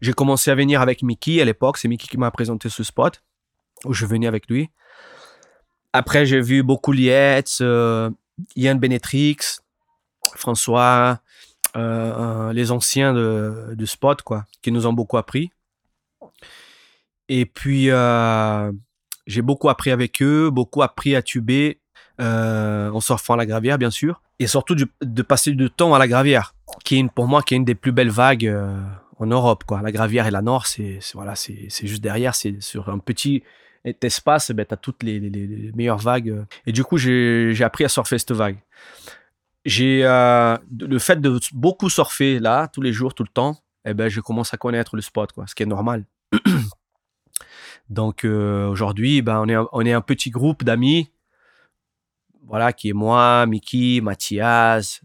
J'ai 0.00 0.12
commencé 0.12 0.50
à 0.50 0.54
venir 0.54 0.80
avec 0.80 1.02
Mickey 1.02 1.40
à 1.40 1.44
l'époque. 1.44 1.78
C'est 1.78 1.88
Mickey 1.88 2.08
qui 2.08 2.16
m'a 2.16 2.30
présenté 2.30 2.68
ce 2.68 2.82
spot 2.82 3.22
où 3.84 3.92
je 3.92 4.06
venais 4.06 4.26
avec 4.26 4.48
lui. 4.48 4.70
Après, 5.92 6.24
j'ai 6.24 6.40
vu 6.40 6.62
beaucoup 6.62 6.92
Lietz, 6.92 7.58
euh, 7.60 8.10
Ian 8.56 8.76
Benetrix, 8.76 9.36
François, 10.36 11.20
euh, 11.76 12.48
euh, 12.48 12.52
les 12.52 12.70
anciens 12.70 13.12
de, 13.12 13.74
du 13.74 13.86
spot, 13.86 14.22
quoi, 14.22 14.46
qui 14.62 14.72
nous 14.72 14.86
ont 14.86 14.92
beaucoup 14.92 15.18
appris. 15.18 15.50
Et 17.28 17.46
puis, 17.46 17.90
euh, 17.90 18.72
j'ai 19.26 19.42
beaucoup 19.42 19.68
appris 19.68 19.90
avec 19.90 20.22
eux, 20.22 20.50
beaucoup 20.50 20.82
appris 20.82 21.14
à 21.14 21.22
tuber. 21.22 21.80
Euh, 22.22 22.90
en 22.90 23.00
surfant 23.00 23.34
à 23.34 23.36
la 23.36 23.44
gravière, 23.46 23.76
bien 23.78 23.90
sûr, 23.90 24.22
et 24.38 24.46
surtout 24.46 24.74
de 24.74 25.22
passer 25.22 25.52
du 25.52 25.68
temps 25.70 25.92
à 25.94 25.98
la 25.98 26.08
gravière, 26.08 26.54
qui 26.84 26.94
est 26.96 26.98
une- 26.98 27.10
pour 27.10 27.26
moi 27.26 27.42
qui 27.42 27.54
est 27.54 27.56
une 27.58 27.64
des 27.64 27.74
plus 27.74 27.92
belles 27.92 28.10
vagues 28.10 28.46
euh, 28.46 28.78
en 29.18 29.26
Europe. 29.26 29.64
Quoi. 29.64 29.82
La 29.82 29.92
gravière 29.92 30.26
et 30.26 30.30
la 30.30 30.40
Nord, 30.42 30.66
c'est 30.66 30.98
voilà, 31.14 31.34
c'est 31.34 31.68
juste 31.82 32.02
derrière, 32.02 32.34
c'est 32.34 32.60
sur 32.62 32.88
un 32.88 32.98
petit 32.98 33.42
espace, 33.84 34.52
ben, 34.52 34.64
tu 34.64 34.74
as 34.74 34.76
toutes 34.76 35.02
les, 35.02 35.18
les- 35.18 35.72
meilleures 35.74 35.98
vagues. 35.98 36.30
euh. 36.30 36.44
Et 36.66 36.72
du 36.72 36.84
coup, 36.84 36.96
j'ai 36.98 37.62
appris 37.64 37.84
à 37.84 37.88
surfer 37.88 38.16
cette 38.18 38.32
vague. 38.32 38.58
J'ai 39.64 40.02
euh, 40.04 40.56
le 40.80 40.98
fait 40.98 41.20
de 41.20 41.38
beaucoup 41.52 41.88
surfer 41.90 42.38
là, 42.40 42.68
tous 42.68 42.80
les 42.82 42.92
jours, 42.92 43.14
tout 43.14 43.22
le 43.24 43.28
temps, 43.28 43.56
eh 43.84 43.94
ben, 43.94 44.08
je 44.08 44.20
commence 44.20 44.54
à 44.54 44.56
connaître 44.56 44.94
le 44.96 45.02
spot, 45.02 45.32
quoi, 45.32 45.46
ce 45.46 45.54
qui 45.54 45.62
est 45.64 45.66
normal. 45.66 46.04
Donc 47.90 48.24
aujourd'hui, 48.24 49.22
ben, 49.22 49.40
on, 49.40 49.48
est, 49.48 49.56
on 49.72 49.80
est 49.82 49.92
un 49.92 50.00
petit 50.00 50.30
groupe 50.30 50.64
d'amis, 50.64 51.10
voilà, 52.46 52.72
qui 52.72 52.90
est 52.90 52.92
moi, 52.94 53.46
Mickey, 53.46 54.00
Mathias, 54.02 55.00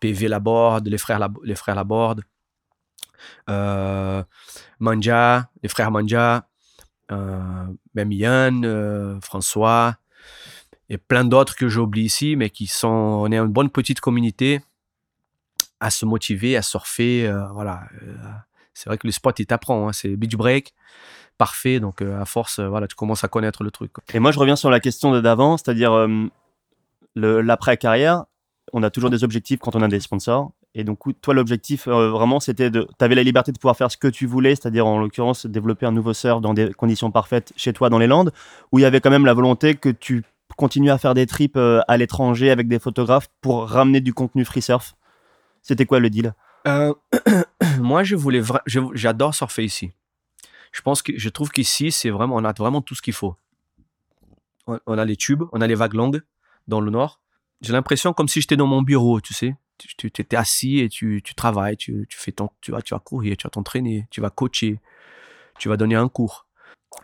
PV 0.00 0.28
Laborde, 0.28 0.88
les 0.88 0.98
frères, 0.98 1.18
Lab- 1.18 1.38
les 1.44 1.54
frères 1.54 1.74
Laborde, 1.74 2.22
euh, 3.48 4.22
Manja, 4.78 5.48
les 5.62 5.68
frères 5.68 5.90
Manja, 5.90 6.46
euh, 7.12 7.66
même 7.94 8.12
Yann, 8.12 8.64
euh, 8.64 9.20
François, 9.20 9.96
et 10.88 10.98
plein 10.98 11.24
d'autres 11.24 11.54
que 11.54 11.68
j'oublie 11.68 12.04
ici, 12.04 12.36
mais 12.36 12.50
qui 12.50 12.66
sont, 12.66 12.88
on 12.88 13.30
est 13.30 13.38
une 13.38 13.46
bonne 13.52 13.70
petite 13.70 14.00
communauté 14.00 14.60
à 15.78 15.90
se 15.90 16.04
motiver, 16.04 16.56
à 16.56 16.62
surfer, 16.62 17.26
euh, 17.26 17.46
voilà. 17.52 17.84
c'est 18.74 18.88
vrai 18.90 18.98
que 18.98 19.06
le 19.06 19.12
spot, 19.12 19.38
il 19.38 19.46
t'apprend, 19.46 19.88
hein, 19.88 19.92
c'est 19.92 20.14
beach 20.16 20.36
break, 20.36 20.74
parfait, 21.38 21.80
donc 21.80 22.02
à 22.02 22.24
force, 22.24 22.60
voilà, 22.60 22.86
tu 22.86 22.94
commences 22.96 23.24
à 23.24 23.28
connaître 23.28 23.62
le 23.64 23.70
truc. 23.70 23.92
Et 24.12 24.18
moi, 24.18 24.30
je 24.30 24.38
reviens 24.38 24.56
sur 24.56 24.70
la 24.70 24.80
question 24.80 25.18
d'avant, 25.20 25.56
c'est-à-dire 25.56 26.06
l'après-carrière. 27.16 28.24
On 28.72 28.82
a 28.82 28.90
toujours 28.90 29.10
des 29.10 29.24
objectifs 29.24 29.60
quand 29.60 29.74
on 29.76 29.82
a 29.82 29.88
des 29.88 30.00
sponsors. 30.00 30.52
Et 30.74 30.84
donc, 30.84 31.00
toi, 31.20 31.34
l'objectif, 31.34 31.88
euh, 31.88 32.10
vraiment, 32.10 32.38
c'était 32.38 32.70
de. 32.70 32.86
Tu 32.98 33.04
avais 33.04 33.16
la 33.16 33.24
liberté 33.24 33.50
de 33.50 33.58
pouvoir 33.58 33.76
faire 33.76 33.90
ce 33.90 33.96
que 33.96 34.06
tu 34.06 34.26
voulais, 34.26 34.54
c'est-à-dire, 34.54 34.86
en 34.86 34.98
l'occurrence, 35.00 35.46
développer 35.46 35.84
un 35.84 35.92
nouveau 35.92 36.12
surf 36.14 36.40
dans 36.40 36.54
des 36.54 36.72
conditions 36.72 37.10
parfaites 37.10 37.52
chez 37.56 37.72
toi 37.72 37.90
dans 37.90 37.98
les 37.98 38.06
Landes, 38.06 38.32
où 38.70 38.78
il 38.78 38.82
y 38.82 38.84
avait 38.84 39.00
quand 39.00 39.10
même 39.10 39.26
la 39.26 39.34
volonté 39.34 39.74
que 39.74 39.88
tu 39.88 40.22
continues 40.56 40.90
à 40.90 40.98
faire 40.98 41.14
des 41.14 41.26
trips 41.26 41.56
euh, 41.56 41.80
à 41.88 41.96
l'étranger 41.96 42.50
avec 42.50 42.68
des 42.68 42.78
photographes 42.78 43.28
pour 43.40 43.68
ramener 43.68 44.00
du 44.00 44.14
contenu 44.14 44.44
free 44.44 44.62
surf. 44.62 44.94
C'était 45.62 45.86
quoi 45.86 45.98
le 45.98 46.08
deal? 46.08 46.34
Euh, 46.68 46.94
moi, 47.80 48.04
je 48.04 48.14
voulais, 48.14 48.42
j'adore 48.66 49.34
surfer 49.34 49.64
ici. 49.64 49.90
Je 50.70 50.82
pense 50.82 51.02
que 51.02 51.12
je 51.16 51.28
trouve 51.30 51.50
qu'ici, 51.50 51.90
c'est 51.90 52.10
vraiment, 52.10 52.36
on 52.36 52.44
a 52.44 52.52
vraiment 52.52 52.80
tout 52.80 52.94
ce 52.94 53.02
qu'il 53.02 53.14
faut. 53.14 53.34
On, 54.68 54.78
on 54.86 54.98
a 54.98 55.04
les 55.04 55.16
tubes, 55.16 55.42
on 55.52 55.60
a 55.60 55.66
les 55.66 55.74
vagues 55.74 55.94
longues 55.94 56.22
dans 56.70 56.80
le 56.80 56.90
nord. 56.90 57.20
J'ai 57.60 57.74
l'impression 57.74 58.14
comme 58.14 58.28
si 58.28 58.40
j'étais 58.40 58.56
dans 58.56 58.66
mon 58.66 58.80
bureau, 58.80 59.20
tu 59.20 59.34
sais. 59.34 59.54
Tu, 59.76 59.94
tu- 59.96 60.06
étais 60.06 60.36
assis 60.36 60.78
et 60.78 60.88
tu, 60.88 61.22
travailles, 61.36 61.76
tu, 61.76 62.06
fais 62.10 62.32
ton, 62.32 62.50
tu 62.60 62.70
vas, 62.70 62.80
tu 62.80 62.94
vas 62.94 63.00
courir, 63.00 63.36
tu 63.36 63.44
vas 63.44 63.50
t'entraîner, 63.50 64.06
tu 64.10 64.20
vas 64.20 64.30
coacher, 64.30 64.78
tu 65.58 65.68
vas 65.68 65.76
donner 65.76 65.94
un 65.94 66.08
cours. 66.08 66.46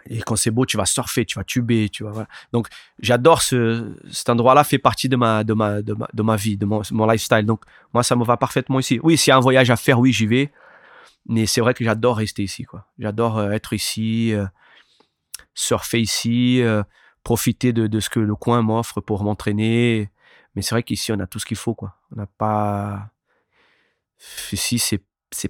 Et 0.06 0.20
quand 0.20 0.36
c'est 0.36 0.50
beau, 0.50 0.66
tu 0.66 0.76
vas 0.76 0.84
surfer, 0.84 1.24
tu 1.24 1.38
vas 1.38 1.44
tuber, 1.44 1.88
tu 1.88 2.04
vas. 2.04 2.26
Donc, 2.52 2.68
j'adore 2.98 3.40
ce, 3.42 3.94
cet 4.10 4.28
endroit-là, 4.28 4.64
fait 4.64 4.78
partie 4.78 5.08
de 5.08 5.16
ma, 5.16 5.44
de 5.44 5.54
ma, 5.54 5.80
de 5.82 5.94
ma, 5.94 6.08
de 6.12 6.22
ma 6.22 6.36
vie, 6.36 6.56
de 6.56 6.66
mon, 6.66 6.82
mon 6.90 7.06
lifestyle. 7.06 7.46
Donc, 7.46 7.62
moi, 7.94 8.02
ça 8.02 8.16
me 8.16 8.24
va 8.24 8.36
parfaitement 8.36 8.80
ici. 8.80 9.00
Oui, 9.02 9.16
s'il 9.16 9.30
y 9.30 9.32
a 9.32 9.36
un 9.36 9.40
voyage 9.40 9.70
à 9.70 9.76
faire, 9.76 9.98
oui, 9.98 10.12
j'y 10.12 10.26
vais. 10.26 10.52
Mais 11.28 11.46
c'est 11.46 11.60
vrai 11.60 11.74
que 11.74 11.84
j'adore 11.84 12.16
rester 12.18 12.42
ici, 12.42 12.64
quoi. 12.64 12.86
J'adore 12.98 13.38
euh, 13.38 13.50
être 13.50 13.72
ici, 13.72 14.32
euh, 14.32 14.46
surfer 15.54 16.00
ici, 16.00 16.62
euh, 16.62 16.82
profiter 17.26 17.72
de, 17.72 17.88
de 17.88 17.98
ce 17.98 18.08
que 18.08 18.20
le 18.20 18.36
coin 18.36 18.62
m'offre 18.62 19.00
pour 19.00 19.24
m'entraîner. 19.24 20.10
Mais 20.54 20.62
c'est 20.62 20.76
vrai 20.76 20.84
qu'ici, 20.84 21.10
on 21.10 21.18
a 21.18 21.26
tout 21.26 21.40
ce 21.40 21.46
qu'il 21.46 21.56
faut, 21.56 21.74
quoi. 21.74 21.96
On 22.12 22.16
n'a 22.20 22.26
pas. 22.26 23.10
Ici, 24.52 24.78
c'est 24.78 25.02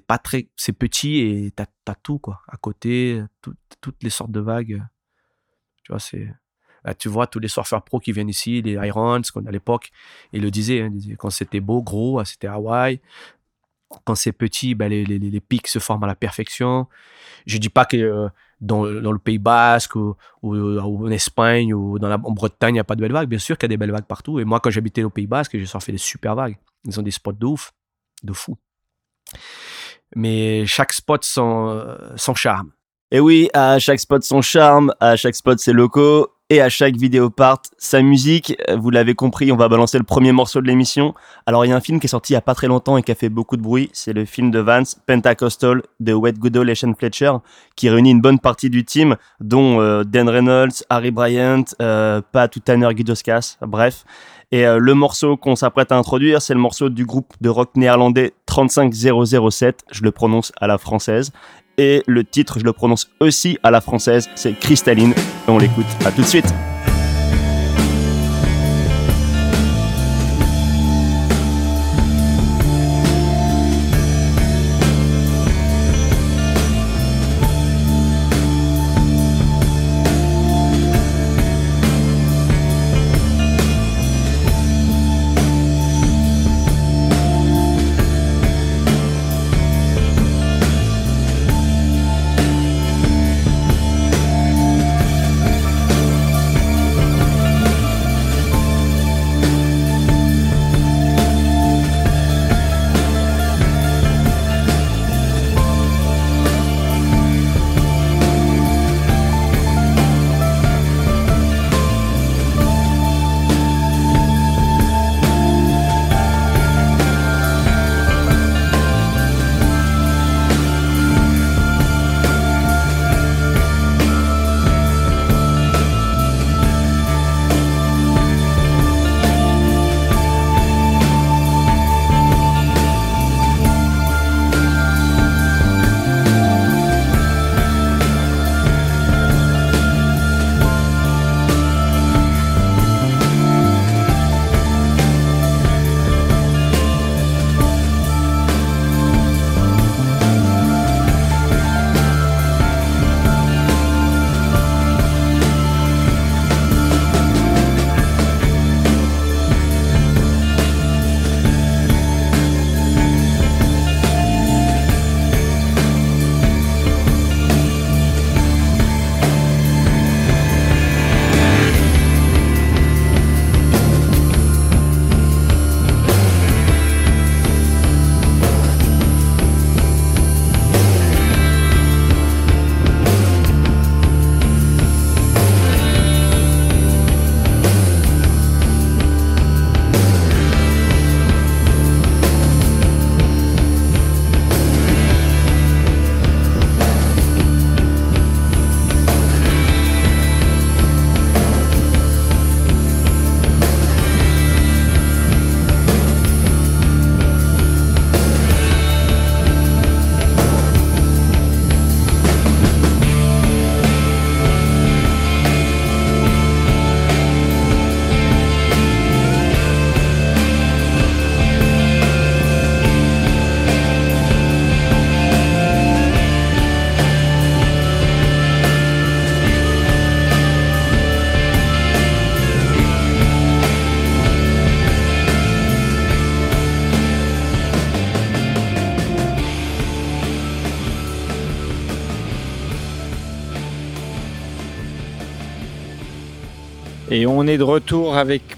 pas 0.07 0.17
très. 0.17 0.49
C'est 0.57 0.73
petit 0.73 1.19
et 1.19 1.51
t'as 1.51 1.67
as 1.87 1.95
tout, 1.95 2.19
quoi. 2.19 2.41
À 2.49 2.57
côté, 2.57 3.23
tout- 3.43 3.55
toutes 3.83 4.03
les 4.03 4.09
sortes 4.09 4.31
de 4.31 4.41
vagues. 4.41 4.83
Tu 5.85 5.93
vois, 5.93 6.01
c'est. 6.01 6.33
Tu 6.99 7.11
vois 7.11 7.27
tous 7.27 7.41
les 7.41 7.49
surfeurs 7.49 7.85
pros 7.85 8.01
qui 8.01 8.13
viennent 8.13 8.31
ici, 8.31 8.63
les 8.63 8.73
Irons, 8.73 9.21
qu'on 9.35 9.45
à 9.45 9.51
l'époque, 9.51 9.91
ils 10.33 10.41
le 10.41 10.51
disaient, 10.51 10.81
hein, 10.81 10.93
quand 11.19 11.31
c'était 11.31 11.61
beau, 11.61 11.83
gros, 11.83 12.21
ah, 12.21 12.25
c'était 12.25 12.47
Hawaï. 12.47 13.01
Quand 14.05 14.15
c'est 14.15 14.33
petit, 14.33 14.75
ben, 14.75 14.89
les, 14.89 15.05
les, 15.05 15.19
les 15.19 15.41
pics 15.41 15.69
se 15.69 15.79
forment 15.79 16.05
à 16.05 16.07
la 16.07 16.15
perfection. 16.15 16.89
Je 17.45 17.59
dis 17.59 17.69
pas 17.69 17.85
que 17.85 17.99
euh, 17.99 18.29
dans, 18.61 18.85
le 18.85 19.19
Pays 19.19 19.39
Basque 19.39 19.97
ou, 19.97 20.17
en 20.43 21.11
Espagne 21.11 21.75
ou 21.75 21.99
en 21.99 22.33
Bretagne, 22.33 22.71
il 22.71 22.75
n'y 22.75 22.81
a 22.81 22.85
pas 22.85 22.97
de 22.97 23.01
belles 23.01 23.13
vagues. 23.13 23.29
Bien 23.29 23.39
sûr 23.39 23.59
qu'il 23.59 23.67
y 23.67 23.69
a 23.69 23.75
des 23.75 23.77
belles 23.77 23.93
vagues 23.93 24.07
partout. 24.07 24.41
Et 24.41 24.45
moi, 24.45 24.61
quand 24.61 24.71
j'habitais 24.71 25.03
au 25.03 25.11
Pays 25.11 25.27
Basque, 25.27 25.59
j'ai 25.59 25.67
surfé 25.67 25.93
des 25.93 25.99
super 25.99 26.35
vagues. 26.35 26.57
Ils 26.85 26.99
ont 26.99 27.03
des 27.03 27.11
spots 27.11 27.33
de 27.33 27.47
ouf, 27.47 27.73
de 28.23 28.33
fou. 28.33 28.57
Mais 30.15 30.65
chaque 30.67 30.93
spot 30.93 31.25
son, 31.25 31.69
euh, 31.71 31.97
son 32.17 32.35
charme. 32.35 32.71
Et 33.11 33.21
oui, 33.21 33.49
à 33.55 33.79
chaque 33.79 34.01
spot 34.01 34.23
son 34.23 34.43
charme, 34.43 34.93
à 35.01 35.17
chaque 35.17 35.35
spot 35.35 35.59
ses 35.59 35.73
locaux, 35.73 36.36
et 36.49 36.61
à 36.61 36.69
chaque 36.69 36.97
vidéo 36.97 37.29
part 37.29 37.63
sa 37.77 38.03
musique. 38.03 38.57
Vous 38.77 38.91
l'avez 38.91 39.15
compris, 39.15 39.51
on 39.51 39.57
va 39.57 39.69
balancer 39.69 39.99
le 39.99 40.05
premier 40.05 40.33
morceau 40.33 40.61
de 40.61 40.67
l'émission. 40.67 41.15
Alors 41.47 41.65
il 41.65 41.71
y 41.71 41.73
a 41.73 41.77
un 41.77 41.81
film 41.81 41.99
qui 41.99 42.07
est 42.07 42.09
sorti 42.09 42.33
il 42.33 42.35
y 42.35 42.39
a 42.39 42.43
pas 42.43 42.55
très 42.55 42.69
longtemps 42.69 42.97
et 42.97 43.03
qui 43.03 43.11
a 43.11 43.15
fait 43.15 43.29
beaucoup 43.29 43.57
de 43.57 43.63
bruit, 43.63 43.91
c'est 43.93 44.13
le 44.13 44.25
film 44.25 44.51
de 44.51 44.61
Vance, 44.61 44.97
Pentecostal, 45.07 45.83
de 46.01 46.13
Wet 46.13 46.35
Goodall 46.35 46.71
et 46.71 46.75
Shane 46.75 46.95
Fletcher, 46.95 47.33
qui 47.75 47.89
réunit 47.89 48.13
une 48.13 48.21
bonne 48.21 48.39
partie 48.39 48.71
du 48.71 48.85
team, 48.85 49.17
dont 49.41 49.81
euh, 49.81 50.05
Dan 50.05 50.29
Reynolds, 50.29 50.85
Harry 50.89 51.11
Bryant, 51.11 51.65
euh, 51.83 52.21
Pat 52.33 52.55
ou 52.55 52.61
Tanner 52.61 52.95
Gudoskas, 52.95 53.57
bref. 53.63 54.05
Et 54.53 54.65
euh, 54.65 54.79
le 54.79 54.95
morceau 54.95 55.37
qu'on 55.37 55.57
s'apprête 55.57 55.91
à 55.91 55.97
introduire, 55.97 56.41
c'est 56.41 56.55
le 56.55 56.61
morceau 56.61 56.89
du 56.89 57.05
groupe 57.05 57.35
de 57.41 57.49
rock 57.49 57.71
néerlandais 57.75 58.33
35007, 58.47 59.85
je 59.91 60.05
le 60.05 60.13
prononce 60.13 60.53
à 60.61 60.69
la 60.69 60.79
française. 60.79 61.33
Et 61.79 62.03
le 62.07 62.25
titre, 62.25 62.59
je 62.59 62.65
le 62.65 62.73
prononce 62.73 63.11
aussi 63.21 63.59
à 63.63 63.71
la 63.71 63.81
française, 63.81 64.29
c'est 64.35 64.59
Cristalline. 64.59 65.15
On 65.47 65.59
l'écoute. 65.59 65.87
À 66.05 66.13
tout 66.13 66.23
de 66.23 66.27
suite. 66.27 66.47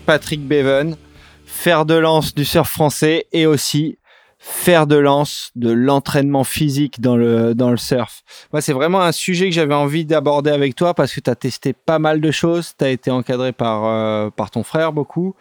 Patrick 0.08 0.40
Beven, 0.40 0.96
fer 1.44 1.84
de 1.84 1.92
lance 1.92 2.34
du 2.34 2.46
surf 2.46 2.70
français 2.70 3.26
et 3.30 3.44
aussi 3.44 3.98
fer 4.38 4.86
de 4.86 4.96
lance 4.96 5.50
de 5.54 5.70
l'entraînement 5.70 6.44
physique 6.44 7.02
dans 7.02 7.14
le, 7.14 7.54
dans 7.54 7.70
le 7.70 7.76
surf. 7.76 8.22
Moi, 8.50 8.62
c'est 8.62 8.72
vraiment 8.72 9.02
un 9.02 9.12
sujet 9.12 9.50
que 9.50 9.54
j'avais 9.54 9.74
envie 9.74 10.06
d'aborder 10.06 10.50
avec 10.50 10.74
toi 10.74 10.94
parce 10.94 11.12
que 11.12 11.20
tu 11.20 11.28
as 11.28 11.34
testé 11.34 11.74
pas 11.74 11.98
mal 11.98 12.22
de 12.22 12.30
choses. 12.30 12.72
Tu 12.78 12.86
as 12.86 12.88
été 12.88 13.10
encadré 13.10 13.52
par, 13.52 13.84
euh, 13.84 14.30
par 14.30 14.50
ton 14.50 14.62
frère 14.62 14.94
beaucoup 14.94 15.34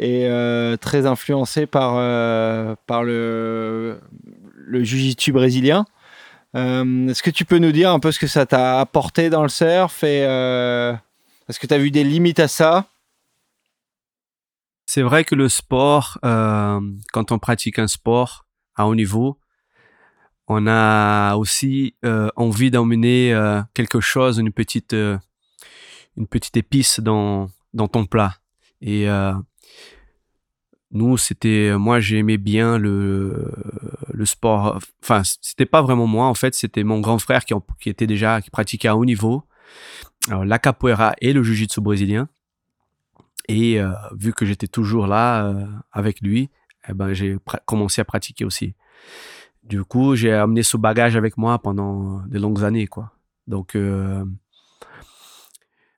et 0.00 0.26
euh, 0.26 0.76
très 0.76 1.06
influencé 1.06 1.66
par, 1.66 1.92
euh, 1.94 2.74
par 2.88 3.04
le, 3.04 4.00
le 4.56 5.32
brésilien. 5.32 5.84
Est-ce 6.54 7.22
que 7.22 7.30
tu 7.30 7.44
peux 7.44 7.58
nous 7.58 7.70
dire 7.70 7.92
un 7.92 8.00
peu 8.00 8.10
ce 8.10 8.18
que 8.18 8.26
ça 8.26 8.46
t'a 8.46 8.80
apporté 8.80 9.30
dans 9.30 9.44
le 9.44 9.48
surf 9.48 10.02
et 10.02 10.22
est-ce 10.22 11.60
que 11.60 11.68
tu 11.68 11.74
as 11.74 11.78
vu 11.78 11.92
des 11.92 12.02
limites 12.02 12.40
à 12.40 12.48
ça? 12.48 12.86
C'est 14.88 15.02
vrai 15.02 15.22
que 15.22 15.34
le 15.34 15.50
sport, 15.50 16.16
euh, 16.24 16.80
quand 17.12 17.30
on 17.30 17.38
pratique 17.38 17.78
un 17.78 17.88
sport 17.88 18.46
à 18.74 18.88
haut 18.88 18.94
niveau, 18.94 19.38
on 20.46 20.66
a 20.66 21.36
aussi 21.36 21.94
euh, 22.06 22.30
envie 22.36 22.70
d'emmener 22.70 23.34
euh, 23.34 23.60
quelque 23.74 24.00
chose, 24.00 24.38
une 24.38 24.50
petite, 24.50 24.94
une 24.94 26.26
petite 26.26 26.56
épice 26.56 27.00
dans, 27.00 27.50
dans 27.74 27.86
ton 27.86 28.06
plat. 28.06 28.36
Et 28.80 29.06
nous, 30.90 31.18
c'était, 31.18 31.76
moi, 31.76 32.00
j'aimais 32.00 32.38
bien 32.38 32.78
le, 32.78 33.52
le 34.10 34.24
sport. 34.24 34.78
Enfin, 35.02 35.20
c'était 35.42 35.66
pas 35.66 35.82
vraiment 35.82 36.06
moi, 36.06 36.28
en 36.28 36.34
fait, 36.34 36.54
c'était 36.54 36.82
mon 36.82 37.00
grand 37.00 37.18
frère 37.18 37.44
qui, 37.44 37.90
était 37.90 38.06
déjà, 38.06 38.40
qui 38.40 38.48
pratiquait 38.48 38.88
à 38.88 38.96
haut 38.96 39.04
niveau 39.04 39.42
la 40.30 40.58
capoeira 40.58 41.14
et 41.20 41.34
le 41.34 41.42
jiu-jitsu 41.42 41.82
brésilien. 41.82 42.30
Et 43.48 43.80
euh, 43.80 43.90
vu 44.12 44.32
que 44.32 44.44
j'étais 44.44 44.68
toujours 44.68 45.06
là 45.06 45.46
euh, 45.46 45.66
avec 45.90 46.20
lui, 46.20 46.50
eh 46.88 46.92
ben, 46.92 47.14
j'ai 47.14 47.38
commencé 47.64 48.00
à 48.00 48.04
pratiquer 48.04 48.44
aussi. 48.44 48.74
Du 49.62 49.84
coup, 49.84 50.14
j'ai 50.14 50.32
amené 50.32 50.62
ce 50.62 50.76
bagage 50.76 51.16
avec 51.16 51.36
moi 51.36 51.58
pendant 51.58 52.22
de 52.26 52.38
longues 52.38 52.62
années. 52.62 52.86
Quoi. 52.86 53.12
Donc, 53.46 53.74
euh, 53.74 54.24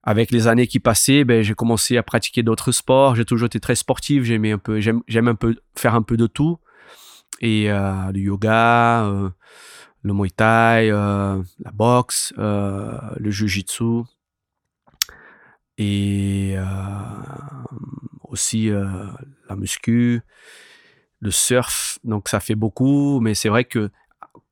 avec 0.03 0.31
les 0.31 0.47
années 0.47 0.69
qui 0.69 0.79
passaient, 0.79 1.25
ben, 1.25 1.43
j'ai 1.43 1.55
commencé 1.55 1.97
à 1.97 2.05
pratiquer 2.05 2.45
d'autres 2.45 2.73
sports. 2.73 3.17
J'ai 3.17 3.25
toujours 3.25 3.47
été 3.47 3.59
très 3.59 3.75
sportif. 3.75 4.23
J'aimais 4.23 4.53
un 4.53 4.59
peu, 4.59 4.81
j'aime, 4.81 5.03
un 5.29 5.35
peu 5.35 5.57
faire 5.77 5.95
un 5.97 6.03
peu 6.03 6.17
de 6.17 6.29
tout. 6.29 6.59
Et 7.41 7.69
le 7.69 8.19
yoga, 8.19 9.33
le 10.03 10.13
muay 10.13 10.31
thai, 10.31 10.91
la 10.91 11.71
boxe, 11.73 12.35
le 12.37 13.31
jiu-jitsu 13.31 14.05
et 15.81 16.57
euh, 16.57 16.65
aussi 18.25 18.69
euh, 18.69 18.85
la 19.49 19.57
muscu, 19.57 20.21
le 21.21 21.31
surf. 21.31 21.99
Donc 22.05 22.29
ça 22.29 22.39
fait 22.39 22.55
beaucoup, 22.55 23.19
mais 23.21 23.35
c'est 23.35 23.49
vrai 23.49 23.65
que 23.65 23.91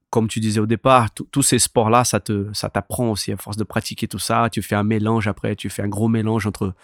comme 0.08 0.26
tu 0.26 0.40
disais 0.40 0.58
au 0.58 0.64
départ, 0.66 1.10
tous 1.12 1.42
ces 1.42 1.58
sports-là, 1.58 2.02
ça 2.02 2.18
te, 2.18 2.50
ça 2.54 2.70
t'apprend 2.70 3.10
aussi 3.10 3.30
à 3.30 3.36
force 3.36 3.58
de 3.58 3.64
pratiquer 3.64 4.08
tout 4.08 4.18
ça. 4.18 4.48
Tu 4.50 4.62
fais 4.62 4.74
un 4.74 4.84
mélange 4.84 5.28
après, 5.28 5.54
tu 5.54 5.68
fais 5.68 5.82
un 5.82 5.88
gros 5.88 6.08
mélange 6.08 6.46
entre 6.46 6.74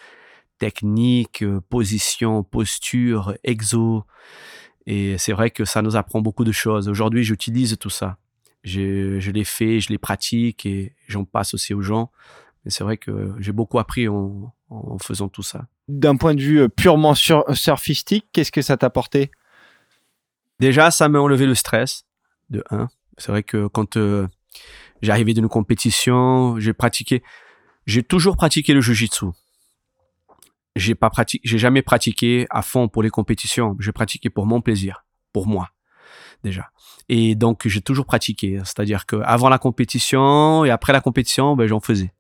technique, 0.59 1.43
euh, 1.43 1.63
position, 1.71 2.43
posture, 2.43 3.35
exo. 3.45 4.05
Et 4.87 5.17
c'est 5.17 5.33
vrai 5.33 5.51
que 5.51 5.65
ça 5.65 5.81
nous 5.81 5.97
apprend 5.97 6.21
beaucoup 6.21 6.45
de 6.45 6.53
choses. 6.53 6.87
Aujourd'hui, 6.91 7.25
j'utilise 7.25 7.79
tout 7.79 7.89
ça. 7.89 8.19
Je, 8.63 9.19
je 9.21 9.31
les 9.31 9.45
fais, 9.45 9.81
je 9.81 9.89
les 9.89 9.99
pratique 9.99 10.67
et 10.67 10.95
j'en 11.09 11.25
passe 11.25 11.55
aussi 11.55 11.73
aux 11.73 11.81
gens. 11.81 12.11
Et 12.67 12.71
c'est 12.71 12.85
vrai 12.85 12.97
que 12.97 13.35
j'ai 13.39 13.53
beaucoup 13.53 13.79
appris 13.79 14.09
en, 14.09 14.53
faisant 15.01 15.29
tout 15.29 15.43
ça. 15.43 15.67
D'un 15.89 16.17
point 16.17 16.35
de 16.35 16.41
vue 16.41 16.61
euh, 16.62 16.69
purement 16.69 17.15
surfistique, 17.15 18.27
qu'est-ce 18.33 18.51
que 18.51 18.62
ça 18.62 18.77
t'a 18.77 18.87
apporté? 18.87 19.31
Déjà, 20.61 20.91
ça 20.91 21.09
m'a 21.09 21.21
enlevé 21.21 21.47
le 21.47 21.55
stress, 21.55 22.05
de 22.51 22.65
un. 22.71 22.89
C'est 23.19 23.31
vrai 23.31 23.43
que 23.43 23.67
quand 23.67 23.97
euh, 23.97 24.27
j'arrivais 25.03 25.35
d'une 25.35 25.49
compétition, 25.49 26.59
j'ai 26.59 26.73
pratiqué, 26.73 27.23
j'ai 27.87 28.03
toujours 28.03 28.37
pratiqué 28.37 28.73
le 28.73 28.81
jiu-jitsu. 28.81 29.27
J'ai 30.75 30.95
pas 30.95 31.11
pratiqué, 31.11 31.47
j'ai 31.47 31.59
jamais 31.59 31.83
pratiqué 31.83 32.47
à 32.51 32.62
fond 32.62 32.89
pour 32.89 33.03
les 33.03 33.11
compétitions. 33.11 33.77
J'ai 33.79 33.93
pratiqué 33.93 34.31
pour 34.31 34.47
mon 34.47 34.61
plaisir, 34.61 35.05
pour 35.33 35.47
moi, 35.47 35.71
déjà. 36.43 36.71
Et 37.09 37.35
donc, 37.37 37.69
j'ai 37.69 37.81
toujours 37.81 38.07
pratiqué. 38.07 38.59
C'est-à-dire 38.65 39.07
que 39.07 39.16
avant 39.24 39.49
la 39.49 39.59
compétition 39.59 40.65
et 40.65 40.70
après 40.70 40.93
la 40.93 41.01
compétition, 41.01 41.55
ben, 41.55 41.66
j'en 41.66 41.81
faisais. 41.81 42.12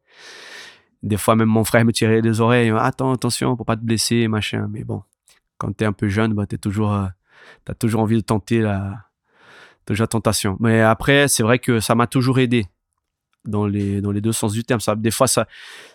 Des 1.02 1.16
fois, 1.16 1.36
même 1.36 1.48
mon 1.48 1.64
frère 1.64 1.84
me 1.84 1.92
tirait 1.92 2.22
les 2.22 2.40
oreilles. 2.40 2.72
Attends, 2.78 3.12
attention, 3.12 3.56
pour 3.56 3.66
pas 3.66 3.76
te 3.76 3.82
blesser, 3.82 4.26
machin. 4.26 4.68
Mais 4.70 4.84
bon, 4.84 5.02
quand 5.58 5.76
tu 5.76 5.84
es 5.84 5.86
un 5.86 5.92
peu 5.92 6.08
jeune, 6.08 6.32
bah, 6.32 6.46
tu 6.46 6.58
toujours, 6.58 6.94
euh, 6.94 7.06
as 7.68 7.74
toujours 7.74 8.00
envie 8.00 8.16
de 8.16 8.22
tenter 8.22 8.60
la, 8.60 9.04
toujours 9.86 10.08
tentation. 10.08 10.56
Mais 10.60 10.80
après, 10.80 11.28
c'est 11.28 11.42
vrai 11.42 11.58
que 11.58 11.80
ça 11.80 11.94
m'a 11.94 12.06
toujours 12.06 12.38
aidé 12.38 12.66
dans 13.44 13.66
les, 13.66 14.00
dans 14.00 14.10
les 14.10 14.20
deux 14.20 14.32
sens 14.32 14.52
du 14.52 14.64
terme. 14.64 14.80
Ça, 14.80 14.94
des 14.96 15.10
fois, 15.10 15.26
ça, 15.26 15.46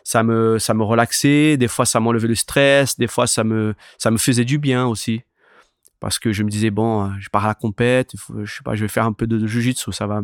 ça, 0.04 0.24
me, 0.24 0.60
ça 0.60 0.74
me 0.74 0.84
relaxait, 0.84 1.58
des 1.58 1.68
fois, 1.68 1.86
ça 1.86 2.00
m'enlevait 2.00 2.28
le 2.28 2.36
stress, 2.36 2.98
des 2.98 3.08
fois, 3.08 3.28
ça 3.28 3.44
me, 3.44 3.74
ça 3.98 4.12
me 4.12 4.18
faisait 4.18 4.46
du 4.46 4.60
bien 4.60 4.86
aussi. 4.86 5.22
Parce 6.00 6.20
que 6.20 6.32
je 6.32 6.44
me 6.44 6.50
disais, 6.50 6.70
bon, 6.70 7.06
euh, 7.06 7.10
je 7.20 7.30
pars 7.30 7.46
à 7.46 7.50
la 7.50 7.56
compète, 7.56 8.14
je 8.44 8.54
sais 8.54 8.64
pas, 8.64 8.76
je 8.76 8.82
vais 8.82 8.88
faire 8.88 9.06
un 9.06 9.14
peu 9.14 9.28
de, 9.28 9.38
de 9.38 9.48
jujitsu, 9.48 9.92
ça 9.92 10.08
va, 10.08 10.22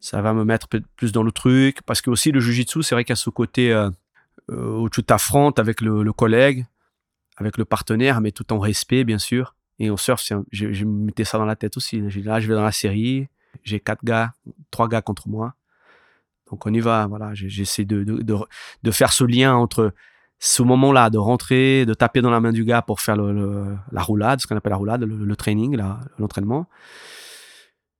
ça 0.00 0.22
va 0.22 0.32
me 0.32 0.44
mettre 0.44 0.68
plus 0.96 1.12
dans 1.12 1.22
le 1.22 1.32
truc. 1.32 1.82
Parce 1.82 2.00
que 2.00 2.10
aussi 2.10 2.32
le 2.32 2.40
jujitsu, 2.40 2.82
c'est 2.82 2.94
vrai 2.94 3.10
a 3.10 3.16
ce 3.16 3.30
côté 3.30 3.72
euh, 3.72 3.90
euh, 4.50 4.78
où 4.78 4.88
tu 4.88 5.02
t'affrontes 5.02 5.58
avec 5.58 5.80
le, 5.80 6.12
collègue, 6.12 6.66
avec 7.36 7.58
le 7.58 7.64
partenaire, 7.64 8.20
mais 8.20 8.32
tout 8.32 8.52
en 8.52 8.58
respect, 8.58 9.04
bien 9.04 9.18
sûr. 9.18 9.54
Et 9.78 9.90
on 9.90 9.96
surf, 9.96 10.22
je, 10.50 10.72
je, 10.72 10.84
me 10.84 11.06
mettais 11.06 11.24
ça 11.24 11.38
dans 11.38 11.44
la 11.44 11.56
tête 11.56 11.76
aussi. 11.76 12.00
Là, 12.22 12.40
je 12.40 12.48
vais 12.48 12.54
dans 12.54 12.64
la 12.64 12.72
série, 12.72 13.28
j'ai 13.62 13.78
quatre 13.78 14.04
gars, 14.04 14.32
trois 14.70 14.88
gars 14.88 15.02
contre 15.02 15.28
moi. 15.28 15.54
Donc 16.50 16.66
on 16.66 16.72
y 16.72 16.80
va, 16.80 17.06
voilà. 17.06 17.34
J'essaie 17.34 17.84
de, 17.84 18.90
faire 18.90 19.12
ce 19.12 19.24
lien 19.24 19.54
entre 19.54 19.92
ce 20.40 20.62
moment-là, 20.62 21.10
de 21.10 21.18
rentrer, 21.18 21.84
de 21.84 21.94
taper 21.94 22.22
dans 22.22 22.30
la 22.30 22.40
main 22.40 22.52
du 22.52 22.64
gars 22.64 22.82
pour 22.82 23.00
faire 23.00 23.16
la 23.16 24.02
roulade, 24.02 24.40
ce 24.40 24.46
qu'on 24.46 24.56
appelle 24.56 24.70
la 24.70 24.76
roulade, 24.76 25.02
le 25.02 25.36
training, 25.36 25.78
l'entraînement 26.18 26.66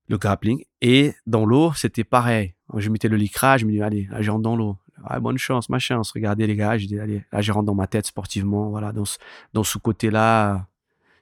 le 0.09 0.19
grappling. 0.19 0.65
Et 0.81 1.15
dans 1.27 1.47
l'eau, 1.47 1.73
c'était 1.75 2.05
pareil. 2.05 2.55
Je 2.77 2.91
mettais 2.91 3.09
le 3.09 3.17
licrage, 3.17 3.61
je 3.61 3.67
me 3.67 3.73
dis, 3.73 3.83
allez, 3.83 4.09
là, 4.11 4.21
je 4.21 4.31
rentre 4.31 4.43
dans 4.43 4.57
l'eau. 4.57 4.77
Ah, 5.05 5.21
bonne 5.21 5.39
chance, 5.39 5.69
ma 5.69 5.79
chance. 5.79 6.11
Regardez 6.13 6.47
les 6.47 6.57
gars, 6.57 6.77
je 6.77 6.87
dis, 6.87 6.99
allez, 6.99 7.25
là, 7.33 7.41
je 7.41 7.53
rentre 7.53 7.67
dans 7.67 7.75
ma 7.75 7.87
tête 7.87 8.07
sportivement. 8.07 8.71
Voilà, 8.71 8.93
dans 8.93 9.05
ce, 9.05 9.19
dans 9.53 9.65
ce 9.65 9.79
côté-là, 9.79 10.67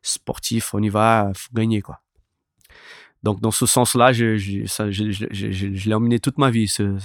sportif, 0.03 0.73
on 0.75 0.83
y 0.83 0.89
va, 0.89 1.31
faut 1.35 1.53
gagner, 1.55 1.83
quoi. 1.83 2.01
Donc, 3.23 3.41
dans 3.41 3.51
ce 3.51 3.67
sens-là, 3.67 4.13
je, 4.13 4.37
je, 4.37 4.65
je, 4.67 5.11
je 5.11 5.89
l'ai 5.89 5.95
emmené 5.95 6.21
toute 6.21 6.39
ma 6.39 6.51
vie, 6.51 6.69
ce, 6.69 6.97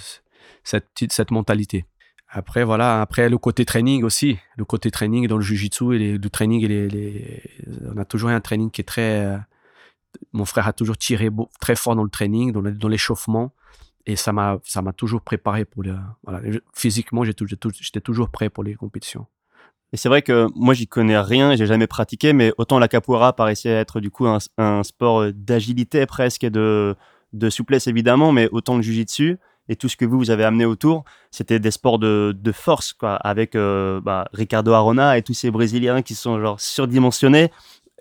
cette, 0.63 0.87
cette 1.09 1.31
mentalité. 1.31 1.85
Après, 2.29 2.63
voilà, 2.63 3.01
après 3.01 3.27
le 3.27 3.37
côté 3.37 3.65
training 3.65 4.03
aussi. 4.03 4.37
Le 4.55 4.63
côté 4.63 4.89
training 4.91 5.27
dans 5.27 5.35
le 5.35 5.43
jiu-jitsu 5.43 5.95
et 5.95 6.17
le 6.17 6.29
training, 6.29 6.63
et 6.63 6.87
les, 6.87 7.43
on 7.93 7.97
a 7.97 8.05
toujours 8.05 8.29
un 8.29 8.39
training 8.39 8.71
qui 8.71 8.81
est 8.81 8.85
très, 8.85 9.25
euh, 9.25 9.37
mon 10.33 10.45
frère 10.45 10.67
a 10.67 10.73
toujours 10.73 10.97
tiré 10.97 11.29
très 11.59 11.75
fort 11.75 11.95
dans 11.95 12.03
le 12.03 12.09
training, 12.09 12.51
dans 12.51 12.87
l'échauffement. 12.87 13.53
Et 14.05 14.15
ça 14.15 14.31
m'a, 14.33 14.59
toujours 14.97 15.21
préparé 15.21 15.65
pour 15.65 15.83
le, 15.83 15.95
physiquement, 16.73 17.23
j'étais 17.23 18.01
toujours 18.01 18.29
prêt 18.29 18.49
pour 18.49 18.63
les 18.63 18.73
compétitions. 18.73 19.27
Et 19.93 19.97
c'est 19.97 20.09
vrai 20.09 20.21
que 20.21 20.47
moi, 20.55 20.73
j'y 20.73 20.87
connais 20.87 21.19
rien, 21.19 21.55
j'ai 21.55 21.65
jamais 21.65 21.87
pratiqué, 21.87 22.33
mais 22.33 22.53
autant 22.57 22.79
la 22.79 22.87
capoeira 22.87 23.33
paraissait 23.33 23.69
être 23.69 23.99
du 23.99 24.09
coup 24.09 24.25
un, 24.25 24.83
sport 24.83 25.31
d'agilité 25.33 26.05
presque 26.05 26.43
et 26.43 26.49
de, 26.49 26.95
souplesse 27.49 27.87
évidemment, 27.87 28.31
mais 28.31 28.47
autant 28.51 28.77
le 28.77 28.81
jujitsu 28.81 29.37
et 29.69 29.75
tout 29.75 29.87
ce 29.87 29.95
que 29.95 30.05
vous, 30.05 30.17
vous 30.17 30.31
avez 30.31 30.43
amené 30.43 30.65
autour, 30.65 31.03
c'était 31.29 31.59
des 31.59 31.71
sports 31.71 31.99
de, 31.99 32.51
force, 32.53 32.95
avec 33.01 33.55
euh, 33.55 34.01
bah, 34.01 34.27
Ricardo 34.33 34.73
Arona 34.73 35.17
et 35.17 35.21
tous 35.21 35.33
ces 35.33 35.51
Brésiliens 35.51 36.01
qui 36.01 36.15
sont 36.15 36.39
genre 36.41 36.59
surdimensionnés 36.59 37.51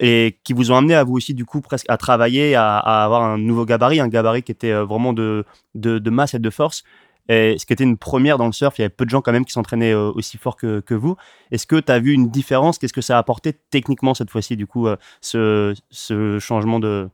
et 0.01 0.39
qui 0.45 0.55
vous 0.55 0.73
ont 0.73 0.77
amené 0.77 0.95
à 0.95 1.05
vous 1.05 1.13
aussi 1.13 1.35
du 1.35 1.45
coup 1.45 1.61
presque 1.61 1.85
à 1.89 1.99
travailler, 1.99 2.55
à, 2.55 2.79
avoir 2.79 3.23
un 3.23 3.39
nouveau 3.39 3.67
gabarit, 3.67 4.01
un 4.01 4.09
gabarit 4.09 4.43
qui 4.43 4.51
était 4.51 4.73
euh, 4.73 4.85
vraiment 4.85 5.13
de, 5.13 5.45
de, 5.75 6.11
masse 6.11 6.35
et 6.35 6.39
de 6.39 6.51
force. 6.51 6.83
Et 7.29 7.57
ce 7.59 7.67
qui 7.67 7.75
était 7.75 7.85
une 7.85 7.99
première 7.99 8.39
dans 8.39 8.47
le 8.47 8.53
surf, 8.53 8.79
il 8.79 8.83
y 8.83 8.85
avait 8.85 8.95
peu 8.95 9.05
de 9.05 9.11
gens 9.11 9.21
quand 9.21 9.31
même 9.31 9.45
qui 9.45 9.53
s'entraînaient 9.53 9.93
euh, 9.93 10.11
aussi 10.13 10.39
fort 10.39 10.57
que, 10.57 10.81
que 10.81 10.95
vous. 10.95 11.17
Est-ce 11.53 11.67
que 11.67 11.77
tu 11.77 11.93
as 11.93 12.01
vu 12.01 12.13
une 12.13 12.31
différence? 12.31 12.79
Qu'est-ce 12.79 12.95
que 12.95 13.03
ça 13.03 13.17
a 13.17 13.19
apporté 13.19 13.53
techniquement 13.53 14.15
cette 14.15 14.31
fois-ci, 14.31 14.57
du 14.57 14.67
coup, 14.67 14.89
euh, 14.89 14.97
ce, 15.21 15.75
ce, 15.91 16.39
changement 16.39 16.81
de, 16.81 17.09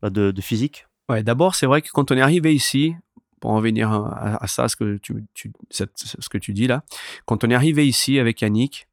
bah, 0.00 0.08
de, 0.08 0.30
de, 0.30 0.40
physique? 0.40 0.86
Ouais, 1.08 1.24
d'abord, 1.24 1.56
c'est 1.56 1.66
vrai 1.66 1.82
que 1.82 1.90
quand 1.92 2.12
on 2.12 2.16
est 2.16 2.22
arrivé 2.22 2.54
ici, 2.54 2.94
pour 3.40 3.50
en 3.50 3.60
venir 3.60 3.90
à, 3.90 4.46
ça, 4.46 4.68
ce 4.68 4.76
que 4.76 4.98
tu, 4.98 5.24
tu, 5.34 5.50
ce 5.70 6.28
que 6.28 6.38
tu 6.38 6.52
dis 6.52 6.68
là, 6.68 6.84
quand 7.26 7.42
on 7.42 7.50
est 7.50 7.54
arrivé 7.54 7.86
ici 7.86 8.18
avec 8.18 8.40
Yannick, 8.42 8.86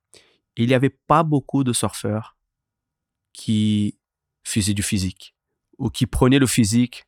il 0.58 0.68
n'y 0.68 0.74
avait 0.74 0.90
pas 0.90 1.24
beaucoup 1.24 1.64
de 1.64 1.72
surfeurs 1.72 2.37
qui 3.38 3.98
faisait 4.44 4.74
du 4.74 4.84
physique 4.84 5.36
ou 5.78 5.90
qui 5.90 6.08
prenait 6.08 6.40
le 6.40 6.48
physique 6.48 7.06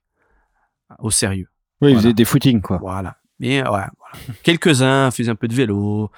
au 1.00 1.10
sérieux. 1.12 1.50
Oui, 1.82 1.92
ils 1.92 1.98
faisaient 1.98 2.14
des 2.14 2.26
footings, 2.26 2.62
quoi. 2.62 2.78
Voilà. 2.78 3.18
Mais 3.40 3.62
ouais, 3.62 3.68
voilà. 3.68 3.90
quelques-uns 4.44 5.12
faisaient 5.12 5.32
un 5.32 5.36
peu 5.36 5.48
de 5.48 5.56
vélo, 5.56 6.12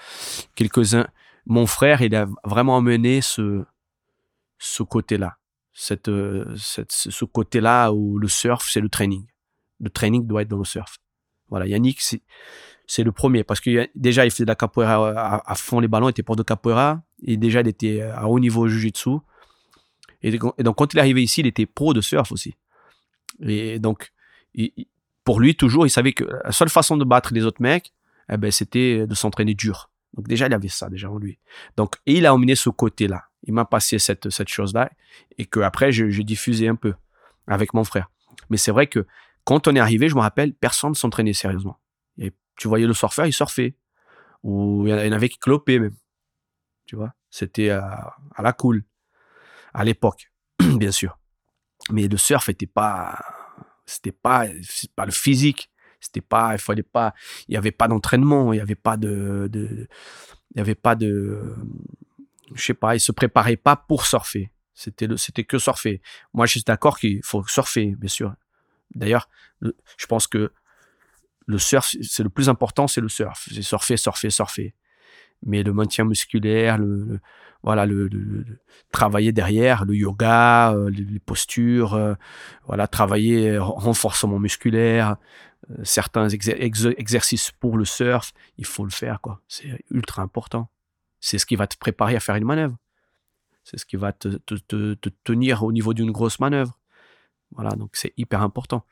quelques-uns. 0.55 1.07
mon 1.45 1.65
frère, 1.65 2.01
il 2.01 2.13
a 2.15 2.27
vraiment 2.43 2.77
amené 2.77 3.21
ce, 3.21 3.63
ce 4.59 4.83
côté-là. 4.83 5.37
Cette, 5.71 6.09
euh, 6.09 6.53
cette, 6.57 6.91
ce 6.91 7.25
côté-là 7.25 7.91
où 7.93 8.17
le 8.17 8.27
surf, 8.27 8.67
c'est 8.69 8.81
le 8.81 8.89
training. 8.89 9.25
Le 9.79 9.89
training 9.89 10.27
doit 10.27 10.41
être 10.41 10.49
dans 10.49 10.57
le 10.57 10.65
surf. 10.65 10.97
Voilà, 11.49 11.67
Yannick, 11.67 12.01
c'est, 12.01 12.21
c'est 12.85 13.03
le 13.03 13.13
premier 13.13 13.43
parce 13.45 13.61
que 13.61 13.89
déjà, 13.95 14.25
il 14.25 14.31
faisait 14.31 14.43
de 14.43 14.49
la 14.49 14.55
capoeira 14.55 15.41
à, 15.45 15.55
fond 15.55 15.79
les 15.79 15.87
ballons, 15.87 16.09
était 16.09 16.23
pour 16.23 16.35
de 16.35 16.43
capoeira. 16.43 17.01
Et 17.23 17.37
déjà, 17.37 17.61
il 17.61 17.67
était 17.67 18.01
à 18.01 18.27
haut 18.27 18.39
niveau 18.39 18.67
jiu-jitsu. 18.67 19.19
Et, 20.23 20.37
donc, 20.37 20.75
quand 20.77 20.93
il 20.93 20.97
est 20.97 21.01
arrivé 21.01 21.23
ici, 21.23 21.41
il 21.41 21.47
était 21.47 21.65
pro 21.65 21.93
de 21.93 22.01
surf 22.01 22.31
aussi. 22.31 22.55
Et 23.41 23.79
donc, 23.79 24.11
pour 25.23 25.39
lui, 25.39 25.55
toujours, 25.55 25.85
il 25.85 25.89
savait 25.89 26.13
que 26.13 26.23
la 26.23 26.51
seule 26.51 26.69
façon 26.69 26.97
de 26.97 27.03
battre 27.03 27.33
les 27.33 27.45
autres 27.45 27.61
mecs, 27.61 27.93
eh 28.31 28.37
ben, 28.37 28.51
c'était 28.51 29.07
de 29.07 29.15
s'entraîner 29.15 29.53
dur. 29.53 29.89
Donc 30.13 30.27
déjà, 30.27 30.47
il 30.47 30.53
avait 30.53 30.67
ça 30.67 30.89
déjà 30.89 31.09
en 31.09 31.17
lui. 31.17 31.39
Donc, 31.77 31.95
et 32.05 32.15
il 32.15 32.25
a 32.25 32.33
emmené 32.33 32.55
ce 32.55 32.69
côté-là. 32.69 33.25
Il 33.43 33.53
m'a 33.53 33.65
passé 33.65 33.97
cette, 33.97 34.29
cette 34.29 34.49
chose-là 34.49 34.91
et 35.37 35.45
que 35.45 35.59
après, 35.61 35.91
j'ai 35.91 36.23
diffusé 36.23 36.67
un 36.67 36.75
peu 36.75 36.93
avec 37.47 37.73
mon 37.73 37.83
frère. 37.83 38.11
Mais 38.49 38.57
c'est 38.57 38.71
vrai 38.71 38.87
que 38.87 39.05
quand 39.43 39.67
on 39.67 39.75
est 39.75 39.79
arrivé, 39.79 40.09
je 40.09 40.15
me 40.15 40.21
rappelle, 40.21 40.53
personne 40.53 40.91
ne 40.91 40.95
s'entraînait 40.95 41.33
sérieusement. 41.33 41.79
Et 42.17 42.31
tu 42.57 42.67
voyais 42.67 42.85
le 42.85 42.93
surfeur, 42.93 43.25
il 43.25 43.33
surfait. 43.33 43.75
Ou 44.43 44.85
il 44.87 44.89
y 44.89 44.93
en 44.93 45.11
avait 45.11 45.29
qui 45.29 45.37
clopaient 45.37 45.79
même. 45.79 45.95
Tu 46.85 46.95
vois, 46.95 47.13
c'était 47.29 47.69
à, 47.69 48.15
à 48.35 48.41
la 48.41 48.53
cool. 48.53 48.83
À 49.73 49.83
l'époque, 49.83 50.31
bien 50.59 50.91
sûr. 50.91 51.17
Mais 51.91 52.07
le 52.07 52.17
surf 52.17 52.47
n'était 52.47 52.67
pas, 52.67 53.19
c'était 53.85 54.11
pas, 54.11 54.45
pas 54.95 55.05
le 55.05 55.11
physique. 55.11 55.69
C'était 55.99 56.21
pas, 56.21 56.53
il 56.53 56.57
fallait 56.57 56.81
pas, 56.81 57.13
il 57.47 57.53
y 57.53 57.57
avait 57.57 57.71
pas 57.71 57.87
d'entraînement, 57.87 58.53
il 58.53 58.57
y 58.57 58.59
avait 58.59 58.73
pas 58.73 58.97
de, 58.97 59.47
de, 59.51 59.87
il 60.55 60.57
y 60.57 60.59
avait 60.59 60.73
pas 60.73 60.95
de, 60.95 61.55
je 62.55 62.63
sais 62.63 62.73
pas, 62.73 62.95
il 62.95 62.99
se 62.99 63.11
préparait 63.11 63.55
pas 63.55 63.75
pour 63.75 64.05
surfer. 64.05 64.51
C'était 64.73 65.05
le, 65.05 65.17
c'était 65.17 65.43
que 65.43 65.59
surfer. 65.59 66.01
Moi, 66.33 66.47
je 66.47 66.53
suis 66.53 66.63
d'accord 66.63 66.97
qu'il 66.97 67.21
faut 67.23 67.45
surfer, 67.45 67.95
bien 67.97 68.09
sûr. 68.09 68.33
D'ailleurs, 68.95 69.29
je 69.61 70.05
pense 70.07 70.27
que 70.27 70.51
le 71.45 71.57
surf, 71.59 71.95
c'est 72.01 72.23
le 72.23 72.29
plus 72.29 72.49
important, 72.49 72.87
c'est 72.87 73.01
le 73.01 73.09
surf. 73.09 73.47
C'est 73.51 73.61
surfer, 73.61 73.97
surfer, 73.97 74.29
surfer. 74.29 74.73
Mais 75.43 75.63
le 75.63 75.73
maintien 75.73 76.05
musculaire, 76.05 76.77
le, 76.77 77.19
voilà, 77.63 77.85
le, 77.85 78.09
travailler 78.91 79.31
derrière, 79.31 79.85
le 79.85 79.95
yoga, 79.95 80.73
euh, 80.73 80.89
les, 80.89 81.19
postures, 81.19 81.93
euh, 81.93 82.15
voilà, 82.65 82.87
travailler 82.87 83.57
renforcement 83.57 84.39
musculaire, 84.39 85.17
euh, 85.69 85.75
certains 85.83 86.27
exercices 86.29 87.51
pour 87.51 87.77
le 87.77 87.85
surf, 87.85 88.33
il 88.57 88.65
faut 88.65 88.83
le 88.83 88.91
faire, 88.91 89.21
quoi. 89.21 89.41
C'est 89.47 89.83
ultra 89.91 90.21
important. 90.23 90.69
C'est 91.19 91.37
ce 91.37 91.45
qui 91.45 91.55
va 91.55 91.67
te 91.67 91.77
préparer 91.77 92.15
à 92.15 92.19
faire 92.19 92.35
une 92.35 92.45
manœuvre. 92.45 92.77
C'est 93.63 93.77
ce 93.77 93.85
qui 93.85 93.95
va 93.95 94.11
te, 94.11 94.37
tenir 95.23 95.63
au 95.63 95.71
niveau 95.71 95.93
d'une 95.93 96.11
grosse 96.11 96.39
manœuvre. 96.39 96.79
Voilà, 97.51 97.71
donc 97.71 97.91
c'est 97.93 98.13
hyper 98.17 98.41
important. 98.41 98.85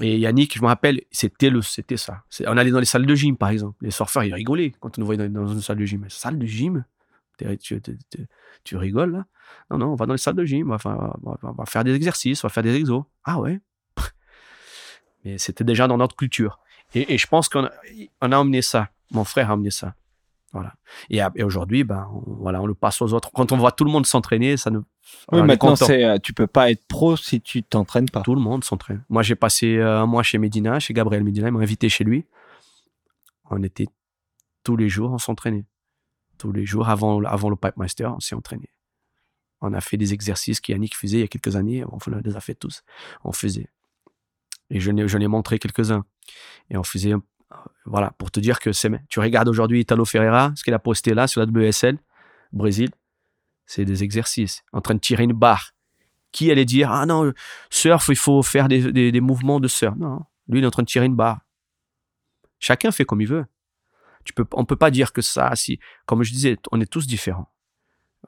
Et 0.00 0.18
Yannick, 0.18 0.56
je 0.56 0.62
me 0.62 0.66
rappelle, 0.66 1.00
c'était 1.10 1.48
le, 1.48 1.62
c'était 1.62 1.96
ça. 1.96 2.22
On 2.46 2.56
allait 2.56 2.70
dans 2.70 2.80
les 2.80 2.86
salles 2.86 3.06
de 3.06 3.14
gym, 3.14 3.36
par 3.36 3.48
exemple. 3.48 3.76
Les 3.80 3.90
surfeurs, 3.90 4.24
ils 4.24 4.34
rigolaient 4.34 4.72
quand 4.78 4.98
on 4.98 5.00
nous 5.00 5.06
voyait 5.06 5.28
dans, 5.28 5.46
une 5.46 5.62
salle 5.62 5.78
de 5.78 5.84
gym. 5.84 6.04
Salle 6.08 6.38
de 6.38 6.46
gym? 6.46 6.84
Tu, 8.64 8.76
rigoles 8.76 9.12
là? 9.12 9.26
Non, 9.70 9.78
non, 9.78 9.86
on 9.92 9.94
va 9.94 10.06
dans 10.06 10.14
les 10.14 10.18
salles 10.18 10.34
de 10.34 10.44
gym, 10.44 10.70
on 10.70 10.76
va, 10.76 11.64
faire 11.66 11.84
des 11.84 11.94
exercices, 11.94 12.44
on 12.44 12.48
va 12.48 12.52
faire 12.52 12.62
des 12.62 12.74
exos. 12.74 13.04
Ah 13.24 13.38
ouais? 13.40 13.60
Mais 15.24 15.38
c'était 15.38 15.64
déjà 15.64 15.86
dans 15.86 15.96
notre 15.96 16.16
culture. 16.16 16.58
Et, 16.94 17.18
je 17.18 17.26
pense 17.26 17.48
qu'on 17.48 17.64
a, 17.64 17.72
on 18.20 18.32
a 18.32 18.38
emmené 18.38 18.62
ça. 18.62 18.90
Mon 19.10 19.24
frère 19.24 19.50
a 19.50 19.54
emmené 19.54 19.70
ça. 19.70 19.94
Voilà. 20.52 20.74
Et, 21.10 21.42
aujourd'hui, 21.42 21.84
ben, 21.84 22.08
on, 22.12 22.34
voilà, 22.34 22.60
on 22.62 22.66
le 22.66 22.74
passe 22.74 23.02
aux 23.02 23.12
autres. 23.12 23.30
Quand 23.32 23.52
on 23.52 23.56
voit 23.56 23.72
tout 23.72 23.84
le 23.84 23.90
monde 23.90 24.06
s'entraîner, 24.06 24.56
ça 24.56 24.70
nous. 24.70 24.84
Oui, 25.32 25.42
maintenant, 25.42 25.76
c'est, 25.76 26.04
euh, 26.04 26.18
tu 26.18 26.32
peux 26.32 26.46
pas 26.46 26.70
être 26.70 26.86
pro 26.86 27.16
si 27.16 27.40
tu 27.40 27.62
t'entraînes 27.62 28.08
pas. 28.08 28.22
Tout 28.22 28.34
le 28.34 28.40
monde 28.40 28.64
s'entraîne. 28.64 29.04
Moi, 29.08 29.22
j'ai 29.22 29.34
passé 29.34 29.76
euh, 29.76 30.00
un 30.00 30.06
mois 30.06 30.22
chez 30.22 30.38
Medina, 30.38 30.80
chez 30.80 30.94
Gabriel 30.94 31.24
Medina. 31.24 31.48
Il 31.48 31.52
m'a 31.52 31.60
invité 31.60 31.88
chez 31.88 32.04
lui. 32.04 32.24
On 33.50 33.62
était 33.62 33.86
tous 34.64 34.76
les 34.76 34.88
jours, 34.88 35.12
on 35.12 35.18
s'entraînait. 35.18 35.64
Tous 36.38 36.52
les 36.52 36.66
jours, 36.66 36.88
avant, 36.88 37.22
avant 37.24 37.50
le 37.50 37.56
Pipe 37.56 37.76
Master, 37.76 38.14
on 38.14 38.20
s'est 38.20 38.34
entraîné. 38.34 38.68
On 39.60 39.72
a 39.72 39.80
fait 39.80 39.96
des 39.96 40.12
exercices 40.12 40.60
qu'Yannick 40.60 40.96
faisait 40.96 41.18
il 41.18 41.20
y 41.20 41.24
a 41.24 41.28
quelques 41.28 41.56
années. 41.56 41.84
On 41.84 41.98
les 42.24 42.36
a 42.36 42.40
fait 42.40 42.54
tous. 42.54 42.82
On 43.24 43.32
faisait. 43.32 43.68
Et 44.70 44.80
je 44.80 44.90
n'ai 44.90 45.28
montré 45.28 45.58
quelques-uns. 45.58 46.04
Et 46.70 46.76
on 46.76 46.82
faisait, 46.82 47.14
voilà, 47.84 48.10
pour 48.18 48.30
te 48.30 48.40
dire 48.40 48.58
que 48.58 48.72
c'est, 48.72 48.90
tu 49.08 49.20
regardes 49.20 49.48
aujourd'hui 49.48 49.80
Italo 49.80 50.04
Ferreira, 50.04 50.52
ce 50.56 50.64
qu'il 50.64 50.74
a 50.74 50.78
posté 50.78 51.14
là 51.14 51.26
sur 51.26 51.40
la 51.40 51.46
WSL, 51.46 51.98
Brésil, 52.52 52.90
c'est 53.66 53.84
des 53.84 54.02
exercices, 54.04 54.62
en 54.72 54.80
train 54.80 54.94
de 54.94 55.00
tirer 55.00 55.24
une 55.24 55.32
barre. 55.32 55.72
Qui 56.32 56.50
allait 56.50 56.64
dire, 56.64 56.90
ah 56.92 57.06
non, 57.06 57.32
surf, 57.70 58.08
il 58.08 58.16
faut 58.16 58.42
faire 58.42 58.68
des, 58.68 58.92
des, 58.92 59.20
mouvements 59.20 59.60
de 59.60 59.68
surf. 59.68 59.96
Non, 59.96 60.20
lui, 60.48 60.60
il 60.60 60.64
est 60.64 60.66
en 60.66 60.70
train 60.70 60.82
de 60.82 60.88
tirer 60.88 61.06
une 61.06 61.16
barre. 61.16 61.40
Chacun 62.58 62.90
fait 62.90 63.04
comme 63.04 63.20
il 63.20 63.28
veut. 63.28 63.46
Tu 64.24 64.32
peux, 64.32 64.44
on 64.52 64.60
ne 64.60 64.66
peut 64.66 64.76
pas 64.76 64.90
dire 64.90 65.12
que 65.12 65.22
ça, 65.22 65.54
si, 65.54 65.78
comme 66.04 66.22
je 66.24 66.32
disais, 66.32 66.58
on 66.72 66.80
est 66.80 66.90
tous 66.90 67.06
différents. 67.06 67.50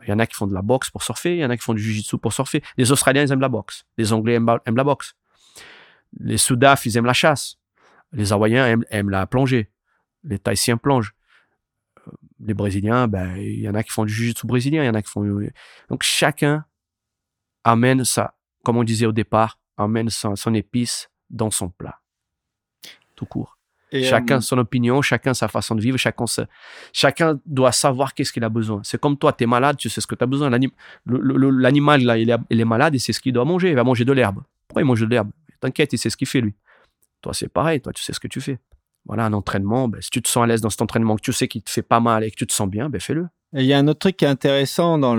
Il 0.02 0.08
y 0.08 0.12
en 0.12 0.18
a 0.18 0.26
qui 0.26 0.36
font 0.36 0.46
de 0.46 0.54
la 0.54 0.62
boxe 0.62 0.90
pour 0.90 1.02
surfer, 1.02 1.34
il 1.36 1.40
y 1.40 1.44
en 1.44 1.50
a 1.50 1.56
qui 1.56 1.62
font 1.62 1.74
du 1.74 1.82
jiu-jitsu 1.82 2.18
pour 2.18 2.32
surfer. 2.32 2.62
Les 2.76 2.92
Australiens, 2.92 3.22
ils 3.22 3.32
aiment 3.32 3.40
la 3.40 3.48
boxe. 3.48 3.84
Les 3.96 4.12
Anglais 4.12 4.34
aiment, 4.34 4.58
aiment 4.64 4.76
la 4.76 4.84
boxe. 4.84 5.16
Les 6.18 6.38
Soudaf, 6.38 6.86
ils 6.86 6.96
aiment 6.96 7.04
la 7.04 7.12
chasse. 7.12 7.58
Les 8.12 8.32
Hawaïens 8.32 8.80
aiment, 8.90 9.10
la 9.10 9.26
plongée. 9.26 9.70
Les 10.24 10.38
Thaïsiens 10.38 10.76
plongent. 10.76 11.12
Les 12.40 12.54
Brésiliens, 12.54 13.08
ben, 13.08 13.36
il 13.36 13.60
y 13.60 13.68
en 13.68 13.74
a 13.74 13.82
qui 13.82 13.90
font 13.90 14.04
du 14.04 14.12
jiu-jitsu 14.12 14.46
brésilien, 14.46 14.84
il 14.84 14.86
y 14.86 14.88
en 14.88 14.94
a 14.94 15.02
qui 15.02 15.10
font. 15.10 15.24
Donc 15.88 16.02
chacun 16.02 16.64
amène 17.64 18.04
ça, 18.04 18.34
comme 18.64 18.76
on 18.76 18.84
disait 18.84 19.06
au 19.06 19.12
départ, 19.12 19.58
amène 19.76 20.08
son, 20.10 20.54
épice 20.54 21.10
dans 21.30 21.50
son 21.50 21.68
plat. 21.68 22.00
Tout 23.16 23.26
court. 23.26 23.58
chacun 23.92 24.36
euh, 24.36 24.40
son 24.40 24.58
opinion, 24.58 25.02
chacun 25.02 25.34
sa 25.34 25.48
façon 25.48 25.74
de 25.74 25.80
vivre, 25.80 25.98
chacun, 25.98 26.24
chacun 26.92 27.40
doit 27.44 27.72
savoir 27.72 28.14
qu'est-ce 28.14 28.32
qu'il 28.32 28.44
a 28.44 28.48
besoin. 28.48 28.80
C'est 28.84 29.00
comme 29.00 29.16
toi, 29.16 29.32
tu 29.32 29.44
es 29.44 29.46
malade, 29.46 29.76
tu 29.76 29.88
sais 29.88 30.00
ce 30.00 30.06
que 30.06 30.14
tu 30.14 30.22
as 30.22 30.26
besoin. 30.26 30.50
L'animal, 31.06 32.02
là, 32.02 32.18
il 32.18 32.30
est, 32.30 32.36
il 32.50 32.60
est 32.60 32.64
malade 32.64 32.94
et 32.94 32.98
c'est 32.98 33.12
ce 33.12 33.20
qu'il 33.20 33.32
doit 33.32 33.44
manger. 33.44 33.70
Il 33.70 33.74
va 33.74 33.84
manger 33.84 34.04
de 34.04 34.12
l'herbe. 34.12 34.42
Pourquoi 34.68 34.82
il 34.82 34.84
mange 34.84 35.00
de 35.00 35.06
l'herbe? 35.06 35.30
T'inquiète, 35.60 35.92
il 35.92 35.98
sait 35.98 36.10
ce 36.10 36.16
qu'il 36.16 36.28
fait, 36.28 36.40
lui. 36.40 36.54
Toi, 37.20 37.34
c'est 37.34 37.48
pareil. 37.48 37.80
Toi, 37.80 37.92
tu 37.92 38.02
sais 38.02 38.12
ce 38.12 38.20
que 38.20 38.28
tu 38.28 38.40
fais. 38.40 38.58
Voilà, 39.08 39.24
un 39.24 39.32
entraînement. 39.32 39.88
Ben, 39.88 40.00
si 40.00 40.10
tu 40.10 40.22
te 40.22 40.28
sens 40.28 40.44
à 40.44 40.46
l'aise 40.46 40.60
dans 40.60 40.70
cet 40.70 40.82
entraînement, 40.82 41.16
que 41.16 41.22
tu 41.22 41.32
sais 41.32 41.48
qu'il 41.48 41.62
te 41.62 41.70
fait 41.70 41.82
pas 41.82 41.98
mal 41.98 42.22
et 42.22 42.30
que 42.30 42.36
tu 42.36 42.46
te 42.46 42.52
sens 42.52 42.68
bien, 42.68 42.88
ben, 42.90 43.00
fais-le. 43.00 43.26
Il 43.54 43.64
y 43.64 43.72
a 43.72 43.78
un 43.78 43.88
autre 43.88 44.00
truc 44.00 44.18
qui 44.18 44.26
est 44.26 44.28
intéressant 44.28 44.98
dans, 44.98 45.16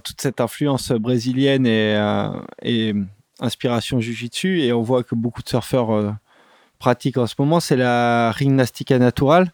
toute 0.00 0.20
cette 0.20 0.40
influence 0.40 0.90
brésilienne 0.92 1.66
et, 1.66 1.94
euh, 1.96 2.30
et 2.62 2.94
inspiration 3.40 4.00
jujitsu, 4.00 4.60
et 4.62 4.72
on 4.72 4.80
voit 4.80 5.04
que 5.04 5.14
beaucoup 5.14 5.42
de 5.42 5.48
surfeurs 5.48 5.90
euh, 5.90 6.10
pratiquent 6.78 7.18
en 7.18 7.26
ce 7.26 7.34
moment, 7.38 7.60
c'est 7.60 7.76
la 7.76 8.32
gymnastica 8.32 8.98
naturale. 8.98 9.52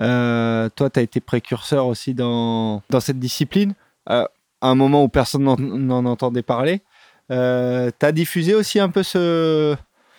Euh, 0.00 0.68
toi, 0.76 0.90
tu 0.90 1.00
as 1.00 1.02
été 1.02 1.20
précurseur 1.20 1.86
aussi 1.86 2.12
dans, 2.12 2.82
dans 2.90 3.00
cette 3.00 3.18
discipline, 3.18 3.74
à 4.04 4.28
un 4.60 4.74
moment 4.74 5.02
où 5.02 5.08
personne 5.08 5.44
n'en 5.44 6.04
entendait 6.04 6.42
parler. 6.42 6.82
Euh, 7.30 7.90
T'as 7.98 8.12
diffusé 8.12 8.54
aussi 8.54 8.78
un 8.78 8.90
peu 8.90 9.02
ce, 9.02 9.74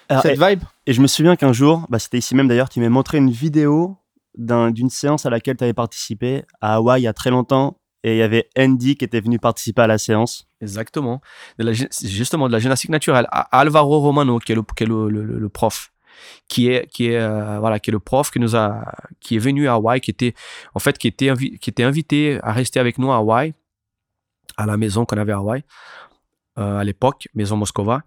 cette 0.10 0.40
vibe 0.40 0.64
Et 0.86 0.94
je 0.94 1.02
me 1.02 1.08
souviens 1.08 1.36
qu'un 1.36 1.54
jour, 1.54 1.86
bah, 1.90 2.00
c'était 2.00 2.18
ici 2.18 2.36
même 2.36 2.48
d'ailleurs, 2.48 2.70
tu 2.70 2.80
m'as 2.80 2.90
montré 2.90 3.18
une 3.18 3.32
vidéo 3.32 3.98
d'une 4.36 4.90
séance 4.90 5.26
à 5.26 5.30
laquelle 5.30 5.58
tu 5.58 5.64
avais 5.64 5.74
participé 5.74 6.44
à 6.62 6.76
Hawaï 6.76 7.02
il 7.02 7.04
y 7.06 7.08
a 7.08 7.14
très 7.14 7.30
longtemps. 7.30 7.80
Et 8.04 8.14
il 8.14 8.18
y 8.18 8.22
avait 8.22 8.48
Andy 8.58 8.96
qui 8.96 9.04
était 9.04 9.20
venu 9.20 9.40
participer 9.40 9.82
à 9.82 9.88
la 9.88 9.98
séance. 9.98 10.48
Exactement. 10.62 11.20
De 11.58 11.74
justement, 11.74 12.48
de 12.48 12.54
la 12.54 12.60
gymnastique 12.60 12.92
naturelle. 12.92 13.28
Alvaro 13.32 14.00
Romano, 14.00 14.40
qui 14.40 14.52
est 14.52 14.56
le, 14.56 14.62
qui 14.76 14.84
est 14.84 14.88
le, 14.88 15.10
le, 15.10 15.50
prof 15.50 15.92
qui 16.48 16.70
est 16.70 16.88
qui 16.88 17.08
est 17.08 17.18
euh, 17.18 17.60
voilà 17.60 17.80
qui 17.80 17.92
est 17.92 17.94
le 17.94 18.00
prof 18.00 18.32
qui 18.32 18.40
nous 18.40 18.56
a 18.56 18.84
qui 19.20 19.36
est 19.36 19.40
venu 19.40 19.68
à 19.68 19.74
Hawaï 19.74 20.02
qui 20.02 20.10
était 20.10 20.34
en 20.74 20.80
fait 20.80 20.98
qui 20.98 21.08
était 21.08 21.32
qui 21.36 21.70
était 21.70 21.84
invité 21.84 22.40
à 22.42 22.54
rester 22.54 22.80
avec 22.80 22.98
nous 22.98 23.12
à 23.12 23.18
Hawaï 23.18 23.54
à 24.56 24.66
la 24.66 24.78
maison 24.78 25.06
qu'on 25.06 25.18
avait 25.18 25.34
à 25.34 25.38
Hawaï 25.38 25.64
euh, 26.58 26.80
à 26.80 26.84
l'époque, 26.84 27.28
Maison 27.36 27.56
Moscova. 27.56 28.02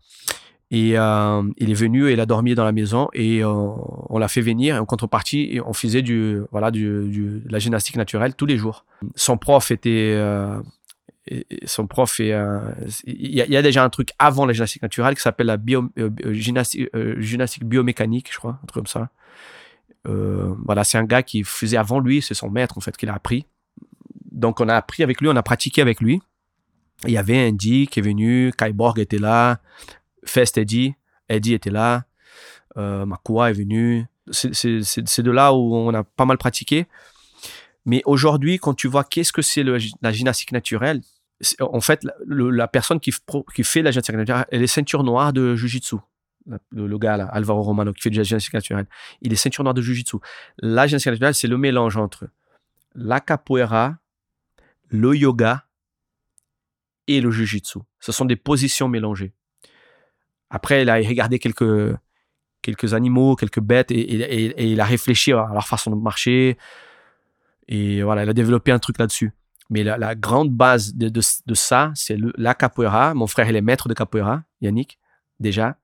Et 0.73 0.97
euh, 0.97 1.43
il 1.57 1.71
est 1.71 1.75
venu 1.75 2.09
et 2.09 2.13
il 2.13 2.21
a 2.21 2.27
dormi 2.27 2.55
dans 2.55 2.65
la 2.65 2.71
maison 2.71 3.09
et 3.13 3.43
euh, 3.43 3.49
on 3.49 4.19
l'a 4.19 4.29
fait 4.29 4.41
venir 4.41 4.81
en 4.81 4.85
contrepartie 4.85 5.49
et 5.51 5.61
on 5.61 5.73
faisait 5.73 6.03
du 6.03 6.43
voilà 6.53 6.71
du, 6.71 6.85
de 6.85 7.43
la 7.51 7.59
gymnastique 7.59 7.97
naturelle 7.97 8.37
tous 8.37 8.47
les 8.47 8.57
jours. 8.57 8.85
Son 9.17 9.37
prof 9.37 9.73
était 9.73 10.17
son 11.65 11.87
prof 11.89 12.21
est 12.21 12.33
il 13.05 13.35
y, 13.35 13.57
a 13.57 13.63
déjà 13.63 13.85
un 13.85 13.91
truc 13.91 14.11
avant 14.21 14.47
la 14.47 14.53
gymnastique 14.53 14.83
naturelle 14.83 15.17
qui 15.17 15.23
s'appelle 15.23 15.49
la 15.49 15.57
bio, 15.57 15.91
gymnastique, 16.27 16.89
gymnastique, 17.19 17.65
biomécanique, 17.65 18.33
je 18.33 18.39
crois, 18.39 18.59
un 18.63 18.67
truc 18.67 18.85
comme 18.85 18.87
ça. 18.87 19.11
voilà, 20.05 20.85
c'est 20.85 20.99
un 20.99 21.05
gars 21.05 21.25
qui 21.25 21.43
faisait 21.43 21.79
avant 21.79 21.99
lui, 21.99 22.23
c'est 22.23 22.35
son 22.35 22.49
maître 22.49 22.79
en 22.79 22.81
fait 22.81 22.97
qu'il 22.97 23.09
a 23.09 23.15
appris. 23.15 23.45
Donc 24.31 24.61
on 24.61 24.69
a 24.69 24.77
appris 24.77 25.03
avec 25.03 25.21
lui, 25.21 25.29
on 25.29 25.37
a 25.37 25.43
pratiqué 25.43 25.83
avec 25.83 26.01
lui. 26.01 26.23
Il 27.07 27.13
y 27.13 27.19
avait 27.19 27.49
Andy 27.49 27.87
qui 27.87 28.01
est 28.01 28.03
venu, 28.03 28.53
Kai 28.57 28.73
Borg 28.73 28.99
était 28.99 29.19
là, 29.19 29.61
Fest 30.31 30.59
Eddie, 30.59 30.94
Eddie 31.28 31.55
était 31.55 31.70
là, 31.70 32.05
euh, 32.77 33.05
Makua 33.05 33.51
est 33.51 33.55
venu. 33.55 34.07
C'est 34.31 35.23
de 35.23 35.31
là 35.31 35.52
où 35.52 35.74
on 35.74 35.93
a 35.93 36.05
pas 36.05 36.24
mal 36.24 36.39
pratiqué. 36.39 36.86
Mais 37.85 38.02
aujourd'hui, 38.05 38.59
quand 38.59 38.74
tu 38.74 38.86
vois 38.86 39.02
qu'est-ce 39.02 39.32
que 39.32 39.43
c'est 39.43 39.65
la 39.65 40.12
gymnastique 40.12 40.52
naturelle, 40.52 41.01
en 41.59 41.81
fait, 41.81 42.07
la, 42.28 42.69
personne 42.69 43.01
qui, 43.01 43.11
fait 43.11 43.82
la 43.82 43.90
gymnastique 43.90 44.15
naturelle, 44.15 44.47
elle 44.52 44.62
est 44.62 44.69
ceinture 44.69 45.02
noire 45.02 45.32
de 45.32 45.57
Jiu-Jitsu. 45.57 45.97
Le 46.70 46.98
gars 46.98 47.16
là, 47.16 47.27
Alvaro 47.27 47.62
Romano, 47.62 47.93
qui 47.93 48.02
fait 48.02 48.11
de 48.11 48.16
la 48.16 48.23
gymnastique 48.23 48.55
naturelle. 48.55 48.86
Il 49.23 49.32
est 49.32 49.36
ceinture 49.36 49.65
noire 49.65 49.74
de 49.74 49.82
Jiu-Jitsu. 49.82 50.19
La 50.59 50.86
gymnastique 50.86 51.11
naturelle, 51.11 51.35
c'est 51.35 51.48
le 51.48 51.59
mélange 51.59 51.97
entre 51.97 52.28
la 52.94 53.19
capoeira, 53.19 53.97
le 54.90 55.16
yoga 55.16 55.66
et 57.09 57.20
le 57.20 57.32
Jiu-Jitsu. 57.32 57.81
Ce 57.98 58.12
sont 58.12 58.27
des 58.27 58.36
positions 58.36 58.86
mélangées. 58.86 59.32
Après, 60.51 60.83
il 60.83 60.91
a 60.91 60.95
regardé 60.97 61.39
quelques, 61.39 61.97
quelques 62.63 62.95
animaux, 62.95 63.37
quelques 63.37 63.61
bêtes, 63.61 63.91
et, 63.91 64.73
il 64.73 64.81
a 64.81 64.85
réfléchi 64.85 65.33
à 65.33 65.49
leur 65.53 65.67
façon 65.67 65.91
de 65.91 65.97
marcher. 65.97 66.59
Et 67.69 68.03
voilà, 68.03 68.25
il 68.25 68.29
a 68.29 68.33
développé 68.33 68.73
un 68.73 68.79
truc 68.79 68.99
là-dessus. 68.99 69.33
Mais 69.71 69.85
la, 69.85 70.15
grande 70.17 70.51
base 70.51 70.95
de, 70.95 71.09
de- 71.09 71.21
de 71.47 71.55
ça, 71.55 71.93
c'est 71.95 72.17
la 72.37 72.55
capoeira. 72.55 73.15
Mon 73.15 73.29
frère, 73.29 73.49
il 73.49 73.55
est 73.55 73.61
maître 73.61 73.89
de 73.89 73.95
capoeira, 73.95 74.43
Yannick, 74.61 74.99
déjà. 75.39 75.77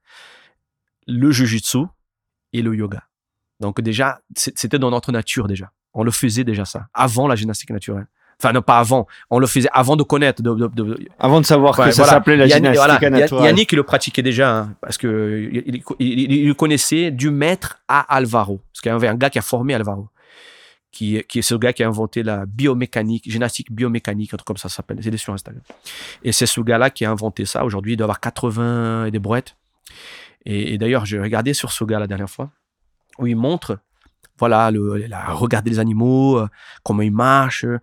Le 1.06 1.30
jujitsu 1.30 1.84
et 2.52 2.62
le 2.62 2.74
yoga. 2.74 3.04
Donc 3.60 3.80
déjà, 3.80 4.20
c'était 4.34 4.80
dans 4.80 4.90
notre 4.90 5.12
nature 5.12 5.46
déjà. 5.46 5.70
On 5.94 6.02
le 6.02 6.10
faisait 6.10 6.42
déjà 6.44 6.64
ça, 6.64 6.88
avant 6.92 7.28
la 7.28 7.36
gymnastique 7.36 7.70
naturelle. 7.70 8.08
Enfin, 8.42 8.52
non, 8.52 8.60
pas 8.60 8.78
avant. 8.78 9.06
On 9.30 9.38
le 9.38 9.46
faisait 9.46 9.68
avant 9.72 9.96
de 9.96 10.02
connaître. 10.02 10.42
de- 10.42 10.54
de- 10.54 10.66
de- 10.68 10.98
Avant 11.18 11.40
de 11.40 11.46
savoir 11.46 11.78
Ouais, 11.78 11.86
que 11.86 11.90
ça 11.92 12.02
voilà. 12.02 12.12
s'appelait 12.18 12.36
la 12.36 12.46
Yannick- 12.46 12.54
gymnastique 12.74 12.98
voilà. 13.00 13.10
naturelle. 13.10 13.44
Yannick, 13.46 13.72
il 13.72 13.76
le 13.76 13.82
pratiquait 13.82 14.22
déjà, 14.22 14.54
hein, 14.58 14.74
parce 14.82 14.98
que 14.98 15.50
il, 15.98 16.54
connaissait 16.54 17.10
du 17.10 17.30
maître 17.30 17.78
à 17.88 18.00
Alvaro. 18.14 18.60
Parce 18.72 18.82
qu'il 18.82 18.92
y 18.92 18.94
avait 18.94 19.08
un 19.08 19.14
gars 19.14 19.30
qui 19.30 19.38
a 19.38 19.42
formé 19.42 19.72
Alvaro, 19.74 20.08
qui, 20.92 21.22
qui 21.28 21.38
est 21.38 21.42
ce 21.42 21.54
gars 21.54 21.72
qui 21.72 21.82
a 21.82 21.88
inventé 21.88 22.22
la 22.22 22.44
biomécanique, 22.44 23.24
gymnastique 23.30 23.72
biomécanique, 23.72 24.34
un 24.34 24.36
truc 24.36 24.46
comme 24.46 24.56
ça, 24.58 24.68
ça 24.68 24.76
s'appelle. 24.76 24.98
C'est 25.02 25.16
sur 25.16 25.32
Instagram. 25.32 25.62
Et 26.22 26.32
c'est 26.32 26.46
ce 26.46 26.60
gars-là 26.60 26.90
qui 26.90 27.06
a 27.06 27.10
inventé 27.10 27.46
ça. 27.46 27.64
Aujourd'hui, 27.64 27.94
il 27.94 27.96
doit 27.96 28.04
avoir 28.04 28.20
80 28.20 29.06
et 29.06 29.10
des 29.10 29.18
brouettes. 29.18 29.56
Et, 30.44 30.74
et 30.74 30.78
d'ailleurs, 30.78 31.06
j'ai 31.06 31.18
regardé 31.18 31.54
sur 31.54 31.72
ce 31.72 31.84
gars 31.84 31.98
la 31.98 32.06
dernière 32.06 32.30
fois, 32.30 32.50
où 33.18 33.26
il 33.26 33.34
montre, 33.36 33.78
voilà, 34.38 34.70
le, 34.70 35.06
regarder 35.28 35.70
les 35.70 35.78
animaux, 35.78 36.38
euh, 36.38 36.48
comment 36.82 37.02
ils 37.02 37.12
marchent, 37.12 37.64
euh, 37.64 37.80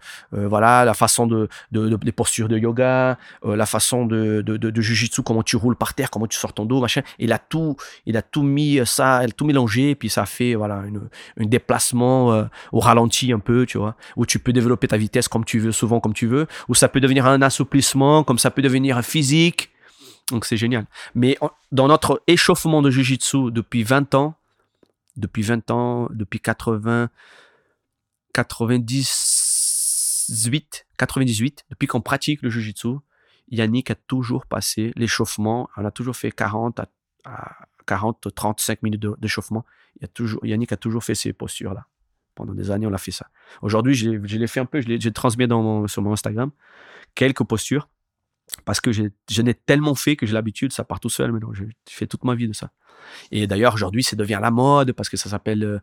voilà, 0.47 0.85
la 0.85 0.93
façon 0.93 1.27
de, 1.27 1.47
de, 1.71 1.89
de- 1.89 1.99
les 2.03 2.11
postures 2.11 2.47
de 2.47 2.57
yoga, 2.57 3.17
euh, 3.45 3.55
la 3.55 3.65
façon 3.65 4.05
de, 4.05 4.41
de, 4.41 4.57
de, 4.57 4.81
jujitsu, 4.81 5.23
comment 5.23 5.43
tu 5.43 5.55
roules 5.55 5.75
par 5.75 5.93
terre, 5.93 6.09
comment 6.11 6.27
tu 6.27 6.37
sors 6.37 6.53
ton 6.53 6.65
dos, 6.65 6.79
machin. 6.79 7.01
Il 7.19 7.31
a 7.33 7.39
tout, 7.39 7.75
il 8.05 8.17
a 8.17 8.21
tout 8.21 8.43
mis 8.43 8.79
euh, 8.79 8.85
ça, 8.85 9.21
tout 9.35 9.45
mélangé, 9.45 9.95
puis 9.95 10.09
ça 10.09 10.25
fait 10.25 10.55
voilà 10.55 10.83
une, 10.87 11.01
un 11.39 11.45
déplacement 11.45 12.33
euh, 12.33 12.43
au 12.71 12.79
ralenti 12.79 13.31
un 13.33 13.39
peu, 13.39 13.65
tu 13.65 13.77
vois, 13.77 13.95
où 14.15 14.25
tu 14.25 14.39
peux 14.39 14.53
développer 14.53 14.87
ta 14.87 14.97
vitesse 14.97 15.27
comme 15.27 15.45
tu 15.45 15.59
veux, 15.59 15.71
souvent 15.71 15.99
comme 15.99 16.13
tu 16.13 16.27
veux, 16.27 16.47
ou 16.67 16.75
ça 16.75 16.87
peut 16.87 16.99
devenir 16.99 17.25
un 17.25 17.41
assouplissement, 17.41 18.23
comme 18.23 18.37
ça 18.39 18.51
peut 18.51 18.61
devenir 18.61 18.97
un 18.97 19.01
physique. 19.01 19.69
Donc 20.31 20.45
c'est 20.45 20.57
génial. 20.57 20.85
Mais 21.15 21.37
dans 21.71 21.87
notre 21.87 22.21
échauffement 22.27 22.81
de 22.81 22.89
jujitsu 22.89 23.51
depuis 23.51 23.83
20 23.83 24.15
ans, 24.15 24.35
depuis 25.15 25.43
20 25.43 25.69
ans, 25.71 26.07
depuis 26.11 26.39
80, 26.39 27.09
98, 28.33 30.85
98, 30.97 31.65
depuis 31.69 31.87
qu'on 31.87 32.01
pratique 32.01 32.41
le 32.41 32.49
jujitsu, 32.49 32.95
Yannick 33.49 33.91
a 33.91 33.95
toujours 33.95 34.45
passé 34.45 34.91
l'échauffement. 34.95 35.69
On 35.77 35.85
a 35.85 35.91
toujours 35.91 36.15
fait 36.15 36.31
40 36.31 36.79
à, 36.79 36.87
à 37.25 37.65
40, 37.85 38.33
35 38.33 38.81
minutes 38.83 39.05
d'échauffement. 39.19 39.65
Yannick 40.43 40.71
a 40.71 40.77
toujours 40.77 41.03
fait 41.03 41.15
ces 41.15 41.33
postures-là. 41.33 41.85
Pendant 42.35 42.53
des 42.55 42.71
années, 42.71 42.87
on 42.87 42.93
a 42.93 42.97
fait 42.97 43.11
ça. 43.11 43.27
Aujourd'hui, 43.61 43.93
je, 43.93 44.09
l'ai- 44.09 44.47
fait 44.47 44.59
un 44.59 44.65
peu, 44.65 44.81
je 44.81 44.87
l'ai 44.87 44.97
transmis 45.11 45.45
sur 45.87 46.01
mon 46.01 46.13
Instagram, 46.13 46.49
quelques 47.13 47.43
postures, 47.43 47.89
parce 48.65 48.81
que 48.81 48.91
j'ai- 48.91 49.11
je 49.29 49.41
n'ai 49.41 49.53
tellement 49.53 49.95
fait 49.95 50.15
que 50.15 50.25
j'ai 50.25 50.33
l'habitude, 50.33 50.71
ça 50.73 50.83
part 50.83 50.99
tout 50.99 51.09
seul 51.09 51.31
maintenant. 51.31 51.53
Je 51.53 51.63
fais 51.89 52.07
toute 52.07 52.23
ma 52.23 52.35
vie 52.35 52.47
de 52.47 52.53
ça. 52.53 52.71
Et 53.31 53.47
d'ailleurs, 53.47 53.73
aujourd'hui, 53.73 54.01
ça 54.03 54.15
devient 54.15 54.39
la 54.41 54.49
mode 54.51 54.93
parce 54.93 55.09
que 55.09 55.17
ça 55.17 55.29
s'appelle 55.29 55.63
euh, 55.63 55.79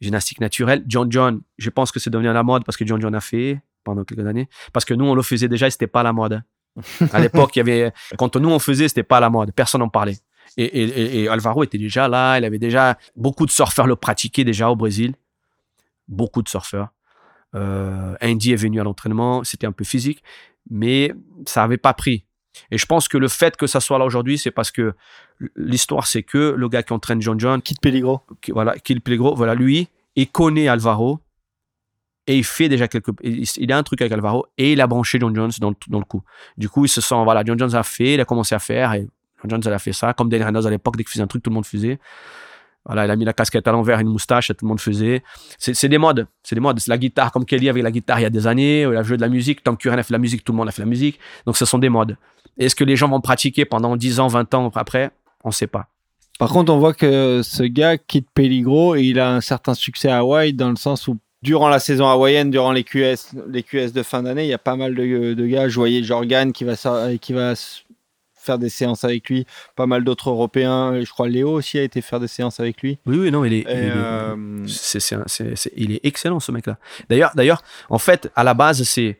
gymnastique 0.00 0.40
naturelle. 0.40 0.82
John 0.86 1.10
John, 1.12 1.42
je 1.58 1.70
pense 1.70 1.92
que 1.92 2.00
c'est 2.00 2.10
devenu 2.10 2.32
la 2.32 2.42
mode 2.42 2.64
parce 2.64 2.76
que 2.76 2.86
John 2.86 3.00
John 3.00 3.14
a 3.14 3.20
fait 3.20 3.60
pendant 3.84 4.04
quelques 4.04 4.26
années. 4.26 4.48
Parce 4.72 4.84
que 4.84 4.94
nous, 4.94 5.04
on 5.04 5.14
le 5.14 5.22
faisait 5.22 5.48
déjà 5.48 5.66
et 5.66 5.70
c'était 5.70 5.86
pas 5.86 6.02
la 6.02 6.12
mode. 6.12 6.32
hein. 6.34 6.42
À 7.12 7.20
l'époque, 7.20 7.54
il 7.56 7.58
y 7.58 7.60
avait, 7.62 7.92
quand 8.16 8.36
nous 8.36 8.48
on 8.48 8.58
faisait, 8.58 8.88
c'était 8.88 9.02
pas 9.02 9.20
la 9.20 9.28
mode. 9.28 9.52
Personne 9.52 9.80
n'en 9.80 9.88
parlait. 9.90 10.16
Et, 10.56 10.64
et- 10.64 10.82
et- 10.84 11.22
et 11.24 11.28
Alvaro 11.28 11.62
était 11.62 11.78
déjà 11.78 12.08
là. 12.08 12.38
Il 12.38 12.44
avait 12.44 12.58
déjà 12.58 12.96
beaucoup 13.16 13.44
de 13.44 13.50
surfeurs 13.50 13.86
le 13.86 13.96
pratiquaient 13.96 14.44
déjà 14.44 14.70
au 14.70 14.76
Brésil. 14.76 15.14
Beaucoup 16.08 16.42
de 16.42 16.48
surfeurs. 16.48 16.88
Euh, 17.54 18.14
Andy 18.22 18.52
est 18.52 18.56
venu 18.56 18.80
à 18.80 18.84
l'entraînement. 18.84 19.44
C'était 19.44 19.66
un 19.66 19.72
peu 19.72 19.84
physique, 19.84 20.22
mais 20.70 21.12
ça 21.46 21.62
n'avait 21.62 21.76
pas 21.78 21.94
pris. 21.94 22.24
Et 22.70 22.76
je 22.78 22.84
pense 22.86 23.08
que 23.08 23.16
le 23.18 23.28
fait 23.28 23.56
que 23.56 23.66
ça 23.66 23.80
soit 23.80 23.98
là 23.98 24.04
aujourd'hui, 24.04 24.36
c'est 24.38 24.50
parce 24.50 24.70
que 24.70 24.94
l'histoire, 25.56 26.06
c'est 26.06 26.22
que 26.22 26.54
le 26.56 26.68
gars 26.68 26.82
qui 26.82 26.92
entraîne 26.92 27.20
John 27.22 27.38
John, 27.40 27.62
Kit 27.62 27.76
Pelligro. 27.80 28.20
qui- 28.40 28.52
voilà, 28.52 28.76
Kill 28.78 29.00
Pellegro, 29.00 29.34
voilà, 29.34 29.54
lui, 29.54 29.88
il 30.16 30.28
connaît 30.30 30.68
Alvaro 30.68 31.20
et 32.26 32.36
il 32.36 32.44
fait 32.44 32.68
déjà 32.68 32.86
quelques. 32.88 33.08
Il, 33.22 33.44
il 33.56 33.72
a 33.72 33.78
un 33.78 33.82
truc 33.82 34.00
avec 34.02 34.12
Alvaro 34.12 34.46
et 34.58 34.72
il 34.72 34.80
a 34.80 34.86
branché 34.86 35.18
John 35.18 35.34
Jones 35.34 35.50
dans, 35.60 35.70
le- 35.70 35.76
dans 35.88 35.98
le 35.98 36.04
coup. 36.04 36.22
Du 36.58 36.68
coup, 36.68 36.84
il 36.84 36.88
se 36.88 37.00
sent, 37.00 37.24
voilà, 37.24 37.42
John 37.44 37.58
Jones 37.58 37.74
a 37.74 37.82
fait, 37.82 38.14
il 38.14 38.20
a 38.20 38.24
commencé 38.24 38.54
à 38.54 38.58
faire 38.58 38.92
et 38.92 39.08
John 39.40 39.50
Jones, 39.50 39.62
elle 39.66 39.72
a 39.72 39.78
fait 39.78 39.92
ça. 39.92 40.12
Comme 40.12 40.28
Daniel 40.28 40.46
Reynolds 40.46 40.66
à 40.66 40.70
l'époque, 40.70 40.96
dès 40.96 41.04
qu'il 41.04 41.10
faisait 41.12 41.22
un 41.24 41.26
truc, 41.26 41.42
tout 41.42 41.50
le 41.50 41.54
monde 41.54 41.66
faisait. 41.66 41.98
Voilà, 42.84 43.04
il 43.04 43.10
a 43.10 43.16
mis 43.16 43.24
la 43.24 43.32
casquette 43.32 43.68
à 43.68 43.72
l'envers, 43.72 44.00
une 44.00 44.08
moustache, 44.08 44.50
et 44.50 44.54
tout 44.54 44.64
le 44.64 44.68
monde 44.68 44.80
faisait. 44.80 45.22
C'est 45.58 45.88
des 45.88 45.98
modes. 45.98 46.26
C'est 46.42 46.56
des 46.56 46.60
modes. 46.60 46.80
La 46.88 46.98
guitare, 46.98 47.30
comme 47.30 47.44
Kelly 47.44 47.68
avec 47.68 47.82
la 47.82 47.90
guitare 47.90 48.18
il 48.18 48.22
y 48.22 48.26
a 48.26 48.30
des 48.30 48.46
années. 48.46 48.82
Il 48.82 48.96
a 48.96 49.02
joué 49.02 49.16
de 49.16 49.22
la 49.22 49.28
musique. 49.28 49.62
Tom 49.62 49.76
Curran 49.76 49.98
a 49.98 50.02
fait 50.02 50.12
la 50.12 50.18
musique, 50.18 50.42
tout 50.42 50.52
le 50.52 50.58
monde 50.58 50.68
a 50.68 50.72
fait 50.72 50.82
la 50.82 50.88
musique. 50.88 51.18
Donc, 51.46 51.56
ce 51.56 51.64
sont 51.64 51.78
des 51.78 51.88
modes. 51.88 52.16
Est-ce 52.58 52.74
que 52.74 52.84
les 52.84 52.96
gens 52.96 53.08
vont 53.08 53.20
pratiquer 53.20 53.64
pendant 53.64 53.96
10 53.96 54.20
ans, 54.20 54.26
20 54.26 54.54
ans 54.54 54.70
après? 54.74 55.10
On 55.44 55.48
ne 55.48 55.54
sait 55.54 55.66
pas. 55.66 55.86
Par 56.38 56.50
contre, 56.50 56.72
on 56.72 56.78
voit 56.78 56.94
que 56.94 57.40
ce 57.44 57.62
gars, 57.62 57.98
Kit 57.98 58.26
Pelligro, 58.34 58.96
il 58.96 59.20
a 59.20 59.32
un 59.32 59.40
certain 59.40 59.74
succès 59.74 60.08
à 60.08 60.18
Hawaï 60.18 60.52
dans 60.52 60.70
le 60.70 60.76
sens 60.76 61.06
où, 61.06 61.18
durant 61.42 61.68
la 61.68 61.78
saison 61.78 62.08
hawaïenne, 62.08 62.50
durant 62.50 62.72
les 62.72 62.84
QS, 62.84 63.36
les 63.48 63.62
QS 63.62 63.92
de 63.92 64.02
fin 64.02 64.22
d'année, 64.22 64.44
il 64.44 64.48
y 64.48 64.54
a 64.54 64.58
pas 64.58 64.76
mal 64.76 64.94
de, 64.94 65.46
gars. 65.46 65.68
Je 65.68 65.76
voyais 65.76 66.02
Jorgan 66.02 66.52
qui 66.52 66.64
va, 66.64 66.74
qui 67.20 67.32
va 67.32 67.54
faire 68.42 68.58
des 68.58 68.68
séances 68.68 69.04
avec 69.04 69.28
lui. 69.28 69.46
Pas 69.76 69.86
mal 69.86 70.04
d'autres 70.04 70.30
Européens. 70.30 71.00
Je 71.02 71.10
crois 71.10 71.28
Léo 71.28 71.50
aussi 71.52 71.78
a 71.78 71.82
été 71.82 72.00
faire 72.02 72.20
des 72.20 72.28
séances 72.28 72.60
avec 72.60 72.82
lui. 72.82 72.98
Oui, 73.06 73.18
oui, 73.18 73.30
non, 73.30 73.44
il 73.44 73.52
est. 73.54 73.60
Il 73.60 73.68
est- 73.68 73.92
euh, 73.94 74.66
C'est, 74.66 75.72
il 75.76 75.92
est 75.92 76.00
excellent 76.04 76.40
ce 76.40 76.52
mec-là. 76.52 76.78
D'ailleurs, 77.08 77.32
d'ailleurs, 77.34 77.62
en 77.88 77.98
fait, 77.98 78.30
à 78.36 78.44
la 78.44 78.54
base, 78.54 78.82
c'est 78.82 79.18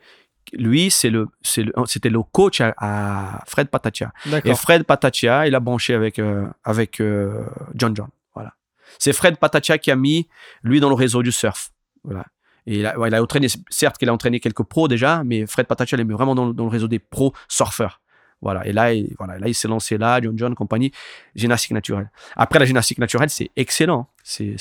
lui, 0.52 0.90
c'est 0.90 1.08
le, 1.10 1.28
c'est 1.42 1.62
le- 1.62 1.72
c'était 1.86 2.10
le 2.10 2.22
coach 2.22 2.60
à, 2.60 2.74
à 2.76 3.44
Fred 3.46 3.68
Patachia. 3.68 4.12
Et. 4.50 4.54
Fred 4.54 4.82
Patachia, 4.84 5.46
il 5.46 5.54
a 5.54 5.60
branché 5.60 5.94
avec 5.94 6.18
euh, 6.18 6.46
avec 6.64 7.00
euh, 7.00 7.44
John 7.74 7.94
John. 7.96 8.08
Voilà. 8.34 8.52
C'est 8.98 9.12
Fred 9.12 9.36
Patachia 9.38 9.78
qui 9.78 9.90
a 9.90 9.96
mis 9.96 10.28
lui 10.62 10.80
dans 10.80 10.88
le 10.88 10.94
réseau 10.94 11.22
du 11.22 11.32
surf. 11.32 11.70
Voilà. 12.04 12.26
Et 12.66 12.78
il 12.80 12.86
a, 12.86 12.96
ouais, 12.98 13.08
il 13.08 13.14
a 13.14 13.22
entraîné, 13.22 13.48
certes 13.70 13.98
qu'il 13.98 14.08
a 14.08 14.12
entraîné 14.12 14.38
quelques 14.40 14.62
pros 14.62 14.86
déjà, 14.88 15.22
mais 15.24 15.46
Fred 15.46 15.66
Patachia 15.66 15.96
l'a 15.98 16.04
mis 16.04 16.12
vraiment 16.12 16.34
dans, 16.34 16.46
le- 16.46 16.52
dans 16.52 16.64
le 16.64 16.70
réseau 16.70 16.86
des 16.88 16.98
pros 16.98 17.32
surfeurs. 17.48 18.00
Voilà. 18.42 18.66
Et 18.66 18.72
là, 18.72 18.92
il, 18.92 19.14
voilà, 19.18 19.38
là, 19.38 19.48
il 19.48 19.54
s'est 19.54 19.68
lancé 19.68 19.96
là, 19.96 20.20
John 20.20 20.36
John, 20.36 20.54
compagnie, 20.54 20.92
gymnastique 21.34 21.72
naturelle. 21.72 22.10
Après, 22.36 22.58
la 22.58 22.64
gymnastique 22.66 22.98
naturelle, 22.98 23.30
c'est 23.30 23.50
excellent. 23.56 24.08
C'est, 24.22 24.56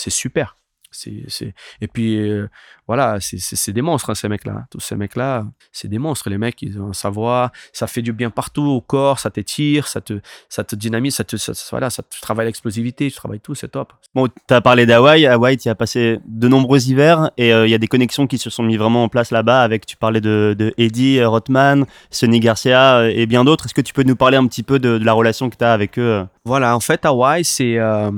c'est 0.92 1.10
super. 1.10 1.26
C'est, 1.28 1.46
c'est... 1.46 1.54
Et 1.82 1.88
puis, 1.88 2.18
euh, 2.18 2.48
voilà, 2.88 3.20
c'est, 3.22 3.38
c'est, 3.38 3.56
c'est 3.56 3.72
des 3.74 3.82
monstres, 3.82 4.10
hein, 4.10 4.16
ces 4.16 4.28
mecs-là. 4.28 4.66
Tous 4.70 4.80
ces 4.82 4.96
mecs-là, 4.96 5.46
c'est 5.72 5.88
des 5.88 5.98
monstres. 5.98 6.30
Les 6.30 6.38
mecs, 6.38 6.62
ils 6.62 6.80
ont 6.82 6.90
un 6.90 6.94
savoir, 6.94 7.52
ça 7.74 7.88
fait 7.88 8.02
du 8.02 8.12
bien 8.14 8.30
partout 8.30 8.64
au 8.64 8.82
corps, 8.82 9.20
ça 9.20 9.30
t'étire, 9.30 9.88
ça 9.88 10.02
te, 10.02 10.20
ça 10.50 10.64
te 10.64 10.76
dynamise, 10.76 11.16
ça 11.16 11.24
te, 11.24 11.38
ça, 11.38 11.54
ça- 11.54 11.68
voilà, 11.72 11.90
ça 11.90 12.04
tu 12.10 12.20
travailles 12.20 12.48
l'explosivité, 12.48 13.10
tu 13.10 13.16
travailles 13.16 13.40
tout, 13.40 13.56
c'est 13.56 13.70
top. 13.70 13.94
Bon, 14.14 14.28
tu 14.28 14.54
as 14.54 14.62
parlé 14.62 14.86
d'Hawaï. 14.86 15.26
Hawaï, 15.26 15.58
tu 15.58 15.70
as 15.70 15.76
passé 15.76 16.20
de 16.26 16.48
nombreux 16.48 16.86
hivers 16.90 17.32
et 17.38 17.54
euh, 17.54 17.66
il 17.66 17.70
y 17.72 17.76
a 17.76 17.78
des 17.78 17.88
connexions 17.88 18.28
qui 18.28 18.38
se 18.38 18.50
sont 18.50 18.64
mis 18.64 18.76
vraiment 18.78 19.04
en 19.06 19.10
place 19.10 19.32
là-bas 19.32 19.62
avec, 19.64 19.86
tu 19.86 19.96
parlais 19.96 20.22
de, 20.22 20.54
de 20.58 20.74
Eddie 20.78 21.20
euh, 21.20 21.30
Rothman, 21.30 21.86
Sonny 22.10 22.40
Garcia 22.42 22.98
euh, 22.98 23.12
et 23.16 23.26
bien 23.26 23.44
d'autres. 23.46 23.66
Est-ce 23.66 23.74
que 23.74 23.82
tu 23.82 23.94
peux 23.94 24.04
nous 24.04 24.16
parler 24.18 24.38
un 24.38 24.48
petit 24.48 24.64
peu 24.64 24.80
de, 24.80 24.98
de 24.98 25.06
la 25.06 25.14
relation 25.14 25.50
que 25.50 25.56
tu 25.56 25.64
as 25.64 25.72
avec 25.74 25.98
eux 25.98 26.02
euh? 26.02 26.24
Voilà, 26.44 26.76
en 26.76 26.80
fait, 26.82 27.06
Hawaï, 27.06 27.46
c'est. 27.46 27.78
euh, 27.78 28.12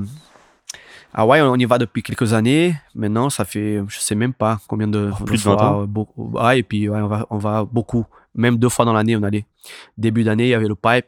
Hawaï, 1.14 1.42
on 1.42 1.56
y 1.56 1.66
va 1.66 1.78
depuis 1.78 2.02
quelques 2.02 2.34
années. 2.34 2.76
Maintenant, 2.96 3.30
ça 3.30 3.46
fait, 3.46 3.82
je 3.88 4.00
sais 4.00 4.16
même 4.16 4.34
pas 4.34 4.60
combien 4.68 4.88
de, 4.88 5.12
Plus 5.26 5.38
de 5.38 5.42
fois, 5.44 5.56
20 5.56 5.62
ans. 5.62 5.82
euh, 5.82 5.86
beaucoup. 5.86 6.32
Ouais, 6.32 6.60
et 6.60 6.64
puis, 6.64 6.90
ouais, 6.90 7.00
on, 7.00 7.08
va, 7.08 7.28
on 7.30 7.38
va 7.38 7.64
beaucoup. 7.66 8.06
Même 8.34 8.58
deux 8.58 8.70
fois 8.70 8.84
dans 8.86 8.94
l'année, 8.94 9.16
on 9.16 9.22
allait. 9.24 9.46
Début 9.98 10.24
d'année, 10.24 10.46
il 10.46 10.50
y 10.50 10.54
avait 10.56 10.68
le 10.68 10.76
pipe. 10.76 11.06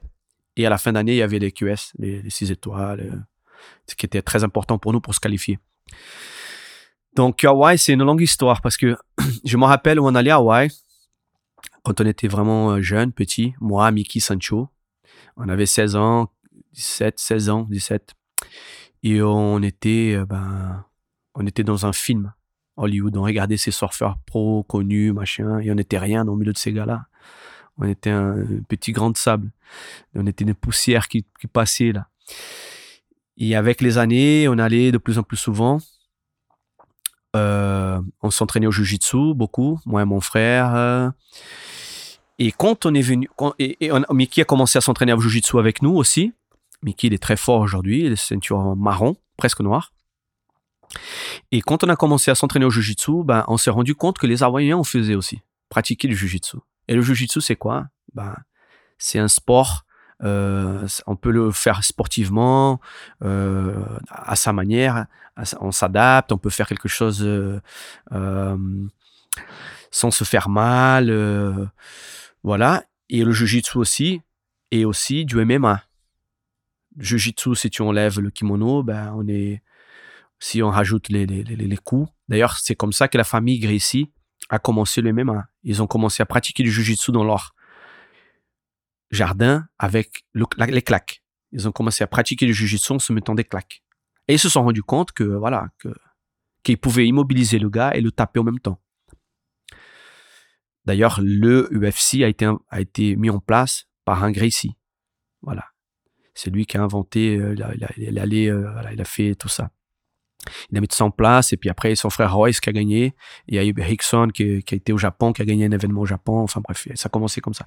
Et 0.58 0.66
à 0.66 0.70
la 0.70 0.78
fin 0.78 0.94
d'année, 0.94 1.14
il 1.14 1.18
y 1.18 1.22
avait 1.24 1.40
les 1.40 1.52
QS, 1.52 1.94
les, 1.98 2.22
les 2.22 2.30
six 2.30 2.52
étoiles, 2.52 3.00
euh, 3.02 3.18
ce 3.88 3.96
qui 3.96 4.06
était 4.06 4.22
très 4.22 4.44
important 4.44 4.78
pour 4.78 4.94
nous 4.94 5.02
pour 5.02 5.14
se 5.16 5.20
qualifier. 5.20 5.60
Donc, 7.16 7.44
Hawaï, 7.44 7.78
c'est 7.78 7.94
une 7.94 8.04
longue 8.04 8.22
histoire 8.22 8.62
parce 8.62 8.78
que 8.78 8.96
je 9.44 9.58
me 9.58 9.66
rappelle 9.66 10.00
où 10.00 10.06
on 10.06 10.14
allait 10.16 10.32
à 10.32 10.36
Hawaï 10.36 10.70
quand 11.84 12.00
on 12.00 12.06
était 12.06 12.28
vraiment 12.28 12.72
euh, 12.72 12.82
jeune, 12.82 13.12
petit. 13.12 13.54
Moi, 13.60 13.90
Mickey, 13.92 14.20
Sancho. 14.20 14.70
On 15.38 15.50
avait 15.50 15.66
16 15.66 15.96
ans, 15.96 16.32
17, 16.74 17.20
16 17.20 17.50
ans, 17.50 17.68
17. 17.70 18.14
Et 19.08 19.22
on 19.22 19.62
était, 19.62 20.16
euh, 20.16 20.26
ben, 20.26 20.84
on 21.36 21.46
était 21.46 21.64
dans 21.64 21.86
un 21.86 21.94
film. 21.94 22.34
Hollywood. 22.76 23.16
On 23.16 23.22
regardait 23.24 23.56
ces 23.56 23.72
surfeurs 23.72 24.18
pro 24.26 24.64
connus, 24.64 25.14
machin, 25.14 25.60
et 25.60 25.72
on 25.72 25.76
n'était 25.76 26.00
rien 26.00 26.28
au 26.28 26.36
milieu 26.36 26.52
de 26.52 26.58
ces 26.58 26.74
gars-là. 26.74 27.06
On 27.78 27.86
était 27.88 28.10
un 28.10 28.36
petit 28.68 28.92
grain 28.94 29.12
de 29.12 29.18
sable. 29.18 29.52
On 30.16 30.26
était 30.26 30.44
une 30.44 30.56
poussière 30.56 31.08
qui, 31.08 31.26
qui 31.40 31.48
passait 31.48 31.92
là. 31.94 32.08
Et 33.38 33.56
avec 33.56 33.80
les 33.82 33.98
années, 33.98 34.48
on 34.50 34.58
allait 34.58 34.92
de 34.92 34.98
plus 34.98 35.18
en 35.20 35.24
plus 35.24 35.38
souvent. 35.38 35.78
Euh, 37.36 38.02
on 38.22 38.30
s'entraînait 38.32 38.68
au 38.68 38.72
jujitsu 38.72 39.34
beaucoup, 39.36 39.80
moi 39.86 40.02
et 40.02 40.06
mon 40.06 40.22
frère. 40.22 40.74
euh. 40.76 41.10
et 42.40 42.52
quand 42.52 42.86
on 42.86 42.94
est 42.94 43.02
venu, 43.02 43.30
quand, 43.36 43.54
et, 43.60 43.78
et 43.86 43.92
on- 43.92 44.02
a 44.04 44.44
commencé 44.46 44.78
à 44.78 44.82
s'entraîner 44.82 45.14
au 45.14 45.20
jujitsu 45.20 45.60
avec 45.60 45.82
nous 45.82 45.96
aussi. 45.96 46.34
Mickey, 46.86 47.08
il 47.08 47.14
est 47.14 47.22
très 47.22 47.36
fort 47.36 47.62
aujourd'hui, 47.62 48.06
il 48.06 48.12
est 48.14 48.16
ceinture 48.16 48.76
marron, 48.76 49.18
presque 49.38 49.60
noir. 49.60 49.92
Et 51.52 51.62
quand 51.62 51.84
on 51.84 51.90
a 51.90 51.96
commencé 51.96 52.32
à 52.32 52.36
s'entraîner 52.36 52.66
au 52.66 52.70
jujitsu, 52.70 53.24
ben, 53.24 53.44
on 53.48 53.58
s'est 53.58 53.72
rendu 53.72 53.96
compte 53.96 54.18
que 54.18 54.28
les 54.28 54.44
Hawaïens 54.44 54.78
en 54.78 54.84
faisaient 54.84 55.16
aussi, 55.16 55.42
pratiquer 55.70 56.08
le 56.08 56.16
jujitsu. 56.16 56.58
Et 56.88 56.96
le 56.96 57.02
jujitsu, 57.02 57.42
c'est 57.42 57.56
quoi? 57.56 57.88
Ben, 58.14 58.36
C'est 59.00 59.20
un 59.20 59.28
sport, 59.28 59.86
euh, 60.24 60.88
on 61.08 61.16
peut 61.16 61.32
le 61.32 61.52
faire 61.52 61.84
sportivement, 61.84 62.80
euh, 63.24 63.84
à 64.10 64.36
sa 64.36 64.54
manière, 64.54 65.08
on 65.60 65.72
s'adapte, 65.72 66.32
on 66.32 66.38
peut 66.38 66.50
faire 66.50 66.68
quelque 66.68 66.88
chose 66.88 67.22
euh, 67.24 67.60
sans 69.92 70.12
se 70.12 70.24
faire 70.24 70.50
mal, 70.50 71.70
voilà. 72.44 72.84
Et 73.10 73.24
le 73.24 73.32
jujitsu 73.32 73.78
aussi, 73.78 74.22
et 74.72 74.86
aussi 74.86 75.26
du 75.26 75.44
MMA. 75.44 75.85
Jujitsu, 76.98 77.56
si 77.56 77.70
tu 77.70 77.82
enlèves 77.82 78.20
le 78.20 78.30
kimono, 78.32 78.84
ben 78.84 79.14
on 79.16 79.28
est, 79.28 79.62
si 80.40 80.62
on 80.64 80.70
rajoute 80.70 81.10
les, 81.10 81.26
les, 81.26 81.44
les, 81.44 81.56
les 81.56 81.78
coups. 81.78 82.10
D'ailleurs, 82.30 82.58
c'est 82.58 82.76
comme 82.76 82.94
ça 82.94 83.08
que 83.08 83.18
la 83.18 83.24
famille 83.24 83.60
Gracie 83.60 84.12
a 84.50 84.60
commencé 84.60 85.02
le 85.02 85.12
MMA. 85.14 85.48
Ils 85.64 85.82
ont 85.82 85.88
commencé 85.88 86.22
à 86.24 86.26
pratiquer 86.26 86.64
du 86.64 86.72
jujitsu 86.72 87.12
dans 87.12 87.24
leur 87.24 87.54
jardin 89.12 89.68
avec 89.80 90.26
le- 90.34 90.46
les 90.68 90.82
claques. 90.82 91.24
Ils 91.52 91.68
ont 91.68 91.72
commencé 91.72 92.04
à 92.04 92.08
pratiquer 92.08 92.46
du 92.46 92.54
jujitsu 92.54 92.94
en 92.94 93.00
se 93.00 93.14
mettant 93.14 93.36
des 93.36 93.44
claques. 93.44 93.84
Et 94.28 94.34
ils 94.34 94.40
se 94.40 94.50
sont 94.50 94.64
rendus 94.64 94.84
compte 94.84 95.12
que, 95.12 95.24
voilà, 95.24 95.70
que, 95.80 95.90
qu'ils 96.64 96.78
pouvaient 96.78 97.08
immobiliser 97.08 97.60
le 97.60 97.70
gars 97.70 97.92
et 97.94 98.02
le 98.02 98.12
taper 98.12 98.40
en 98.40 98.44
même 98.44 98.60
temps. 98.60 98.82
D'ailleurs, 100.86 101.20
le 101.22 101.68
UFC 101.72 102.24
a 102.24 102.28
été, 102.28 102.48
a 102.70 102.82
été 102.82 103.16
mis 103.16 103.30
en 103.30 103.40
place 103.40 103.86
par 104.04 104.24
un 104.24 104.32
Gracie. 104.32 104.76
Voilà. 105.42 105.66
C'est 106.36 106.52
lui 106.52 106.66
qui 106.66 106.78
a 106.78 106.84
inventé, 106.84 107.38
euh, 107.38 107.56
il, 107.56 107.64
a, 107.64 107.70
euh, 108.24 108.92
il 108.92 109.02
a 109.02 109.06
fait 109.06 109.36
tout 109.36 109.48
ça. 109.48 109.72
Il 110.70 110.78
a 110.78 110.82
mis 110.82 110.88
tout 110.88 110.96
ça 110.96 111.06
en 111.06 111.12
place, 111.12 111.54
et 111.54 111.58
puis 111.58 111.70
après, 111.70 111.96
son 111.96 112.10
frère 112.10 112.36
Royce 112.36 112.60
qui 112.60 112.70
a 112.70 112.74
gagné, 112.74 113.16
il 113.48 113.56
y 113.56 113.58
a 113.58 113.64
eu 113.64 113.74
Rickson 113.76 114.28
qui, 114.28 114.44
a 114.44 114.76
été 114.76 114.94
au 114.94 114.98
Japon, 114.98 115.34
qui 115.34 115.42
a 115.42 115.46
gagné 115.46 115.66
un 115.66 115.72
événement 115.72 116.02
au 116.02 116.06
Japon, 116.06 116.42
enfin 116.42 116.62
bref, 116.62 116.88
ça 116.94 117.08
a 117.08 117.10
commencé 117.10 117.42
comme 117.42 117.54
ça. 117.54 117.66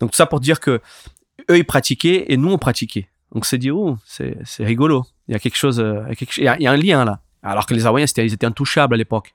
Donc 0.00 0.10
tout 0.10 0.16
ça 0.16 0.26
pour 0.26 0.40
dire 0.40 0.60
que 0.60 0.80
eux, 1.50 1.56
ils 1.56 1.64
pratiquaient, 1.64 2.26
et 2.28 2.36
nous, 2.36 2.50
on 2.50 2.58
pratiquait. 2.58 3.08
Donc 3.32 3.46
c'est 3.46 3.56
dit, 3.56 3.70
oh, 3.70 3.96
c'est 4.04 4.36
rigolo. 4.58 5.06
Il 5.28 5.32
y 5.32 5.34
a 5.34 5.38
quelque 5.38 5.56
chose, 5.56 5.80
euh, 5.80 6.04
il 6.36 6.44
y 6.44 6.48
a, 6.48 6.70
un 6.70 6.76
lien 6.76 7.04
là. 7.04 7.22
Alors 7.42 7.66
que 7.66 7.74
les 7.74 7.86
Hawaïens, 7.86 8.06
ils 8.18 8.34
étaient 8.34 8.46
intouchables 8.46 8.94
à 8.94 8.96
l'époque. 8.96 9.34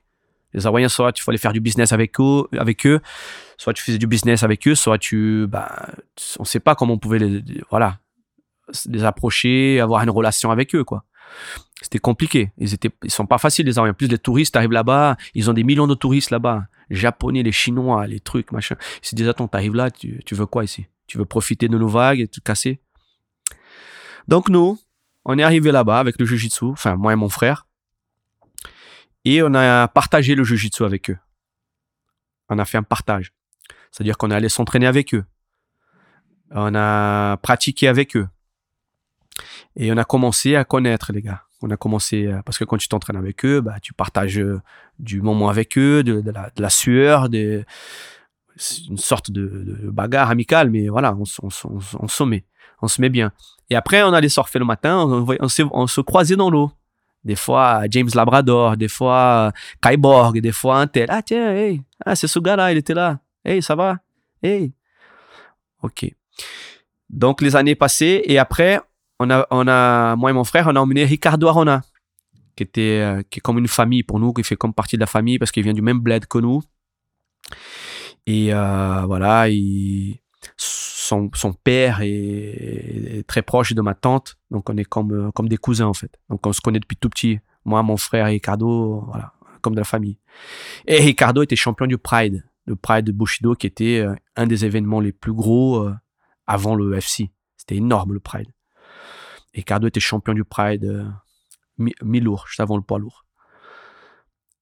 Les 0.54 0.66
Hawaïens, 0.66 0.88
soit 0.88 1.12
tu 1.12 1.22
fallait 1.22 1.38
faire 1.38 1.52
du 1.52 1.60
business 1.60 1.92
avec 1.92 2.18
eux, 2.20 2.44
avec 2.56 2.86
eux, 2.86 3.00
soit 3.58 3.74
tu 3.74 3.82
faisais 3.82 3.98
du 3.98 4.06
business 4.06 4.42
avec 4.44 4.66
eux, 4.68 4.74
soit 4.74 4.98
tu, 4.98 5.46
bah, 5.48 5.88
on 6.38 6.44
sait 6.44 6.60
pas 6.60 6.74
comment 6.74 6.94
on 6.94 6.98
pouvait 6.98 7.18
les, 7.18 7.42
voilà, 7.70 7.98
les 8.86 9.04
approcher, 9.04 9.80
avoir 9.80 10.02
une 10.02 10.10
relation 10.10 10.50
avec 10.50 10.74
eux, 10.74 10.84
quoi. 10.84 11.04
C'était 11.82 11.98
compliqué. 11.98 12.52
Ils 12.58 12.74
étaient, 12.74 12.90
ils 13.04 13.10
sont 13.10 13.26
pas 13.26 13.38
faciles 13.38 13.66
les 13.66 13.78
Hawaïens. 13.78 13.92
En 13.92 13.94
plus, 13.94 14.08
les 14.08 14.18
touristes 14.18 14.56
arrivent 14.56 14.72
là-bas, 14.72 15.16
ils 15.34 15.50
ont 15.50 15.52
des 15.52 15.64
millions 15.64 15.86
de 15.86 15.94
touristes 15.94 16.30
là-bas, 16.30 16.66
Japonais, 16.90 17.42
les 17.42 17.52
Chinois, 17.52 18.06
les 18.06 18.20
trucs, 18.20 18.50
machin. 18.52 18.76
Ils 19.02 19.08
se 19.08 19.14
disent, 19.14 19.28
attends, 19.28 19.48
t'arrives 19.48 19.74
là, 19.74 19.90
tu, 19.90 20.20
tu 20.24 20.34
veux 20.34 20.46
quoi 20.46 20.64
ici? 20.64 20.86
Tu 21.06 21.18
veux 21.18 21.24
profiter 21.24 21.68
de 21.68 21.78
nos 21.78 21.88
vagues 21.88 22.20
et 22.20 22.28
te 22.28 22.40
casser? 22.40 22.80
Donc 24.26 24.48
nous, 24.48 24.78
on 25.24 25.38
est 25.38 25.42
arrivé 25.42 25.70
là-bas 25.72 25.98
avec 25.98 26.18
le 26.18 26.26
Jiu-Jitsu, 26.26 26.66
enfin 26.66 26.96
moi 26.96 27.12
et 27.12 27.16
mon 27.16 27.28
frère, 27.28 27.66
et 29.24 29.42
on 29.42 29.54
a 29.54 29.88
partagé 29.88 30.34
le 30.34 30.44
Jiu-Jitsu 30.44 30.84
avec 30.84 31.10
eux. 31.10 31.18
On 32.48 32.58
a 32.58 32.64
fait 32.64 32.78
un 32.78 32.82
partage. 32.82 33.32
C'est-à-dire 33.90 34.16
qu'on 34.16 34.30
est 34.30 34.34
allé 34.34 34.48
s'entraîner 34.48 34.86
avec 34.86 35.14
eux. 35.14 35.24
On 36.50 36.74
a 36.74 37.36
pratiqué 37.38 37.88
avec 37.88 38.16
eux. 38.16 38.28
Et 39.78 39.92
on 39.92 39.96
a 39.96 40.04
commencé 40.04 40.56
à 40.56 40.64
connaître 40.64 41.12
les 41.12 41.22
gars. 41.22 41.42
On 41.62 41.70
a 41.70 41.76
commencé, 41.76 42.30
parce 42.44 42.58
que 42.58 42.64
quand 42.64 42.76
tu 42.76 42.88
t'entraînes 42.88 43.16
avec 43.16 43.44
eux, 43.44 43.60
bah, 43.60 43.76
tu 43.80 43.92
partages 43.92 44.40
du 44.98 45.22
moment 45.22 45.48
avec 45.48 45.78
eux, 45.78 46.02
de, 46.02 46.22
la, 46.56 46.70
sueur, 46.70 47.28
de, 47.28 47.64
une 48.88 48.98
sorte 48.98 49.30
de, 49.30 49.78
bagarre 49.84 50.30
amicale, 50.30 50.70
mais 50.70 50.88
voilà, 50.88 51.14
on, 51.14 51.24
on, 51.42 51.78
on, 52.00 52.08
se 52.08 52.24
met, 52.24 52.44
on 52.82 52.88
se 52.88 53.00
met 53.00 53.08
bien. 53.08 53.32
Et 53.70 53.76
après, 53.76 54.02
on 54.02 54.12
allait 54.12 54.28
surfer 54.28 54.58
le 54.58 54.64
matin, 54.64 54.98
on, 54.98 55.26
on, 55.40 55.48
se, 55.48 55.62
on 55.70 55.86
se 55.86 56.00
croisait 56.00 56.36
dans 56.36 56.50
l'eau. 56.50 56.70
Des 57.24 57.36
fois, 57.36 57.82
James 57.90 58.08
Labrador, 58.14 58.76
des 58.76 58.88
fois, 58.88 59.52
Kyborg, 59.82 60.40
des 60.40 60.52
fois, 60.52 60.80
un 60.80 60.86
tel. 60.86 61.06
Ah, 61.08 61.22
tiens, 61.22 61.52
hey, 61.54 61.82
ah, 62.04 62.16
c'est 62.16 62.28
ce 62.28 62.38
gars-là, 62.38 62.72
il 62.72 62.78
était 62.78 62.94
là. 62.94 63.18
Hey, 63.44 63.62
ça 63.62 63.74
va? 63.74 63.98
Hey. 64.42 64.72
OK. 65.82 66.12
Donc, 67.10 67.40
les 67.40 67.56
années 67.56 67.74
passées, 67.74 68.22
et 68.24 68.38
après, 68.38 68.80
on 69.18 69.30
a, 69.30 69.46
on 69.50 69.66
a, 69.68 70.16
moi 70.16 70.30
et 70.30 70.32
mon 70.32 70.44
frère, 70.44 70.66
on 70.68 70.76
a 70.76 70.80
emmené 70.80 71.04
Ricardo 71.04 71.48
Arona, 71.48 71.82
qui 72.56 72.62
était, 72.62 73.00
euh, 73.00 73.22
qui 73.28 73.38
est 73.38 73.40
comme 73.40 73.58
une 73.58 73.68
famille 73.68 74.02
pour 74.02 74.20
nous, 74.20 74.32
qui 74.32 74.42
fait 74.42 74.56
comme 74.56 74.74
partie 74.74 74.96
de 74.96 75.00
la 75.00 75.06
famille 75.06 75.38
parce 75.38 75.50
qu'il 75.50 75.62
vient 75.62 75.72
du 75.72 75.82
même 75.82 76.00
bled 76.00 76.26
que 76.26 76.38
nous. 76.38 76.62
Et 78.26 78.52
euh, 78.52 79.02
voilà, 79.06 79.48
il, 79.48 80.20
son, 80.56 81.30
père 81.64 82.00
est, 82.02 83.24
très 83.26 83.42
proche 83.42 83.72
de 83.72 83.80
ma 83.80 83.94
tante, 83.94 84.36
donc 84.50 84.68
on 84.70 84.76
est 84.76 84.84
comme, 84.84 85.32
comme 85.32 85.48
des 85.48 85.56
cousins 85.56 85.86
en 85.86 85.94
fait. 85.94 86.18
Donc 86.28 86.46
on 86.46 86.52
se 86.52 86.60
connaît 86.60 86.80
depuis 86.80 86.96
tout 86.96 87.08
petit. 87.08 87.40
Moi, 87.64 87.82
mon 87.82 87.96
frère 87.96 88.26
et 88.28 88.32
Ricardo, 88.32 89.04
voilà, 89.06 89.32
comme 89.60 89.74
de 89.74 89.80
la 89.80 89.84
famille. 89.84 90.18
Et 90.86 90.98
Ricardo 90.98 91.42
était 91.42 91.56
champion 91.56 91.86
du 91.86 91.98
Pride, 91.98 92.44
le 92.66 92.76
Pride 92.76 93.04
de 93.04 93.12
Bushido, 93.12 93.54
qui 93.54 93.66
était 93.66 94.00
euh, 94.00 94.14
un 94.36 94.46
des 94.46 94.64
événements 94.64 95.00
les 95.00 95.12
plus 95.12 95.32
gros 95.32 95.82
euh, 95.82 95.94
avant 96.46 96.74
le 96.74 96.96
UFC. 96.96 97.30
C'était 97.56 97.76
énorme 97.76 98.14
le 98.14 98.20
Pride. 98.20 98.48
Ricardo 99.54 99.86
était 99.88 100.00
champion 100.00 100.34
du 100.34 100.44
Pride 100.44 100.84
euh, 100.84 101.08
mi-lourd, 102.02 102.46
juste 102.48 102.60
avant 102.60 102.76
le 102.76 102.82
poids 102.82 102.98
lourd. 102.98 103.24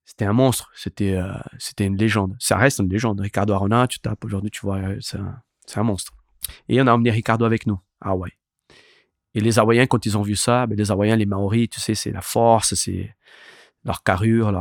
C'était 0.05 0.25
un 0.25 0.33
monstre, 0.33 0.71
c'était 0.75 1.15
euh, 1.17 1.33
c'était 1.59 1.87
une 1.87 1.97
légende. 1.97 2.37
Ça 2.39 2.57
reste 2.57 2.79
une 2.79 2.89
légende. 2.89 3.21
Ricardo 3.21 3.53
Arona, 3.55 3.89
tu 3.89 3.99
tapes 3.99 4.25
aujourd'hui, 4.25 4.51
tu 4.51 4.61
vois, 4.61 4.81
c'est 5.01 5.19
un, 5.19 5.43
un, 5.75 5.83
monstre. 5.83 6.13
Et 6.69 6.81
on 6.81 6.87
a 6.87 6.93
emmené 6.93 7.11
Ricardo 7.11 7.45
avec 7.45 7.67
nous 7.67 7.81
à 8.01 8.11
Hawaï. 8.11 8.31
Et 9.35 9.41
les 9.41 9.59
Hawaïens, 9.59 9.87
quand 9.87 10.07
ils 10.07 10.17
ont 10.17 10.23
vu 10.23 10.37
ça, 10.37 10.67
ben 10.67 10.79
les 10.79 10.91
Hawaïens, 10.91 11.17
les 11.17 11.27
Maoris, 11.27 11.69
tu 11.69 11.81
sais, 11.81 11.95
c'est 11.95 12.13
la 12.13 12.23
force, 12.23 12.75
c'est 12.75 13.15
leur 13.85 14.03
carrure, 14.03 14.53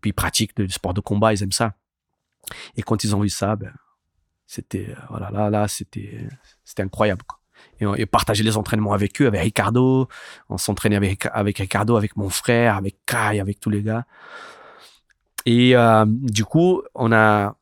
puis 0.00 0.10
ils 0.10 0.14
pratiquent 0.14 0.58
le 0.58 0.68
sport 0.68 0.94
de 0.94 1.00
combat, 1.00 1.32
ils 1.32 1.42
aiment 1.42 1.52
ça. 1.52 1.74
Et 2.76 2.82
quand 2.82 3.04
ils 3.04 3.14
ont 3.14 3.20
vu 3.20 3.28
ça, 3.28 3.56
ben, 3.56 3.72
c'était, 4.46 4.90
euh, 4.90 5.00
voilà, 5.08 5.30
là, 5.30 5.50
là, 5.50 5.68
c'était, 5.68 6.28
c'était 6.64 6.82
incroyable. 6.82 7.22
Quoi. 7.26 7.38
Et, 7.80 8.06
partager 8.06 8.44
les 8.44 8.56
entraînements 8.56 8.92
avec 8.92 9.20
eux, 9.20 9.26
avec 9.26 9.40
Ricardo. 9.40 10.08
On 10.48 10.56
s'entraînait 10.56 10.96
avec, 10.96 11.26
avec 11.32 11.58
Ricardo, 11.58 11.96
avec 11.96 12.16
mon 12.16 12.28
frère, 12.28 12.76
avec 12.76 12.96
Kai, 13.06 13.40
avec 13.40 13.58
tous 13.58 13.70
les 13.70 13.82
gars. 13.82 14.04
Et 15.46 15.74
euh, 15.74 16.04
du 16.06 16.44
coup, 16.44 16.82
on 16.94 17.10
a, 17.12 17.56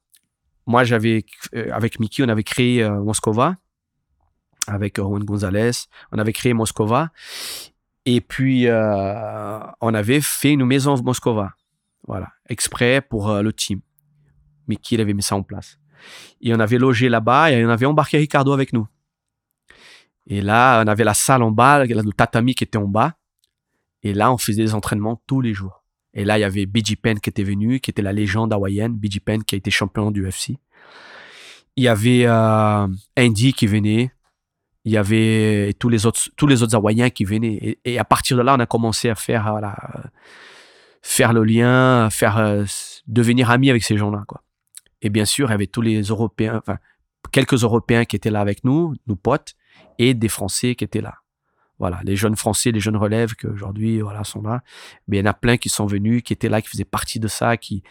moi, 0.66 0.84
j'avais, 0.84 1.24
euh, 1.54 1.70
avec 1.72 1.98
Mickey, 1.98 2.22
on 2.22 2.28
avait 2.28 2.44
créé 2.44 2.82
euh, 2.82 3.02
Moscova, 3.02 3.56
avec 4.66 4.98
Juan 4.98 5.24
Gonzalez. 5.24 5.72
On 6.12 6.18
avait 6.18 6.32
créé 6.32 6.52
Moscova. 6.52 7.10
Et 8.06 8.20
puis, 8.20 8.66
euh, 8.66 9.58
on 9.80 9.94
avait 9.94 10.20
fait 10.20 10.52
une 10.52 10.64
maison 10.64 11.00
Moscova. 11.02 11.52
Voilà, 12.06 12.28
exprès 12.48 13.00
pour 13.00 13.30
euh, 13.30 13.42
le 13.42 13.52
team. 13.52 13.80
Mickey, 14.68 15.00
avait 15.00 15.12
mis 15.12 15.22
ça 15.22 15.36
en 15.36 15.42
place. 15.42 15.78
Et 16.40 16.54
on 16.54 16.60
avait 16.60 16.78
logé 16.78 17.08
là-bas 17.08 17.50
et 17.50 17.64
on 17.64 17.68
avait 17.68 17.86
embarqué 17.86 18.18
Ricardo 18.18 18.52
avec 18.52 18.72
nous. 18.72 18.86
Et 20.26 20.40
là, 20.40 20.82
on 20.84 20.88
avait 20.88 21.04
la 21.04 21.14
salle 21.14 21.42
en 21.42 21.50
bas, 21.50 21.84
le 21.84 22.12
tatami 22.12 22.54
qui 22.54 22.64
était 22.64 22.78
en 22.78 22.86
bas. 22.86 23.14
Et 24.02 24.14
là, 24.14 24.32
on 24.32 24.38
faisait 24.38 24.62
des 24.62 24.74
entraînements 24.74 25.20
tous 25.26 25.40
les 25.40 25.52
jours. 25.52 25.84
Et 26.14 26.24
là, 26.24 26.38
il 26.38 26.40
y 26.40 26.44
avait 26.44 26.66
BG 26.66 26.96
Penn 26.96 27.20
qui 27.20 27.30
était 27.30 27.44
venu, 27.44 27.80
qui 27.80 27.90
était 27.90 28.02
la 28.02 28.12
légende 28.12 28.52
hawaïenne. 28.52 28.94
BG 28.94 29.20
Penn 29.20 29.44
qui 29.44 29.54
a 29.54 29.58
été 29.58 29.70
champion 29.70 30.10
du 30.10 30.26
UFC. 30.26 30.56
Il 31.76 31.84
y 31.84 31.88
avait 31.88 32.24
euh, 32.26 32.86
Andy 33.18 33.52
qui 33.52 33.66
venait. 33.66 34.12
Il 34.84 34.92
y 34.92 34.96
avait 34.96 35.74
tous 35.78 35.88
les 35.88 36.06
autres, 36.06 36.30
tous 36.36 36.46
les 36.46 36.62
autres 36.62 36.74
hawaïens 36.74 37.10
qui 37.10 37.24
venaient. 37.24 37.78
Et, 37.84 37.98
à 37.98 38.04
partir 38.04 38.36
de 38.36 38.42
là, 38.42 38.54
on 38.56 38.60
a 38.60 38.66
commencé 38.66 39.10
à 39.10 39.14
faire, 39.14 39.50
voilà, 39.50 39.76
faire 41.02 41.32
le 41.32 41.44
lien, 41.44 42.08
faire 42.10 42.38
euh, 42.38 42.64
devenir 43.06 43.50
amis 43.50 43.70
avec 43.70 43.84
ces 43.84 43.96
gens-là, 43.96 44.24
quoi. 44.26 44.42
Et 45.02 45.10
bien 45.10 45.24
sûr, 45.24 45.48
il 45.48 45.52
y 45.52 45.54
avait 45.54 45.66
tous 45.66 45.80
les 45.82 46.02
Européens, 46.02 46.56
enfin, 46.56 46.78
quelques 47.32 47.62
Européens 47.62 48.04
qui 48.04 48.16
étaient 48.16 48.30
là 48.30 48.40
avec 48.40 48.64
nous, 48.64 48.94
nos 49.06 49.16
potes, 49.16 49.54
et 49.98 50.14
des 50.14 50.28
Français 50.28 50.74
qui 50.74 50.84
étaient 50.84 51.00
là. 51.00 51.14
voilà, 51.78 52.00
les 52.04 52.16
jeunes 52.16 52.36
Français, 52.36 52.72
les 52.72 52.80
jeunes 52.80 52.96
relèves 52.96 53.34
qui 53.34 53.46
aujourd'hui 53.46 54.00
voilà, 54.00 54.24
sont 54.24 54.42
là. 54.42 54.62
Mais 55.08 55.18
il 55.18 55.20
y 55.20 55.22
en 55.22 55.30
a 55.30 55.34
plein 55.34 55.56
qui 55.56 55.68
sont 55.68 55.86
venus, 55.86 56.22
qui 56.22 56.32
étaient 56.32 56.48
là, 56.48 56.60
qui 56.62 56.68
faisaient 56.68 56.84
partie 56.84 57.20
de 57.20 57.28
ça, 57.28 57.56
qui, 57.56 57.82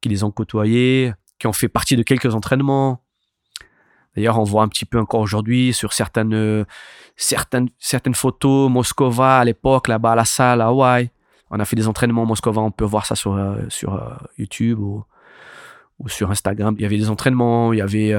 qui 0.00 0.08
les 0.08 0.24
ont 0.24 0.30
côtoyés, 0.30 1.12
qui 1.38 1.46
ont 1.46 1.52
fait 1.52 1.68
partie 1.68 1.96
de 1.96 2.02
quelques 2.02 2.34
entraînements. 2.34 3.02
D'ailleurs, 4.14 4.38
on 4.38 4.44
voit 4.44 4.62
un 4.62 4.68
petit 4.68 4.84
peu 4.84 4.98
encore 5.00 5.20
aujourd'hui 5.20 5.72
sur 5.72 5.92
certaines, 5.92 6.64
certaines, 7.16 7.68
certaines 7.78 8.14
photos 8.14 8.70
Moscova 8.70 9.38
à 9.38 9.44
l'époque, 9.44 9.88
là-bas 9.88 10.12
à 10.12 10.14
la 10.14 10.24
salle 10.24 10.60
à 10.60 10.66
Hawaï. 10.66 11.10
On 11.50 11.60
a 11.60 11.64
fait 11.64 11.76
des 11.76 11.88
entraînements 11.88 12.24
Moscova, 12.26 12.60
on 12.60 12.70
peut 12.70 12.84
voir 12.84 13.06
ça 13.06 13.16
sur, 13.16 13.34
euh, 13.34 13.62
sur 13.68 13.94
euh, 13.94 14.14
YouTube 14.38 14.78
ou, 14.78 15.04
ou 15.98 16.08
sur 16.08 16.30
Instagram. 16.30 16.74
Il 16.78 16.82
y 16.82 16.86
avait 16.86 16.96
des 16.96 17.10
entraînements, 17.10 17.72
il 17.72 17.78
y 17.78 17.82
avait 17.82 18.12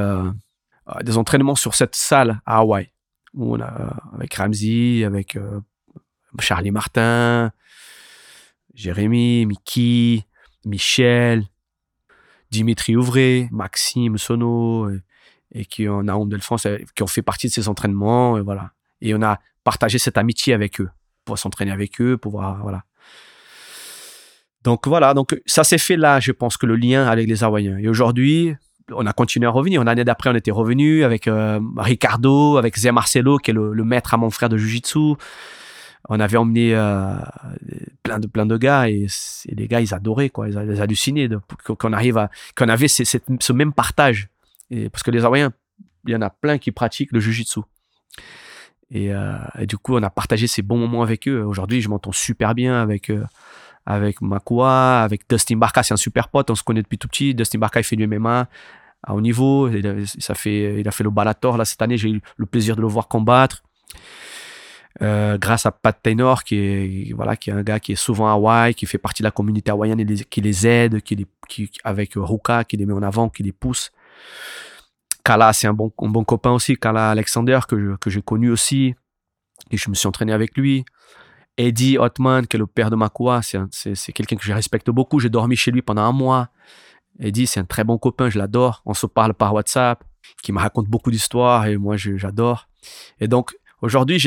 euh, 0.90 1.02
des 1.04 1.18
entraînements 1.18 1.56
sur 1.56 1.76
cette 1.76 1.96
salle 1.96 2.42
à 2.46 2.58
Hawaï. 2.58 2.92
Où 3.34 3.56
on 3.56 3.62
a, 3.62 4.12
avec 4.14 4.34
Ramsey, 4.36 5.04
avec 5.04 5.38
Charlie 6.40 6.72
Martin, 6.72 7.52
Jérémy, 8.74 9.46
Mickey, 9.46 10.26
Michel, 10.66 11.44
Dimitri 12.52 12.96
Ouvray, 12.96 13.50
Maxime 13.52 14.18
Sono, 14.18 14.90
et, 15.52 15.66
qui 15.66 15.88
en 15.88 16.08
a 16.08 16.26
de 16.26 16.38
France, 16.38 16.68
qui 16.96 17.04
ont 17.04 17.08
fait 17.08 17.22
partie 17.22 17.48
de 17.48 17.52
ces 17.52 17.68
entraînements, 17.68 18.38
et 18.38 18.42
voilà. 18.42 18.72
Et 19.02 19.14
on 19.14 19.22
a 19.22 19.40
partagé 19.64 19.98
cette 19.98 20.18
amitié 20.18 20.54
avec 20.54 20.80
eux, 20.82 20.90
pour 21.24 21.38
s'entraîner 21.38 21.72
avec 21.72 22.00
eux, 22.02 22.18
pour 22.18 22.34
voir, 22.34 22.62
voilà. 22.62 22.84
Donc 24.64 24.88
voilà, 24.88 25.14
donc 25.14 25.40
ça 25.46 25.64
s'est 25.64 25.78
fait 25.78 25.96
là, 25.96 26.20
je 26.20 26.32
pense 26.32 26.58
que 26.58 26.66
le 26.66 26.76
lien 26.76 27.08
avec 27.08 27.28
les 27.28 27.44
Hawaïens. 27.44 27.78
Et 27.78 27.88
aujourd'hui, 27.88 28.56
on 28.92 29.06
a 29.06 29.14
continué 29.14 29.48
à 29.48 29.50
revenir. 29.50 29.84
L'année 29.84 30.04
d'après, 30.04 30.30
on 30.30 30.36
était 30.36 30.52
revenu 30.52 31.04
avec 31.04 31.28
euh, 31.28 31.60
Ricardo, 31.78 32.58
avec 32.58 32.78
Zé 32.78 32.92
Marcelo, 32.92 33.38
qui 33.38 33.52
est 33.52 33.54
le, 33.54 33.84
maître 33.84 34.14
à 34.14 34.18
mon 34.18 34.30
frère 34.30 34.50
de 34.50 34.58
Jiu-Jitsu. 34.58 35.16
On 36.08 36.20
avait 36.20 36.38
emmené 36.38 36.76
euh, 36.76 37.16
plein 38.04 38.20
de 38.20 38.28
plein 38.28 38.46
de 38.46 38.58
gars 38.58 38.88
et, 38.88 39.08
les 39.48 39.68
gars 39.68 39.82
ils 39.82 39.92
adoraient 39.92 40.30
quoi, 40.30 40.48
ils, 40.48 40.54
ils 40.54 40.80
hallucinaient 40.80 41.28
qu'on 41.66 41.94
arrive 41.94 42.20
à 42.20 42.30
qu'on 42.56 42.70
avait 42.70 42.88
ce 42.88 43.54
même 43.54 43.74
partage. 43.74 44.30
Et 44.70 44.90
parce 44.90 45.02
que 45.02 45.10
les 45.10 45.26
Hawaïens, 45.26 45.52
il 46.06 46.12
y 46.12 46.16
en 46.16 46.22
a 46.22 46.30
plein 46.30 46.60
qui 46.60 46.72
pratiquent 46.72 47.12
le 47.12 47.20
Jiu-Jitsu. 47.20 47.62
Et, 48.92 49.14
euh, 49.14 49.38
et, 49.58 49.66
du 49.66 49.78
coup, 49.78 49.96
on 49.96 50.04
a 50.04 50.12
partagé 50.12 50.46
ces 50.46 50.62
bons 50.62 50.78
moments 50.78 51.02
avec 51.02 51.28
eux. 51.28 51.42
Aujourd'hui, 51.42 51.82
je 51.82 51.90
m'entends 51.90 52.12
super 52.12 52.54
bien 52.54 52.80
avec 52.80 53.12
avec 53.86 54.22
Makua, 54.22 55.04
avec 55.04 55.30
Dustin 55.30 55.58
Barca, 55.58 55.84
c'est 55.84 55.94
un 55.94 55.98
super 55.98 56.30
pote, 56.30 56.50
on 56.50 56.56
se 56.56 56.64
connaît 56.64 56.82
depuis 56.82 56.98
tout 56.98 57.08
petit. 57.08 57.36
Dustin 57.36 57.60
Barca, 57.60 57.80
il 57.80 57.84
fait 57.84 57.96
du 57.96 58.08
MMA 58.08 58.48
à 59.04 59.14
haut 59.14 59.22
niveau. 59.22 59.70
Il 59.70 59.86
a, 59.88 60.36
fait, 60.36 60.80
il 60.80 60.88
a 60.88 60.92
fait 60.92 61.04
le 61.04 61.10
Balator 61.12 61.58
là 61.58 61.66
cette 61.66 61.82
année, 61.82 61.98
j'ai 61.98 62.10
eu 62.10 62.22
le 62.38 62.46
plaisir 62.46 62.76
de 62.76 62.82
le 62.82 62.88
voir 62.88 63.08
combattre. 63.08 63.64
Euh, 65.02 65.38
grâce 65.38 65.66
à 65.66 65.72
Pat 65.72 65.98
Taylor, 66.02 66.44
qui 66.46 66.56
est, 66.56 67.14
voilà, 67.14 67.36
qui 67.36 67.50
est 67.50 67.54
un 67.54 67.64
gars 67.64 67.80
qui 67.82 67.92
est 67.92 67.98
souvent 67.98 68.30
à 68.30 68.34
Hawaï, 68.34 68.74
qui 68.74 68.86
fait 68.86 68.98
partie 68.98 69.24
de 69.24 69.28
la 69.28 69.32
communauté 69.32 69.70
hawaïenne 69.70 70.00
et 70.00 70.06
qui 70.06 70.40
les 70.40 70.66
aide, 70.66 71.02
qui 71.02 71.16
les, 71.18 71.28
qui, 71.50 71.70
avec 71.84 72.14
Ruka, 72.16 72.64
qui 72.64 72.78
les 72.78 72.86
met 72.86 72.94
en 72.94 73.04
avant, 73.04 73.30
qui 73.30 73.44
les 73.44 73.52
pousse. 73.52 73.92
Kala, 75.24 75.52
c'est 75.54 75.68
un 75.68 75.74
bon, 75.74 75.92
un 76.02 76.08
bon 76.08 76.24
copain 76.24 76.52
aussi, 76.52 76.78
Kala 76.78 77.10
Alexander, 77.10 77.60
que, 77.68 77.98
que 77.98 78.10
j'ai 78.10 78.22
connu 78.22 78.50
aussi, 78.52 78.96
et 79.70 79.78
je 79.78 79.90
me 79.90 79.96
suis 79.96 80.08
entraîné 80.08 80.32
avec 80.32 80.56
lui. 80.56 80.86
Eddie 81.58 81.98
Hotman, 81.98 82.48
qui 82.48 82.58
est 82.58 82.60
le 82.60 82.68
père 82.68 82.90
de 82.90 82.96
Makua, 82.96 83.42
c'est 83.42 84.12
quelqu'un 84.14 84.36
que 84.36 84.44
je 84.44 84.54
respecte 84.54 84.90
beaucoup. 84.90 85.20
J'ai 85.20 85.30
dormi 85.30 85.56
chez 85.56 85.72
lui 85.72 85.82
pendant 85.82 86.04
un 86.04 86.12
mois. 86.12 86.50
Eddie, 87.20 87.48
c'est 87.48 87.60
un 87.60 87.66
très 87.66 87.84
bon 87.84 87.98
copain, 87.98 88.30
je 88.30 88.38
l'adore. 88.38 88.82
On 88.86 88.94
se 88.94 89.06
parle 89.06 89.34
par 89.34 89.54
WhatsApp, 89.54 90.04
qui 90.44 90.52
me 90.52 90.60
raconte 90.60 90.88
beaucoup 90.88 91.12
d'histoires 91.12 91.66
et 91.66 91.78
moi, 91.78 91.96
j'adore. 91.98 92.68
Et 93.20 93.28
donc, 93.28 93.56
aujourd'hui, 93.82 94.22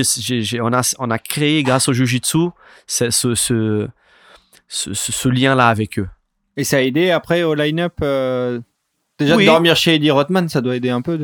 on, 0.60 0.72
a, 0.72 0.94
on 0.98 1.10
a 1.10 1.18
créé, 1.18 1.62
grâce 1.62 1.88
au 1.88 1.92
Jiu-Jitsu, 1.92 2.48
ce, 2.86 3.10
ce, 3.10 3.88
ce, 4.68 5.28
lien-là 5.28 5.68
avec 5.68 5.98
eux. 5.98 6.08
Et 6.56 6.64
ça 6.64 6.78
a 6.78 6.80
aidé 6.80 7.10
après 7.10 7.42
au 7.42 7.54
line-up 7.54 7.94
euh, 8.02 8.60
Déjà, 9.18 9.36
de 9.36 9.44
dormir 9.44 9.74
chez 9.76 9.96
Eddie 9.96 10.12
Rothman, 10.12 10.48
ça 10.48 10.60
doit 10.60 10.76
aider 10.76 10.90
un 10.90 11.02
peu. 11.02 11.20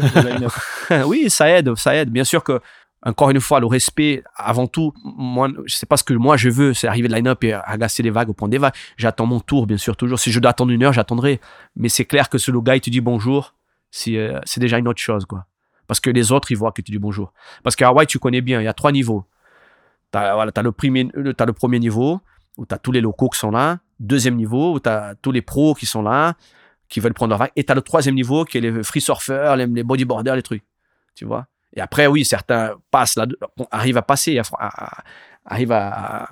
oui, 1.06 1.31
ça 1.31 1.48
aide, 1.48 1.74
ça 1.76 1.94
aide. 1.94 2.10
Bien 2.10 2.24
sûr 2.24 2.43
que 2.43 2.60
encore 3.05 3.31
une 3.31 3.40
fois, 3.40 3.60
le 3.60 3.66
respect, 3.66 4.24
avant 4.35 4.66
tout, 4.66 4.94
moi, 5.05 5.48
je 5.66 5.74
sais 5.74 5.85
pas 5.86 5.97
ce 5.97 6.05
que 6.05 6.14
moi 6.14 6.36
je 6.39 6.48
veux, 6.48 6.72
c'est 6.72 6.89
arriver 6.89 7.09
de 7.09 7.14
line-up 7.14 7.44
et 7.44 7.52
agacer 7.52 8.02
les 8.02 8.10
vagues 8.10 8.31
au 8.31 8.32
point 8.32 8.48
des 8.48 8.56
vagues. 8.56 8.72
J'attends 8.97 9.26
mon 9.26 9.40
tour, 9.40 9.66
bien 9.66 9.76
sûr, 9.76 9.97
toujours. 9.97 10.18
Si 10.18 10.32
je 10.32 10.40
dois 10.40 10.52
attendre 10.52 10.72
une 10.72 10.82
heure, 10.82 10.93
j'attendrai. 10.94 11.40
Mais 11.76 11.90
c'est 11.90 12.06
clair 12.06 12.31
que 12.31 12.39
si 12.39 12.51
le 12.51 12.60
gars, 12.62 12.76
il 12.76 12.81
te 12.81 12.89
dit 12.89 13.02
bonjour, 13.02 13.55
euh, 14.09 14.40
c'est 14.44 14.60
déjà 14.60 14.78
une 14.78 14.89
autre 14.89 15.02
chose, 15.02 15.26
quoi. 15.26 15.47
Parce 15.86 16.01
que 16.01 16.09
les 16.09 16.32
autres, 16.32 16.51
ils 16.51 16.56
voient 16.56 16.72
que 16.72 16.81
tu 16.81 16.93
dis 16.93 16.98
bonjour. 16.98 17.35
Parce 17.62 17.76
qu'à 17.76 17.89
Hawaii, 17.89 18.06
tu 18.06 18.18
connais 18.18 18.40
bien, 18.40 18.60
il 18.60 18.64
y 18.64 18.68
a 18.68 18.72
trois 18.72 18.90
niveaux. 18.90 19.26
Tu 20.12 20.18
as, 20.18 20.62
le 20.62 20.72
premier, 20.72 21.09
le 21.12 21.52
premier 21.52 21.78
niveau, 21.78 22.20
où 22.56 22.64
tu 22.64 22.74
as 22.74 22.78
tous 22.78 22.93
les 22.93 23.02
locaux 23.02 23.28
qui 23.28 23.39
sont 23.39 23.51
là. 23.51 23.81
Deuxième 24.01 24.36
niveau, 24.36 24.74
où 24.74 24.81
tu 24.81 24.89
as 24.89 25.14
tous 25.20 25.31
les 25.31 25.43
pros 25.43 25.74
qui 25.74 25.85
sont 25.85 26.01
là, 26.01 26.35
qui 26.89 27.01
veulent 27.01 27.12
prendre 27.12 27.31
leur 27.31 27.39
vague. 27.39 27.52
Et 27.55 27.64
tu 27.64 27.72
as 27.72 27.74
le 27.74 27.82
troisième 27.82 28.14
niveau, 28.14 28.47
qui 28.47 28.56
est 28.56 28.60
les 28.62 28.82
free 28.82 29.02
surfers, 29.02 29.56
les, 29.56 29.66
les 29.66 29.82
bodyboarders, 29.82 30.36
les 30.36 30.43
trucs. 30.43 30.64
Tu 31.14 31.26
vois? 31.26 31.47
Et 31.74 31.80
après, 31.80 32.06
oui, 32.06 32.24
certains 32.24 32.76
passent 32.90 33.16
là, 33.16 33.26
arrivent 33.70 33.96
à 33.96 34.02
passer, 34.02 34.40
arrivent 35.44 35.72
à, 35.72 36.28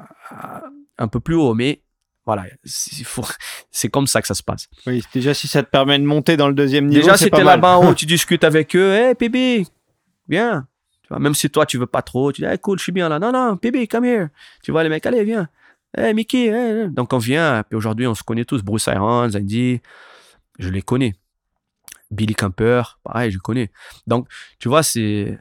un 0.98 1.09
peu 1.09 1.20
plus 1.20 1.35
haut, 1.35 1.55
mais 1.55 1.82
voilà, 2.24 2.44
c'est 3.70 3.89
comme 3.89 4.06
ça 4.06 4.20
que 4.20 4.28
ça 4.28 4.35
se 4.35 4.43
passe. 4.43 4.69
Oui, 4.86 5.02
déjà 5.12 5.35
si 5.35 5.48
ça 5.48 5.62
te 5.62 5.69
permet 5.69 5.98
de 5.98 6.05
monter 6.05 6.36
dans 6.36 6.48
le 6.48 6.55
deuxième 6.55 6.86
niveau. 6.86 7.02
Déjà, 7.02 7.16
c'était 7.16 7.43
là-bas 7.43 7.78
en 7.78 7.89
haut, 7.89 7.94
tu 7.97 8.06
discutes 8.06 8.44
avec 8.44 8.77
eux, 8.77 8.93
hé, 8.93 9.09
hey, 9.09 9.14
bébé, 9.19 9.66
viens. 10.28 10.66
Tu 11.02 11.09
vois, 11.09 11.19
même 11.19 11.35
si 11.35 11.51
toi, 11.51 11.66
tu 11.66 11.78
veux 11.78 11.86
pas 11.86 12.02
trop, 12.02 12.31
tu 12.31 12.43
dis, 12.43 12.47
hey, 12.47 12.59
cool, 12.59 12.78
je 12.78 12.85
suis 12.85 12.93
bien 12.93 13.09
là. 13.09 13.19
Non, 13.19 13.32
non, 13.32 13.59
bébé, 13.60 13.89
come 13.89 14.05
here. 14.05 14.28
Tu 14.62 14.70
vois, 14.70 14.85
les 14.85 14.89
mecs, 14.89 15.05
allez, 15.05 15.24
viens. 15.24 15.48
Hé, 15.98 16.14
Mickey, 16.14 16.89
donc 16.89 17.12
on 17.12 17.19
vient. 17.19 17.64
Puis 17.69 17.77
aujourd'hui, 17.77 18.06
on 18.06 18.14
se 18.14 18.23
connaît 18.23 18.44
tous. 18.44 18.62
Bruce 18.62 18.86
Irons, 18.86 19.35
Andy, 19.35 19.81
je 20.59 20.69
les 20.70 20.81
connais. 20.81 21.14
Billy 22.13 22.35
Camper, 22.35 22.83
pareil, 23.03 23.31
je 23.31 23.39
connais. 23.39 23.71
Donc, 24.07 24.29
tu 24.59 24.69
vois, 24.69 24.83
c'est. 24.83 25.39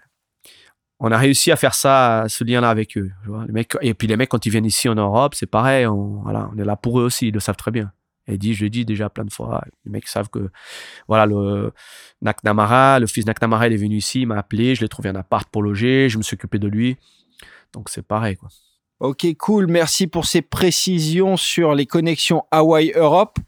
On 0.99 1.11
a 1.11 1.17
réussi 1.17 1.51
à 1.51 1.55
faire 1.55 1.73
ça, 1.73 2.25
ce 2.27 2.43
lien-là 2.43 2.69
avec 2.69 2.95
eux. 2.95 3.11
les 3.47 3.51
mecs, 3.51 3.75
et 3.81 3.95
puis 3.95 4.07
les 4.07 4.17
mecs, 4.17 4.29
quand 4.29 4.45
ils 4.45 4.51
viennent 4.51 4.65
ici 4.65 4.87
en 4.87 4.95
Europe, 4.95 5.33
c'est 5.33 5.47
pareil. 5.47 5.87
On, 5.87 6.21
voilà, 6.21 6.49
on 6.53 6.59
est 6.59 6.65
là 6.65 6.75
pour 6.75 6.99
eux 6.99 7.03
aussi, 7.03 7.29
ils 7.29 7.33
le 7.33 7.39
savent 7.39 7.55
très 7.55 7.71
bien. 7.71 7.91
Et 8.27 8.37
dit, 8.37 8.53
je 8.53 8.63
le 8.63 8.69
dis 8.69 8.85
déjà 8.85 9.09
plein 9.09 9.25
de 9.25 9.33
fois. 9.33 9.63
Les 9.83 9.91
mecs 9.91 10.07
savent 10.07 10.29
que, 10.29 10.51
voilà, 11.07 11.25
le 11.25 11.73
Naknamara, 12.21 12.99
le 12.99 13.07
fils 13.07 13.25
Naknamara, 13.25 13.67
il 13.67 13.73
est 13.73 13.77
venu 13.77 13.95
ici, 13.95 14.21
il 14.21 14.27
m'a 14.27 14.37
appelé, 14.37 14.75
je 14.75 14.81
l'ai 14.81 14.89
trouvé 14.89 15.09
un 15.09 15.15
appart 15.15 15.49
pour 15.49 15.63
loger, 15.63 16.07
je 16.07 16.19
me 16.19 16.23
suis 16.23 16.35
occupé 16.35 16.59
de 16.59 16.67
lui. 16.67 16.97
Donc 17.73 17.89
c'est 17.89 18.05
pareil, 18.05 18.37
quoi. 18.37 18.49
Ok, 18.99 19.25
cool. 19.39 19.65
Merci 19.65 20.05
pour 20.05 20.27
ces 20.27 20.43
précisions 20.43 21.35
sur 21.35 21.73
les 21.73 21.87
connexions 21.87 22.43
Hawaï-Europe. 22.51 23.39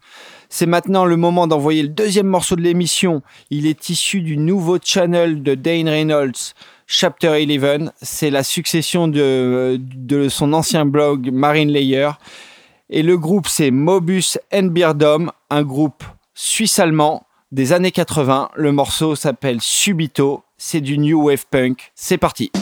C'est 0.56 0.66
maintenant 0.66 1.04
le 1.04 1.16
moment 1.16 1.48
d'envoyer 1.48 1.82
le 1.82 1.88
deuxième 1.88 2.28
morceau 2.28 2.54
de 2.54 2.60
l'émission. 2.60 3.22
Il 3.50 3.66
est 3.66 3.88
issu 3.88 4.20
du 4.20 4.36
nouveau 4.36 4.78
channel 4.80 5.42
de 5.42 5.56
Dane 5.56 5.88
Reynolds, 5.88 6.54
Chapter 6.86 7.44
11. 7.44 7.90
C'est 8.00 8.30
la 8.30 8.44
succession 8.44 9.08
de, 9.08 9.80
son 10.28 10.52
ancien 10.52 10.86
blog 10.86 11.32
Marine 11.32 11.72
Layer. 11.72 12.10
Et 12.88 13.02
le 13.02 13.18
groupe, 13.18 13.48
c'est 13.48 13.72
Mobus 13.72 14.38
Beardom, 14.52 15.32
un 15.50 15.64
groupe 15.64 16.04
suisse-allemand 16.34 17.26
des 17.50 17.72
années 17.72 17.90
80. 17.90 18.50
Le 18.54 18.70
morceau 18.70 19.16
s'appelle 19.16 19.60
Subito. 19.60 20.44
C'est 20.56 20.80
du 20.80 20.98
new 20.98 21.20
wave 21.20 21.46
punk. 21.50 21.90
C'est 21.96 22.16
parti. 22.16 22.52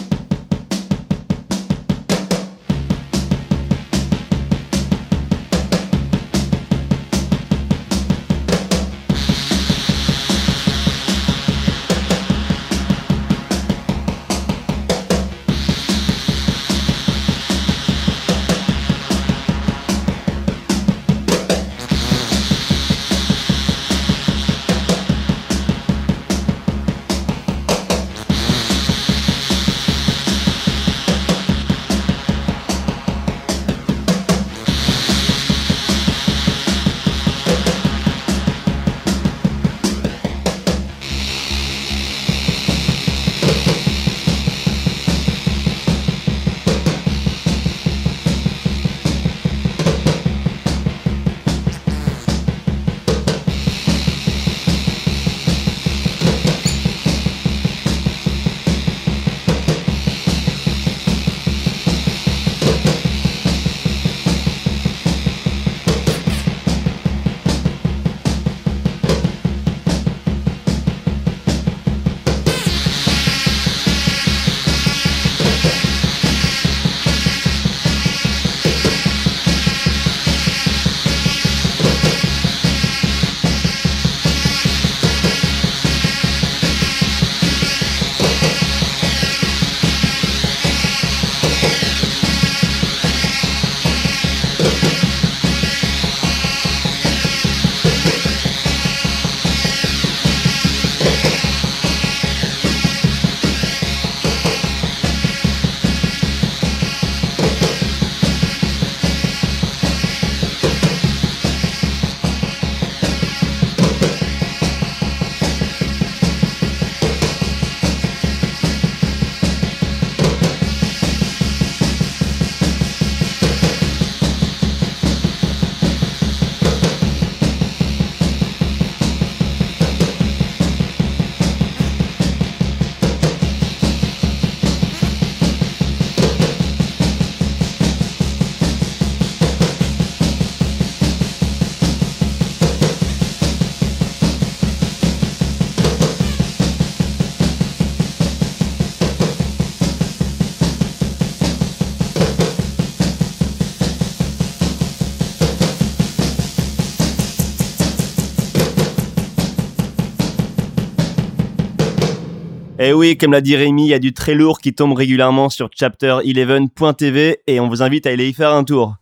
Comme 163.23 163.31
l'a 163.32 163.40
dit 163.40 163.55
Rémi, 163.55 163.85
il 163.85 163.89
y 163.89 163.94
a 163.94 164.01
du 164.01 164.12
très 164.12 164.35
lourd 164.35 164.59
qui 164.61 164.74
tombe 164.74 164.94
régulièrement 164.94 165.49
sur 165.49 165.69
chapter11.tv 165.69 167.39
et 167.47 167.61
on 167.61 167.69
vous 167.69 167.81
invite 167.81 168.05
à 168.09 168.11
aller 168.11 168.28
y 168.28 168.32
faire 168.32 168.53
un 168.53 168.65
tour. 168.65 168.97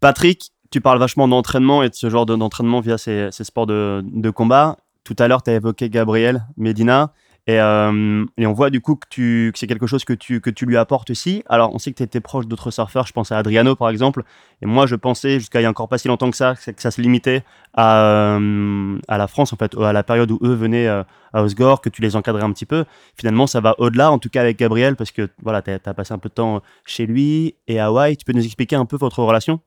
Patrick, 0.00 0.50
tu 0.72 0.80
parles 0.80 0.98
vachement 0.98 1.28
d'entraînement 1.28 1.84
et 1.84 1.88
de 1.88 1.94
ce 1.94 2.10
genre 2.10 2.26
de- 2.26 2.34
d'entraînement 2.34 2.80
via 2.80 2.98
ces, 2.98 3.28
ces 3.30 3.44
sports 3.44 3.66
de, 3.66 4.02
de 4.04 4.30
combat. 4.30 4.78
Tout 5.04 5.14
à 5.20 5.28
l'heure, 5.28 5.44
tu 5.44 5.50
as 5.50 5.54
évoqué 5.54 5.88
Gabriel 5.90 6.44
Medina. 6.56 7.12
Et, 7.48 7.58
euh, 7.58 8.24
et 8.38 8.46
on 8.46 8.52
voit 8.52 8.70
du 8.70 8.80
coup 8.80 8.96
que, 8.96 9.50
c'est 9.54 9.66
quelque 9.66 9.88
chose 9.88 10.04
que 10.04 10.12
tu, 10.12 10.40
que 10.40 10.50
tu 10.50 10.64
lui 10.64 10.76
apportes 10.76 11.10
aussi. 11.10 11.42
Alors, 11.48 11.74
on 11.74 11.78
sait 11.78 11.90
que 11.90 11.96
tu 11.96 12.02
étais 12.04 12.20
proche 12.20 12.46
d'autres 12.46 12.70
surfeurs. 12.70 13.06
Je 13.06 13.12
pense 13.12 13.32
à 13.32 13.38
Adriano, 13.38 13.74
par 13.74 13.90
exemple. 13.90 14.22
Et 14.62 14.66
moi, 14.66 14.86
je 14.86 14.94
pensais, 14.94 15.40
jusqu'à 15.40 15.60
il 15.60 15.64
y 15.64 15.66
a 15.66 15.70
encore 15.70 15.88
pas 15.88 15.98
si 15.98 16.06
longtemps 16.06 16.30
que 16.30 16.36
ça, 16.36 16.54
que 16.54 16.80
ça 16.80 16.92
se 16.92 17.00
limitait 17.00 17.42
à, 17.74 18.04
euh, 18.04 18.96
à 19.08 19.18
la 19.18 19.26
France, 19.26 19.52
en 19.52 19.56
fait, 19.56 19.76
à 19.76 19.92
la 19.92 20.04
période 20.04 20.30
où 20.30 20.38
eux 20.42 20.54
venaient 20.54 20.86
euh, 20.86 21.02
à 21.32 21.42
Osgore, 21.42 21.80
que 21.80 21.88
tu 21.88 22.00
les 22.00 22.14
encadrais 22.14 22.44
un 22.44 22.52
petit 22.52 22.66
peu. 22.66 22.84
Finalement, 23.16 23.48
ça 23.48 23.60
va 23.60 23.74
au-delà, 23.78 24.12
en 24.12 24.18
tout 24.18 24.28
cas 24.28 24.42
avec 24.42 24.58
Gabriel, 24.58 24.94
parce 24.94 25.10
que 25.10 25.28
voilà, 25.42 25.62
tu 25.62 25.72
as, 25.72 25.94
passé 25.94 26.14
un 26.14 26.18
peu 26.18 26.28
de 26.28 26.34
temps 26.34 26.62
chez 26.84 27.06
lui 27.06 27.56
et 27.66 27.80
à 27.80 27.86
Hawaï. 27.86 28.16
Tu 28.16 28.24
peux 28.24 28.32
nous 28.32 28.44
expliquer 28.44 28.76
un 28.76 28.86
peu 28.86 28.96
votre 28.96 29.20
relation? 29.20 29.60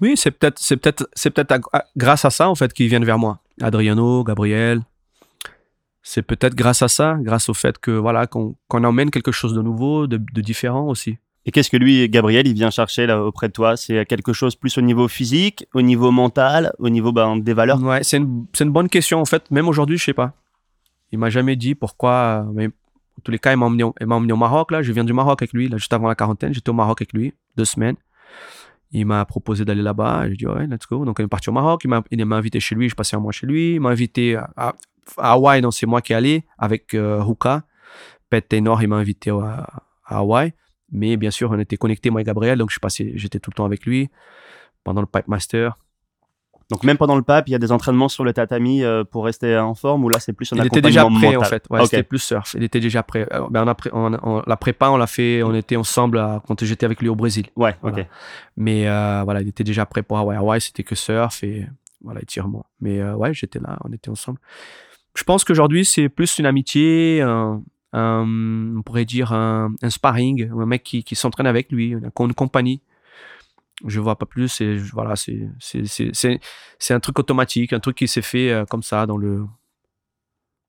Oui, 0.00 0.14
c'est 0.16 0.32
peut-être, 0.32 1.52
à- 1.52 1.78
à- 1.78 1.84
grâce 1.96 2.24
à 2.24 2.30
ça 2.30 2.48
en 2.48 2.54
fait 2.54 2.72
qu'ils 2.72 2.88
viennent 2.88 3.04
vers 3.04 3.18
moi. 3.18 3.38
Adriano, 3.60 4.24
Gabriel. 4.24 4.80
C'est 6.02 6.22
peut-être 6.22 6.54
grâce 6.54 6.82
à 6.82 6.88
ça, 6.88 7.16
grâce 7.20 7.48
au 7.48 7.54
fait 7.54 7.78
que 7.78 7.90
voilà 7.90 8.26
qu'on, 8.26 8.56
emmène 8.70 9.10
quelque 9.10 9.32
chose 9.32 9.54
de 9.54 9.62
nouveau, 9.62 10.06
de, 10.06 10.16
de 10.16 10.40
différent 10.40 10.86
aussi. 10.88 11.18
Et 11.46 11.52
qu'est-ce 11.52 11.70
que 11.70 11.76
lui, 11.76 12.08
Gabriel, 12.08 12.46
il 12.46 12.54
vient 12.54 12.70
chercher 12.70 13.06
là 13.06 13.22
auprès 13.24 13.48
de 13.48 13.52
toi? 13.52 13.76
C'est 13.76 14.04
quelque 14.06 14.32
chose 14.32 14.56
plus 14.56 14.76
au 14.76 14.82
niveau 14.82 15.08
physique, 15.08 15.66
au 15.72 15.80
niveau 15.80 16.10
mental, 16.10 16.72
au 16.78 16.90
niveau 16.90 17.12
ben, 17.12 17.38
des 17.38 17.54
valeurs? 17.54 17.82
Ouais, 17.82 18.02
c'est 18.02 18.18
une, 18.18 18.46
une 18.60 18.70
bonne 18.70 18.88
question 18.88 19.20
en 19.20 19.24
fait. 19.24 19.50
Même 19.50 19.68
aujourd'hui, 19.68 19.96
je 19.96 20.04
sais 20.04 20.14
pas. 20.14 20.34
Il 21.12 21.18
m'a 21.18 21.30
jamais 21.30 21.56
dit 21.56 21.74
pourquoi. 21.74 22.46
Mais 22.52 22.66
en 22.66 23.22
tous 23.24 23.30
les 23.30 23.38
cas, 23.38 23.52
il 23.52 23.56
m'a 23.56 23.66
emmené, 23.66 23.84
emmené 23.84 24.32
au 24.32 24.36
Maroc 24.36 24.70
là. 24.70 24.82
Je 24.82 24.92
viens 24.92 25.04
du 25.04 25.12
Maroc 25.12 25.42
avec 25.42 25.52
lui 25.52 25.68
là, 25.68 25.78
juste 25.78 25.92
avant 25.92 26.08
la 26.08 26.14
quarantaine. 26.14 26.52
J'étais 26.52 26.70
au 26.70 26.74
Maroc 26.74 27.00
avec 27.00 27.12
lui 27.12 27.32
deux 27.56 27.64
semaines. 27.64 27.96
Il 28.92 29.06
m'a 29.06 29.24
proposé 29.24 29.64
d'aller 29.64 29.82
là-bas. 29.82 30.28
J'ai 30.28 30.36
dit 30.36 30.46
ouais, 30.46 30.66
let's 30.66 30.86
go. 30.88 31.04
Donc 31.04 31.20
on 31.20 31.24
est 31.24 31.28
parti 31.28 31.48
au 31.48 31.52
Maroc. 31.52 31.82
Il 31.84 31.88
m'a, 31.88 32.02
il 32.10 32.24
m'a 32.24 32.36
invité 32.36 32.60
chez 32.60 32.74
lui. 32.74 32.88
Je 32.88 32.94
passais 32.94 33.16
un 33.16 33.20
mois 33.20 33.32
chez 33.32 33.46
lui. 33.46 33.74
Il 33.74 33.80
m'a 33.80 33.90
invité 33.90 34.36
à, 34.36 34.50
à- 34.56 34.74
à 35.18 35.32
Hawaï. 35.32 35.60
Donc 35.60 35.74
c'est 35.74 35.86
moi 35.86 36.00
qui 36.02 36.14
allé 36.14 36.44
avec 36.58 36.94
euh, 36.94 37.22
Huka. 37.24 37.62
Pet 38.28 38.46
Taylor, 38.48 38.80
il 38.82 38.88
m'a 38.88 38.96
invité 38.96 39.30
à, 39.30 39.66
à 40.04 40.18
Hawaï. 40.18 40.52
Mais 40.92 41.16
bien 41.16 41.30
sûr, 41.30 41.50
on 41.50 41.58
était 41.58 41.76
connectés 41.76 42.10
moi 42.10 42.20
et 42.20 42.24
Gabriel. 42.24 42.58
Donc 42.58 42.70
je 42.70 42.78
j'étais 43.14 43.38
tout 43.40 43.50
le 43.50 43.54
temps 43.54 43.64
avec 43.64 43.84
lui 43.86 44.08
pendant 44.84 45.00
le 45.00 45.06
Pipe 45.06 45.28
Master. 45.28 45.76
Donc 46.70 46.84
même 46.84 46.96
pendant 46.96 47.16
le 47.16 47.22
PAP, 47.22 47.48
il 47.48 47.50
y 47.50 47.54
a 47.56 47.58
des 47.58 47.72
entraînements 47.72 48.08
sur 48.08 48.22
le 48.22 48.32
tatami 48.32 48.84
euh, 48.84 49.02
pour 49.02 49.24
rester 49.24 49.58
en 49.58 49.74
forme 49.74 50.04
ou 50.04 50.08
là 50.08 50.20
c'est 50.20 50.32
plus 50.32 50.52
un 50.52 50.56
il 50.56 50.66
était 50.66 50.80
déjà 50.80 51.04
prêt 51.04 51.34
en 51.34 51.42
fait. 51.42 51.64
Ouais. 51.68 51.84
C'était 51.84 52.04
plus 52.04 52.20
surf. 52.20 52.54
Il 52.54 52.62
était 52.62 52.78
déjà 52.78 53.02
prêt. 53.02 53.26
Euh, 53.32 53.48
ben, 53.50 53.64
on 53.64 53.66
a 53.66 53.74
pré- 53.74 53.90
on- 53.92 54.16
on- 54.22 54.42
la 54.46 54.56
prépa, 54.56 54.88
on 54.90 54.96
l'a 54.96 55.08
fait. 55.08 55.42
On 55.42 55.52
était 55.52 55.74
ensemble 55.74 56.18
à- 56.20 56.40
quand 56.46 56.62
j'étais 56.64 56.86
avec 56.86 57.00
lui 57.00 57.08
au 57.08 57.16
Brésil. 57.16 57.46
Ouais, 57.56 57.74
ok. 57.82 58.06
Mais 58.56 58.86
euh, 58.88 59.22
voilà, 59.24 59.40
il 59.42 59.48
était 59.48 59.64
déjà 59.64 59.84
prêt 59.84 60.04
pour 60.04 60.16
Hawaï. 60.18 60.36
Hawaï, 60.36 60.60
c'était 60.60 60.84
que 60.84 60.94
surf 60.94 61.42
et 61.42 61.66
voilà, 62.02 62.20
étirement. 62.22 62.64
Mais 62.80 63.00
euh, 63.00 63.14
ouais, 63.16 63.34
j'étais 63.34 63.58
là, 63.58 63.76
on 63.84 63.92
était 63.92 64.08
ensemble. 64.10 64.38
Je 65.14 65.24
pense 65.24 65.44
qu'aujourd'hui, 65.44 65.84
c'est 65.84 66.08
plus 66.08 66.38
une 66.38 66.46
amitié, 66.46 67.22
on 67.92 68.82
pourrait 68.84 69.04
dire 69.04 69.32
un, 69.32 69.72
sparring, 69.88 70.50
un 70.50 70.66
mec 70.66 70.82
qui, 70.82 71.14
s'entraîne 71.14 71.46
avec 71.46 71.72
lui, 71.72 71.88
une, 71.88 72.10
une 72.18 72.34
compagnie. 72.34 72.82
Je 73.86 73.98
vois 73.98 74.16
pas 74.16 74.26
plus. 74.26 74.60
Et 74.60 74.76
voilà, 74.76 75.14
c'est 75.16 76.90
un 76.90 77.00
truc 77.00 77.18
automatique, 77.18 77.72
un 77.72 77.80
truc 77.80 77.96
qui 77.96 78.08
s'est 78.08 78.22
fait 78.22 78.50
euh, 78.50 78.64
comme 78.66 78.82
ça 78.82 79.06
dans 79.06 79.16
le 79.16 79.46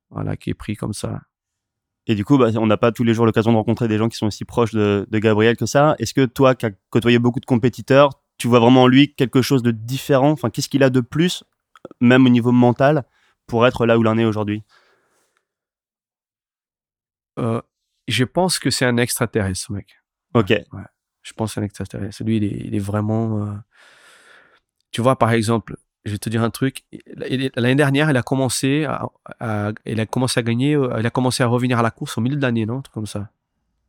voilà, 0.09 0.35
qui 0.35 0.49
est 0.49 0.53
pris 0.53 0.75
comme 0.75 0.93
ça. 0.93 1.21
Et 2.07 2.15
du 2.15 2.25
coup, 2.25 2.37
bah, 2.37 2.49
on 2.55 2.67
n'a 2.67 2.77
pas 2.77 2.91
tous 2.91 3.03
les 3.03 3.13
jours 3.13 3.25
l'occasion 3.25 3.51
de 3.51 3.57
rencontrer 3.57 3.87
des 3.87 3.97
gens 3.97 4.09
qui 4.09 4.17
sont 4.17 4.27
aussi 4.27 4.43
proches 4.43 4.73
de, 4.73 5.07
de 5.09 5.19
Gabriel 5.19 5.55
que 5.55 5.65
ça. 5.65 5.95
Est-ce 5.99 6.13
que 6.13 6.25
toi, 6.25 6.55
qui 6.55 6.65
as 6.65 6.71
côtoyé 6.89 7.19
beaucoup 7.19 7.39
de 7.39 7.45
compétiteurs, 7.45 8.09
tu 8.37 8.47
vois 8.47 8.59
vraiment 8.59 8.83
en 8.83 8.87
lui 8.87 9.13
quelque 9.13 9.41
chose 9.41 9.63
de 9.63 9.71
différent? 9.71 10.31
Enfin, 10.31 10.49
qu'est-ce 10.49 10.67
qu'il 10.67 10.83
a 10.83 10.89
de 10.89 10.99
plus, 10.99 11.43
même 12.01 12.25
au 12.25 12.29
niveau 12.29 12.51
mental, 12.51 13.05
pour 13.51 13.67
être 13.67 13.85
là 13.85 13.97
où 13.97 14.01
il 14.01 14.07
en 14.07 14.17
est 14.17 14.25
aujourd'hui 14.25 14.63
Euh, 17.39 17.61
je 18.07 18.23
pense 18.25 18.59
que 18.59 18.69
c'est 18.69 18.85
un 18.85 18.97
extraterrestre, 18.97 19.67
ce 19.67 19.73
mec. 19.73 19.87
Ok. 20.33 20.53
Je 21.23 21.33
pense 21.33 21.49
que 21.49 21.53
c'est 21.55 21.59
un 21.61 21.63
extraterrestre. 21.63 22.23
Lui, 22.23 22.37
il 22.37 22.43
est, 22.43 22.57
il 22.67 22.75
est 22.75 22.79
vraiment. 22.79 23.45
euh, 23.45 23.53
Tu 24.91 25.01
vois, 25.01 25.17
par 25.17 25.31
exemple, 25.31 25.77
je 26.03 26.11
vais 26.11 26.17
te 26.17 26.29
dire 26.29 26.43
un 26.43 26.49
truc. 26.49 26.83
L'année 27.55 27.75
dernière, 27.75 28.09
il 28.09 28.17
a 28.17 28.23
commencé 28.23 28.85
à, 28.85 29.05
à- 29.39 29.71
il 29.85 29.99
a 29.99 30.05
commencé 30.05 30.39
à 30.39 30.43
gagner. 30.43 30.75
euh, 30.75 30.99
Il 30.99 31.05
a 31.05 31.09
commencé 31.09 31.43
à 31.43 31.47
revenir 31.47 31.79
à 31.79 31.81
la 31.83 31.91
course 31.91 32.17
au 32.17 32.21
milieu 32.21 32.35
de 32.35 32.41
l'année, 32.41 32.65
non, 32.65 32.79
un 32.79 32.81
truc 32.81 32.93
comme 32.93 33.05
ça. 33.07 33.29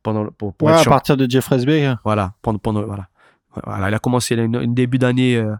Pendant 0.03 0.23
le- 0.23 0.31
pour, 0.31 0.53
pour 0.53 0.67
Ouais, 0.67 0.73
à 0.73 0.83
partir 0.89 1.17
de 1.17 1.29
Jeff 1.29 1.47
Resbeck. 1.47 1.83
hein. 1.83 1.99
Voilà, 2.03 2.35
pendant, 2.41 2.59
pendant 2.59 2.83
voilà. 2.85 3.07
Voilà, 3.65 3.89
il 3.89 3.93
a 3.93 3.99
commencé 3.99 4.35
une, 4.35 4.55
une 4.61 4.73
début 4.73 4.97
d'année 4.99 5.35
euh, 5.37 5.55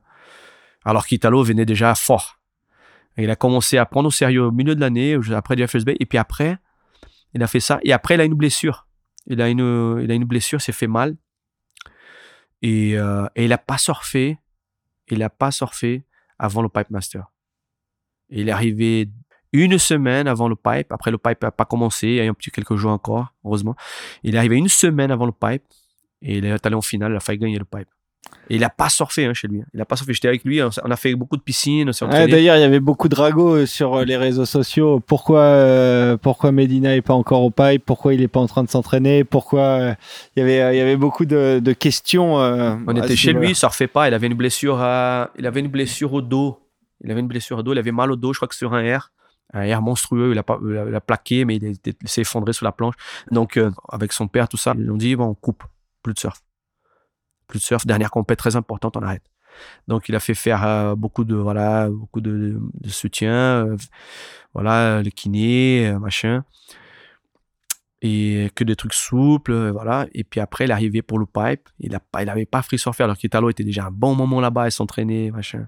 alors 0.86 1.06
qu'Italo 1.06 1.44
venait 1.44 1.66
déjà 1.66 1.94
fort. 1.96 2.40
Il 3.18 3.30
a 3.30 3.36
commencé 3.36 3.78
à 3.78 3.86
prendre 3.86 4.08
au 4.08 4.12
sérieux 4.12 4.46
au 4.46 4.52
milieu 4.52 4.76
de 4.76 4.80
l'année, 4.80 5.18
après 5.34 5.56
Jeff 5.58 5.76
Bay, 5.84 5.96
et 6.00 6.06
puis 6.06 6.18
après, 6.18 6.58
il 7.34 7.44
a 7.44 7.48
fait 7.48 7.60
ça. 7.60 7.80
Et 7.84 7.94
après, 7.94 8.16
il 8.16 8.22
a 8.22 8.26
une 8.26 8.34
blessure. 8.34 8.88
Il 9.28 9.42
a 9.42 9.50
une, 9.50 10.06
il 10.08 10.26
blessure, 10.26 10.62
s'est 10.62 10.72
fait 10.72 10.88
mal. 10.88 11.16
Et, 12.62 12.98
euh, 12.98 13.28
il 13.36 13.50
n'a 13.50 13.58
pas 13.58 13.78
surfé. 13.78 14.38
Il 15.10 15.20
n'a 15.20 15.30
pas 15.30 15.52
surfé 15.52 16.06
avant 16.40 16.62
le 16.62 16.70
Pipe 16.70 16.90
Master. 16.90 17.28
Il 18.30 18.50
est 18.50 18.52
arrivé 18.52 19.10
une 19.52 19.78
semaine 19.78 20.28
avant 20.28 20.48
le 20.48 20.56
pipe. 20.56 20.92
Après, 20.92 21.12
le 21.12 21.18
pipe 21.18 21.42
n'a 21.44 21.52
pas 21.52 21.66
commencé. 21.66 22.08
Il 22.08 22.16
y 22.16 22.20
a 22.22 22.26
eu 22.26 22.34
quelques 22.34 22.76
jours 22.76 22.92
encore, 22.92 23.34
heureusement. 23.46 23.76
Il 24.24 24.36
est 24.36 24.38
arrivé 24.38 24.58
une 24.58 24.70
semaine 24.70 25.12
avant 25.12 25.26
le 25.26 25.32
pipe. 25.32 25.64
Et 26.22 26.38
il 26.38 26.46
est 26.46 26.66
allé 26.66 26.76
en 26.76 26.82
finale. 26.82 27.12
Il 27.12 27.16
a 27.16 27.20
failli 27.20 27.38
gagner 27.38 27.60
le 27.60 27.66
pipe. 27.66 27.90
Et 28.50 28.56
il 28.56 28.62
n'a 28.62 28.70
pas 28.70 28.90
surfé 28.90 29.26
hein, 29.26 29.34
chez 29.34 29.48
lui. 29.48 29.64
Il 29.74 29.78
n'a 29.78 29.86
pas 29.86 29.96
surfé. 29.96 30.14
J'étais 30.14 30.28
avec 30.28 30.44
lui. 30.44 30.62
On 30.62 30.92
a 30.92 30.96
fait 30.96 31.16
beaucoup 31.16 31.38
de 31.38 31.42
piscines. 31.42 31.92
Ouais. 32.02 32.28
D'ailleurs, 32.28 32.58
il 32.58 32.62
y 32.62 32.64
avait 32.64 32.80
beaucoup 32.80 33.08
de 33.08 33.16
ragots 33.16 33.56
euh, 33.56 33.66
sur 33.66 33.96
euh, 33.96 34.06
les 34.06 34.18
réseaux 34.18 34.46
sociaux. 34.46 35.00
Pourquoi, 35.00 35.40
euh, 35.40 36.18
pourquoi 36.18 36.52
Medina 36.52 36.96
est 36.96 37.02
pas 37.02 37.14
encore 37.14 37.42
au 37.42 37.52
pipe? 37.52 37.84
Pourquoi 37.86 38.14
il 38.14 38.22
est 38.22 38.28
pas 38.28 38.42
en 38.42 38.48
train 38.48 38.64
de 38.64 38.70
s'entraîner? 38.70 39.24
Pourquoi 39.24 39.62
euh, 39.62 39.96
il 40.36 40.40
y 40.40 40.44
avait, 40.44 40.62
euh, 40.62 40.74
il 40.74 40.78
y 40.78 40.82
avait 40.82 40.98
beaucoup 40.98 41.26
de, 41.26 41.60
de 41.64 41.74
questions. 41.74 42.36
On 42.36 42.96
était 42.96 43.16
chez 43.16 43.34
lui, 43.34 43.50
il 43.50 43.56
surfait 43.56 43.88
pas. 43.88 44.08
Il 44.08 44.14
avait 44.14 44.28
une 44.28 44.36
blessure 44.36 44.80
à... 44.80 45.32
il 45.38 45.48
avait 45.48 45.62
une 45.62 45.70
blessure 45.70 46.14
au 46.14 46.22
dos. 46.22 46.60
Il 47.04 47.12
avait 47.12 47.22
une 47.22 47.28
blessure 47.28 47.60
au 47.60 47.64
dos. 47.64 47.74
Il 47.74 47.80
avait 47.80 47.92
mal 47.92 48.12
au 48.12 48.16
dos, 48.16 48.34
je 48.34 48.40
crois 48.40 48.48
que 48.48 48.56
sur 48.56 48.74
un 48.74 48.84
air. 48.84 49.12
Un 49.54 49.62
air 49.62 49.82
monstrueux. 49.82 50.32
Il 50.34 50.38
a, 50.38 50.44
pas, 50.44 50.60
il 50.68 50.78
a- 50.78 50.86
il 50.90 50.96
a 50.96 51.02
plaqué, 51.02 51.46
mais 51.46 51.56
il, 51.58 51.78
s'est 52.06 52.22
effondré 52.22 52.54
sur 52.54 52.66
la 52.66 52.72
planche. 52.72 52.96
Donc, 53.32 53.58
euh, 53.58 53.72
avec 53.90 54.12
son 54.12 54.28
père, 54.28 54.48
tout 54.50 54.58
ça, 54.58 54.74
ils 54.78 54.92
ont 54.92 54.98
dit, 54.98 55.16
bon, 55.16 55.26
on 55.26 55.34
coupe. 55.34 55.64
Plus 56.02 56.14
de 56.14 56.20
surf. 56.20 56.43
De 57.54 57.60
surf. 57.60 57.86
Dernière 57.86 58.12
compète 58.12 58.40
très 58.40 58.56
importante, 58.56 58.98
on 58.98 59.02
arrête. 59.02 59.24
Donc, 59.88 60.10
il 60.10 60.16
a 60.16 60.20
fait 60.20 60.34
faire 60.34 60.66
euh, 60.66 60.96
beaucoup 60.96 61.24
de, 61.24 61.36
voilà, 61.36 61.90
beaucoup 61.90 62.22
de, 62.22 62.60
soutien. 62.88 63.68
euh, 63.68 63.78
voilà, 64.54 65.02
le 65.04 65.10
kiné, 65.10 65.88
euh, 65.88 66.00
machin. 66.00 66.44
Et 68.02 68.50
que 68.56 68.64
des 68.64 68.76
trucs 68.76 68.94
souples, 68.94 69.70
voilà. 69.70 70.08
Et 70.14 70.24
puis 70.24 70.40
après, 70.40 70.66
il 70.66 70.72
est 70.72 70.74
arrivé 70.74 71.02
pour 71.02 71.20
le 71.20 71.26
pipe. 71.26 71.70
Il 71.80 71.96
a 71.96 72.00
pas, 72.00 72.24
il 72.24 72.30
avait 72.30 72.46
pas 72.46 72.62
free 72.62 72.78
surfer 72.78 73.04
alors 73.04 73.18
qu'Italo 73.18 73.50
était 73.50 73.64
déjà 73.64 73.86
un 73.86 73.92
bon 73.92 74.14
moment 74.16 74.42
là-bas, 74.42 74.68
il 74.68 74.72
s'entraînait, 74.72 75.32
machin. 75.32 75.68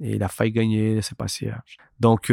Et 0.00 0.14
il 0.16 0.22
a 0.22 0.28
failli 0.28 0.52
gagner, 0.52 1.02
c'est 1.02 1.16
passé. 1.16 1.48
hein. 1.50 1.60
Donc, 1.98 2.30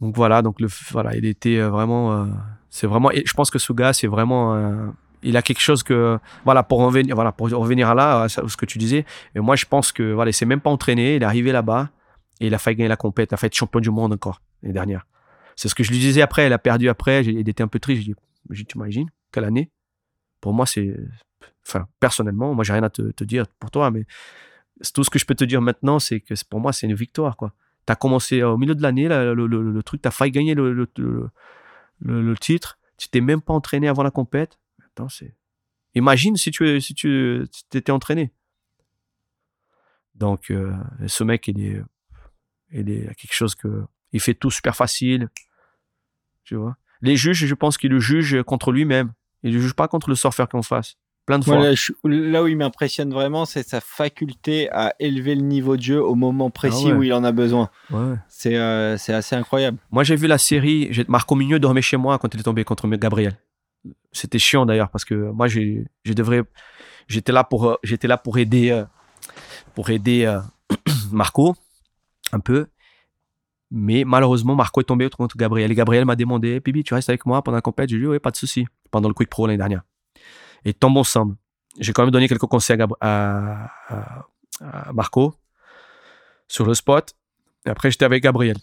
donc 0.00 0.16
voilà, 0.16 0.40
donc 0.40 0.60
le, 0.60 0.68
voilà, 0.92 1.14
il 1.14 1.26
était 1.26 1.60
vraiment, 1.60 2.26
c'est 2.70 2.86
vraiment, 2.86 3.10
et 3.10 3.22
je 3.26 3.34
pense 3.34 3.50
que 3.50 3.58
ce 3.58 3.72
gars, 3.74 3.92
c'est 3.92 4.06
vraiment, 4.06 4.94
il 5.22 5.36
a 5.36 5.42
quelque 5.42 5.60
chose 5.60 5.82
que, 5.82 6.18
voilà, 6.44 6.62
pour 6.62 6.80
revenir, 6.80 7.18
à 7.18 7.94
là, 7.94 8.22
à 8.22 8.28
ce 8.28 8.56
que 8.56 8.66
tu 8.66 8.78
disais. 8.78 9.04
Et 9.34 9.40
moi, 9.40 9.56
je 9.56 9.66
pense 9.66 9.92
que, 9.92 10.12
voilà, 10.12 10.30
il 10.30 10.34
s'est 10.34 10.46
même 10.46 10.60
pas 10.60 10.70
entraîné, 10.70 11.16
il 11.16 11.22
est 11.22 11.26
arrivé 11.26 11.52
là-bas 11.52 11.90
et 12.40 12.46
il 12.46 12.54
a 12.54 12.58
failli 12.58 12.76
gagner 12.76 12.88
la 12.88 12.96
compète, 12.96 13.30
il 13.30 13.34
a 13.34 13.36
failli 13.36 13.48
être 13.48 13.54
champion 13.54 13.80
du 13.80 13.90
monde 13.90 14.12
encore 14.12 14.40
l'année 14.62 14.72
dernière. 14.72 15.06
C'est 15.56 15.68
ce 15.68 15.74
que 15.74 15.82
je 15.82 15.90
lui 15.90 15.98
disais 15.98 16.22
après, 16.22 16.46
il 16.46 16.52
a 16.52 16.58
perdu 16.58 16.88
après, 16.88 17.24
il 17.24 17.48
était 17.48 17.62
un 17.62 17.68
peu 17.68 17.78
triste. 17.78 18.02
J'ai 18.02 18.14
dit, 18.62 18.66
tu 18.66 18.78
imagines, 18.78 19.10
quelle 19.30 19.44
année? 19.44 19.70
Pour 20.40 20.54
moi, 20.54 20.64
c'est. 20.66 20.96
Enfin, 21.66 21.86
personnellement, 22.00 22.54
moi, 22.54 22.64
j'ai 22.64 22.72
rien 22.72 22.82
à 22.82 22.90
te, 22.90 23.24
dire 23.24 23.46
pour 23.58 23.70
toi, 23.70 23.90
mais 23.90 24.06
tout 24.94 25.04
ce 25.04 25.10
que 25.10 25.18
je 25.18 25.26
peux 25.26 25.34
te 25.34 25.44
dire 25.44 25.60
maintenant, 25.60 25.98
c'est 25.98 26.20
que 26.20 26.34
pour 26.48 26.60
moi, 26.60 26.72
c'est 26.72 26.86
une 26.86 26.94
victoire, 26.94 27.36
quoi. 27.36 27.52
Tu 27.86 27.92
as 27.92 27.96
commencé 27.96 28.42
au 28.42 28.56
milieu 28.56 28.74
de 28.74 28.82
l'année, 28.82 29.08
le, 29.08 29.82
truc, 29.82 30.00
tu 30.00 30.08
as 30.08 30.10
failli 30.10 30.32
gagner 30.32 30.54
le 30.54 32.34
titre, 32.40 32.78
tu 33.00 33.08
t'es 33.08 33.22
même 33.22 33.40
pas 33.40 33.54
entraîné 33.54 33.88
avant 33.88 34.02
la 34.02 34.10
compète. 34.10 34.58
Attends, 34.94 35.08
c'est. 35.08 35.34
Imagine 35.94 36.36
si 36.36 36.50
tu 36.50 36.80
si 36.80 36.94
tu 36.94 37.44
t'étais 37.68 37.92
entraîné. 37.92 38.32
Donc, 40.14 40.50
euh, 40.50 40.72
ce 41.06 41.24
mec, 41.24 41.48
il 41.48 41.64
est, 41.64 41.82
il 42.72 42.90
est 42.90 43.14
quelque 43.14 43.32
chose 43.34 43.54
que. 43.54 43.84
Il 44.12 44.20
fait 44.20 44.34
tout 44.34 44.50
super 44.50 44.74
facile. 44.74 45.28
Tu 46.44 46.56
vois? 46.56 46.76
Les 47.00 47.16
juges, 47.16 47.46
je 47.46 47.54
pense 47.54 47.78
qu'ils 47.78 47.90
le 47.92 48.00
jugent 48.00 48.42
contre 48.42 48.72
lui-même. 48.72 49.12
Ils 49.44 49.50
ne 49.50 49.56
le 49.56 49.62
jugent 49.62 49.74
pas 49.74 49.86
contre 49.88 50.08
le 50.08 50.16
surfeur 50.16 50.48
qu'en 50.48 50.62
face. 50.62 50.96
plein 51.26 51.38
de 51.38 51.44
fois. 51.44 51.58
Là, 51.60 51.74
je- 51.74 51.92
là 52.04 52.42
où 52.42 52.48
il 52.48 52.56
m'impressionne 52.56 53.12
vraiment, 53.12 53.44
c'est 53.44 53.62
sa 53.62 53.80
faculté 53.80 54.68
à 54.72 54.94
élever 54.98 55.36
le 55.36 55.42
niveau 55.42 55.76
de 55.76 55.82
jeu 55.82 56.02
au 56.02 56.16
moment 56.16 56.50
précis 56.50 56.86
Ah 56.86 56.90
ouais. 56.90 56.92
où 56.94 57.02
il 57.04 57.12
en 57.12 57.22
a 57.22 57.30
besoin. 57.30 57.70
Ouais. 57.90 58.16
C'est 58.28 58.56
euh, 58.56 58.96
c'est 58.98 59.12
assez 59.14 59.36
incroyable. 59.36 59.78
Moi, 59.92 60.02
j'ai 60.02 60.16
vu 60.16 60.26
la 60.26 60.38
série. 60.38 60.90
Marco 61.06 61.36
Mignot 61.36 61.60
dormait 61.60 61.82
chez 61.82 61.96
moi 61.96 62.18
quand 62.18 62.34
il 62.34 62.40
est 62.40 62.42
tombé 62.42 62.64
contre 62.64 62.88
Gabriel. 62.88 63.38
C'était 64.12 64.38
chiant 64.38 64.66
d'ailleurs 64.66 64.90
parce 64.90 65.04
que 65.04 65.14
moi, 65.14 65.46
j'ai, 65.46 65.86
j'étais 66.04 67.32
là 67.32 67.44
pour, 67.44 67.68
euh, 67.70 67.76
j'étais 67.82 68.08
là 68.08 68.18
pour 68.18 68.38
aider, 68.38 68.70
euh, 68.70 68.84
euh, 69.78 70.40
Marco 71.12 71.54
un 72.32 72.40
peu. 72.40 72.66
Mais 73.70 74.04
malheureusement, 74.04 74.54
Marco 74.56 74.80
est 74.80 74.84
tombé 74.84 75.08
contre 75.10 75.36
Gabriel. 75.36 75.70
Et 75.70 75.74
Gabriel 75.74 76.04
m'a 76.04 76.16
demandé, 76.16 76.58
Bibi, 76.60 76.82
tu 76.82 76.92
restes 76.94 77.08
avec 77.08 77.24
moi 77.24 77.42
pendant 77.42 77.56
la 77.56 77.62
compète? 77.62 77.88
J'ai 77.88 77.98
dit, 77.98 78.06
oui, 78.06 78.18
pas 78.18 78.30
de 78.32 78.36
souci. 78.36 78.66
Pendant 78.90 79.08
le 79.08 79.14
Quick 79.14 79.30
Pro 79.30 79.46
l'année 79.46 79.58
dernière. 79.58 79.82
Et 80.64 80.74
tombons 80.74 81.00
ensemble. 81.00 81.36
J'ai 81.78 81.92
quand 81.92 82.02
même 82.02 82.10
donné 82.10 82.26
quelques 82.28 82.40
conseils 82.46 82.78
à- 83.00 83.70
à 83.88 84.92
Marco 84.92 85.34
sur 86.48 86.66
le 86.66 86.74
spot. 86.74 87.14
Et 87.64 87.70
après, 87.70 87.90
j'étais 87.92 88.04
avec 88.04 88.22
Gabriel. 88.24 88.56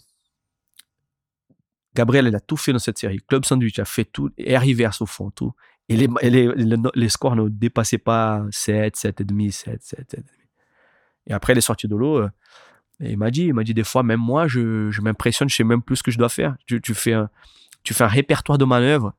Gabriel, 1.98 2.28
elle 2.28 2.36
a 2.36 2.40
tout 2.40 2.56
fait 2.56 2.72
dans 2.72 2.78
cette 2.78 2.96
série. 2.96 3.18
Club 3.26 3.44
Sandwich 3.44 3.76
a 3.80 3.84
fait 3.84 4.04
tout, 4.04 4.30
air 4.38 4.62
reverse 4.62 5.02
au 5.02 5.06
fond, 5.06 5.32
tout. 5.32 5.52
Et 5.88 5.96
les, 5.96 6.08
et 6.94 7.08
scores 7.08 7.34
ne 7.34 7.48
dépassaient 7.48 7.98
pas 7.98 8.44
7, 8.52 8.96
7,5, 8.96 9.50
7, 9.50 9.82
7, 9.82 10.14
7,5. 10.14 10.22
Et 11.26 11.32
après, 11.32 11.54
elle 11.54 11.58
est 11.58 11.86
de 11.86 11.96
l'eau. 11.96 12.18
euh, 12.18 12.30
et 13.00 13.10
il 13.10 13.18
m'a 13.18 13.32
dit, 13.32 13.46
il 13.46 13.54
m'a 13.54 13.64
dit 13.64 13.74
des 13.74 13.82
fois, 13.82 14.04
même 14.04 14.20
moi, 14.20 14.46
je, 14.46 15.00
m'impressionne, 15.00 15.48
je 15.48 15.56
sais 15.56 15.64
même 15.64 15.82
plus 15.82 15.96
ce 15.96 16.04
que 16.04 16.12
je 16.12 16.18
dois 16.18 16.28
faire. 16.28 16.54
Tu, 16.66 16.80
tu, 16.80 16.94
fais 16.94 17.14
un, 17.14 17.30
tu 17.82 17.94
fais 17.94 18.04
un 18.04 18.08
répertoire 18.08 18.58
de 18.58 18.64
manœuvres 18.64 19.12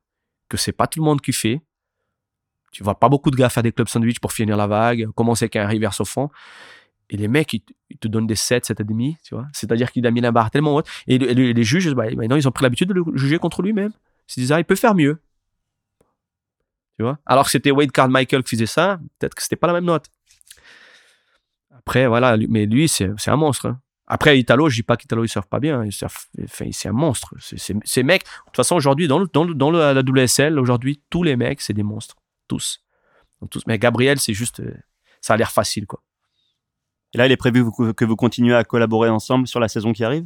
que 0.47 0.55
c'est 0.55 0.71
pas 0.71 0.87
tout 0.87 1.01
le 1.01 1.05
monde 1.05 1.19
qui 1.19 1.33
fait. 1.33 1.61
Tu 2.71 2.81
vois 2.83 2.97
pas 2.97 3.09
beaucoup 3.09 3.29
de 3.29 3.35
gars 3.35 3.49
faire 3.49 3.63
des 3.63 3.73
clubs 3.73 3.89
sandwich 3.89 4.19
pour 4.19 4.31
finir 4.31 4.55
la 4.55 4.67
vague, 4.67 5.07
commencer 5.15 5.45
avec 5.45 5.57
un 5.57 5.67
reverse 5.67 5.99
au 5.99 6.05
fond. 6.05 6.29
Et 7.11 7.17
les 7.17 7.27
mecs, 7.27 7.53
ils, 7.53 7.61
te- 7.99 8.07
donnent 8.07 8.27
des 8.27 8.35
7, 8.35 8.65
7,5, 8.69 9.17
tu 9.23 9.33
vois. 9.35 9.47
C'est-à-dire 9.53 9.91
qu'il 9.91 10.05
a 10.05 10.11
mis 10.11 10.21
la 10.21 10.31
barre 10.31 10.51
tellement 10.51 10.75
haute. 10.75 10.87
Et, 11.07 11.15
et 11.15 11.33
le- 11.33 11.51
les 11.51 11.63
juges, 11.63 11.91
bah, 11.93 12.05
maintenant, 12.15 12.35
ils 12.35 12.47
ont 12.47 12.51
pris 12.51 12.63
l'habitude 12.63 12.89
de 12.89 12.93
le 12.93 13.03
juger 13.15 13.39
contre 13.39 13.61
lui-même. 13.63 13.91
Ils 14.29 14.33
se 14.33 14.39
disent, 14.41 14.51
ah, 14.51 14.59
il 14.59 14.65
peut 14.65 14.75
faire 14.75 14.93
mieux. 14.95 15.19
Tu 16.97 17.03
vois 17.03 17.17
Alors 17.25 17.45
que 17.45 17.51
c'était 17.51 17.71
Wade 17.71 17.91
Carmichael 17.91 18.43
qui 18.43 18.51
faisait 18.51 18.65
ça, 18.65 18.99
peut-être 19.17 19.33
que 19.33 19.41
c'était 19.41 19.55
pas 19.55 19.67
la 19.67 19.73
même 19.73 19.85
note. 19.85 20.05
Après, 21.75 22.07
voilà, 22.07 22.37
mais 22.49 22.65
lui, 22.65 22.87
c'est 22.87 23.09
un 23.27 23.35
monstre. 23.35 23.67
hein. 23.67 23.79
Après, 24.11 24.39
Italo, 24.39 24.69
je 24.69 24.75
dis 24.77 24.83
pas 24.83 24.97
qu'Italo, 24.97 25.23
il 25.23 25.29
surfe 25.29 25.45
pas 25.47 25.59
bien. 25.59 25.87
Enfin, 26.03 26.65
c'est 26.71 26.89
un 26.89 26.93
monstre. 26.93 27.33
Ces 27.39 28.03
mecs, 28.03 28.23
de 28.23 28.29
toute 28.47 28.55
façon, 28.55 28.75
aujourd'hui, 28.75 29.07
dans, 29.07 29.19
la 29.71 29.93
WSL, 30.01 30.57
aujourd'hui, 30.59 31.01
tous 31.09 31.23
les 31.23 31.35
mecs, 31.35 31.61
c'est 31.61 31.73
des 31.73 31.83
monstres. 31.83 32.15
Tous. 32.47 32.81
Mais 33.67 33.77
Gabriel, 33.79 34.19
c'est 34.19 34.33
juste. 34.33 34.59
euh, 34.59 34.73
Ça 35.21 35.35
a 35.35 35.37
l'air 35.37 35.51
facile, 35.51 35.85
quoi. 35.85 36.01
Et 37.13 37.17
là, 37.17 37.25
il 37.25 37.31
est 37.31 37.37
prévu 37.37 37.63
que 37.95 38.05
vous 38.05 38.15
continuez 38.15 38.55
à 38.55 38.63
collaborer 38.63 39.09
ensemble 39.09 39.47
sur 39.47 39.59
la 39.59 39.67
saison 39.67 39.93
qui 39.93 40.03
arrive? 40.03 40.25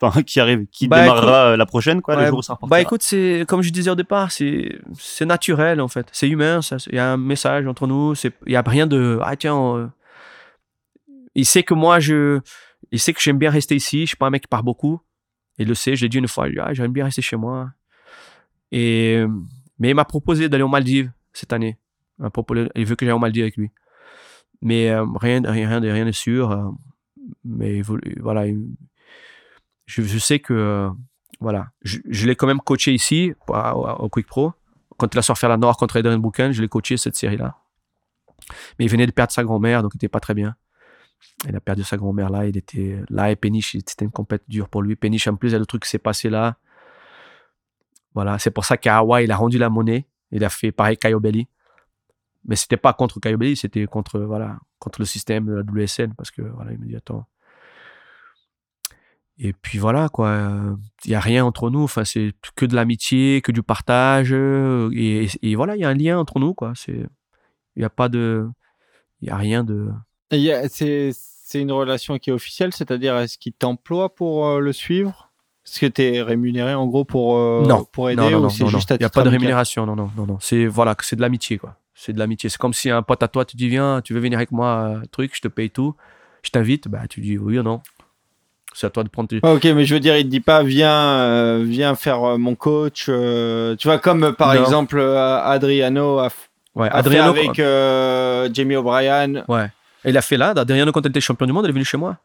Enfin, 0.00 0.22
qui 0.26 0.40
arrive, 0.40 0.66
qui 0.66 0.88
Bah, 0.88 1.00
démarrera 1.02 1.52
euh, 1.52 1.56
la 1.56 1.64
prochaine, 1.66 2.02
quoi, 2.02 2.14
Ouais, 2.16 2.22
le 2.24 2.28
jour 2.28 2.38
où 2.40 2.42
ça 2.42 2.58
bah 2.62 2.80
écoute, 2.80 3.02
c'est 3.02 3.44
comme 3.48 3.62
je 3.62 3.70
disais 3.70 3.90
au 3.90 3.94
départ, 3.94 4.30
c'est 4.30 4.78
c'est 4.98 5.24
naturel 5.24 5.80
en 5.80 5.88
fait, 5.88 6.06
c'est 6.12 6.28
humain. 6.28 6.60
Il 6.88 6.94
y 6.94 6.98
a 6.98 7.12
un 7.12 7.16
message 7.16 7.66
entre 7.66 7.86
nous. 7.86 8.14
c'est- 8.14 8.34
Il 8.46 8.52
y 8.52 8.56
a 8.56 8.62
rien 8.62 8.86
de 8.86 9.18
ah 9.22 9.34
tiens. 9.36 9.90
Il 11.34 11.46
sait 11.46 11.62
que 11.62 11.72
moi 11.72 12.00
je, 12.00 12.40
il 12.90 13.00
sait 13.00 13.14
que 13.14 13.20
j'aime 13.22 13.38
bien 13.38 13.50
rester 13.50 13.74
ici. 13.74 14.02
Je 14.02 14.06
suis 14.08 14.16
pas 14.16 14.26
un 14.26 14.30
mec 14.30 14.42
qui 14.42 14.48
part 14.48 14.62
beaucoup. 14.62 15.00
Il 15.58 15.68
le 15.68 15.74
sait. 15.74 15.96
Je 15.96 16.02
l'ai 16.04 16.08
dit 16.10 16.18
une 16.18 16.28
fois. 16.28 16.48
Il 16.48 16.54
dit, 16.54 16.60
ah, 16.60 16.74
j'aime 16.74 16.92
bien 16.92 17.04
rester 17.06 17.22
chez 17.22 17.36
moi. 17.36 17.70
Et 18.70 19.24
mais 19.78 19.90
il 19.90 19.94
m'a 19.94 20.04
proposé 20.04 20.50
d'aller 20.50 20.62
aux 20.62 20.68
Maldives 20.68 21.10
cette 21.32 21.52
année. 21.54 21.78
Il 22.74 22.84
veut 22.84 22.94
que 22.94 23.06
j'aille 23.06 23.14
aux 23.14 23.18
Maldives 23.18 23.44
avec 23.44 23.56
lui. 23.56 23.70
Mais 24.62 24.90
euh, 24.90 25.04
rien, 25.20 25.42
rien, 25.44 25.80
rien 25.80 26.06
de 26.06 26.12
sûr. 26.12 26.50
euh, 26.52 26.68
mais 27.44 27.82
voilà, 28.20 28.46
il- 28.46 28.74
je, 29.86 30.18
sais 30.18 30.38
que 30.38 30.54
euh, 30.54 30.90
voilà, 31.40 31.70
je, 31.82 31.98
je 32.08 32.26
l'ai 32.26 32.36
quand 32.36 32.46
même 32.46 32.60
coaché 32.60 32.94
ici 32.94 33.32
au, 33.48 34.08
Quick 34.08 34.26
Pro. 34.26 34.52
Quand 34.96 35.12
il 35.12 35.18
a 35.18 35.22
à 35.42 35.48
la 35.48 35.56
Nord 35.56 35.76
contre 35.76 35.96
Adrian 35.98 36.18
Boucan, 36.18 36.52
je 36.52 36.62
l'ai 36.62 36.68
coaché 36.68 36.96
cette 36.96 37.16
série-là. 37.16 37.56
Mais 38.78 38.84
il 38.84 38.88
venait 38.88 39.06
de 39.06 39.12
perdre 39.12 39.32
sa 39.32 39.42
grand-mère, 39.42 39.82
donc 39.82 39.92
il 39.94 39.96
n'était 39.96 40.08
pas 40.08 40.20
très 40.20 40.34
bien. 40.34 40.54
Il 41.48 41.54
a 41.56 41.60
perdu 41.60 41.82
sa 41.82 41.96
grand-mère 41.96 42.30
là, 42.30 42.46
il 42.46 42.56
était 42.56 43.00
là 43.08 43.30
et 43.30 43.36
Péniche, 43.36 43.76
c'était 43.86 44.04
une 44.04 44.10
compète 44.10 44.42
dure 44.48 44.68
pour 44.68 44.82
lui. 44.82 44.96
Péniche, 44.96 45.26
en 45.28 45.36
plus, 45.36 45.50
il 45.50 45.52
y 45.52 45.56
a 45.56 45.58
le 45.58 45.66
truc 45.66 45.82
qui 45.82 45.88
s'est 45.88 45.98
passé 45.98 46.30
là. 46.30 46.56
Voilà, 48.14 48.38
c'est 48.38 48.50
pour 48.50 48.64
ça 48.64 48.76
qu'à 48.76 48.98
Hawaï, 48.98 49.24
il 49.24 49.32
a 49.32 49.36
rendu 49.36 49.58
la 49.58 49.70
monnaie. 49.70 50.06
Il 50.30 50.44
a 50.44 50.50
fait 50.50 50.72
pareil 50.72 50.96
Caio 50.96 51.20
Belli. 51.20 51.48
Mais 52.44 52.56
c'était 52.56 52.76
pas 52.76 52.92
contre 52.92 53.20
Caio 53.20 53.38
Belli, 53.38 53.56
c'était 53.56 53.86
contre, 53.86 54.18
voilà, 54.20 54.58
contre 54.78 55.00
le 55.00 55.04
système 55.04 55.46
de 55.46 55.52
la 55.52 55.62
WSL 55.62 56.14
parce 56.14 56.30
que 56.30 56.42
voilà, 56.42 56.72
il 56.72 56.78
me 56.78 56.86
dit 56.86 56.96
attends. 56.96 57.26
Et 59.38 59.52
puis 59.52 59.78
voilà, 59.78 60.08
quoi. 60.08 60.76
Il 61.04 61.08
n'y 61.10 61.14
a 61.14 61.20
rien 61.20 61.44
entre 61.44 61.70
nous. 61.70 61.82
Enfin, 61.82 62.04
c'est 62.04 62.32
que 62.54 62.66
de 62.66 62.74
l'amitié, 62.74 63.40
que 63.40 63.50
du 63.50 63.62
partage. 63.62 64.32
Et, 64.32 65.28
et 65.42 65.54
voilà, 65.54 65.76
il 65.76 65.80
y 65.80 65.84
a 65.84 65.88
un 65.88 65.94
lien 65.94 66.18
entre 66.18 66.38
nous, 66.38 66.54
quoi. 66.54 66.72
C'est, 66.76 67.06
il 67.76 67.78
n'y 67.78 67.84
a 67.84 67.90
pas 67.90 68.08
de, 68.08 68.48
il 69.20 69.28
y 69.28 69.30
a 69.30 69.36
rien 69.36 69.64
de. 69.64 69.88
Y 70.30 70.68
C'est 70.68 71.10
c'est 71.52 71.60
une 71.60 71.72
relation 71.72 72.18
qui 72.18 72.30
est 72.30 72.32
officielle, 72.32 72.72
c'est-à-dire 72.72 73.14
est-ce 73.18 73.36
qu'il 73.36 73.52
t'emploie 73.52 74.14
pour 74.14 74.46
euh, 74.46 74.58
le 74.58 74.72
suivre? 74.72 75.30
Est-ce 75.66 75.80
que 75.80 75.86
tu 75.86 76.02
es 76.02 76.22
rémunéré 76.22 76.72
en 76.72 76.86
gros 76.86 77.04
pour, 77.04 77.36
euh, 77.36 77.62
Non. 77.66 77.84
pour 77.92 78.08
aider 78.08 78.22
Non, 78.22 78.46
ou 78.46 78.48
c'est 78.50 78.66
juste 78.66 78.90
Il 78.90 78.98
n'y 79.00 79.04
a 79.04 79.10
pas 79.10 79.22
de 79.22 79.28
rémunération, 79.28 79.84
non, 79.84 79.94
non, 79.94 80.10
non, 80.16 80.26
non. 80.26 80.38
C'est 80.40 80.66
voilà, 80.66 80.96
c'est 81.02 81.14
de 81.14 81.20
l'amitié, 81.20 81.58
quoi. 81.58 81.76
C'est 82.04 82.12
de 82.12 82.18
l'amitié. 82.18 82.48
C'est 82.50 82.58
comme 82.58 82.72
si 82.72 82.90
un 82.90 83.02
pote 83.02 83.22
à 83.22 83.28
toi 83.28 83.44
te 83.44 83.56
dit 83.56 83.68
viens, 83.68 84.00
tu 84.02 84.12
veux 84.12 84.18
venir 84.18 84.36
avec 84.38 84.50
moi, 84.50 84.98
euh, 85.02 85.06
truc, 85.12 85.30
je 85.36 85.40
te 85.40 85.46
paye 85.46 85.70
tout, 85.70 85.94
je 86.42 86.50
t'invite, 86.50 86.88
bah 86.88 87.02
tu 87.08 87.20
dis 87.20 87.38
oui 87.38 87.60
ou 87.60 87.62
non. 87.62 87.80
C'est 88.74 88.88
à 88.88 88.90
toi 88.90 89.04
de 89.04 89.08
prendre. 89.08 89.28
tes- 89.28 89.38
Ah, 89.44 89.52
Ok, 89.52 89.62
mais 89.66 89.84
je 89.84 89.94
veux 89.94 90.00
dire, 90.00 90.16
il 90.16 90.24
te 90.24 90.28
dit 90.28 90.40
pas 90.40 90.64
viens, 90.64 90.90
euh, 90.90 91.62
viens 91.64 91.94
faire 91.94 92.24
euh, 92.24 92.38
mon 92.38 92.56
coach. 92.56 93.06
euh, 93.08 93.76
tu 93.76 93.86
vois, 93.86 93.98
comme 93.98 94.34
par 94.34 94.52
Non. 94.54 94.60
exemple 94.62 94.98
Adriano 95.00 96.18
a, 96.18 96.26
f- 96.28 96.48
Ouais, 96.74 96.88
a 96.88 96.96
Adriano. 96.96 97.34
fait 97.34 97.40
avec 97.40 97.58
euh, 97.60 98.48
Jamie 98.52 98.74
O'Brien. 98.74 99.44
Ouais. 99.46 99.68
Il 100.04 100.16
a 100.16 100.22
fait 100.22 100.36
là, 100.38 100.54
Adriano 100.56 100.90
quand 100.90 101.02
il 101.04 101.08
était 101.10 101.20
champion 101.20 101.46
du 101.46 101.52
monde, 101.52 101.66
il 101.66 101.68
est 101.68 101.72
venu 101.72 101.84
chez 101.84 101.98
moi. 101.98 102.16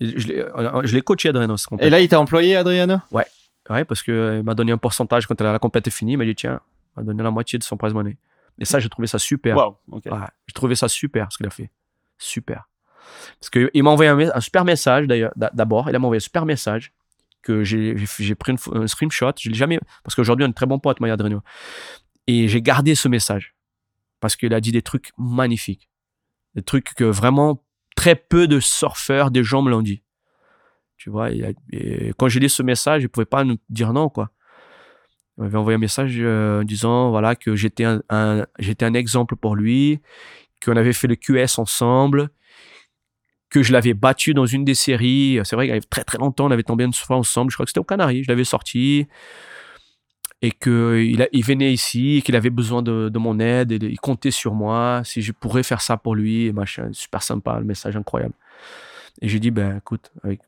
Je 0.00 0.94
l'ai 0.94 1.02
coaché 1.02 1.30
Adriano. 1.30 1.56
Et 1.80 1.90
là, 1.90 1.98
il 2.00 2.08
t'a 2.08 2.20
employé, 2.20 2.54
Adriano? 2.54 2.98
Ouais, 3.10 3.84
parce 3.84 4.02
qu'il 4.02 4.42
m'a 4.44 4.54
donné 4.54 4.70
un 4.72 4.78
pourcentage 4.78 5.26
quand 5.26 5.40
la 5.40 5.58
compète 5.58 5.86
est 5.88 5.90
finie. 5.90 6.12
Il 6.12 6.18
m'a 6.18 6.24
dit, 6.24 6.34
tiens, 6.36 6.60
il 6.96 7.00
m'a 7.00 7.06
donné 7.06 7.22
la 7.24 7.30
moitié 7.32 7.58
de 7.58 7.64
son 7.64 7.76
prize 7.76 7.92
money. 7.92 8.16
Et 8.58 8.64
ça, 8.64 8.78
j'ai 8.80 8.88
trouvé 8.88 9.06
ça 9.06 9.18
super. 9.18 9.56
Ouais, 10.10 10.26
j'ai 10.46 10.52
trouvé 10.52 10.74
ça 10.74 10.88
super 10.88 11.30
ce 11.32 11.36
qu'il 11.38 11.46
a 11.46 11.50
fait. 11.50 11.70
Super. 12.18 12.68
Parce 13.40 13.50
qu'il 13.50 13.82
m'a 13.82 13.90
envoyé 13.90 14.10
un, 14.10 14.40
super 14.40 14.64
message 14.64 15.06
d'ailleurs. 15.06 15.32
d'a- 15.36 15.50
D'abord, 15.54 15.88
il 15.88 15.92
m'a 15.92 15.98
envoyé 15.98 16.16
un 16.18 16.20
super 16.20 16.44
message 16.44 16.92
que 17.42 17.62
j'ai 17.64 17.94
pris 18.34 18.52
une 18.52 18.58
un 18.82 18.86
screenshot. 18.86 19.32
Je 19.38 19.48
l'ai 19.48 19.54
jamais. 19.54 19.78
Parce 20.02 20.14
qu'aujourd'hui, 20.14 20.44
on 20.44 20.50
est 20.50 20.54
très 20.54 20.66
bons 20.66 20.78
potes, 20.78 21.00
moi 21.00 21.08
et 21.08 21.12
Adrien. 21.12 21.42
Et 22.26 22.48
j'ai 22.48 22.60
gardé 22.60 22.94
ce 22.94 23.08
message. 23.08 23.54
Parce 24.20 24.34
qu'il 24.36 24.52
a 24.52 24.60
dit 24.60 24.72
des 24.72 24.82
trucs 24.82 25.12
magnifiques. 25.16 25.88
Des 26.54 26.62
trucs 26.62 26.94
que 26.94 27.04
vraiment 27.04 27.64
très 27.96 28.16
peu 28.16 28.48
de 28.48 28.58
surfeurs, 28.60 29.30
des 29.30 29.44
gens 29.44 29.62
me 29.62 29.70
l'ont 29.70 29.82
dit. 29.82 30.02
Tu 30.96 31.10
vois, 31.10 31.30
et 31.30 32.12
quand 32.18 32.26
j'ai 32.28 32.40
lu 32.40 32.48
ce 32.48 32.62
message, 32.64 33.02
je 33.02 33.06
ne 33.06 33.08
pouvais 33.08 33.24
pas 33.26 33.44
nous 33.44 33.56
dire 33.70 33.92
non, 33.92 34.08
quoi. 34.08 34.30
Il 35.38 35.44
m'avait 35.44 35.56
envoyé 35.56 35.76
un 35.76 35.80
message 35.80 36.16
euh, 36.18 36.64
disant 36.64 37.10
voilà, 37.10 37.36
que 37.36 37.54
j'étais 37.54 37.84
un, 37.84 38.46
j'étais 38.58 38.84
un 38.84 38.94
exemple 38.94 39.36
pour 39.36 39.54
lui, 39.56 40.00
qu'on 40.64 40.76
avait 40.76 40.92
fait 40.92 41.06
le 41.06 41.14
QS 41.14 41.58
ensemble, 41.58 42.28
que 43.48 43.62
je 43.62 43.72
l'avais 43.72 43.94
battu 43.94 44.34
dans 44.34 44.46
une 44.46 44.64
des 44.64 44.74
séries. 44.74 45.38
C'est 45.44 45.56
vrai 45.56 45.66
qu'il 45.66 45.74
y 45.74 45.78
a 45.78 45.80
très 45.80 46.04
très 46.04 46.18
longtemps, 46.18 46.46
on 46.46 46.50
avait 46.50 46.64
tombé 46.64 46.84
une 46.84 46.92
fois 46.92 47.16
ensemble. 47.16 47.50
Je 47.50 47.56
crois 47.56 47.64
que 47.64 47.70
c'était 47.70 47.80
au 47.80 47.84
Canaries. 47.84 48.24
Je 48.24 48.28
l'avais 48.28 48.44
sorti 48.44 49.06
et 50.42 50.50
qu'il 50.52 51.28
il 51.32 51.44
venait 51.44 51.72
ici, 51.72 52.22
qu'il 52.24 52.36
avait 52.36 52.50
besoin 52.50 52.82
de, 52.82 53.08
de 53.08 53.18
mon 53.18 53.40
aide, 53.40 53.72
et 53.72 53.78
il 53.82 53.98
comptait 53.98 54.30
sur 54.30 54.54
moi, 54.54 55.02
si 55.04 55.20
je 55.20 55.32
pourrais 55.32 55.64
faire 55.64 55.80
ça 55.80 55.96
pour 55.96 56.14
lui, 56.14 56.52
machin. 56.52 56.90
Super 56.92 57.22
sympa, 57.22 57.58
le 57.58 57.64
message 57.64 57.96
incroyable. 57.96 58.34
Et 59.20 59.28
j'ai 59.28 59.40
dit, 59.40 59.50
ben 59.50 59.78
écoute, 59.78 60.12
avec 60.22 60.40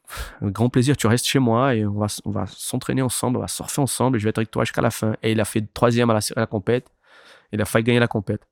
grand 0.42 0.68
plaisir, 0.68 0.96
tu 0.96 1.06
restes 1.08 1.26
chez 1.26 1.40
moi 1.40 1.74
et 1.74 1.84
on 1.84 1.98
va, 1.98 2.06
on 2.24 2.30
va 2.30 2.46
s'entraîner 2.46 3.02
ensemble, 3.02 3.38
on 3.38 3.40
va 3.40 3.48
surfer 3.48 3.80
ensemble 3.80 4.16
et 4.16 4.20
je 4.20 4.24
vais 4.24 4.30
être 4.30 4.38
avec 4.38 4.50
toi 4.50 4.64
jusqu'à 4.64 4.80
la 4.82 4.90
fin. 4.90 5.16
Et 5.22 5.32
il 5.32 5.40
a 5.40 5.44
fait 5.44 5.62
troisième 5.74 6.08
à 6.10 6.14
la, 6.14 6.20
à 6.36 6.40
la 6.40 6.46
compète. 6.46 6.86
Il 7.52 7.60
a 7.60 7.64
failli 7.64 7.84
gagner 7.84 7.98
la 7.98 8.06
compète. 8.06 8.46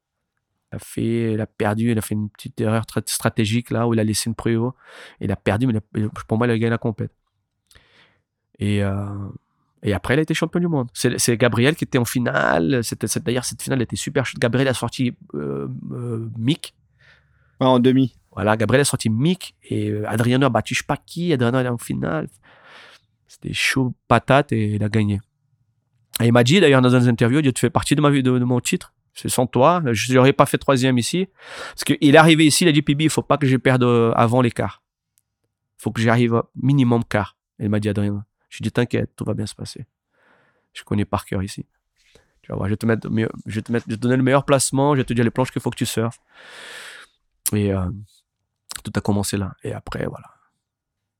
Il 0.73 0.77
a 0.77 0.79
fait, 0.81 1.33
il 1.35 1.41
a 1.41 1.47
perdu, 1.47 1.93
il 1.93 1.99
a 1.99 2.03
fait 2.03 2.15
une 2.15 2.29
petite 2.31 2.61
erreur 2.61 2.83
tra- 2.83 3.03
stratégique 3.07 3.71
là 3.71 3.87
où 3.87 3.95
il 3.95 4.01
a 4.01 4.05
laissé 4.05 4.29
une 4.29 4.35
préo. 4.35 4.75
Il 5.21 5.31
a 5.31 5.37
perdu, 5.37 5.69
mais 5.69 5.75
il 5.95 6.05
a- 6.07 6.09
pour 6.27 6.37
moi, 6.37 6.47
il 6.49 6.51
a 6.51 6.59
gagné 6.59 6.71
la 6.71 6.79
compète. 6.79 7.13
Et, 8.59 8.83
euh, 8.83 9.07
et 9.85 9.93
après, 9.95 10.15
il 10.15 10.19
a 10.19 10.23
été 10.23 10.35
champion 10.35 10.59
du 10.59 10.67
monde. 10.67 10.89
C'est 10.93 11.37
Gabriel 11.37 11.77
qui 11.77 11.85
était 11.85 11.99
en 11.99 12.05
finale. 12.05 12.83
D'ailleurs, 13.25 13.45
cette 13.45 13.63
finale 13.63 13.83
était 13.83 13.95
super 13.95 14.27
chouette. 14.27 14.41
Gabriel 14.41 14.67
a 14.67 14.75
sorti 14.75 15.15
euh, 15.35 15.69
euh, 15.93 16.29
Mick. 16.37 16.75
Ouais, 17.61 17.69
en 17.69 17.79
demi. 17.79 18.18
Voilà, 18.33 18.57
Gabriel 18.57 18.83
a 18.83 18.85
sorti 18.85 19.11
Mick 19.11 19.55
et 19.65 19.91
euh, 19.91 20.09
Adriano 20.09 20.47
a 20.47 20.51
battu 20.51 20.75
je 20.75 20.81
sais 20.81 20.87
pas 20.87 20.97
qui. 20.97 21.33
Adriano 21.33 21.59
est 21.59 21.69
en 21.69 21.79
finale. 21.79 22.29
C'était 23.27 23.53
chaud 23.53 23.95
patate 24.07 24.53
et 24.53 24.75
il 24.75 24.85
a 24.85 24.89
gagné. 24.89 25.21
Et 26.21 26.27
il 26.27 26.33
m'a 26.33 26.45
dit 26.45 26.61
d'ailleurs 26.61 26.83
dans 26.83 26.91
une 26.91 27.09
interview, 27.09 27.41
tu 27.43 27.53
fais 27.57 27.71
partie 27.71 27.95
de 27.95 28.01
ma 28.01 28.11
vie, 28.11 28.23
de, 28.23 28.39
de 28.39 28.45
mon 28.45 28.61
titre. 28.61 28.93
C'est 29.15 29.29
sans 29.29 29.47
toi. 29.47 29.83
Je 29.91 30.15
n'aurais 30.15 30.33
pas 30.33 30.47
fait 30.47 30.59
troisième 30.59 30.99
ici. 30.99 31.29
Parce 31.71 31.85
qu'il 31.85 32.15
est 32.15 32.17
arrivé 32.17 32.47
ici, 32.47 32.65
il 32.65 32.69
a 32.69 32.73
dit 32.73 32.83
Pibi, 32.83 33.05
il 33.05 33.11
faut 33.11 33.23
pas 33.23 33.37
que 33.37 33.47
je 33.47 33.57
perde 33.57 33.83
avant 34.15 34.41
l'écart. 34.41 34.83
Il 35.79 35.83
faut 35.83 35.91
que 35.91 36.01
j'arrive 36.01 36.43
minimum 36.61 37.05
quart. 37.05 37.37
Il 37.59 37.69
m'a 37.69 37.81
dit 37.81 37.89
Adrien. 37.89 38.25
Je 38.49 38.59
lui 38.59 38.63
ai 38.63 38.65
dit 38.65 38.73
T'inquiète, 38.73 39.11
tout 39.17 39.25
va 39.25 39.35
bien 39.35 39.47
se 39.47 39.55
passer. 39.55 39.87
Je 40.73 40.85
connais 40.85 41.05
par 41.05 41.25
cœur 41.25 41.43
ici. 41.43 41.67
Tu 42.43 42.53
vas 42.53 42.57
voir, 42.57 42.69
je 42.69 42.75
vais 42.75 42.77
te, 42.77 42.87
mettre, 42.87 43.09
je 43.47 43.61
te, 43.61 43.73
je 43.73 43.79
te 43.79 43.95
donner 43.95 44.17
le 44.17 44.23
meilleur 44.23 44.45
placement, 44.45 44.95
je 44.95 45.01
vais 45.01 45.05
te 45.05 45.13
dire 45.13 45.25
les 45.25 45.31
planches 45.31 45.51
qu'il 45.51 45.61
faut 45.61 45.71
que 45.71 45.77
tu 45.77 45.87
surfes. 45.87 46.19
Et 47.53 47.73
euh, 47.73 47.91
tout 48.83 48.93
a 48.95 49.01
commencé 49.01 49.37
là. 49.37 49.53
Et 49.65 49.73
après, 49.73 50.07
voilà. 50.07 50.27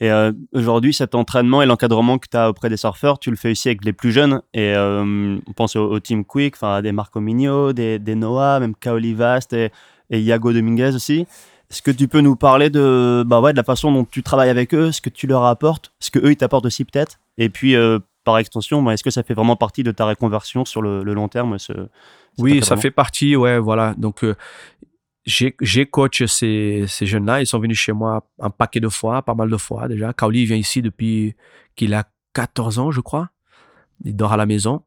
Et 0.01 0.11
euh, 0.13 0.33
aujourd'hui, 0.53 0.95
cet 0.95 1.15
entraînement 1.15 1.61
et 1.61 1.67
l'encadrement 1.67 2.19
que 2.19 2.29
tu 2.31 2.37
as 2.37 2.49
auprès 2.49 2.69
des 2.69 2.77
surfeurs, 2.77 3.19
tu 3.19 3.31
le 3.31 3.37
fais 3.37 3.51
aussi 3.51 3.69
avec 3.69 3.85
les 3.85 3.93
plus 3.93 4.13
jeunes. 4.13 4.43
Et 4.55 4.75
euh, 4.75 5.39
on 5.47 5.53
pense 5.53 5.75
au, 5.75 5.99
Team 5.99 6.25
Quick, 6.25 6.55
enfin 6.55 6.83
des 6.83 6.93
Marco 6.93 7.21
Migno, 7.21 7.73
des, 7.73 7.99
des 7.99 8.15
Noah, 8.15 8.61
même 8.61 8.77
Kaoli 8.77 9.15
Vast 9.15 9.53
et, 9.53 9.73
et 10.11 10.21
Iago 10.21 10.53
Dominguez 10.53 10.95
aussi. 10.95 11.27
Est-ce 11.71 11.83
que 11.83 11.91
tu 11.91 12.07
peux 12.09 12.21
nous 12.21 12.37
parler 12.37 12.71
de, 12.71 13.25
bah 13.27 13.41
ouais, 13.41 13.53
de 13.53 13.57
la 13.57 13.65
façon 13.65 13.93
dont 13.93 14.05
tu 14.05 14.23
travailles 14.23 14.49
avec 14.49 14.73
eux, 14.73 14.93
ce 14.93 15.01
que 15.01 15.11
tu 15.11 15.27
leur 15.27 15.45
apportes, 15.45 15.93
ce 15.99 16.11
que 16.11 16.19
eux 16.19 16.31
ils 16.31 16.37
t'apportent 16.37 16.65
aussi 16.65 16.85
peut-être? 16.85 17.19
Et 17.37 17.51
puis, 17.51 17.75
euh, 17.75 17.99
par 18.25 18.39
extension, 18.39 18.83
bah, 18.83 18.95
est-ce 18.95 19.05
que 19.05 19.11
ça 19.11 19.23
fait 19.23 19.35
vraiment 19.35 19.57
partie 19.57 19.83
de 19.83 19.91
ta 19.91 20.07
reconversion 20.07 20.65
sur 20.65 20.81
le, 20.81 21.03
le 21.03 21.13
long 21.13 21.29
terme 21.29 21.59
ce, 21.59 21.73
Oui, 22.39 22.63
ça 22.63 22.77
fait 22.77 22.91
partie, 22.91 23.37
ouais, 23.37 23.59
voilà. 23.59 23.95
Donc, 23.99 24.25
j'ai 25.29 25.87
coach 25.87 26.25
ces, 26.25 26.87
jeunes-là. 26.87 27.41
Ils 27.41 27.47
sont 27.47 27.59
venus 27.59 27.79
chez 27.79 27.93
moi 27.93 28.27
un 28.41 28.51
paquet 28.51 28.81
de 28.81 28.89
fois, 28.89 29.23
pas 29.23 29.35
mal 29.35 29.51
de 29.51 29.57
fois 29.57 29.89
déjà. 29.89 30.13
Kaoli 30.13 30.47
vient 30.47 30.57
ici 30.57 30.83
depuis 30.83 31.37
qu'il 31.77 31.95
a 31.95 32.05
14 32.33 32.79
ans, 32.79 32.91
je 32.91 33.01
crois. 33.01 33.31
Il 34.05 34.17
dort 34.17 34.33
à 34.33 34.37
la 34.37 34.47
maison. 34.47 34.83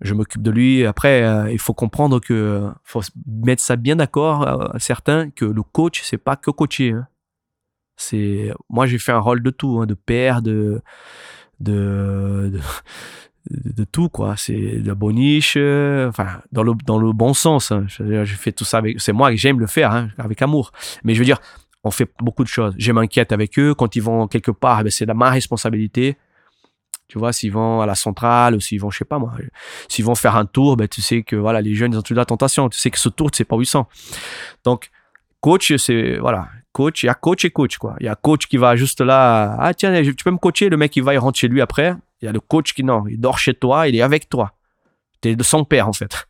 Je 0.00 0.12
m'occupe 0.12 0.42
de 0.42 0.50
lui. 0.50 0.84
Après, 0.84 1.22
euh, 1.22 1.50
il 1.50 1.58
faut 1.58 1.72
comprendre 1.72 2.20
que 2.20 2.68
faut 2.82 3.00
mettre 3.26 3.62
ça 3.62 3.76
bien 3.76 3.96
d'accord, 3.96 4.46
euh, 4.46 4.68
certains, 4.78 5.30
que 5.30 5.44
le 5.44 5.62
coach, 5.62 6.02
c'est 6.02 6.18
pas 6.18 6.36
que 6.36 6.50
coacher. 6.50 6.92
Hein. 6.92 7.08
C'est 7.96 8.52
moi, 8.68 8.86
j'ai 8.86 8.98
fait 8.98 9.12
un 9.12 9.20
rôle 9.20 9.42
de 9.42 9.50
tout, 9.50 9.80
hein, 9.80 9.86
de 9.86 9.94
père, 9.94 10.42
de 10.42 10.82
tout 13.92 14.08
quoi. 14.08 14.34
C'est 14.36 14.80
de 14.80 14.86
la 14.86 14.94
boniche 14.94 15.54
euh, 15.56 16.08
enfin 16.08 16.40
dans 16.52 16.62
le 16.62 16.72
dans 16.86 16.98
le 16.98 17.12
bon 17.12 17.34
sens 17.34 17.72
hein. 17.72 17.84
je, 17.88 18.24
fais 18.24 18.52
tout 18.52 18.64
ça 18.64 18.78
avec 18.78 19.00
c'est 19.00 19.12
moi 19.12 19.30
que 19.30 19.36
j'aime 19.36 19.60
le 19.60 19.66
faire 19.66 19.92
hein, 19.92 20.08
avec 20.18 20.40
amour. 20.42 20.72
Mais 21.04 21.14
je 21.14 21.18
veux 21.18 21.24
dire 21.24 21.40
on 21.86 21.90
fait 21.90 22.10
beaucoup 22.20 22.44
de 22.44 22.48
choses. 22.48 22.74
Je 22.78 22.92
m'inquiète 22.92 23.30
avec 23.32 23.58
eux. 23.58 23.74
Quand 23.74 23.94
ils 23.94 24.02
vont 24.02 24.26
quelque 24.26 24.50
part 24.50 24.80
eh 24.80 24.84
ben, 24.84 24.90
c'est 24.90 25.06
ma 25.06 25.30
responsabilité. 25.30 26.16
Tu 27.08 27.18
vois 27.18 27.32
s'ils 27.32 27.52
vont 27.52 27.82
à 27.82 27.86
la 27.86 27.94
centrale 27.94 28.54
ou 28.56 28.60
s'ils 28.60 28.80
vont 28.80 28.90
je 28.90 28.98
sais 28.98 29.04
pas 29.04 29.18
moi 29.18 29.34
s'ils 29.88 30.06
vont 30.06 30.14
faire 30.14 30.36
un 30.36 30.46
tour 30.46 30.76
ben 30.76 30.88
tu 30.88 31.02
sais 31.02 31.22
que 31.22 31.36
voilà 31.36 31.60
les 31.60 31.74
jeunes 31.74 31.92
ils 31.92 31.98
ont 31.98 32.02
toute 32.02 32.16
la 32.16 32.24
tentation 32.24 32.70
tu 32.70 32.78
sais 32.78 32.90
que 32.90 32.98
ce 32.98 33.10
tour 33.10 33.28
c'est 33.32 33.44
pas 33.44 33.56
800 33.56 33.86
donc 34.64 34.90
coach 35.40 35.76
c'est 35.76 36.16
voilà 36.16 36.48
coach 36.72 37.02
il 37.02 37.06
y 37.06 37.08
a 37.10 37.14
coach 37.14 37.44
et 37.44 37.50
coach 37.50 37.76
quoi. 37.76 37.94
Il 38.00 38.06
y 38.06 38.08
a 38.08 38.16
coach 38.16 38.46
qui 38.46 38.56
va 38.56 38.74
juste 38.74 39.02
là 39.02 39.54
ah 39.60 39.74
tiens 39.74 40.02
tu 40.02 40.14
peux 40.14 40.30
me 40.30 40.38
coacher? 40.38 40.70
Le 40.70 40.78
mec 40.78 40.96
il 40.96 41.02
va 41.02 41.12
il 41.12 41.18
rentre 41.18 41.38
chez 41.38 41.46
lui 41.46 41.60
après 41.60 41.94
il 42.24 42.26
y 42.26 42.28
a 42.30 42.32
le 42.32 42.40
coach 42.40 42.72
qui, 42.72 42.82
non, 42.82 43.06
il 43.06 43.20
dort 43.20 43.38
chez 43.38 43.52
toi, 43.52 43.86
il 43.86 43.94
est 43.94 44.00
avec 44.00 44.30
toi. 44.30 44.54
Tu 45.20 45.28
es 45.28 45.36
de 45.36 45.42
son 45.42 45.64
père, 45.66 45.88
en 45.88 45.92
fait. 45.92 46.26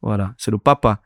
Voilà, 0.00 0.34
c'est 0.38 0.52
le 0.52 0.58
papa. 0.58 1.00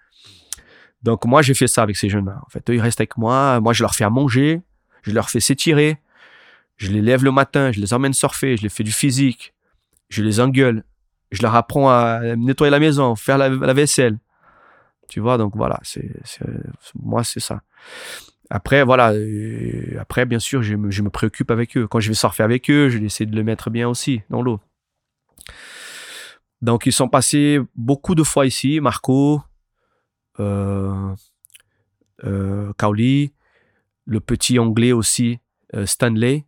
Donc, 1.03 1.25
moi, 1.25 1.41
j'ai 1.41 1.55
fait 1.55 1.67
ça 1.67 1.83
avec 1.83 1.97
ces 1.97 2.11
jeunes-là. 2.11 2.39
En 2.47 2.51
fait, 2.51 2.69
eux, 2.69 2.75
ils 2.75 2.83
restent 2.83 3.01
avec 3.01 3.17
moi. 3.17 3.61
Moi, 3.61 3.73
je 3.73 3.83
leur 3.83 3.95
fais 3.95 4.05
à 4.05 4.11
manger. 4.11 4.61
Je 5.03 5.13
leur 5.13 5.31
fais 5.31 5.41
s'étirer. 5.41 5.97
Je 6.77 6.91
les 6.91 7.01
lève 7.01 7.25
le 7.25 7.33
matin. 7.33 7.73
Je 7.73 7.81
les 7.81 7.95
emmène 7.95 8.13
surfer. 8.13 8.59
Je 8.59 8.63
les 8.63 8.69
fais 8.69 8.85
du 8.85 8.93
physique. 8.93 9.55
Je 10.11 10.23
les 10.23 10.39
engueule. 10.39 10.85
Je 11.33 11.41
leur 11.41 11.55
apprends 11.55 11.89
à 11.89 12.37
nettoyer 12.37 12.71
la 12.71 12.81
maison, 12.81 13.17
faire 13.17 13.39
la, 13.39 13.73
vaisselle. 13.73 14.19
Tu 15.09 15.21
vois, 15.21 15.39
donc 15.39 15.57
voilà, 15.57 15.81
c'est, 15.83 16.11
moi, 17.01 17.25
c'est 17.25 17.41
ça. 17.41 17.63
Après, 18.51 18.83
voilà. 18.83 19.13
Euh, 19.13 19.97
après, 20.01 20.27
bien 20.27 20.41
sûr, 20.41 20.63
je 20.63 20.75
me, 20.75 21.09
préoccupe 21.09 21.53
avec 21.53 21.77
eux. 21.77 21.87
Quand 21.87 22.01
je 22.01 22.09
vais 22.09 22.15
surfer 22.15 22.43
avec 22.43 22.69
eux, 22.69 22.89
je 22.89 22.99
vais 22.99 23.07
essayer 23.07 23.31
de 23.31 23.37
le 23.37 23.45
mettre 23.45 23.71
bien 23.71 23.89
aussi 23.89 24.23
dans 24.29 24.43
l'eau. 24.43 24.61
Donc, 26.61 26.85
ils 26.85 26.93
sont 26.93 27.09
passés 27.09 27.61
beaucoup 27.77 28.17
de 28.17 28.25
fois 28.25 28.47
ici. 28.47 28.81
Marco, 28.81 29.41
euh, 30.41 31.15
euh 32.25 32.73
le 34.07 34.19
petit 34.19 34.59
anglais 34.59 34.91
aussi, 34.91 35.39
euh, 35.75 35.87
Stanley. 35.87 36.45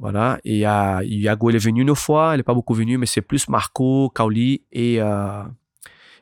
Voilà. 0.00 0.40
Et 0.44 0.58
Yago, 0.58 1.50
il 1.50 1.56
est 1.56 1.64
venu 1.64 1.82
une 1.82 1.94
fois. 1.94 2.32
Il 2.34 2.38
n'est 2.38 2.42
pas 2.42 2.54
beaucoup 2.54 2.74
venu, 2.74 2.98
mais 2.98 3.06
c'est 3.06 3.22
plus 3.22 3.48
Marco, 3.48 4.10
Kaoli 4.10 4.64
et 4.72 4.98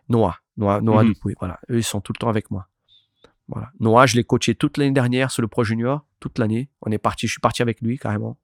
Noah. 0.08 0.36
Noah, 0.58 0.80
Noah 0.82 1.04
mhm. 1.04 1.14
Voilà. 1.38 1.58
Eux, 1.70 1.78
ils 1.78 1.84
sont 1.84 2.00
tout 2.00 2.12
le 2.12 2.18
temps 2.18 2.28
avec 2.28 2.50
moi. 2.50 2.67
Voilà. 3.48 3.70
Noah, 3.80 4.06
je 4.06 4.16
l'ai 4.16 4.24
coaché 4.24 4.54
toute 4.54 4.76
l'année 4.76 4.92
dernière 4.92 5.30
sur 5.30 5.42
le 5.42 5.48
Pro 5.48 5.64
Junior, 5.64 6.04
toute 6.20 6.38
l'année. 6.38 6.68
On 6.82 6.90
est 6.90 6.98
parti, 6.98 7.26
je 7.26 7.32
suis 7.32 7.40
parti 7.40 7.62
avec 7.62 7.80
lui 7.80 7.98
carrément. 7.98 8.36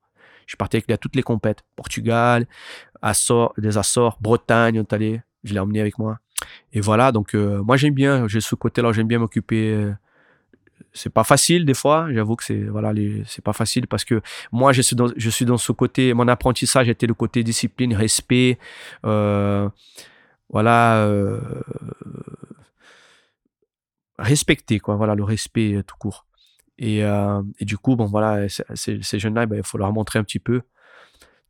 Je 0.46 0.52
suis 0.52 0.56
parti 0.56 0.76
avec 0.76 0.86
lui 0.86 0.94
à 0.94 0.98
toutes 0.98 1.16
les 1.16 1.22
compètes. 1.22 1.64
Portugal, 1.76 2.46
Açores, 3.02 3.54
des 3.58 3.78
Açores, 3.78 4.18
Bretagne, 4.20 4.78
on 4.78 4.82
est 4.82 4.92
allé. 4.92 5.20
Je 5.44 5.52
l'ai 5.52 5.60
emmené 5.60 5.80
avec 5.80 5.98
moi. 5.98 6.18
Et 6.72 6.80
voilà, 6.80 7.12
donc 7.12 7.34
euh, 7.34 7.62
moi 7.62 7.76
j'aime 7.76 7.94
bien, 7.94 8.26
j'ai 8.28 8.40
ce 8.40 8.54
côté-là, 8.54 8.92
j'aime 8.92 9.06
bien 9.06 9.18
m'occuper. 9.18 9.72
Euh, 9.72 9.92
c'est 10.92 11.12
pas 11.12 11.24
facile 11.24 11.64
des 11.64 11.74
fois, 11.74 12.08
j'avoue 12.12 12.36
que 12.36 12.44
c'est 12.44 12.64
voilà, 12.64 12.92
c'est 13.26 13.44
pas 13.44 13.52
facile 13.52 13.86
parce 13.86 14.04
que 14.04 14.20
moi 14.52 14.72
je 14.72 14.82
suis 14.82 14.96
dans, 14.96 15.08
je 15.16 15.30
suis 15.30 15.44
dans 15.44 15.56
ce 15.56 15.72
côté, 15.72 16.14
mon 16.14 16.28
apprentissage 16.28 16.88
était 16.88 17.06
le 17.06 17.14
côté 17.14 17.42
discipline, 17.42 17.94
respect, 17.94 18.58
euh, 19.04 19.68
voilà, 20.50 21.08
respecter, 24.18 24.80
quoi. 24.80 24.96
Voilà, 24.96 25.14
le 25.14 25.24
respect 25.24 25.74
euh, 25.74 25.82
tout 25.82 25.96
court. 25.98 26.26
Et, 26.78 27.04
euh, 27.04 27.42
et 27.58 27.64
du 27.64 27.78
coup, 27.78 27.96
bon, 27.96 28.06
voilà, 28.06 28.48
ces 28.48 29.18
jeunes-là, 29.18 29.46
ben, 29.46 29.56
il 29.56 29.62
faut 29.64 29.78
leur 29.78 29.92
montrer 29.92 30.18
un 30.18 30.24
petit 30.24 30.40
peu 30.40 30.62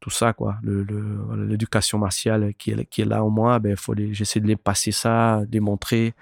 tout 0.01 0.11
ça, 0.11 0.35
quoi. 0.35 0.57
L'éducation 0.62 1.97
le, 1.97 2.03
martiale 2.03 2.55
qui 2.59 2.73
est, 2.73 2.85
qui 2.86 3.01
est 3.01 3.07
là 3.07 3.24
en 3.24 3.31
moi, 3.31 3.59
ben, 3.59 3.74
faut 3.74 3.95
j'essaie 4.12 4.41
de 4.41 4.47
les 4.47 4.57
passer 4.57 4.93
ça, 4.93 5.43
de 5.47 5.53
les 5.53 5.61
montrer. 5.61 6.15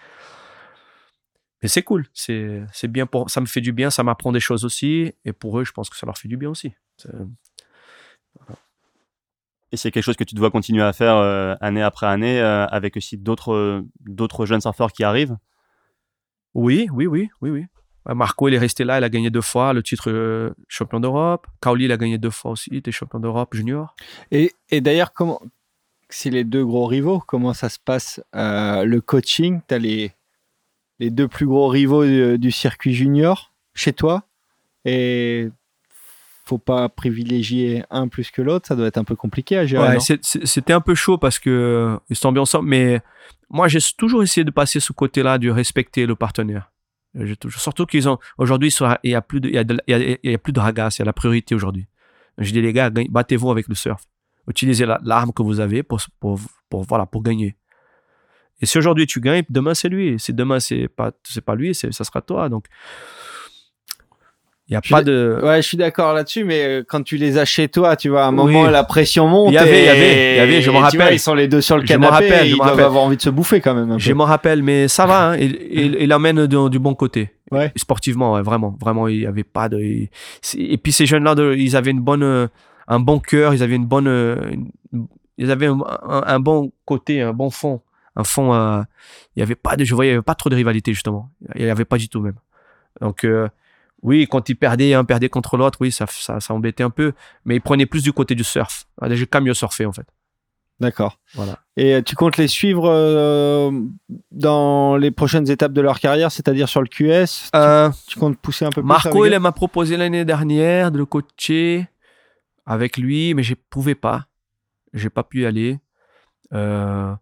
Mais 1.62 1.69
c'est 1.69 1.82
cool, 1.82 2.06
c'est 2.12 2.64
bien 2.89 3.06
pour, 3.06 3.31
ça 3.31 3.40
me 3.40 3.47
fait 3.47 3.60
du 3.60 3.73
bien, 3.73 3.90
ça 3.90 4.02
m'apprend 4.02 4.32
des 4.32 4.40
choses 4.40 4.64
aussi, 4.64 5.12
et 5.24 5.32
pour 5.32 5.60
eux, 5.60 5.64
je 5.64 5.73
pense 5.73 5.90
que 5.90 5.97
ça 5.97 6.06
leur 6.06 6.19
fait 6.19 6.28
du 6.28 6.36
bien 6.36 6.51
aussi. 6.51 6.74
Et 9.73 9.77
c'est 9.77 9.90
quelque 9.90 10.05
chose 10.05 10.16
que 10.16 10.24
tu 10.24 10.35
dois 10.35 10.51
continuer 10.51 10.82
à 10.82 10.93
faire 10.93 11.16
euh, 11.16 11.55
année 11.60 11.82
après 11.82 12.06
année, 12.06 12.40
avec 12.40 12.97
aussi 12.97 13.16
d'autres 13.16 13.85
d'autres 14.01 14.47
jeunes 14.47 14.60
surfeurs 14.60 14.93
qui 14.93 15.02
arrivent? 15.02 15.36
Oui, 16.54 16.88
oui, 16.92 17.06
oui, 17.06 17.30
oui, 17.40 17.50
oui. 17.50 17.66
Marco, 18.06 18.48
il 18.48 18.54
est 18.54 18.58
resté 18.58 18.84
là, 18.84 18.98
il 18.98 19.04
a 19.04 19.08
gagné 19.08 19.30
deux 19.30 19.40
fois 19.40 19.72
le 19.72 19.82
titre 19.82 20.10
euh, 20.10 20.50
champion 20.66 20.98
d'Europe. 20.98 21.46
Kaoli, 21.60 21.84
il 21.84 21.92
a 21.92 21.96
gagné 21.96 22.18
deux 22.18 22.30
fois 22.30 22.50
aussi, 22.52 22.68
il 22.72 22.78
était 22.78 22.90
champion 22.90 23.20
d'Europe 23.20 23.54
junior. 23.54 23.94
Et, 24.32 24.52
d'ailleurs, 24.72 25.12
comment, 25.12 25.40
c'est 26.08 26.30
les 26.30 26.44
deux 26.44 26.64
gros 26.64 26.86
rivaux, 26.86 27.20
comment 27.20 27.54
ça 27.54 27.68
se 27.68 27.78
passe 27.78 28.20
euh, 28.34 28.84
Le 28.84 29.00
coaching, 29.00 29.60
tu 29.68 29.74
as 29.74 29.78
les, 29.78 30.12
les 30.98 31.10
deux 31.10 31.28
plus 31.28 31.46
gros 31.46 31.68
rivaux 31.68 32.04
du, 32.36 32.50
circuit 32.50 32.94
junior 32.94 33.52
chez 33.74 33.92
toi. 33.92 34.24
Et 34.84 35.48
faut 36.52 36.58
pas 36.58 36.90
privilégier 36.90 37.82
un 37.88 38.08
plus 38.08 38.30
que 38.30 38.42
l'autre, 38.42 38.68
ça 38.68 38.76
doit 38.76 38.86
être 38.86 38.98
un 38.98 39.04
peu 39.04 39.16
compliqué 39.16 39.56
à 39.56 39.64
gérer. 39.64 39.96
Ouais, 39.96 40.18
c'était 40.20 40.74
un 40.74 40.82
peu 40.82 40.94
chaud 40.94 41.16
parce 41.16 41.38
que 41.38 41.48
euh, 41.48 41.96
ils 42.10 42.16
sont 42.16 42.30
bien 42.30 42.42
ensemble, 42.42 42.68
mais 42.68 43.00
moi, 43.48 43.68
j'ai 43.68 43.78
toujours 43.96 44.22
essayé 44.22 44.44
de 44.44 44.50
passer 44.50 44.80
ce 44.80 44.92
côté-là, 44.92 45.38
de 45.38 45.48
respecter 45.48 46.04
le 46.04 46.14
partenaire. 46.14 46.70
surtout 47.48 47.86
qu'ils 47.86 48.06
ont, 48.06 48.18
aujourd'hui, 48.36 48.74
il 49.02 49.10
y 49.10 49.14
a 49.14 49.22
plus 49.22 49.40
de, 49.40 49.48
il 49.48 49.54
y 49.54 49.58
a, 49.58 49.64
il 49.98 50.30
y 50.30 50.34
a, 50.34 50.38
plus 50.38 50.52
de 50.52 50.60
ragasse, 50.60 50.98
il 50.98 51.00
y 51.00 51.02
a 51.02 51.06
la 51.06 51.14
priorité 51.14 51.54
aujourd'hui. 51.54 51.86
Je 52.36 52.52
dis, 52.52 52.60
les 52.60 52.72
gars, 52.74 52.90
battez-vous 52.90 53.50
avec 53.50 53.68
le 53.68 53.74
surf. 53.74 54.02
Utilisez 54.46 54.84
l'arme 55.04 55.32
que 55.32 55.42
vous 55.42 55.60
avez 55.60 55.82
pour, 55.82 56.00
pour, 56.20 56.38
pour, 56.68 56.82
voilà, 56.82 57.06
pour 57.06 57.22
gagner. 57.22 57.56
Et 58.60 58.66
si 58.66 58.76
aujourd'hui 58.76 59.06
tu 59.06 59.20
gagnes, 59.20 59.44
demain 59.48 59.74
c'est 59.74 59.88
lui. 59.88 60.18
Si 60.18 60.34
demain 60.34 60.60
c'est 60.60 60.88
pas, 60.88 61.12
c'est 61.24 61.44
pas 61.44 61.54
lui, 61.54 61.74
ça 61.74 61.90
sera 61.92 62.20
toi. 62.20 62.48
Donc, 62.48 62.66
il 64.68 64.74
y 64.74 64.76
a 64.76 64.80
pas 64.80 65.02
de. 65.02 65.39
Ouais, 65.43 65.60
je 65.60 65.66
suis 65.66 65.76
d'accord 65.76 66.14
là-dessus, 66.14 66.44
mais 66.44 66.64
euh, 66.64 66.84
quand 66.86 67.02
tu 67.02 67.16
les 67.16 67.36
as 67.36 67.44
chez 67.44 67.68
toi, 67.68 67.97
tu 67.97 68.09
vois, 68.09 68.24
à 68.24 68.28
un 68.28 68.32
moment, 68.32 68.68
la 68.70 68.84
pression 68.84 69.26
monte. 69.26 69.51
Il 69.51 69.55
y 69.55 69.59
avait, 69.59 69.80
il 69.80 69.86
y 69.86 69.89
avait, 69.89 70.32
il 70.32 70.36
y 70.36 70.40
avait, 70.40 70.62
je 70.62 70.70
me 70.70 70.78
rappelle. 70.78 71.14
ils 71.14 71.18
sont 71.18 71.34
les 71.34 71.48
deux 71.48 71.60
sur 71.60 71.76
le 71.76 71.82
canapé. 71.82 72.06
Je 72.06 72.32
rappelle, 72.32 72.48
ils 72.48 72.56
doivent 72.56 72.80
avoir 72.80 73.02
envie 73.05 73.16
de 73.16 73.22
se 73.22 73.30
bouffer 73.30 73.60
quand 73.60 73.74
même. 73.74 73.98
Je 73.98 74.12
me 74.12 74.22
rappelle, 74.22 74.62
mais 74.62 74.89
ça 74.89 75.06
va, 75.06 75.30
hein, 75.30 75.36
il, 75.36 75.59
il, 75.70 75.97
il 76.01 76.68
du, 76.70 76.78
bon 76.78 76.94
côté. 76.94 77.30
Ouais. 77.51 77.72
Sportivement, 77.76 78.34
ouais, 78.34 78.43
vraiment, 78.43 78.76
vraiment, 78.80 79.09
il 79.09 79.20
y 79.20 79.26
avait 79.26 79.44
pas 79.44 79.68
de. 79.68 79.78
Et 79.78 80.78
puis 80.82 80.93
ces 80.93 81.06
jeunes-là, 81.06 81.34
ils 81.55 81.76
avaient 81.76 81.90
une 81.90 82.01
bonne, 82.01 82.48
un 82.89 83.01
bon 83.01 83.18
cœur, 83.18 83.52
ils 83.55 83.62
avaient 83.62 83.76
une 83.76 83.86
bonne, 83.86 84.09
ils 85.39 85.51
avaient 85.51 85.66
un, 85.66 86.40
bon 86.40 86.72
côté, 86.84 87.20
un 87.20 87.32
bon 87.32 87.51
fond, 87.51 87.80
un 88.16 88.24
fond. 88.24 88.55
Euh, 88.55 88.82
il 89.34 89.40
y 89.40 89.43
avait 89.43 89.55
pas 89.55 89.76
de, 89.76 89.84
je 89.84 89.94
voyais, 89.94 90.10
il 90.10 90.14
y 90.14 90.16
avait 90.16 90.22
pas 90.22 90.34
trop 90.34 90.51
de 90.51 90.55
rivalité 90.55 90.93
justement. 90.93 91.30
Il 91.56 91.64
y 91.64 91.70
avait 91.70 91.84
pas 91.84 91.98
du 91.98 92.09
tout 92.09 92.20
même. 92.20 92.36
Donc 93.01 93.24
euh, 93.24 93.48
oui, 94.02 94.26
quand 94.28 94.48
il 94.48 94.56
perdait, 94.56 94.94
un 94.94 95.04
perdait 95.04 95.28
contre 95.28 95.56
l'autre, 95.56 95.78
oui, 95.80 95.92
ça, 95.92 96.06
ça, 96.08 96.40
ça, 96.40 96.54
embêtait 96.54 96.82
un 96.82 96.90
peu. 96.90 97.12
Mais 97.44 97.56
il 97.56 97.60
prenait 97.60 97.86
plus 97.86 98.02
du 98.02 98.12
côté 98.12 98.34
du 98.34 98.44
surf. 98.44 98.86
Ah, 99.00 99.06
j'ai 99.14 99.26
qu'à 99.26 99.40
mieux 99.40 99.54
surfer, 99.54 99.86
en 99.86 99.92
fait. 99.92 100.06
D'accord. 100.80 101.20
Voilà. 101.34 101.60
Et 101.76 101.94
euh, 101.94 102.02
tu 102.02 102.16
comptes 102.16 102.36
les 102.36 102.48
suivre 102.48 102.88
euh, 102.88 103.70
dans 104.32 104.96
les 104.96 105.12
prochaines 105.12 105.48
étapes 105.48 105.72
de 105.72 105.80
leur 105.80 106.00
carrière, 106.00 106.32
c'est-à-dire 106.32 106.68
sur 106.68 106.82
le 106.82 106.88
QS 106.88 107.50
Euh, 107.54 107.90
Tu 108.08 108.18
comptes 108.18 108.36
pousser 108.36 108.64
un 108.64 108.70
peu 108.70 108.82
plus 108.82 108.88
Marco, 108.88 109.24
il 109.24 109.38
m'a 109.38 109.52
proposé 109.52 109.96
l'année 109.96 110.24
dernière 110.24 110.90
de 110.90 110.98
le 110.98 111.06
coacher 111.06 111.86
avec 112.66 112.96
lui, 112.96 113.34
mais 113.34 113.44
je 113.44 113.54
pouvais 113.54 113.94
pas. 113.94 114.26
J'ai 114.92 115.10
pas 115.10 115.22
pu 115.22 115.42
y 115.42 115.46
aller. 115.46 115.78
Euh, 116.52 117.14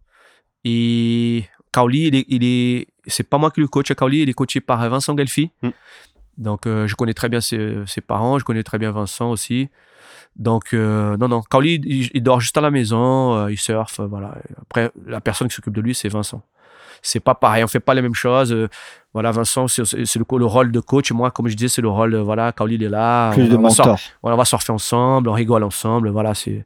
et 0.65 1.45
Kaoli, 1.73 2.25
il 2.29 2.45
est, 2.45 2.87
c'est 3.07 3.29
pas 3.29 3.39
moi 3.39 3.51
qui 3.51 3.61
le 3.61 3.69
coach 3.69 3.91
à 3.91 3.95
Kaoli, 3.95 4.23
il 4.23 4.31
est 4.31 4.35
coaché 4.35 4.61
par 4.61 4.89
Vincent 4.89 5.17
Gelfi. 5.17 5.51
Mm. 5.63 5.69
Donc, 6.41 6.67
euh, 6.67 6.87
je 6.89 6.97
connais 6.97 7.15
très 7.15 7.29
bien 7.29 7.41
ses, 7.41 7.77
ses 7.87 8.01
parents, 8.01 8.39
je 8.39 8.45
connais 8.45 8.63
très 8.63 8.79
bien 8.79 8.91
Vincent 8.91 9.31
aussi. 9.31 9.69
Donc, 10.37 10.73
euh, 10.73 11.17
non, 11.19 11.29
non, 11.29 11.43
Kaoli, 11.43 11.81
il, 11.85 12.11
il 12.15 12.23
dort 12.23 12.41
juste 12.41 12.57
à 12.57 12.61
la 12.61 12.71
maison, 12.71 13.37
euh, 13.37 13.53
il 13.53 13.59
surfe, 13.59 14.01
voilà. 14.01 14.35
Après, 14.63 14.91
la 15.07 15.21
personne 15.21 15.49
qui 15.49 15.55
s'occupe 15.55 15.75
de 15.75 15.81
lui, 15.81 15.95
c'est 15.95 16.09
Vincent. 16.09 16.43
C'est 17.03 17.21
pas 17.21 17.35
pareil, 17.35 17.63
on 17.63 17.67
fait 17.67 17.81
pas 17.81 17.95
les 17.95 18.03
mêmes 18.03 18.15
choses. 18.15 18.55
voilà, 19.13 19.31
Vincent, 19.31 19.69
c'est 19.69 19.83
le, 20.17 20.45
rôle 20.47 20.73
de 20.73 20.81
coach. 20.81 21.13
Moi, 21.13 21.31
comme 21.31 21.49
je 21.49 21.55
disais, 21.55 21.69
c'est 21.69 21.83
le 21.83 21.89
rôle, 21.89 22.17
voilà, 22.17 22.53
Kaoli, 22.53 22.75
il 22.77 22.83
est 22.83 22.89
là. 22.89 23.31
Plus 23.33 23.45
on, 23.45 23.49
de 23.49 23.57
on 23.57 23.63
va 23.63 23.71
sur- 23.71 23.87
mentor. 23.87 24.01
voilà, 24.23 24.35
on 24.35 24.39
va 24.39 24.45
surfer 24.45 24.73
ensemble, 24.73 25.29
on 25.29 25.33
rigole 25.33 25.63
ensemble, 25.65 26.09
voilà, 26.11 26.35
c'est 26.35 26.65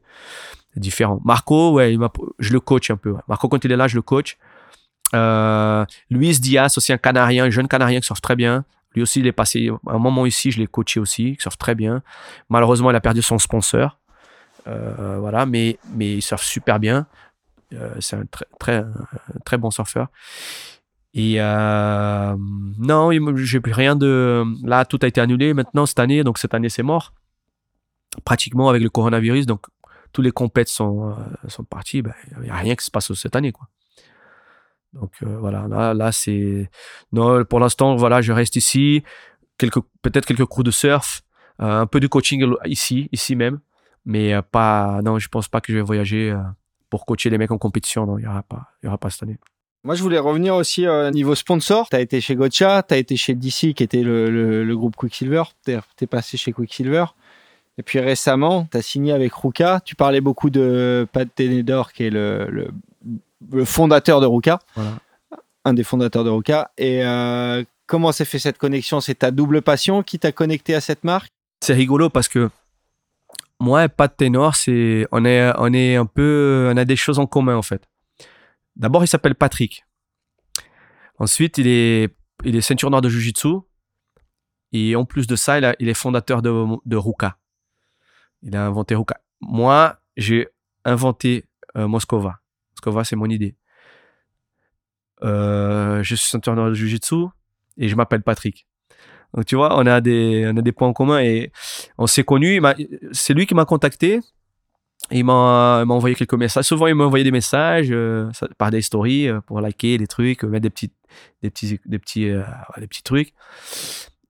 différent. 0.76 1.20
Marco, 1.24 1.72
ouais, 1.72 1.94
il 1.94 2.00
je 2.38 2.52
le 2.52 2.60
coach 2.60 2.90
un 2.90 2.96
peu. 2.96 3.10
ouais. 3.12 3.20
Marco, 3.28 3.48
quand 3.48 3.64
il 3.64 3.72
est 3.72 3.76
là, 3.76 3.88
je 3.88 3.96
le 3.96 4.02
coach. 4.02 4.38
Euh, 5.14 5.84
Luis 6.10 6.38
Diaz, 6.40 6.76
aussi 6.78 6.92
un 6.92 6.98
Canarien, 6.98 7.44
un 7.44 7.50
jeune 7.50 7.68
Canarien 7.68 8.00
qui 8.00 8.06
surfe 8.06 8.20
très 8.20 8.36
bien. 8.36 8.64
Lui 8.94 9.02
aussi, 9.02 9.20
il 9.20 9.26
est 9.26 9.32
passé 9.32 9.70
un 9.86 9.98
moment 9.98 10.26
ici, 10.26 10.50
je 10.50 10.60
l'ai 10.60 10.66
coaché 10.66 11.00
aussi, 11.00 11.36
qui 11.36 11.42
surfe 11.42 11.58
très 11.58 11.74
bien. 11.74 12.02
Malheureusement, 12.48 12.90
il 12.90 12.96
a 12.96 13.00
perdu 13.00 13.22
son 13.22 13.38
sponsor. 13.38 13.98
Euh, 14.66 15.18
voilà, 15.18 15.46
mais, 15.46 15.78
il 15.98 16.22
surfe 16.22 16.44
super 16.44 16.78
bien. 16.78 17.06
Euh, 17.72 17.94
c'est 18.00 18.16
un 18.16 18.24
très, 18.58 19.58
bon 19.58 19.70
surfeur. 19.70 20.08
Et 21.12 21.36
euh, 21.38 22.36
non, 22.38 23.12
il 23.12 23.36
j'ai 23.36 23.60
plus 23.60 23.72
rien 23.72 23.96
de. 23.96 24.44
Là, 24.64 24.84
tout 24.84 24.98
a 25.02 25.06
été 25.06 25.20
annulé 25.20 25.54
maintenant 25.54 25.86
cette 25.86 26.00
année, 26.00 26.24
donc 26.24 26.38
cette 26.38 26.54
année, 26.54 26.68
c'est 26.68 26.82
mort. 26.82 27.12
Pratiquement 28.24 28.68
avec 28.68 28.82
le 28.82 28.90
coronavirus, 28.90 29.46
donc 29.46 29.66
tous 30.12 30.22
les 30.22 30.30
compètes 30.30 30.68
sont, 30.68 31.16
sont 31.48 31.64
partis. 31.64 32.02
ben, 32.02 32.14
Il 32.36 32.44
n'y 32.44 32.50
a 32.50 32.56
rien 32.56 32.76
qui 32.76 32.84
se 32.84 32.90
passe 32.90 33.12
cette 33.14 33.36
année, 33.36 33.52
quoi. 33.52 33.68
Donc 34.94 35.10
euh, 35.22 35.36
voilà, 35.38 35.66
là, 35.68 35.92
là 35.94 36.12
c'est. 36.12 36.70
Non, 37.12 37.44
pour 37.44 37.60
l'instant, 37.60 37.96
voilà, 37.96 38.22
je 38.22 38.32
reste 38.32 38.56
ici. 38.56 39.02
Quelques, 39.58 39.80
peut-être 40.02 40.26
quelques 40.26 40.44
cours 40.46 40.64
de 40.64 40.70
surf, 40.70 41.22
euh, 41.60 41.80
un 41.80 41.86
peu 41.86 42.00
de 42.00 42.06
coaching 42.06 42.44
ici, 42.64 43.08
ici 43.12 43.36
même. 43.36 43.60
Mais 44.04 44.32
euh, 44.34 44.42
pas. 44.42 45.00
Non, 45.02 45.18
je 45.18 45.28
pense 45.28 45.48
pas 45.48 45.60
que 45.60 45.72
je 45.72 45.78
vais 45.78 45.82
voyager 45.84 46.30
euh, 46.30 46.38
pour 46.90 47.06
coacher 47.06 47.30
les 47.30 47.38
mecs 47.38 47.50
en 47.50 47.58
compétition. 47.58 48.06
Non, 48.06 48.18
il 48.18 48.22
n'y 48.22 48.28
aura, 48.28 48.42
pas- 48.42 48.68
y 48.82 48.86
aura 48.86 48.98
pas 48.98 49.10
cette 49.10 49.22
année. 49.24 49.38
Moi, 49.82 49.94
je 49.96 50.02
voulais 50.02 50.18
revenir 50.18 50.54
aussi 50.54 50.88
au 50.88 51.10
niveau 51.10 51.34
sponsor. 51.34 51.88
Tu 51.90 51.96
as 51.96 52.00
été 52.00 52.20
chez 52.20 52.36
Gotcha, 52.36 52.82
tu 52.82 52.94
as 52.94 52.96
été 52.96 53.16
chez 53.16 53.34
DC, 53.34 53.74
qui 53.74 53.82
était 53.82 54.02
le, 54.02 54.30
le- 54.64 54.76
groupe 54.76 54.96
Quicksilver. 54.96 55.42
Tu 55.66 55.72
es, 56.00 56.06
passé 56.06 56.36
chez 56.38 56.52
Quicksilver. 56.52 57.04
Et 57.76 57.82
puis 57.82 57.98
récemment, 58.00 58.66
tu 58.70 58.78
as 58.78 58.82
signé 58.82 59.12
avec 59.12 59.34
Ruka. 59.34 59.80
Tu 59.84 59.94
parlais 59.94 60.22
beaucoup 60.22 60.48
de 60.48 61.06
Pat 61.12 61.28
Tenedor, 61.34 61.92
qui 61.92 62.04
est 62.04 62.10
le- 62.10 62.70
le 63.52 63.64
fondateur 63.64 64.20
de 64.20 64.26
Ruka, 64.26 64.58
Voilà. 64.74 64.98
un 65.64 65.74
des 65.74 65.84
fondateurs 65.84 66.24
de 66.24 66.30
Ruka. 66.30 66.70
Et 66.78 67.04
euh, 67.04 67.62
comment 67.86 68.12
s'est 68.12 68.24
fait 68.24 68.38
cette 68.38 68.58
connexion? 68.58 69.00
C'est 69.00 69.16
ta 69.16 69.30
double 69.30 69.62
passion 69.62 70.02
qui 70.02 70.18
t'a 70.18 70.32
connecté 70.32 70.74
à 70.74 70.80
cette 70.80 71.04
marque? 71.04 71.28
C'est 71.62 71.74
rigolo 71.74 72.10
parce 72.10 72.28
que 72.28 72.50
moi 73.60 73.84
et 73.84 73.88
Pat 73.88 74.14
Ténor, 74.14 74.56
c'est 74.56 75.06
on 75.12 75.24
est 75.24 75.50
on 75.58 75.72
est 75.72 75.96
un 75.96 76.06
peu 76.06 76.70
on 76.72 76.76
a 76.76 76.84
des 76.84 76.96
choses 76.96 77.18
en 77.18 77.26
commun 77.26 77.56
en 77.56 77.62
fait. 77.62 77.82
D'abord, 78.76 79.04
il 79.04 79.08
s'appelle 79.08 79.34
Patrick. 79.34 79.84
Ensuite, 81.18 81.58
il 81.58 81.66
est 81.66 82.14
il 82.44 82.56
est 82.56 82.60
ceinture 82.60 82.90
noire 82.90 83.00
de 83.02 83.08
jiu-jitsu 83.08 83.48
et 84.72 84.96
en 84.96 85.04
plus 85.04 85.26
de 85.26 85.36
ça, 85.36 85.58
il, 85.58 85.64
a- 85.64 85.76
il 85.78 85.88
est 85.88 85.94
fondateur 85.94 86.42
de 86.42 86.52
de 86.84 86.96
Ruka. 86.96 87.36
Il 88.42 88.56
a 88.56 88.66
inventé 88.66 88.94
Ruka. 88.94 89.20
Moi, 89.40 89.96
j'ai 90.16 90.48
inventé 90.84 91.44
euh, 91.76 91.86
Moskova. 92.84 93.00
Moskova, 93.00 93.04
c'est 93.04 93.16
mon 93.16 93.26
idée. 93.26 93.54
Euh, 95.22 96.02
je 96.02 96.14
suis 96.14 96.28
ceinture 96.28 96.54
noire 96.54 96.68
de 96.68 96.74
jiu-jitsu 96.74 97.26
et 97.78 97.88
je 97.88 97.96
m'appelle 97.96 98.22
Patrick. 98.22 98.66
Donc 99.32 99.46
tu 99.46 99.56
vois, 99.56 99.78
on 99.78 99.86
a 99.86 100.00
des 100.00 100.48
on 100.52 100.56
a 100.56 100.62
des 100.62 100.72
points 100.72 100.88
en 100.88 100.92
commun 100.92 101.20
et 101.20 101.50
on 101.98 102.06
s'est 102.06 102.24
connus. 102.24 102.60
C'est 103.12 103.34
lui 103.34 103.46
qui 103.46 103.54
m'a 103.54 103.64
contacté. 103.64 104.20
Il 105.10 105.24
m'a 105.24 105.84
envoyé 105.86 106.14
quelques 106.14 106.34
messages. 106.34 106.64
Souvent, 106.64 106.86
il 106.86 106.94
m'a 106.94 107.04
envoyé 107.04 107.24
des 107.24 107.30
messages 107.30 107.88
euh, 107.90 108.30
par 108.56 108.70
des 108.70 108.80
stories 108.80 109.28
euh, 109.28 109.40
pour 109.40 109.60
liker 109.60 109.98
des 109.98 110.06
trucs, 110.06 110.44
mettre 110.44 110.62
des 110.62 110.70
petits, 110.70 110.92
des 111.42 111.50
petits, 111.50 111.78
des 111.84 111.98
petits, 111.98 112.30
des 112.78 112.86
petits 112.86 113.02
trucs. 113.02 113.34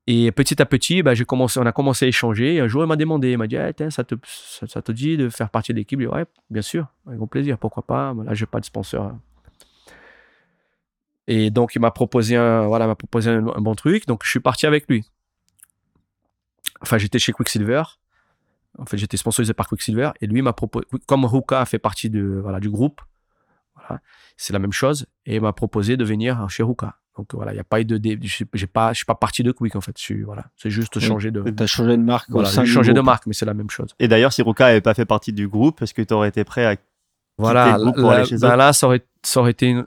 Et 0.06 0.32
petit 0.32 0.60
à 0.60 0.66
petit, 0.66 1.02
bah, 1.02 1.12
on 1.30 1.66
a 1.66 1.72
commencé 1.72 2.04
à 2.04 2.08
échanger. 2.08 2.60
Un 2.60 2.68
jour, 2.68 2.84
il 2.84 2.86
m'a 2.86 2.96
demandé, 2.96 3.32
il 3.32 3.38
m'a 3.38 3.46
dit, 3.46 3.56
tiens, 3.74 3.88
ça, 3.90 4.04
te, 4.04 4.92
dit 4.92 5.16
de 5.16 5.30
faire 5.30 5.48
partie 5.48 5.72
de 5.72 5.78
l'équipe? 5.78 5.98
Dit, 5.98 6.06
Ouais, 6.06 6.26
bien 6.50 6.60
sûr, 6.60 6.86
avec 7.06 7.18
grand 7.18 7.26
plaisir, 7.26 7.56
pourquoi 7.56 7.86
pas? 7.86 8.14
Là, 8.24 8.34
j'ai 8.34 8.46
pas 8.46 8.60
de 8.60 8.66
sponsor. 8.66 9.12
Et 11.26 11.50
donc, 11.50 11.74
il 11.74 11.80
m'a 11.80 11.90
proposé 11.90 12.36
un, 12.36 12.66
voilà, 12.66 12.84
il 12.84 12.88
m'a 12.88 12.96
proposé 12.96 13.30
un, 13.30 13.40
bon 13.40 13.74
truc. 13.74 14.06
Donc, 14.06 14.24
je 14.24 14.30
suis 14.30 14.40
parti 14.40 14.66
avec 14.66 14.86
lui. 14.88 15.06
Enfin, 16.82 16.98
j'étais 16.98 17.18
chez 17.18 17.32
Quicksilver. 17.32 17.82
En 18.78 18.84
fait, 18.84 18.98
j'étais 18.98 19.16
sponsorisé 19.16 19.54
par 19.54 19.68
Quicksilver. 19.68 20.10
Et 20.20 20.26
lui 20.26 20.42
m'a 20.42 20.52
proposé, 20.52 20.86
comme 21.06 21.24
Ruka 21.24 21.64
fait 21.64 21.78
partie 21.78 22.10
de, 22.10 22.40
voilà, 22.42 22.60
du 22.60 22.68
groupe, 22.68 23.00
c'est 24.36 24.52
la 24.52 24.58
même 24.58 24.72
chose. 24.72 25.06
Et 25.24 25.36
il 25.36 25.40
m'a 25.40 25.54
proposé 25.54 25.96
de 25.96 26.04
venir 26.04 26.46
chez 26.50 26.62
Ruka. 26.62 26.98
Donc, 27.16 27.32
voilà, 27.34 27.52
il 27.52 27.54
n'y 27.54 27.60
a 27.60 27.64
pas 27.64 27.80
eu 27.80 27.84
de, 27.84 27.96
dé- 27.96 28.18
je 28.20 28.28
suis- 28.28 28.46
j'ai 28.54 28.66
pas, 28.66 28.92
je 28.92 28.96
suis 28.98 29.04
pas 29.04 29.14
parti 29.14 29.42
de 29.42 29.52
Quick, 29.52 29.76
en 29.76 29.80
fait. 29.80 29.96
Je 29.96 30.02
suis, 30.02 30.22
voilà, 30.22 30.46
c'est 30.56 30.70
juste 30.70 30.98
changer 30.98 31.30
de, 31.30 31.42
Tu 31.48 31.62
as 31.62 31.66
changé 31.66 31.96
de 31.96 32.02
marque 32.02 32.28
voilà, 32.30 32.48
j'ai 32.48 32.66
changé 32.66 32.92
de 32.92 33.00
marque, 33.00 33.26
mais 33.26 33.34
c'est 33.34 33.46
la 33.46 33.54
même 33.54 33.70
chose. 33.70 33.94
Et 34.00 34.08
d'ailleurs, 34.08 34.32
si 34.32 34.42
Ruka 34.42 34.64
n'avait 34.66 34.80
pas 34.80 34.94
fait 34.94 35.04
partie 35.04 35.32
du 35.32 35.46
groupe, 35.48 35.80
est-ce 35.82 35.94
que 35.94 36.02
tu 36.02 36.12
aurais 36.12 36.28
été 36.28 36.42
prêt 36.44 36.66
à. 36.66 36.76
Voilà, 37.36 37.76
le 37.78 37.82
groupe 37.84 37.96
pour 37.96 38.10
là, 38.10 38.18
aller 38.18 38.26
chez 38.26 38.36
ben 38.38 38.54
là, 38.56 38.72
ça 38.72 38.86
aurait, 38.86 39.04
ça 39.22 39.40
aurait 39.40 39.50
été 39.50 39.66
une, 39.66 39.84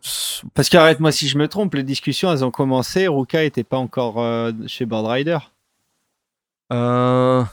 Parce 0.53 0.67
qu'arrête-moi 0.69 1.13
si 1.13 1.29
je 1.29 1.37
me 1.37 1.47
trompe, 1.47 1.75
les 1.75 1.83
discussions, 1.83 2.29
elles 2.31 2.43
ont 2.43 2.51
commencé. 2.51 3.07
Ruka 3.07 3.43
était 3.45 3.63
pas 3.63 3.77
encore 3.77 4.21
euh, 4.21 4.51
chez 4.67 4.85
Board 4.85 5.05
Rider. 5.07 5.37
Euh, 6.73 7.43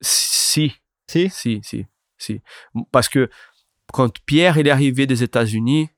si, 0.00 0.72
Si? 1.08 1.28
Si, 1.30 1.60
si, 1.64 1.86
si. 2.18 2.40
Parce 2.92 3.08
que 3.08 3.28
quand 3.92 4.12
Pierre 4.26 4.58
il 4.58 4.66
est 4.68 4.70
arrivé 4.70 5.06
des 5.06 5.22
États-Unis, 5.22 5.90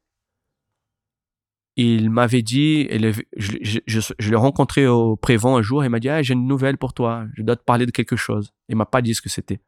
il 1.76 2.10
m'avait 2.10 2.42
dit, 2.42 2.88
je, 3.36 3.52
je, 3.62 3.78
je- 3.86 4.12
je 4.18 4.30
l'ai 4.30 4.36
rencontré 4.36 4.86
au 4.86 5.16
Prévent 5.16 5.46
un 5.56 5.62
jour, 5.62 5.82
et 5.82 5.86
il 5.86 5.90
m'a 5.90 6.00
dit 6.00 6.08
ah, 6.10 6.22
J'ai 6.22 6.34
une 6.34 6.46
nouvelle 6.46 6.76
pour 6.78 6.92
toi, 6.92 7.24
je 7.34 7.42
dois 7.42 7.56
te 7.56 7.64
parler 7.64 7.86
de 7.86 7.90
quelque 7.90 8.16
chose. 8.16 8.52
Il 8.68 8.76
m'a 8.76 8.84
pas 8.86 9.00
dit 9.02 9.14
ce 9.14 9.22
que 9.22 9.28
c'était. 9.30 9.60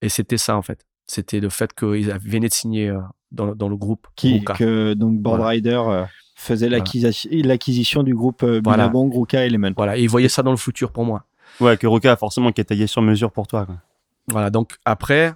Et 0.00 0.08
c'était 0.08 0.38
ça 0.38 0.56
en 0.56 0.62
fait. 0.62 0.84
C'était 1.06 1.40
le 1.40 1.48
fait 1.48 1.72
qu'ils 1.74 2.10
venaient 2.24 2.48
de 2.48 2.52
signer 2.54 2.88
euh, 2.88 3.00
dans, 3.30 3.54
dans 3.54 3.68
le 3.68 3.76
groupe. 3.76 4.06
qui, 4.16 4.38
Ruka. 4.38 4.54
que 4.54 4.94
donc 4.94 5.18
Board 5.20 5.38
Voilà. 5.38 5.50
Rider 5.50 5.80
euh, 5.86 6.04
faisait 6.36 6.68
l'acquisition 6.68 8.02
du 8.02 8.14
groupe 8.14 8.42
euh, 8.42 8.60
Voilà. 8.64 8.84
Billabong, 8.84 9.12
Ruka 9.14 9.44
Element. 9.46 9.72
Voilà, 9.76 9.96
et 9.98 10.02
il 10.02 10.08
voyait 10.08 10.28
ça 10.28 10.42
dans 10.42 10.50
le 10.52 10.56
futur 10.56 10.92
pour 10.92 11.04
moi. 11.04 11.24
Ouais, 11.60 11.76
que 11.76 11.86
Ruka, 11.86 12.16
forcément, 12.16 12.50
qui 12.52 12.60
est 12.60 12.64
taillé 12.64 12.86
sur 12.86 13.02
mesure 13.02 13.30
pour 13.30 13.46
toi. 13.46 13.66
quoi. 13.66 13.76
Voilà, 14.28 14.50
donc 14.50 14.76
après, 14.84 15.34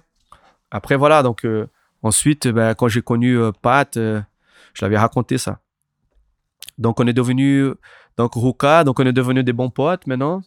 après 0.71 0.95
voilà, 0.95 1.21
donc 1.21 1.45
euh, 1.45 1.67
ensuite, 2.01 2.47
ben, 2.47 2.73
quand 2.73 2.87
j'ai 2.87 3.01
connu 3.01 3.37
euh, 3.37 3.51
Pat, 3.61 3.95
euh, 3.97 4.21
je 4.77 4.85
l'avais 4.85 4.97
raconté 4.97 5.37
ça. 5.37 5.59
Donc 6.77 6.99
on 6.99 7.07
est 7.07 7.13
devenu, 7.13 7.71
donc 8.17 8.33
Ruka, 8.35 8.83
donc 8.83 8.99
on 8.99 9.05
est 9.05 9.13
devenu 9.13 9.43
des 9.43 9.53
bons 9.53 9.69
potes 9.69 10.05
maintenant. 10.05 10.41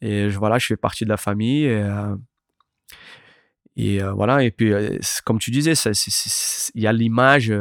Et 0.00 0.28
voilà, 0.28 0.58
je 0.58 0.66
fais 0.66 0.76
partie 0.76 1.04
de 1.04 1.10
la 1.10 1.16
famille. 1.16 1.64
Et, 1.64 1.82
euh, 1.82 2.16
euh, 3.78 4.12
voilà, 4.12 4.42
et 4.42 4.50
puis 4.50 4.72
euh, 4.72 4.98
comme 5.24 5.38
tu 5.38 5.50
disais, 5.50 5.74
il 6.74 6.82
y 6.82 6.86
a 6.86 6.92
l'image, 6.92 7.52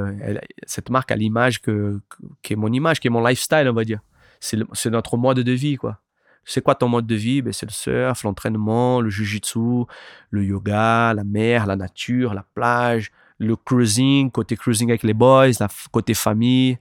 cette 0.65 0.89
marque 0.89 1.11
a 1.11 1.15
l'image 1.15 1.61
que, 1.61 2.01
qui 2.41 2.53
est 2.53 2.55
mon 2.55 2.71
image, 2.71 2.99
qui 2.99 3.07
est 3.07 3.11
mon 3.11 3.23
lifestyle, 3.23 3.67
on 3.69 3.73
va 3.73 3.83
dire. 3.83 3.99
C'est 4.39 4.89
notre 4.89 5.15
mode 5.15 5.39
de 5.39 5.51
vie, 5.51 5.77
quoi. 5.77 5.99
C'est 6.45 6.61
quoi 6.61 6.75
ton 6.75 6.89
mode 6.89 7.07
de 7.07 7.15
vie? 7.15 7.41
Ben, 7.41 7.53
C'est 7.53 7.65
le 7.65 7.71
surf, 7.71 8.23
l'entraînement, 8.23 8.99
le 8.99 9.09
jujitsu, 9.09 9.85
le 10.29 10.43
yoga, 10.43 11.13
la 11.13 11.23
mer, 11.23 11.65
la 11.65 11.77
nature, 11.77 12.33
la 12.33 12.45
plage, 12.53 13.11
le 13.37 13.55
cruising, 13.55 14.31
côté 14.31 14.55
cruising 14.55 14.89
avec 14.89 15.03
les 15.03 15.13
boys, 15.13 15.51
côté 15.91 16.13
famille, 16.13 16.77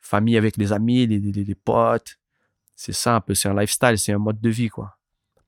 famille 0.00 0.36
avec 0.36 0.56
les 0.56 0.72
amis, 0.72 1.06
les, 1.06 1.18
les- 1.18 1.54
potes. 1.54 2.18
C'est 2.74 2.92
ça 2.92 3.16
un 3.16 3.20
peu, 3.20 3.34
c'est 3.34 3.48
un 3.48 3.58
lifestyle, 3.58 3.98
c'est 3.98 4.12
un 4.12 4.18
mode 4.18 4.40
de 4.40 4.50
vie, 4.50 4.68
quoi. 4.68 4.98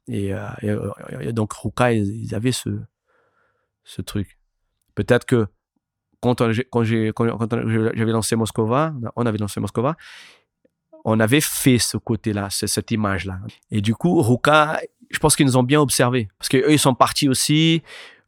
Et, 0.08 0.32
euh, 0.32 0.48
euh, 0.64 1.32
donc, 1.32 1.52
Ruka, 1.52 1.92
ils, 1.92 2.34
avaient 2.34 2.52
ce, 2.52 2.70
ce 3.84 4.00
truc. 4.00 4.38
Peut-être 4.94 5.26
que 5.26 5.46
quand, 6.20 6.42
quand, 6.70 6.84
j'avais 6.84 8.12
lancé 8.12 8.34
Moscova, 8.34 8.94
on 9.14 9.26
avait 9.26 9.38
lancé 9.38 9.60
Moscova, 9.60 9.96
on 11.04 11.20
avait 11.20 11.42
fait 11.42 11.78
ce 11.78 11.96
côté-là, 11.96 12.50
ce- 12.50 12.66
cette 12.66 12.90
image-là. 12.90 13.40
Et 13.70 13.80
du 13.80 13.94
coup, 13.94 14.20
Ruka, 14.22 14.80
je 15.10 15.18
pense 15.18 15.36
qu'ils 15.36 15.46
nous 15.46 15.56
ont 15.56 15.62
bien 15.62 15.80
observé. 15.80 16.28
Parce 16.38 16.48
qu'eux, 16.48 16.72
ils 16.72 16.78
sont 16.78 16.94
partis 16.94 17.28
aussi. 17.28 17.82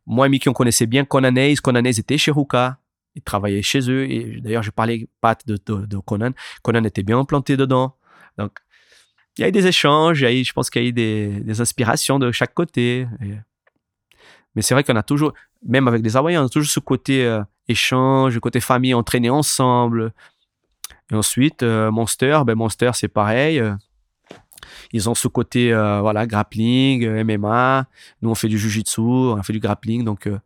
Moi 0.07 0.27
et 0.27 0.29
Mickey, 0.29 0.49
on 0.49 0.53
connaissait 0.53 0.87
bien 0.87 1.05
Conan 1.05 1.35
Hayes. 1.37 1.57
Conan 1.57 1.85
Hayes 1.85 2.01
était 2.01 2.19
chez 2.19 2.31
Ruka. 2.31 2.79
Il 3.15 3.23
travaillait 3.23 3.63
chez 3.63 3.91
eux. 3.91 4.11
Et 4.11 4.41
d'ailleurs, 4.41 4.63
je 4.63 4.71
parlais 4.71 5.09
pas 5.21 5.37
de, 5.47 5.57
Conan. 5.99 6.31
Conan 6.63 6.85
était 6.85 7.03
bien 7.03 7.19
implanté 7.19 7.57
dedans. 7.57 7.97
Donc, 8.39 8.53
il 9.37 9.43
y 9.43 9.45
a 9.45 9.49
eu 9.49 9.53
des 9.53 9.67
échanges. 9.67 10.21
Y 10.21 10.27
a 10.27 10.33
eu, 10.33 10.45
je 10.45 10.53
pense 10.53 10.71
qu'il 10.71 10.83
y 10.83 10.87
a 10.87 10.89
eu 10.89 10.93
des, 10.93 11.61
inspirations 11.61 12.19
de 12.19 12.31
chaque 12.33 12.55
côté. 12.55 13.07
Mais 14.55 14.63
c'est 14.63 14.75
vrai 14.75 14.85
qu'on 14.85 14.97
a 14.97 15.03
toujours, 15.03 15.33
même 15.67 15.87
avec 15.87 16.03
des 16.03 16.17
Hawaïens, 16.17 16.43
on 16.43 16.47
a 16.47 16.49
toujours 16.49 16.71
ce 16.71 16.81
côté 16.81 17.25
euh, 17.25 17.43
échange, 17.69 18.39
côté 18.41 18.59
famille, 18.59 18.95
entraîner 18.95 19.31
ensemble. 19.31 20.13
Et 21.13 21.15
ensuite, 21.15 21.63
euh, 21.63 21.91
Monster, 21.91 22.41
ben 22.45 22.57
Monster, 22.57 22.91
c'est 22.95 23.09
pareil. 23.09 23.63
Ils 24.93 25.09
ont 25.09 25.15
ce 25.15 25.29
côté 25.29 25.73
euh, 25.73 26.01
voilà 26.01 26.27
grappling, 26.27 27.05
euh, 27.05 27.25
MMA. 27.25 27.87
Nous 28.23 28.31
on 28.31 28.35
fait 28.35 28.49
du 28.49 28.59
jujitsu, 28.59 29.01
on 29.01 29.43
fait 29.43 29.53
du 29.53 29.61
grappling, 29.61 30.05
donc 30.05 30.27
euh, 30.27 30.39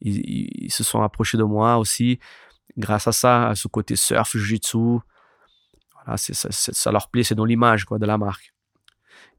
ils, 0.00 0.64
ils, 0.64 0.70
se 0.70 0.84
sont 0.84 1.02
approchés 1.02 1.38
de 1.38 1.44
moi 1.44 1.78
aussi 1.78 2.18
grâce 2.76 3.06
à 3.06 3.12
ça, 3.12 3.48
à 3.48 3.54
ce 3.54 3.68
côté 3.68 3.96
surf, 3.96 4.36
jujitsu. 4.36 4.98
Voilà, 5.94 6.16
c'est 6.16 6.34
ça, 6.34 6.48
ça, 6.50 6.92
leur 6.92 7.08
plaît, 7.08 7.22
c'est 7.22 7.34
dans 7.34 7.44
l'image 7.44 7.84
quoi 7.84 7.98
de 7.98 8.06
la 8.06 8.18
marque. 8.18 8.54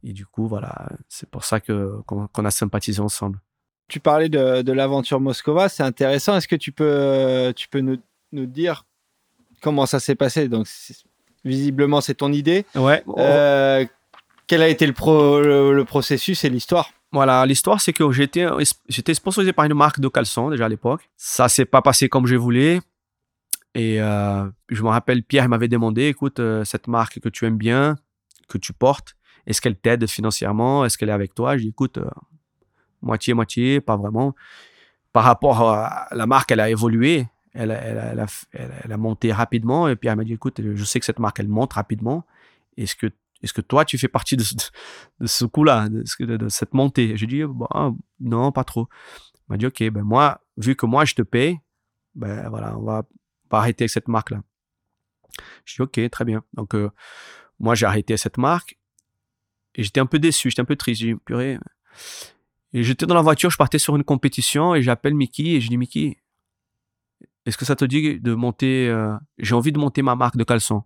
Et 0.03 0.13
du 0.13 0.25
coup 0.25 0.47
voilà, 0.47 0.89
c'est 1.07 1.29
pour 1.29 1.43
ça 1.43 1.59
que 1.59 2.01
qu'on 2.05 2.27
qu 2.27 2.45
a 2.45 2.51
sympathisé 2.51 3.01
ensemble. 3.01 3.39
Tu 3.87 3.99
parlais 3.99 4.29
de, 4.29 4.61
de 4.61 4.71
l'aventure 4.71 5.19
Moscova, 5.19 5.67
c'est 5.67 5.83
intéressant. 5.83 6.35
Est-ce 6.37 6.47
que 6.47 6.55
tu 6.55 6.71
peux 6.71 7.53
tu 7.55 7.67
peux 7.67 7.81
nous, 7.81 7.97
nous 8.31 8.45
dire 8.45 8.85
comment 9.61 9.85
ça 9.85 9.99
s'est 9.99 10.15
passé? 10.15 10.47
Donc 10.47 10.67
visiblement 11.43 12.01
c'est 12.01 12.15
ton 12.15 12.31
idée. 12.31 12.65
Ouais. 12.75 13.03
Euh, 13.17 13.85
quel 14.51 14.63
a 14.63 14.67
été 14.67 14.85
le, 14.85 14.91
pro, 14.91 15.39
le, 15.39 15.85
processus 15.85 16.43
et 16.43 16.49
l'histoire 16.49 16.91
Voilà, 17.13 17.45
l'histoire, 17.45 17.79
c'est 17.79 17.93
que 17.93 18.11
j'étais, 18.11 18.45
j'étais 18.89 19.13
sponsorisé 19.13 19.53
par 19.53 19.63
une 19.63 19.73
marque 19.73 20.01
de 20.01 20.09
caleçons 20.09 20.49
déjà 20.49 20.65
à 20.65 20.67
l'époque. 20.67 21.09
Ça 21.15 21.47
s'est 21.47 21.63
pas 21.63 21.81
passé 21.81 22.09
comme 22.09 22.27
je 22.27 22.35
voulais. 22.35 22.81
Et 23.75 24.01
euh, 24.01 24.43
je 24.67 24.83
me 24.83 24.89
rappelle, 24.89 25.23
Pierre 25.23 25.47
m'avait 25.47 25.69
demandé, 25.69 26.07
écoute, 26.07 26.41
euh, 26.41 26.65
cette 26.65 26.89
marque 26.89 27.21
que 27.21 27.29
tu 27.29 27.45
aimes 27.45 27.55
bien, 27.55 27.95
que 28.49 28.57
tu 28.57 28.73
portes, 28.73 29.15
est-ce 29.47 29.61
qu'elle 29.61 29.77
t'aide 29.77 30.05
financièrement? 30.05 30.83
Est-ce 30.83 30.97
qu'elle 30.97 31.07
est 31.07 31.13
avec 31.13 31.33
toi? 31.33 31.55
J'ai 31.55 31.63
dit, 31.63 31.69
écoute, 31.69 31.99
euh, 31.99 32.09
moitié, 33.01 33.33
moitié, 33.33 33.79
pas 33.79 33.95
vraiment. 33.95 34.35
Par 35.13 35.23
rapport 35.23 35.61
à 35.61 36.09
la 36.11 36.25
marque, 36.25 36.51
elle 36.51 36.59
a 36.59 36.69
évolué. 36.69 37.25
Elle, 37.53 37.71
a, 37.71 38.27
elle 38.51 38.91
a, 38.91 38.97
monté 38.97 39.31
rapidement. 39.31 39.87
Et 39.87 39.95
Pierre 39.95 40.17
m'a 40.17 40.25
dit, 40.25 40.33
écoute, 40.33 40.59
je 40.61 40.83
sais 40.83 40.99
que 40.99 41.05
cette 41.05 41.19
marque, 41.19 41.39
elle 41.39 41.47
monte 41.47 41.71
rapidement. 41.71 42.25
Est-ce 42.75 42.97
que 42.97 43.07
est-ce 43.43 43.53
que 43.53 43.61
toi, 43.61 43.85
tu 43.85 43.97
fais 43.97 44.07
partie 44.07 44.37
de 44.37 44.43
ce, 45.25 45.45
coup-là, 45.45 45.89
de, 45.89 46.49
cette 46.49 46.73
montée? 46.73 47.17
J'ai 47.17 47.27
dit, 47.27 47.43
bah, 47.43 47.91
non, 48.19 48.51
pas 48.51 48.63
trop. 48.63 48.87
Il 49.33 49.53
m'a 49.53 49.57
dit, 49.57 49.65
OK, 49.65 49.83
ben 49.89 50.03
moi, 50.03 50.41
vu 50.57 50.75
que 50.75 50.85
moi, 50.85 51.05
je 51.05 51.15
te 51.15 51.21
paye, 51.21 51.59
ben 52.15 52.49
voilà, 52.49 52.77
on 52.77 52.83
va 52.83 53.03
pas 53.49 53.59
arrêter 53.59 53.83
avec 53.83 53.91
cette 53.91 54.07
marque-là. 54.07 54.43
J'ai 55.65 55.75
dit, 55.75 55.81
OK, 55.81 56.09
très 56.11 56.25
bien. 56.25 56.43
Donc, 56.53 56.75
euh, 56.75 56.91
moi, 57.59 57.75
j'ai 57.75 57.85
arrêté 57.85 58.15
cette 58.17 58.37
marque 58.37 58.77
et 59.75 59.83
j'étais 59.83 59.99
un 59.99 60.05
peu 60.05 60.19
déçu, 60.19 60.49
j'étais 60.49 60.61
un 60.61 60.65
peu 60.65 60.75
triste. 60.75 61.01
J'ai 61.01 61.13
dit, 61.13 61.19
purée. 61.25 61.57
Et 62.73 62.83
j'étais 62.83 63.05
dans 63.05 63.15
la 63.15 63.21
voiture, 63.21 63.49
je 63.49 63.57
partais 63.57 63.79
sur 63.79 63.95
une 63.95 64.03
compétition 64.03 64.75
et 64.75 64.81
j'appelle 64.81 65.13
Mickey 65.13 65.55
et 65.55 65.61
je 65.61 65.67
dis, 65.67 65.77
Mickey, 65.77 66.21
est-ce 67.45 67.57
que 67.57 67.65
ça 67.65 67.75
te 67.75 67.85
dit 67.85 68.19
de 68.19 68.33
monter, 68.33 68.87
euh, 68.87 69.15
j'ai 69.39 69.55
envie 69.55 69.71
de 69.71 69.79
monter 69.79 70.01
ma 70.01 70.15
marque 70.15 70.37
de 70.37 70.43
caleçon? 70.43 70.83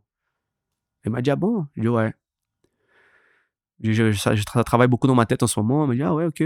Il 1.04 1.12
m'a 1.12 1.22
dit, 1.22 1.30
ah 1.30 1.36
bon? 1.36 1.68
Je 1.76 1.82
dis, 1.82 1.88
ouais. 1.88 2.14
Je, 3.82 3.92
je, 3.92 4.12
je, 4.12 4.36
je, 4.36 4.44
travaille 4.64 4.88
beaucoup 4.88 5.08
dans 5.08 5.16
ma 5.16 5.26
tête 5.26 5.44
en 5.44 5.48
ce 5.48 5.60
moment. 5.60 5.86
Il 5.86 5.90
m'a 5.90 5.96
dit, 5.96 6.04
ah 6.04 6.14
ouais, 6.14 6.26
ok. 6.26 6.44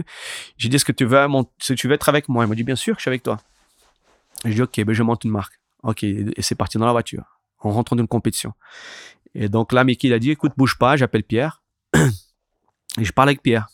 J'ai 0.58 0.70
dit, 0.70 0.76
est-ce 0.76 0.86
que 0.86 0.92
tu 0.92 1.06
veux, 1.06 1.18
est 1.18 1.76
tu 1.76 1.88
veux 1.88 1.94
être 1.94 2.10
avec 2.10 2.28
moi? 2.28 2.46
Il 2.46 2.48
m'a 2.48 2.56
dit, 2.56 2.64
bien 2.64 2.76
sûr 2.76 2.96
je 2.96 3.02
suis 3.02 3.10
avec 3.10 3.24
toi. 3.24 3.38
J'ai 4.46 4.56
dit, 4.56 4.62
ok, 4.62 4.84
ben 4.84 4.94
je 4.94 5.04
monte 5.04 5.24
une 5.24 5.32
marque. 5.32 5.60
Ok, 5.84 6.04
et 6.04 6.42
c'est 6.42 6.56
parti 6.56 6.78
dans 6.78 6.86
la 6.86 6.92
voiture. 6.92 7.40
On 7.64 7.72
rentre 7.72 7.96
dans 7.96 8.02
une 8.02 8.08
compétition. 8.08 8.54
Et 9.36 9.50
donc 9.50 9.72
là, 9.72 9.84
Mickey, 9.84 10.08
il 10.08 10.14
a 10.14 10.20
dit, 10.20 10.32
écoute, 10.32 10.54
bouge 10.58 10.78
pas, 10.78 10.96
j'appelle 10.98 11.24
Pierre. 11.24 11.62
et 11.96 13.04
je 13.04 13.12
parle 13.12 13.30
avec 13.30 13.42
Pierre. 13.42 13.70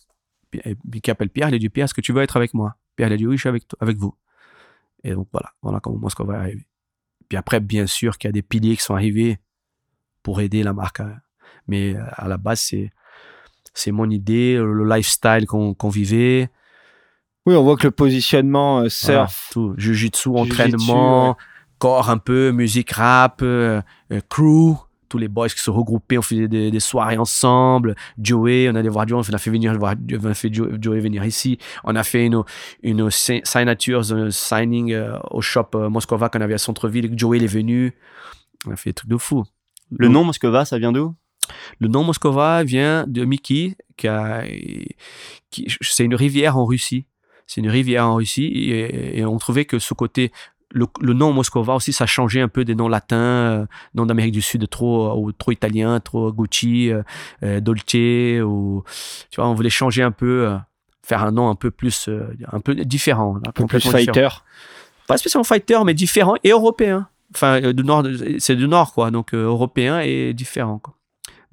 Mickey 0.86 1.11
appelle 1.11 1.30
Pierre, 1.30 1.49
il 1.49 1.56
a 1.56 1.60
dit, 1.60 1.69
Pierre, 1.69 1.86
est-ce 1.86 1.94
que 1.94 2.02
tu 2.02 2.14
veux 2.14 2.22
être 2.22 2.38
avec 2.38 2.53
moi? 2.53 2.76
Pierre, 2.95 3.10
il 3.10 3.14
a 3.14 3.18
dit, 3.18 3.27
oui, 3.27 3.38
je 3.38 3.41
suis 3.41 3.49
avec, 3.49 3.64
avec 3.80 3.98
vous. 3.98 4.15
Et 5.03 5.11
donc 5.11 5.27
voilà, 5.32 5.52
voilà 5.61 5.80
comment 5.80 5.98
Moscou 5.98 6.26
va 6.26 6.40
arriver. 6.40 6.68
Puis 7.30 7.38
après, 7.38 7.60
bien 7.60 7.88
sûr 7.88 8.18
qu'il 8.18 8.27
y 8.27 8.30
a 8.30 8.32
des 8.32 8.41
piliers 8.41 8.76
qui 8.76 8.84
sont 8.84 8.95
arrivés 8.95 9.40
pour 10.23 10.41
aider 10.41 10.64
la 10.64 10.73
marque. 10.73 11.02
Mais 11.68 11.95
à 11.95 12.27
la 12.27 12.38
base, 12.38 12.61
c'est 12.61 12.91
c'est 13.76 13.92
mon 13.92 14.10
idée, 14.10 14.56
le 14.56 14.84
lifestyle 14.84 15.46
qu'on 15.46 15.76
qu 15.76 15.90
vivait. 15.90 16.50
Oui, 17.46 17.56
on 17.56 17.64
voit 17.64 17.78
que 17.78 17.86
le 17.86 17.92
positionnement 17.92 18.80
euh, 18.80 18.90
surf, 18.90 19.52
voilà, 19.54 19.74
tout, 19.74 19.74
jujitsu, 19.78 20.30
entraînement, 20.30 21.30
ouais. 21.30 21.36
corps 21.78 22.10
un 22.10 22.18
peu, 22.18 22.52
musique 22.52 22.92
rap, 22.92 23.42
euh, 23.44 23.82
crew, 24.30 24.76
tous 25.10 25.18
les 25.18 25.28
boys 25.28 25.50
qui 25.50 25.60
se 25.60 25.70
regroupaient, 25.70 26.18
on 26.18 26.22
faisait 26.22 26.48
des, 26.48 26.72
des, 26.72 26.80
soirées 26.80 27.18
ensemble. 27.18 27.96
Joey, 28.18 28.68
on 28.70 28.76
allait 28.76 28.90
voir 28.90 29.08
Joey, 29.08 29.22
on 29.30 29.34
a 29.34 29.38
fait 29.38 29.52
venir 29.52 29.78
voir, 29.78 29.96
on 30.12 30.26
a 30.26 30.34
fait 30.34 30.52
Joey 30.54 31.00
venir 31.00 31.24
ici. 31.24 31.58
On 31.84 31.96
a 31.96 32.04
fait 32.04 32.26
une, 32.26 32.44
une 32.84 33.10
signature, 33.12 34.12
un 34.12 34.32
signing 34.32 34.94
euh, 34.94 35.18
au 35.32 35.42
shop 35.42 35.70
euh, 35.76 35.90
Moscova 35.90 36.30
qu'on 36.30 36.42
avait 36.42 36.56
à 36.56 36.58
Centre-ville. 36.58 37.14
Joey 37.18 37.38
il 37.38 37.44
est 37.44 37.48
venu. 37.48 37.94
On 38.68 38.72
a 38.72 38.76
fait 38.76 38.90
des 38.90 38.96
trucs 38.96 39.10
de 39.10 39.18
fou. 39.18 39.44
Le 39.92 40.08
nom 40.08 40.24
Moscova, 40.24 40.66
ça 40.66 40.80
vient 40.80 40.92
d'où? 40.92 41.14
Le 41.80 41.88
nom 41.88 42.04
Moscova 42.04 42.64
vient 42.64 43.06
de 43.08 43.26
Miki, 43.26 43.76
qui, 43.98 44.08
c'est 45.82 46.04
une 46.04 46.16
rivière 46.16 46.58
en 46.58 46.66
Russie. 46.66 47.06
C'est 47.48 47.62
une 47.62 47.70
rivière 47.70 48.08
en 48.08 48.16
Russie 48.16 48.46
et, 48.46 49.20
et, 49.20 49.26
on 49.26 49.38
trouvait 49.38 49.66
que 49.66 49.78
ce 49.78 49.94
côté, 49.94 50.32
le, 50.72 50.88
le, 51.00 51.14
nom 51.14 51.32
Moscova 51.32 51.76
aussi, 51.76 51.94
ça 51.94 52.08
changeait 52.08 52.42
un 52.42 52.48
peu 52.48 52.66
des 52.66 52.74
noms 52.74 52.88
latins, 52.88 53.18
euh, 53.18 53.66
noms 53.94 54.08
d'Amérique 54.08 54.34
du 54.34 54.42
Sud 54.42 54.68
trop, 54.68 55.16
ou 55.16 55.32
trop 55.32 55.52
italien, 55.52 56.00
trop 56.00 56.32
Gucci, 56.32 56.92
euh, 57.44 57.60
Dolce, 57.62 58.42
ou 58.44 58.84
tu 59.30 59.36
vois, 59.36 59.48
on 59.48 59.54
voulait 59.54 59.70
changer 59.70 60.02
un 60.02 60.12
peu, 60.12 60.48
euh, 60.48 60.58
faire 61.04 61.24
un 61.24 61.32
nom 61.32 61.50
un 61.50 61.56
peu 61.56 61.70
plus, 61.70 62.10
euh, 62.10 62.36
un 62.52 62.60
peu 62.60 62.74
différent, 62.76 63.38
un 63.46 63.52
peu 63.52 63.66
plus 63.68 63.80
fighter. 63.80 64.12
Différent. 64.12 64.42
Pas 65.08 65.18
spécialement 65.18 65.44
fighter, 65.44 65.80
mais 65.86 65.94
différent 65.94 66.36
et 66.44 66.50
européen. 66.50 67.08
Enfin, 67.34 67.74
du 67.74 67.84
nord, 67.84 68.04
c'est 68.40 68.56
du 68.56 68.68
nord 68.68 68.94
quoi, 68.94 69.12
donc 69.12 69.34
européen 69.34 70.00
et 70.00 70.34
différent 70.34 70.80
quoi. 70.80 70.95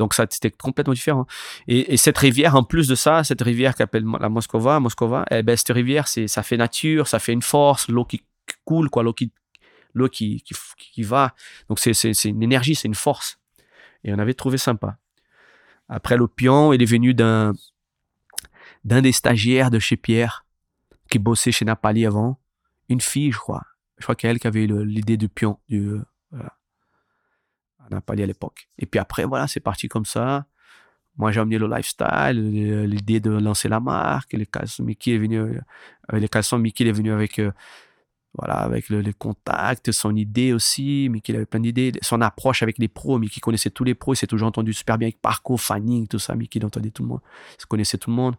Donc 0.02 0.14
ça, 0.14 0.26
c'était 0.28 0.50
complètement 0.50 0.94
différent. 0.94 1.28
Et, 1.68 1.94
et, 1.94 1.96
cette 1.96 2.18
rivière, 2.18 2.56
en 2.56 2.64
plus 2.64 2.88
de 2.88 2.96
ça, 2.96 3.22
cette 3.22 3.40
rivière 3.40 3.76
qu'appelle 3.76 4.04
la 4.18 4.28
Moscova, 4.28 4.80
Moscova, 4.80 5.24
eh 5.30 5.44
ben, 5.44 5.56
cette 5.56 5.68
rivière, 5.68 6.08
c'est, 6.08 6.26
ça 6.26 6.42
fait 6.42 6.56
nature, 6.56 7.06
ça 7.06 7.20
fait 7.20 7.32
une 7.32 7.40
force, 7.40 7.86
l'eau 7.86 8.04
qui 8.04 8.24
coule, 8.64 8.90
quoi, 8.90 9.04
l'eau 9.04 9.12
qui, 9.12 9.30
l'eau 9.94 10.08
qui, 10.08 10.42
qui, 10.42 11.02
va. 11.04 11.36
Donc 11.68 11.78
c'est, 11.78 11.92
une 12.24 12.42
énergie, 12.42 12.74
c'est 12.74 12.88
une 12.88 12.96
force. 12.96 13.38
Et 14.02 14.12
on 14.12 14.18
avait 14.18 14.34
trouvé 14.34 14.58
sympa. 14.58 14.98
Après, 15.88 16.16
l'opion, 16.16 16.72
il 16.72 16.82
est 16.82 16.90
venu 16.96 17.14
d'un, 17.14 17.52
d'un 18.82 19.02
des 19.02 19.12
stagiaires 19.12 19.70
de 19.70 19.78
chez 19.78 19.96
Pierre, 19.96 20.44
qui 21.10 21.20
bossait 21.20 21.52
chez 21.52 21.64
Napali 21.64 22.06
avant. 22.06 22.40
Une 22.88 23.00
fille, 23.00 23.30
je 23.30 23.38
crois. 23.38 23.62
Je 23.98 24.02
crois 24.02 24.16
qu'elle 24.16 24.40
qui 24.40 24.48
avait 24.48 24.66
l'idée 24.66 25.16
du 25.16 25.28
pion. 25.28 25.60
Du, 25.68 25.92
voilà 27.93 27.97
on 27.97 27.97
n'a 27.97 28.01
pas 28.01 28.16
dit 28.16 28.23
à 28.23 28.27
l'époque. 28.27 28.69
Et 28.78 28.86
puis 28.86 28.98
après, 28.98 29.24
voilà, 29.24 29.47
c'est 29.47 29.60
parti 29.60 29.89
comme 29.89 30.05
ça. 30.05 30.47
Moi, 31.19 31.31
j'ai 31.31 31.40
amené 31.40 31.59
le 31.59 31.69
lifestyle, 31.69 32.86
l'idée 32.86 33.20
de 33.20 33.31
lancer 33.31 33.69
la 33.69 33.81
marque. 33.81 34.32
Les 34.32 34.47
caleçons, 34.47 34.82
Mickey 34.82 35.12
est 35.14 35.19
venu, 35.19 35.39
avec 35.40 35.62
euh, 36.14 36.19
les 36.19 36.28
caleçons, 36.28 36.59
Mickey 36.59 36.86
est 36.86 36.93
venu 36.93 37.12
avec, 37.12 37.39
euh, 37.39 37.52
voilà, 38.39 38.55
avec 38.55 38.89
le, 38.89 39.01
les 39.01 39.12
contacts, 39.12 39.93
son 39.93 40.16
idée 40.16 40.55
aussi. 40.55 41.09
Mickey 41.10 41.35
avait 41.35 41.44
plein 41.44 41.60
d'idées. 41.60 41.93
Son 42.01 42.23
approche 42.23 42.62
avec 42.62 42.78
les 42.78 42.89
pros. 42.89 43.19
Mickey 43.19 43.40
connaissait 43.40 43.70
tous 43.70 43.85
les 43.85 43.94
pros. 43.94 44.14
Il 44.14 44.16
s'est 44.16 44.27
toujours 44.27 44.48
entendu 44.48 44.73
super 44.73 44.97
bien 44.97 45.09
avec 45.09 45.20
Parco, 45.20 45.59
Fanning, 45.59 46.09
tout 46.09 46.19
ça. 46.19 46.35
Mickey 46.35 46.64
entendait 46.64 46.90
tout 46.90 47.02
le 47.02 47.09
monde. 47.09 47.20
Il 47.60 47.66
connaissait 47.66 47.98
tout 47.98 48.09
le 48.09 48.16
monde. 48.16 48.36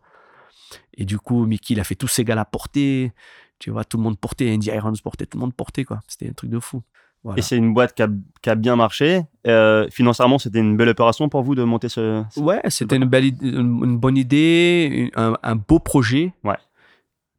Et 0.95 1.05
du 1.05 1.19
coup, 1.19 1.45
Mickey, 1.45 1.75
il 1.75 1.79
a 1.79 1.83
fait 1.83 1.95
tous 1.95 2.07
ses 2.07 2.23
gars 2.25 2.39
à 2.39 2.45
porter. 2.45 3.13
Tu 3.59 3.69
vois, 3.69 3.85
tout 3.85 3.97
le 3.97 4.03
monde 4.03 4.17
portait. 4.17 4.51
Andy 4.51 4.69
Irons 4.69 4.93
portait, 5.03 5.27
tout 5.27 5.37
le 5.37 5.41
monde 5.41 5.53
portait, 5.53 5.83
quoi. 5.83 6.01
C'était 6.07 6.29
un 6.29 6.33
truc 6.33 6.49
de 6.49 6.59
fou. 6.59 6.81
Voilà. 7.23 7.39
Et 7.39 7.41
c'est 7.41 7.55
une 7.55 7.73
boîte 7.73 7.93
qui 7.93 8.03
a, 8.03 8.09
qui 8.41 8.49
a 8.49 8.55
bien 8.55 8.75
marché. 8.75 9.21
Euh, 9.47 9.87
financièrement, 9.89 10.37
c'était 10.39 10.59
une 10.59 10.75
belle 10.75 10.89
opération 10.89 11.29
pour 11.29 11.41
vous 11.41 11.55
de 11.55 11.63
monter 11.63 11.87
ce. 11.87 12.23
ce 12.29 12.39
ouais, 12.39 12.61
c'était 12.67 12.97
une, 12.97 13.05
belle, 13.05 13.25
une, 13.41 13.81
une, 13.83 13.97
bonne 13.97 14.17
idée, 14.17 15.09
un, 15.15 15.35
un, 15.41 15.55
beau 15.55 15.79
projet. 15.79 16.33
Ouais. 16.43 16.57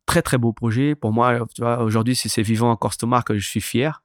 Très, 0.06 0.23
très 0.23 0.39
beau 0.39 0.52
projet. 0.52 0.94
Pour 0.94 1.12
moi, 1.12 1.39
tu 1.55 1.61
vois, 1.61 1.82
aujourd'hui, 1.82 2.16
si 2.16 2.31
c'est 2.31 2.43
vivant 2.43 2.70
encore 2.70 2.93
cette 2.93 3.05
marque, 3.05 3.35
je 3.35 3.47
suis 3.47 3.61
fier. 3.61 4.02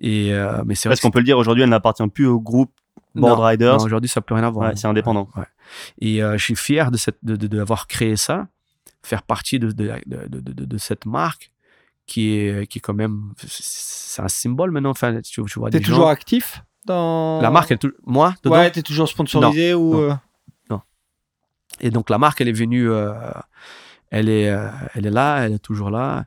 Et, 0.00 0.32
euh, 0.32 0.62
mais 0.64 0.74
c'est 0.74 0.90
Est-ce 0.90 1.02
qu'on 1.02 1.10
peut 1.10 1.18
le 1.18 1.26
dire, 1.26 1.36
aujourd'hui, 1.36 1.62
elle 1.64 1.70
n'appartient 1.70 2.06
plus 2.08 2.26
au 2.26 2.40
groupe 2.40 2.72
Board 3.14 3.38
non, 3.38 3.44
Riders. 3.44 3.82
Aujourd'hui, 3.82 4.08
ça 4.08 4.20
n'a 4.20 4.22
plus 4.22 4.34
rien 4.34 4.44
à 4.44 4.50
voir. 4.50 4.70
Ouais, 4.70 4.76
c'est 4.76 4.86
indépendant. 4.86 5.28
Ouais. 5.36 5.44
Et 6.00 6.22
euh, 6.22 6.38
je 6.38 6.44
suis 6.44 6.56
fier 6.56 6.90
de 6.90 6.96
cette, 6.96 7.18
de, 7.22 7.36
de, 7.36 7.46
d'avoir 7.46 7.86
créé 7.86 8.16
ça, 8.16 8.48
faire 9.02 9.22
partie 9.22 9.58
de, 9.58 9.70
de, 9.70 10.00
de 10.06 10.78
cette 10.78 11.04
marque 11.04 11.52
qui 12.06 12.34
est, 12.34 12.66
qui 12.66 12.78
est 12.78 12.80
quand 12.80 12.94
même. 12.94 13.32
C'est 13.46 14.22
un 14.22 14.28
symbole 14.28 14.70
maintenant. 14.70 14.90
Enfin, 14.90 15.20
tu, 15.22 15.42
tu 15.44 15.58
vois. 15.58 15.70
T'es 15.70 15.80
toujours 15.80 16.04
gens... 16.04 16.08
actif 16.08 16.62
dans. 16.84 17.40
La 17.40 17.50
marque, 17.50 17.70
elle, 17.70 17.78
moi 18.04 18.34
dedans? 18.42 18.56
Ouais, 18.56 18.70
t'es 18.70 18.82
toujours 18.82 19.08
sponsorisé 19.08 19.72
non, 19.72 19.78
ou. 19.78 19.94
Non. 19.94 20.18
non. 20.70 20.80
Et 21.80 21.90
donc, 21.90 22.10
la 22.10 22.18
marque, 22.18 22.40
elle 22.40 22.48
est 22.48 22.52
venue. 22.52 22.90
Euh, 22.90 23.14
elle 24.10 24.28
est, 24.28 24.50
euh, 24.50 24.68
elle 24.94 25.06
est 25.06 25.10
là, 25.10 25.38
elle 25.46 25.54
est 25.54 25.58
toujours 25.58 25.90
là. 25.90 26.26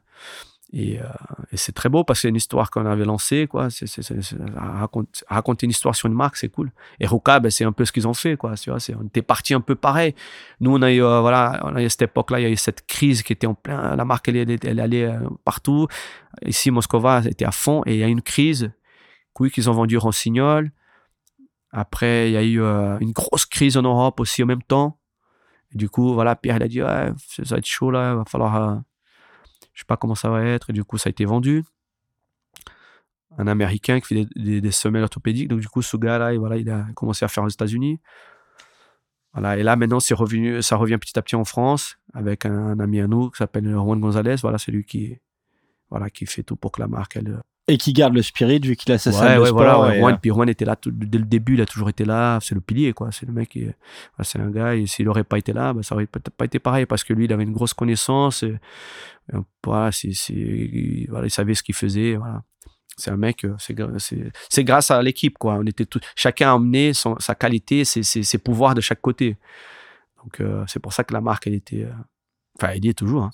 Et, 0.73 0.99
euh, 0.99 1.05
et 1.51 1.57
c'est 1.57 1.71
très 1.71 1.89
beau 1.89 2.03
parce 2.03 2.19
que 2.19 2.21
c'est 2.23 2.29
une 2.29 2.35
histoire 2.35 2.71
qu'on 2.71 2.85
avait 2.85 3.05
lancée, 3.05 3.47
quoi. 3.47 3.67
Raconter, 5.27 5.65
une 5.65 5.71
histoire 5.71 5.95
sur 5.95 6.07
une 6.07 6.13
marque, 6.13 6.37
c'est 6.37 6.49
cool. 6.49 6.71
Et 6.99 7.05
Ruka, 7.05 7.39
ben, 7.39 7.51
c'est 7.51 7.65
un 7.65 7.71
peu 7.71 7.85
ce 7.85 7.91
qu'ils 7.91 8.07
ont 8.07 8.13
fait, 8.13 8.35
quoi. 8.35 8.55
Tu 8.55 8.71
vois, 8.71 8.79
c'est, 8.79 8.95
on 8.95 9.03
était 9.03 9.21
parti 9.21 9.53
un 9.53 9.61
peu 9.61 9.75
pareil. 9.75 10.15
Nous, 10.59 10.75
on 10.75 10.81
a 10.81 10.91
eu, 10.91 11.03
euh, 11.03 11.21
voilà, 11.21 11.61
on 11.63 11.75
a 11.75 11.87
cette 11.87 12.03
époque-là, 12.03 12.39
il 12.39 12.43
y 12.43 12.45
a 12.45 12.49
eu 12.49 12.57
cette 12.57 12.85
crise 12.87 13.21
qui 13.21 13.31
était 13.33 13.47
en 13.47 13.53
plein. 13.53 13.95
La 13.95 14.05
marque, 14.05 14.27
elle, 14.27 14.37
elle, 14.37 14.57
elle 14.63 14.79
allait 14.79 15.05
euh, 15.05 15.19
partout. 15.43 15.87
Ici, 16.45 16.71
Moscova 16.71 17.21
était 17.25 17.45
à 17.45 17.51
fond 17.51 17.83
et 17.85 17.93
il 17.93 17.99
y 17.99 18.03
a 18.03 18.07
eu 18.07 18.11
une 18.11 18.21
crise. 18.21 18.71
Oui, 19.39 19.51
qu'ils 19.51 19.69
ont 19.69 19.73
vendu 19.73 19.97
Rossignol. 19.97 20.71
Après, 21.71 22.29
il 22.29 22.33
y 22.33 22.37
a 22.37 22.43
eu 22.43 22.61
une 23.01 23.11
grosse 23.11 23.45
crise 23.45 23.75
en 23.75 23.81
Europe 23.81 24.21
aussi 24.21 24.41
en 24.43 24.45
même 24.45 24.63
temps. 24.63 24.97
Et 25.73 25.77
du 25.77 25.89
coup, 25.89 26.13
voilà, 26.13 26.35
Pierre, 26.37 26.55
il 26.55 26.63
a 26.63 26.67
dit, 26.69 26.81
ouais, 26.81 27.11
ça 27.27 27.43
va 27.43 27.57
être 27.57 27.65
chaud 27.65 27.91
là, 27.91 28.13
il 28.13 28.17
va 28.17 28.23
falloir. 28.25 28.81
Je 29.75 29.81
sais 29.81 29.85
pas 29.85 29.97
comment 29.97 30.15
ça 30.15 30.29
va 30.29 30.43
être. 30.43 30.71
Du 30.71 30.83
coup, 30.83 30.97
ça 30.97 31.09
a 31.09 31.11
été 31.11 31.25
vendu. 31.25 31.63
Un 33.37 33.47
Américain 33.47 33.99
qui 33.99 34.07
fait 34.07 34.27
des, 34.35 34.71
semelles 34.71 35.03
orthopédiques. 35.03 35.49
Donc, 35.49 35.59
du 35.59 35.67
coup, 35.67 35.81
ce 35.81 35.97
gars-là, 35.97 36.33
il 36.33 36.69
a 36.69 36.85
commencé 36.95 37.25
à 37.25 37.27
faire 37.27 37.43
aux 37.43 37.49
États-Unis. 37.49 37.99
Et 39.37 39.63
là, 39.63 39.75
maintenant, 39.75 39.99
c'est 39.99 40.13
revenu, 40.13 40.61
ça 40.61 40.77
revient 40.77 40.97
petit 40.97 41.19
à 41.19 41.21
petit 41.21 41.35
en 41.35 41.43
France 41.43 41.97
avec 42.13 42.45
un, 42.45 42.79
ami 42.79 43.01
à 43.01 43.07
nous 43.07 43.29
qui 43.29 43.37
s'appelle 43.37 43.69
Juan 43.69 43.99
Gonzalez. 43.99 44.37
Voilà, 44.41 44.57
c'est 44.57 44.71
lui 44.71 44.85
qui, 44.85 45.19
voilà, 45.89 46.09
qui 46.09 46.25
fait 46.25 46.43
tout 46.43 46.55
pour 46.55 46.71
que 46.71 46.79
la 46.79 46.87
marque, 46.87 47.19
Et 47.67 47.77
qui 47.77 47.93
garde 47.93 48.13
le 48.13 48.21
spirit 48.21 48.59
vu 48.59 48.75
qu'il 48.75 48.91
a 48.93 48.99
sa 48.99 49.09
Ouais, 49.09 49.15
salle 49.15 49.35
de 49.37 49.41
ouais, 49.41 49.47
sport. 49.47 49.77
voilà. 49.79 49.95
et, 49.95 49.99
Juan, 49.99 50.13
euh, 50.13 50.17
puis 50.21 50.29
Juan 50.29 50.47
était 50.49 50.65
là 50.65 50.75
tout- 50.75 50.91
dès 50.91 51.17
le 51.17 51.25
début, 51.25 51.55
il 51.55 51.61
a 51.61 51.65
toujours 51.65 51.89
été 51.89 52.05
là. 52.05 52.37
C'est 52.41 52.53
le 52.53 52.61
pilier, 52.61 52.93
quoi. 52.93 53.11
C'est 53.11 53.25
le 53.25 53.33
mec 53.33 53.49
qui, 53.49 53.65
c'est 54.21 54.39
un 54.39 54.51
gars, 54.51 54.75
et 54.75 54.85
s'il 54.85 55.05
n'aurait 55.05 55.23
pas 55.23 55.39
été 55.39 55.51
là, 55.51 55.73
bah, 55.73 55.81
ça 55.81 55.95
aurait 55.95 56.05
peut-être 56.05 56.29
pas 56.35 56.45
été 56.45 56.59
pareil 56.59 56.85
parce 56.85 57.03
que 57.03 57.11
lui, 57.13 57.25
il 57.25 57.33
avait 57.33 57.43
une 57.43 57.53
grosse 57.53 57.73
connaissance. 57.73 58.43
Et, 58.43 58.55
et, 59.33 59.37
voilà, 59.63 59.91
c'est, 59.91 60.13
c'est- 60.13 60.33
il, 60.33 61.07
voilà, 61.09 61.25
il 61.25 61.31
savait 61.31 61.55
ce 61.55 61.63
qu'il 61.63 61.73
faisait. 61.73 62.15
Voilà. 62.17 62.43
C'est 62.97 63.09
un 63.09 63.17
mec, 63.17 63.43
euh, 63.45 63.55
c'est, 63.57 63.73
gra- 63.75 63.97
c'est, 63.97 64.31
c'est 64.47 64.63
grâce 64.63 64.91
à 64.91 65.01
l'équipe, 65.01 65.37
quoi. 65.39 65.55
On 65.55 65.65
était 65.65 65.85
tout, 65.87 65.99
chacun 66.15 66.51
a 66.51 66.53
amené 66.53 66.93
son, 66.93 67.17
sa 67.19 67.33
qualité, 67.33 67.83
ses, 67.83 68.03
ses, 68.03 68.21
ses 68.21 68.37
pouvoirs 68.37 68.75
de 68.75 68.81
chaque 68.81 69.01
côté. 69.01 69.37
Donc, 70.23 70.39
euh, 70.39 70.63
c'est 70.67 70.79
pour 70.79 70.93
ça 70.93 71.03
que 71.03 71.13
la 71.15 71.19
marque, 71.21 71.47
elle 71.47 71.55
était, 71.55 71.83
euh, 71.85 71.91
enfin, 72.57 72.73
elle 72.75 72.85
y 72.85 72.89
est 72.89 72.93
toujours. 72.93 73.23
hein. 73.23 73.31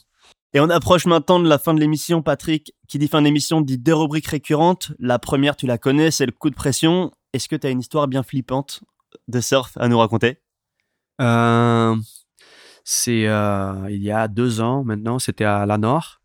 Et 0.54 0.60
on 0.60 0.70
approche 0.70 1.06
maintenant 1.06 1.40
de 1.40 1.48
la 1.48 1.58
fin 1.58 1.74
de 1.74 1.80
l'émission, 1.80 2.22
Patrick. 2.22 2.74
Qui 2.88 3.00
dit 3.00 3.08
fin 3.08 3.22
d'émission 3.22 3.62
dit 3.62 3.78
deux 3.78 3.96
rubriques 3.96 4.28
récurrentes. 4.28 4.92
La 5.00 5.18
première, 5.18 5.56
tu 5.56 5.66
la 5.66 5.78
connais, 5.78 6.12
c'est 6.12 6.26
le 6.26 6.34
coup 6.34 6.50
de 6.50 6.56
pression. 6.56 7.12
Est-ce 7.32 7.48
que 7.48 7.56
tu 7.56 7.68
as 7.68 7.70
une 7.70 7.80
histoire 7.80 8.10
bien 8.10 8.22
flippante 8.22 8.84
de 9.30 9.40
surf 9.40 9.78
à 9.78 9.88
nous 9.88 9.98
raconter? 9.98 10.42
Euh, 11.22 11.96
c'est 12.84 13.28
euh, 13.28 13.88
il 13.90 14.04
y 14.04 14.12
a 14.12 14.28
deux 14.28 14.60
ans 14.60 14.84
maintenant, 14.84 15.20
c'était 15.20 15.46
à 15.46 15.66
la 15.66 15.78
Nord 15.78 16.20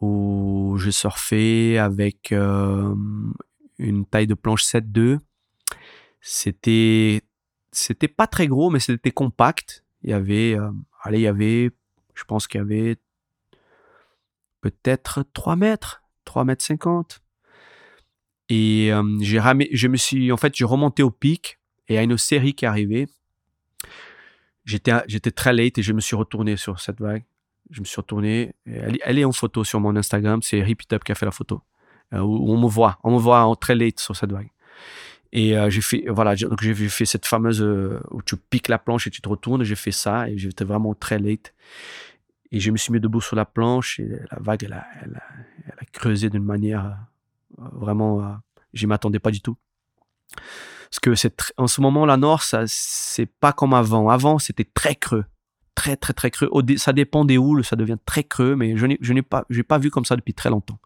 où 0.00 0.76
je 0.78 0.90
surfais 0.90 1.78
avec 1.78 2.30
euh, 2.30 2.94
une 3.78 4.04
taille 4.04 4.26
de 4.26 4.34
planche 4.34 4.64
7.2. 4.64 5.18
C'était 6.20 7.22
c'était 7.72 8.08
pas 8.08 8.28
très 8.28 8.46
gros, 8.46 8.70
mais 8.70 8.78
c'était 8.78 9.10
compact. 9.10 9.84
Il 10.02 10.10
y 10.10 10.12
avait, 10.12 10.56
allez, 11.02 11.18
il 11.18 11.22
y 11.22 11.26
avait, 11.26 11.70
je 12.14 12.24
pense 12.24 12.46
qu'il 12.46 12.60
y 12.60 12.62
avait 12.62 12.98
peut-être 14.64 15.24
3 15.34 15.56
mètres, 15.56 16.02
3 16.24 16.44
mètres 16.44 16.64
50. 16.64 17.20
Et 18.48 18.90
euh, 18.90 19.02
j'ai 19.20 19.38
ramé, 19.38 19.68
je 19.72 19.88
me 19.88 19.98
suis, 19.98 20.32
en 20.32 20.38
fait, 20.38 20.54
j'ai 20.54 20.64
remonté 20.64 21.02
au 21.02 21.10
pic 21.10 21.58
et 21.88 21.98
a 21.98 22.02
une 22.02 22.16
série 22.16 22.54
qui 22.54 22.64
est 22.64 22.68
arrivée. 22.68 23.06
J'étais, 24.64 24.92
j'étais 25.06 25.30
très 25.30 25.52
late 25.52 25.76
et 25.76 25.82
je 25.82 25.92
me 25.92 26.00
suis 26.00 26.16
retourné 26.16 26.56
sur 26.56 26.80
cette 26.80 26.98
vague. 26.98 27.24
Je 27.70 27.80
me 27.80 27.84
suis 27.84 27.96
retourné. 27.96 28.54
Et 28.66 29.00
Elle, 29.04 29.18
est 29.18 29.24
en 29.24 29.32
photo 29.32 29.64
sur 29.64 29.80
mon 29.80 29.96
Instagram. 29.96 30.40
C'est 30.40 30.62
Rip 30.62 30.82
It 30.82 30.94
Up 30.94 31.04
qui 31.04 31.12
a 31.12 31.14
fait 31.14 31.26
la 31.26 31.32
photo. 31.32 31.60
Euh, 32.14 32.20
où 32.20 32.50
on 32.50 32.58
me 32.58 32.68
voit. 32.68 32.98
On 33.04 33.12
me 33.12 33.18
voit 33.18 33.44
en 33.44 33.56
très 33.56 33.74
late 33.74 34.00
sur 34.00 34.16
cette 34.16 34.32
vague. 34.32 34.48
Et 35.32 35.58
euh, 35.58 35.68
j'ai 35.68 35.82
fait, 35.82 36.04
voilà, 36.08 36.36
donc 36.36 36.62
j'ai 36.62 36.74
fait 36.74 37.04
cette 37.04 37.26
fameuse 37.26 37.60
où 38.10 38.22
tu 38.22 38.36
piques 38.36 38.68
la 38.68 38.78
planche 38.78 39.06
et 39.08 39.10
tu 39.10 39.20
te 39.20 39.28
retournes. 39.28 39.62
J'ai 39.62 39.74
fait 39.74 39.90
ça 39.90 40.30
et 40.30 40.38
j'étais 40.38 40.64
vraiment 40.64 40.94
très 40.94 41.18
late. 41.18 41.52
Et 42.54 42.60
je 42.60 42.70
me 42.70 42.76
suis 42.76 42.92
mis 42.92 43.00
debout 43.00 43.20
sur 43.20 43.34
la 43.34 43.44
planche 43.44 43.98
et 43.98 44.08
la 44.30 44.38
vague, 44.38 44.62
elle 44.62 44.74
a, 44.74 44.86
creusé 45.92 46.30
d'une 46.30 46.44
manière 46.44 46.86
euh, 46.86 47.64
vraiment, 47.72 48.20
euh, 48.20 48.32
je 48.72 48.86
m'attendais 48.86 49.18
pas 49.18 49.32
du 49.32 49.40
tout. 49.40 49.56
Parce 50.88 51.00
que 51.00 51.10
en 51.56 51.66
ce 51.66 51.80
moment, 51.80 52.06
la 52.06 52.16
Nord, 52.16 52.44
ça, 52.44 52.62
c'est 52.68 53.26
pas 53.26 53.52
comme 53.52 53.74
avant. 53.74 54.08
Avant, 54.08 54.38
c'était 54.38 54.68
très 54.72 54.94
creux. 54.94 55.24
Très, 55.74 55.96
très, 55.96 56.12
très 56.12 56.30
creux. 56.30 56.48
Ça 56.76 56.92
dépend 56.92 57.24
des 57.24 57.38
houles, 57.38 57.64
ça 57.64 57.74
devient 57.74 57.98
très 58.06 58.22
creux, 58.22 58.54
mais 58.54 58.76
je 58.76 58.86
n'ai, 58.86 59.22
pas, 59.22 59.44
pas 59.66 59.78
vu 59.78 59.90
comme 59.90 60.04
ça 60.04 60.14
depuis 60.14 60.34
très 60.34 60.50
longtemps. 60.50 60.78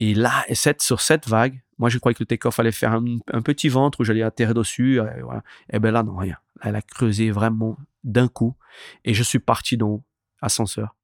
Et 0.00 0.12
là, 0.12 0.44
sur 0.80 1.02
cette 1.02 1.28
vague, 1.28 1.62
moi, 1.78 1.88
je 1.88 1.98
croyais 1.98 2.14
que 2.16 2.24
le 2.24 2.26
take-off 2.26 2.58
allait 2.58 2.72
faire 2.72 2.94
un, 2.94 3.42
petit 3.42 3.68
ventre 3.68 4.00
où 4.00 4.04
j'allais 4.04 4.22
atterrir 4.22 4.54
dessus. 4.54 4.96
Et, 4.96 5.22
voilà. 5.22 5.44
et 5.72 5.78
ben 5.78 5.92
là, 5.92 6.02
non, 6.02 6.16
rien. 6.16 6.36
Elle 6.62 6.74
a 6.74 6.82
creusé 6.82 7.30
vraiment 7.30 7.78
d'un 8.02 8.26
coup. 8.26 8.56
Et 9.04 9.14
je 9.14 9.22
suis 9.22 9.38
parti 9.38 9.76
dans 9.76 10.02
ascenseur. 10.40 10.94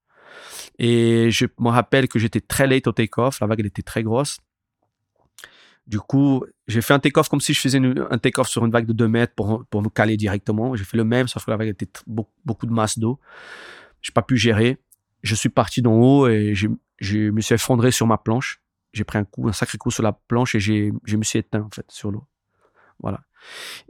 Et 0.79 1.31
je 1.31 1.47
me 1.59 1.69
rappelle 1.69 2.09
que 2.09 2.19
j'étais 2.19 2.41
très 2.41 2.67
late 2.67 2.87
au 2.87 2.93
take-off. 2.93 3.41
La 3.41 3.47
vague, 3.47 3.61
elle 3.61 3.67
était 3.67 3.83
très 3.83 4.03
grosse. 4.03 4.39
Du 5.87 5.99
coup, 5.99 6.45
j'ai 6.69 6.81
fait 6.81 6.95
un 6.95 7.01
take-off 7.01 7.29
comme 7.29 7.41
si 7.41 7.55
je 7.55 7.61
faisais 7.61 7.79
un 7.79 8.19
take-off 8.19 8.49
sur 8.49 8.65
une 8.65 8.71
vague 8.71 8.87
de 8.87 8.93
2 8.93 9.09
mètres 9.09 9.35
pour, 9.35 9.65
pour 9.67 9.83
me 9.83 9.89
caler 9.89 10.17
directement. 10.17 10.77
J'ai 10.77 10.85
fait 10.85 10.97
le 10.97 11.05
même, 11.05 11.27
sauf 11.29 11.45
que 11.45 11.51
la 11.51 11.57
vague 11.57 11.69
était 11.69 11.89
beaucoup, 12.07 12.33
beaucoup 12.45 12.67
de 12.67 12.73
masse 12.73 12.99
d'eau. 12.99 13.19
J'ai 14.01 14.13
pas 14.13 14.23
pu 14.23 14.37
gérer. 14.37 14.79
Je 15.23 15.35
suis 15.35 15.49
parti 15.49 15.83
d'en 15.83 15.95
haut 15.95 16.29
et 16.29 16.55
je, 16.55 16.69
je 16.99 17.31
me 17.31 17.41
suis 17.41 17.55
effondré 17.55 17.91
sur 17.91 18.07
ma 18.07 18.17
planche. 18.17 18.61
J'ai 18.93 19.05
pris 19.05 19.19
un 19.19 19.25
coup, 19.25 19.49
un 19.49 19.53
sacré 19.53 19.79
coup 19.79 19.91
sur 19.91 20.03
la 20.03 20.13
planche 20.13 20.55
et 20.55 20.61
je 20.61 21.17
me 21.17 21.23
suis 21.25 21.39
éteint, 21.39 21.63
en 21.63 21.71
fait, 21.71 21.87
sur 21.89 22.11
l'eau. 22.11 22.27
Voilà. 23.01 23.21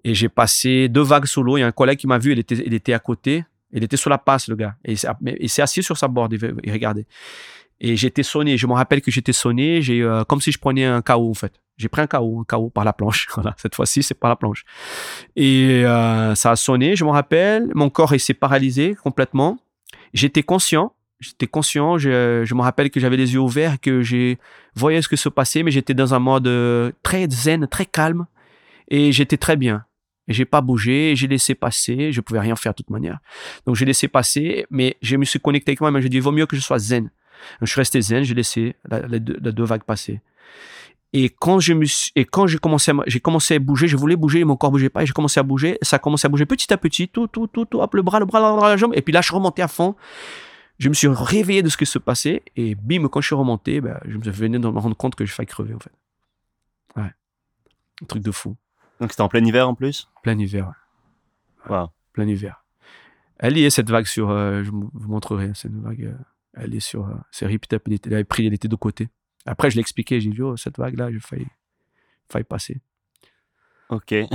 Et 0.05 0.15
j'ai 0.15 0.29
passé 0.29 0.89
deux 0.89 1.03
vagues 1.03 1.27
sous 1.27 1.43
l'eau. 1.43 1.59
Il 1.59 1.61
y 1.61 1.63
a 1.63 1.67
un 1.67 1.73
collègue 1.73 1.99
qui 1.99 2.07
m'a 2.07 2.19
vu, 2.19 2.33
il 2.33 2.39
était, 2.39 2.55
il 2.55 2.73
était 2.73 2.95
à 2.95 2.99
côté. 2.99 3.45
Il 3.73 3.85
était 3.85 3.97
sur 3.97 4.11
la 4.11 4.19
passe, 4.19 4.49
le 4.49 4.57
gars. 4.57 4.75
Et 4.85 4.93
il 4.93 5.49
s'est, 5.49 5.63
assis 5.63 5.83
sur 5.83 5.97
sa 5.97 6.09
board, 6.09 6.33
il, 6.33 6.55
il 6.63 6.73
regardait. 6.73 7.07
Et 7.85 7.97
j'étais 7.97 8.23
sonné. 8.23 8.57
Je 8.57 8.67
me 8.67 8.75
rappelle 8.75 9.03
que 9.03 9.11
j'étais 9.11 9.33
sonné. 9.33 9.83
J'ai, 9.83 10.03
euh, 10.03 10.23
comme 10.25 10.41
si 10.41 10.53
je 10.53 10.59
prenais 10.59 10.85
un 10.85 11.03
KO, 11.03 11.31
en 11.31 11.35
fait. 11.35 11.53
J'ai 11.77 11.89
pris 11.89 12.01
un 12.01 12.07
KO, 12.07 12.41
un 12.41 12.45
KO 12.45 12.71
par 12.71 12.85
la 12.85 12.93
planche. 12.93 13.27
Voilà. 13.35 13.55
Cette 13.59 13.75
fois-ci, 13.75 14.05
c'est 14.05 14.15
par 14.15 14.31
la 14.31 14.37
planche. 14.37 14.65
Et 15.35 15.85
euh, 15.85 16.35
ça 16.37 16.53
a 16.53 16.57
sonné, 16.57 16.95
je 16.95 17.05
me 17.05 17.11
rappelle. 17.11 17.71
Mon 17.75 17.91
corps, 17.91 18.15
il 18.15 18.21
s'est 18.21 18.35
paralysé 18.35 18.95
complètement. 19.03 19.59
J'étais 20.15 20.45
conscient. 20.45 20.95
J'étais 21.19 21.49
conscient. 21.49 21.99
Je, 21.99 22.43
je 22.45 22.55
me 22.55 22.63
rappelle 22.63 22.89
que 22.91 23.01
j'avais 23.01 23.17
les 23.17 23.35
yeux 23.35 23.41
ouverts, 23.41 23.81
que 23.81 24.01
j'ai 24.01 24.39
voyé 24.77 25.03
ce 25.03 25.09
que 25.09 25.17
se 25.17 25.29
passait, 25.29 25.65
mais 25.65 25.73
j'étais 25.73 25.95
dans 25.95 26.15
un 26.15 26.21
mode 26.21 26.47
euh, 26.47 26.93
très 27.03 27.29
zen, 27.29 27.67
très 27.67 27.87
calme. 27.87 28.27
Et 28.89 29.11
j'étais 29.11 29.39
très 29.39 29.57
bien. 29.57 29.85
Et 30.29 30.33
j'ai 30.33 30.45
pas 30.45 30.61
bougé, 30.61 31.15
j'ai 31.17 31.27
laissé 31.27 31.55
passer, 31.55 32.13
je 32.13 32.21
pouvais 32.21 32.41
rien 32.41 32.55
faire 32.55 32.73
de 32.73 32.77
toute 32.77 32.91
manière. 32.91 33.19
Donc 33.67 33.77
j'ai 33.77 33.85
laissé 33.85 34.09
passer, 34.09 34.67
mais 34.71 34.97
je 35.03 35.17
me 35.17 35.25
suis 35.25 35.41
connecté 35.41 35.71
avec 35.71 35.81
moi-même, 35.81 36.01
j'ai 36.01 36.09
dit, 36.09 36.19
il 36.19 36.23
vaut 36.23 36.33
mieux 36.33 36.47
que 36.47 36.57
je 36.57 36.61
sois 36.61 36.79
zen. 36.79 37.05
Donc, 37.05 37.67
je 37.67 37.73
suis 37.73 37.81
resté 37.81 38.01
zen, 38.01 38.23
j'ai 38.23 38.35
laissé 38.35 38.77
la, 38.89 39.01
la 39.01 39.19
deux, 39.19 39.39
la 39.43 39.65
vagues 39.65 39.83
passer. 39.83 40.21
Et 41.13 41.29
quand 41.29 41.61
je 41.61 41.75
me 41.75 41.85
suis, 41.85 42.11
et 42.17 42.25
quand 42.25 42.47
j'ai 42.47 42.59
commencé 42.59 42.91
à, 42.91 42.95
j'ai 43.07 43.21
commencé 43.21 43.57
à 43.57 43.59
bouger, 43.59 43.87
je 43.87 43.97
voulais 43.97 44.17
bouger, 44.17 44.45
mon 44.45 44.57
corps 44.57 44.71
bougeait 44.71 44.89
pas, 44.89 45.03
et 45.03 45.07
j'ai 45.07 45.13
commencé 45.13 45.39
à 45.39 45.43
bouger, 45.43 45.77
ça 45.83 45.97
a 45.97 45.99
commencé 45.99 46.27
à 46.27 46.29
bouger 46.31 46.47
petit 46.47 46.73
à 46.73 46.79
petit, 46.79 47.09
tout, 47.09 47.27
tout, 47.27 47.47
tout, 47.49 47.67
tout, 47.67 47.81
hop, 47.81 47.95
le 47.95 48.03
bras, 48.03 48.19
le 48.19 48.25
bras, 48.25 48.41
bras, 48.57 48.69
la 48.71 48.77
jambe, 48.79 48.93
et 48.95 49.03
puis 49.03 49.13
là, 49.13 49.21
je 49.21 49.33
remontais 49.33 49.63
à 49.63 49.69
fond. 49.69 49.95
Je 50.79 50.89
me 50.89 50.95
suis 50.95 51.09
réveillé 51.09 51.63
de 51.63 51.69
ce 51.69 51.77
qui 51.77 51.85
se 51.85 51.99
passait, 51.99 52.43
et 52.57 52.75
bim, 52.75 53.09
quand 53.09 53.21
je 53.21 53.27
suis 53.27 53.35
remonté, 53.35 53.83
ben, 53.83 54.01
je 54.07 54.17
me 54.17 54.23
suis 54.23 54.33
venu 54.33 54.59
de 54.59 54.67
me 54.67 54.79
rendre 54.79 54.97
compte 54.97 55.15
que 55.15 55.27
je 55.27 55.33
failli 55.33 55.47
crever, 55.47 55.75
en 55.75 55.81
fait. 55.81 55.93
Ouais. 56.97 57.11
Un 58.03 58.07
truc 58.07 58.23
de 58.23 58.31
fou. 58.31 58.57
Donc 59.03 59.11
c'était 59.11 59.23
en 59.23 59.29
plein 59.29 59.45
hiver 59.45 59.69
en 59.69 59.75
plus? 59.75 60.09
Plein 60.23 60.39
hiver. 60.39 60.73
Wow. 61.69 61.89
Plein 62.13 62.29
hiver. 62.29 62.65
Elle 63.39 63.59
y 63.59 63.65
est, 63.65 63.71
cette 63.71 63.91
vague 63.91 64.07
sur, 64.07 64.31
euh, 64.31 64.63
je 64.63 64.71
vous 64.71 64.91
montrerai, 64.95 65.51
c'est 65.55 65.67
une 65.69 65.83
vague, 65.83 66.05
euh, 66.05 66.15
elle 66.55 66.73
est 66.75 66.81
sur, 66.81 67.09
euh, 67.09 67.15
c'est 67.33 67.45
Rip 67.47 67.65
elle 67.73 68.15
avait 68.15 68.23
pris, 68.25 68.47
elle 68.47 68.55
était 68.55 68.69
de 68.69 68.77
côté. 68.77 69.09
Après, 69.45 69.69
je 69.71 69.75
l'ai 69.75 69.81
expliqué, 69.81 70.21
j'ai 70.21 70.31
dit, 70.31 70.41
oh, 70.41 70.57
cette 70.57 70.79
vague-là, 70.79 71.11
j'ai 71.11 71.19
failli, 71.19 71.49
failli 72.31 72.45
passer. 72.45 72.81
Ok. 73.89 74.13
Ouais. 74.13 74.29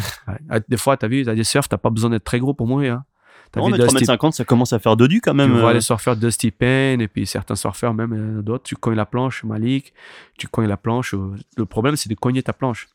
Ah, 0.49 0.59
Des 0.59 0.75
fois, 0.77 0.97
t'as 0.97 1.07
vu, 1.07 1.23
t'as 1.23 1.33
des 1.33 1.45
surfs, 1.45 1.69
t'as 1.69 1.77
pas 1.77 1.89
besoin 1.89 2.09
d'être 2.09 2.25
très 2.25 2.39
gros 2.39 2.53
pour 2.53 2.67
mourir. 2.67 2.95
Hein. 2.95 3.05
T'as 3.53 3.61
Non, 3.61 3.67
vu 3.67 3.71
mais 3.71 3.77
Dusty- 3.77 4.03
3m50, 4.03 4.33
ça 4.33 4.43
commence 4.43 4.73
à 4.73 4.79
faire 4.79 4.97
dodu 4.97 5.21
quand 5.21 5.33
même. 5.33 5.53
tu 5.53 5.59
vois 5.59 5.71
les 5.73 5.79
surfeurs 5.81 6.17
Dusty 6.17 6.51
Payne 6.51 6.99
et 6.99 7.07
puis 7.07 7.25
certains 7.25 7.55
surfeurs, 7.55 7.93
même 7.93 8.41
d'autres, 8.41 8.65
tu 8.65 8.75
cognes 8.75 8.95
la 8.97 9.05
planche, 9.05 9.45
Malik, 9.45 9.93
tu 10.37 10.49
cognes 10.49 10.67
la 10.67 10.75
planche. 10.75 11.15
Le 11.55 11.65
problème, 11.65 11.95
c'est 11.95 12.09
de 12.09 12.15
cogner 12.15 12.43
ta 12.43 12.51
planche. 12.51 12.89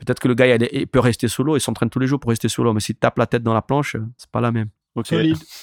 Peut-être 0.00 0.18
que 0.18 0.28
le 0.28 0.34
gars, 0.34 0.46
il, 0.56 0.68
il 0.72 0.86
peut 0.86 0.98
rester 1.00 1.28
sous 1.28 1.44
l'eau, 1.44 1.56
il 1.56 1.60
s'entraîne 1.60 1.90
tous 1.90 1.98
les 2.00 2.06
jours 2.06 2.18
pour 2.18 2.30
rester 2.30 2.48
sous 2.48 2.64
l'eau, 2.64 2.72
mais 2.72 2.80
s'il 2.80 2.96
tape 2.96 3.18
la 3.18 3.26
tête 3.26 3.42
dans 3.42 3.54
la 3.54 3.62
planche, 3.62 3.94
euh, 3.94 4.04
c'est 4.16 4.30
pas 4.30 4.40
la 4.40 4.50
même. 4.50 4.68
Ok. 4.96 5.06
Solide. 5.06 5.36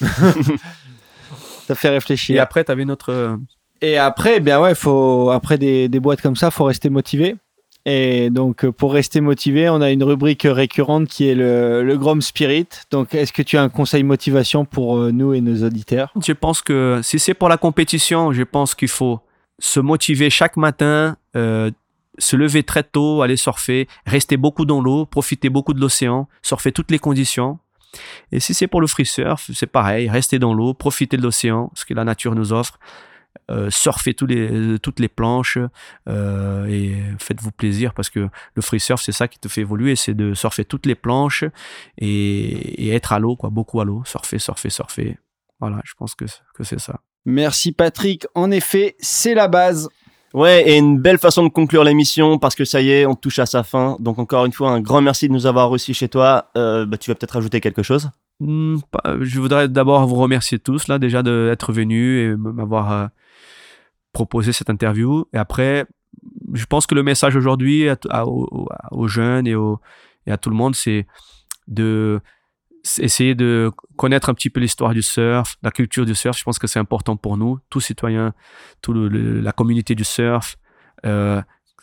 Ça 1.66 1.74
fait 1.74 1.88
Et 1.88 1.90
réfléchir. 1.90 2.40
après, 2.42 2.64
t'avais 2.64 2.84
notre. 2.84 3.10
euh, 3.10 3.36
Et 3.82 3.98
après, 3.98 4.34
eh 4.36 4.40
bien 4.40 4.60
ouais, 4.60 4.74
faut 4.74 5.30
après 5.30 5.58
des, 5.58 5.88
des 5.88 6.00
boîtes 6.00 6.22
comme 6.22 6.36
ça, 6.36 6.50
faut 6.50 6.64
rester 6.64 6.88
motivé. 6.88 7.36
Et 7.84 8.28
donc, 8.30 8.64
euh, 8.64 8.72
pour 8.72 8.92
rester 8.92 9.20
motivé, 9.20 9.68
on 9.68 9.80
a 9.80 9.90
une 9.90 10.02
rubrique 10.02 10.42
récurrente 10.48 11.08
qui 11.08 11.28
est 11.28 11.34
le, 11.34 11.82
le 11.82 11.96
Grom 11.98 12.20
Spirit. 12.22 12.66
Donc, 12.90 13.14
est-ce 13.14 13.32
que 13.32 13.42
tu 13.42 13.56
as 13.56 13.62
un 13.62 13.68
conseil 13.68 14.02
motivation 14.02 14.64
pour 14.64 14.96
nous 15.12 15.32
et 15.34 15.40
nos 15.40 15.64
auditeurs? 15.66 16.12
Je 16.22 16.32
pense 16.32 16.60
que 16.62 17.00
si 17.02 17.18
c'est 17.18 17.34
pour 17.34 17.48
la 17.48 17.56
compétition, 17.56 18.32
je 18.32 18.42
pense 18.42 18.74
qu'il 18.74 18.88
faut 18.88 19.20
se 19.58 19.80
motiver 19.80 20.28
chaque 20.30 20.56
matin, 20.56 21.16
euh, 21.36 21.70
se 22.18 22.36
lever 22.36 22.62
très 22.62 22.82
tôt, 22.82 23.22
aller 23.22 23.36
surfer, 23.36 23.88
rester 24.06 24.36
beaucoup 24.36 24.64
dans 24.64 24.80
l'eau, 24.80 25.06
profiter 25.06 25.48
beaucoup 25.48 25.74
de 25.74 25.80
l'océan, 25.80 26.28
surfer 26.42 26.72
toutes 26.72 26.90
les 26.90 26.98
conditions. 26.98 27.58
Et 28.32 28.40
si 28.40 28.54
c'est 28.54 28.66
pour 28.66 28.80
le 28.80 28.86
free 28.86 29.06
surf, 29.06 29.50
c'est 29.54 29.66
pareil, 29.66 30.08
rester 30.10 30.38
dans 30.38 30.52
l'eau, 30.52 30.74
profiter 30.74 31.16
de 31.16 31.22
l'océan, 31.22 31.70
ce 31.74 31.84
que 31.84 31.94
la 31.94 32.04
nature 32.04 32.34
nous 32.34 32.52
offre, 32.52 32.78
euh, 33.50 33.70
surfer 33.70 34.12
tous 34.14 34.26
les, 34.26 34.78
toutes 34.78 35.00
les 35.00 35.08
planches 35.08 35.58
euh, 36.08 36.66
et 36.66 36.96
faites-vous 37.18 37.52
plaisir 37.52 37.94
parce 37.94 38.10
que 38.10 38.28
le 38.54 38.62
free 38.62 38.80
surf, 38.80 39.00
c'est 39.00 39.12
ça 39.12 39.26
qui 39.26 39.38
te 39.38 39.48
fait 39.48 39.62
évoluer, 39.62 39.96
c'est 39.96 40.14
de 40.14 40.34
surfer 40.34 40.64
toutes 40.64 40.84
les 40.84 40.94
planches 40.94 41.44
et, 41.96 42.86
et 42.86 42.94
être 42.94 43.12
à 43.12 43.18
l'eau, 43.18 43.36
quoi, 43.36 43.48
beaucoup 43.48 43.80
à 43.80 43.84
l'eau, 43.84 44.02
surfer, 44.04 44.38
surfer, 44.38 44.70
surfer. 44.70 45.18
Voilà, 45.60 45.80
je 45.84 45.94
pense 45.96 46.14
que, 46.14 46.26
que 46.54 46.62
c'est 46.62 46.78
ça. 46.78 47.00
Merci 47.24 47.72
Patrick. 47.72 48.26
En 48.34 48.50
effet, 48.50 48.96
c'est 49.00 49.34
la 49.34 49.48
base. 49.48 49.88
Ouais, 50.34 50.68
et 50.68 50.76
une 50.76 50.98
belle 50.98 51.18
façon 51.18 51.42
de 51.42 51.48
conclure 51.48 51.84
l'émission 51.84 52.38
parce 52.38 52.54
que 52.54 52.64
ça 52.64 52.80
y 52.82 52.90
est, 52.90 53.06
on 53.06 53.14
touche 53.14 53.38
à 53.38 53.46
sa 53.46 53.62
fin. 53.62 53.96
Donc 53.98 54.18
encore 54.18 54.44
une 54.44 54.52
fois, 54.52 54.70
un 54.70 54.80
grand 54.80 55.00
merci 55.00 55.26
de 55.28 55.32
nous 55.32 55.46
avoir 55.46 55.68
reçus 55.70 55.94
chez 55.94 56.08
toi. 56.08 56.50
Euh, 56.56 56.84
bah, 56.84 56.98
tu 56.98 57.10
vas 57.10 57.14
peut-être 57.14 57.36
ajouter 57.36 57.60
quelque 57.60 57.82
chose? 57.82 58.10
Hmm, 58.40 58.76
je 59.20 59.40
voudrais 59.40 59.68
d'abord 59.68 60.06
vous 60.06 60.14
remercier 60.16 60.58
tous 60.58 60.86
là 60.88 60.98
déjà 60.98 61.22
d'être 61.22 61.72
venus 61.72 62.30
et 62.32 62.36
m'avoir 62.36 62.92
euh, 62.92 63.06
proposé 64.12 64.52
cette 64.52 64.70
interview. 64.70 65.24
Et 65.32 65.38
après, 65.38 65.86
je 66.52 66.64
pense 66.66 66.86
que 66.86 66.94
le 66.94 67.02
message 67.02 67.34
aujourd'hui 67.34 67.86
aux, 68.90 69.08
jeunes 69.08 69.46
et, 69.46 69.54
aux- 69.54 69.80
et 70.26 70.30
à 70.30 70.36
tout 70.36 70.50
le 70.50 70.56
monde, 70.56 70.74
c'est 70.74 71.06
de 71.68 72.20
essayer 72.98 73.34
de 73.34 73.70
connaître 73.96 74.30
un 74.30 74.34
petit 74.34 74.50
peu 74.50 74.60
l'histoire 74.60 74.94
du 74.94 75.02
surf, 75.02 75.56
la 75.62 75.70
culture 75.70 76.06
du 76.06 76.14
surf. 76.14 76.38
Je 76.38 76.44
pense 76.44 76.58
que 76.58 76.66
c'est 76.66 76.78
important 76.78 77.16
pour 77.16 77.36
nous, 77.36 77.58
tous 77.70 77.80
citoyens, 77.80 78.32
toute 78.82 79.12
la 79.12 79.52
communauté 79.52 79.94
du 79.94 80.04
surf, 80.04 80.56
euh, 81.04 81.42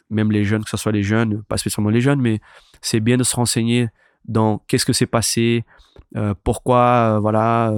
même 0.10 0.32
les 0.32 0.44
jeunes, 0.44 0.64
que 0.64 0.69
ce 0.69 0.77
soit 0.77 0.91
les 0.91 1.03
jeunes, 1.03 1.44
pas 1.44 1.57
spécialement 1.57 1.90
les 1.90 2.02
jeunes, 2.02 2.22
mais 2.22 2.40
c'est 2.82 2.99
bien 2.99 3.18
de 3.18 3.23
se 3.23 3.36
renseigner 3.36 3.90
dans 4.26 4.60
qu'est-ce 4.68 4.86
que 4.86 4.94
s'est 4.94 5.06
passé, 5.06 5.65
euh, 6.15 6.34
pourquoi, 6.44 7.15
euh, 7.15 7.19
voilà, 7.19 7.73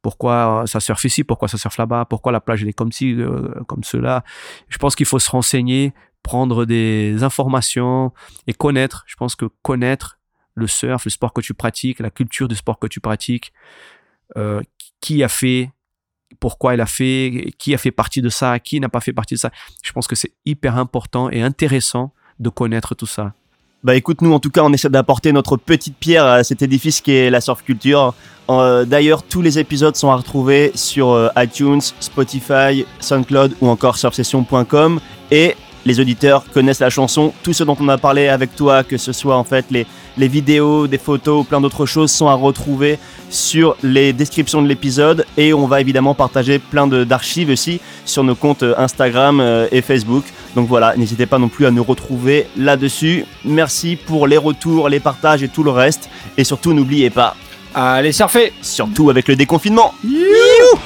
pourquoi 0.00 0.64
ça 0.66 0.80
surfe 0.80 1.04
ici, 1.04 1.24
pourquoi 1.24 1.48
ça 1.48 1.58
surfe 1.58 1.78
là-bas, 1.78 2.06
pourquoi 2.06 2.32
la 2.32 2.40
plage 2.40 2.62
elle 2.62 2.68
est 2.68 2.72
comme 2.72 2.92
ci, 2.92 3.16
comme 3.68 3.84
cela. 3.84 4.24
Je 4.68 4.78
pense 4.78 4.96
qu'il 4.96 5.06
faut 5.06 5.18
se 5.18 5.30
renseigner, 5.30 5.92
prendre 6.22 6.64
des 6.64 7.22
informations 7.22 8.12
et 8.46 8.52
connaître. 8.52 9.04
Je 9.06 9.16
pense 9.16 9.36
que 9.36 9.46
connaître 9.62 10.18
le 10.54 10.66
surf, 10.66 11.04
le 11.04 11.10
sport 11.10 11.32
que 11.32 11.40
tu 11.40 11.54
pratiques, 11.54 12.00
la 12.00 12.10
culture 12.10 12.48
du 12.48 12.56
sport 12.56 12.78
que 12.78 12.86
tu 12.86 13.00
pratiques, 13.00 13.52
euh, 14.36 14.60
qui 15.00 15.22
a 15.22 15.28
fait, 15.28 15.70
pourquoi 16.40 16.74
elle 16.74 16.80
a 16.80 16.86
fait, 16.86 17.52
qui 17.58 17.74
a 17.74 17.78
fait 17.78 17.90
partie 17.90 18.22
de 18.22 18.28
ça, 18.28 18.58
qui 18.58 18.80
n'a 18.80 18.88
pas 18.88 19.00
fait 19.00 19.12
partie 19.12 19.34
de 19.34 19.38
ça. 19.38 19.50
Je 19.82 19.92
pense 19.92 20.06
que 20.06 20.14
c'est 20.14 20.32
hyper 20.44 20.76
important 20.76 21.30
et 21.30 21.42
intéressant 21.42 22.12
de 22.38 22.48
connaître 22.48 22.94
tout 22.94 23.06
ça. 23.06 23.34
Bah 23.84 23.96
écoute, 23.96 24.20
nous 24.22 24.32
en 24.32 24.38
tout 24.38 24.50
cas, 24.50 24.62
on 24.62 24.72
essaie 24.72 24.88
d'apporter 24.88 25.32
notre 25.32 25.56
petite 25.56 25.96
pierre 25.96 26.24
à 26.24 26.44
cet 26.44 26.62
édifice 26.62 27.00
qui 27.00 27.12
est 27.12 27.30
la 27.30 27.40
surf 27.40 27.64
culture. 27.64 28.14
Euh, 28.48 28.84
D'ailleurs, 28.84 29.24
tous 29.24 29.42
les 29.42 29.58
épisodes 29.58 29.96
sont 29.96 30.10
à 30.10 30.14
retrouver 30.14 30.70
sur 30.76 31.10
euh, 31.10 31.28
iTunes, 31.36 31.80
Spotify, 31.98 32.86
SoundCloud 33.00 33.56
ou 33.60 33.68
encore 33.68 33.96
surfsession.com. 33.96 35.00
Et 35.32 35.56
les 35.84 36.00
auditeurs 36.00 36.44
connaissent 36.52 36.80
la 36.80 36.90
chanson. 36.90 37.32
Tout 37.42 37.52
ce 37.52 37.64
dont 37.64 37.76
on 37.80 37.88
a 37.88 37.98
parlé 37.98 38.28
avec 38.28 38.54
toi, 38.56 38.84
que 38.84 38.96
ce 38.96 39.12
soit 39.12 39.36
en 39.36 39.44
fait 39.44 39.66
les, 39.70 39.86
les 40.16 40.28
vidéos, 40.28 40.86
des 40.86 40.98
photos, 40.98 41.46
plein 41.46 41.60
d'autres 41.60 41.86
choses, 41.86 42.10
sont 42.10 42.28
à 42.28 42.34
retrouver 42.34 42.98
sur 43.30 43.76
les 43.82 44.12
descriptions 44.12 44.62
de 44.62 44.68
l'épisode. 44.68 45.24
Et 45.36 45.52
on 45.54 45.66
va 45.66 45.80
évidemment 45.80 46.14
partager 46.14 46.58
plein 46.58 46.86
de- 46.86 47.04
d'archives 47.04 47.50
aussi 47.50 47.80
sur 48.04 48.22
nos 48.24 48.34
comptes 48.34 48.62
euh, 48.62 48.74
Instagram 48.78 49.40
euh, 49.40 49.66
et 49.72 49.82
Facebook. 49.82 50.24
Donc 50.54 50.68
voilà, 50.68 50.96
n'hésitez 50.96 51.26
pas 51.26 51.38
non 51.38 51.48
plus 51.48 51.66
à 51.66 51.70
nous 51.70 51.82
retrouver 51.84 52.46
là-dessus. 52.56 53.24
Merci 53.44 53.96
pour 53.96 54.26
les 54.26 54.36
retours, 54.38 54.88
les 54.88 55.00
partages 55.00 55.42
et 55.42 55.48
tout 55.48 55.62
le 55.62 55.70
reste. 55.70 56.08
Et 56.36 56.44
surtout, 56.44 56.72
n'oubliez 56.74 57.10
pas, 57.10 57.34
Allez 57.74 58.12
surfer 58.12 58.52
surtout 58.60 59.08
avec 59.08 59.28
le 59.28 59.34
déconfinement. 59.34 59.94
Youhou 60.04 60.78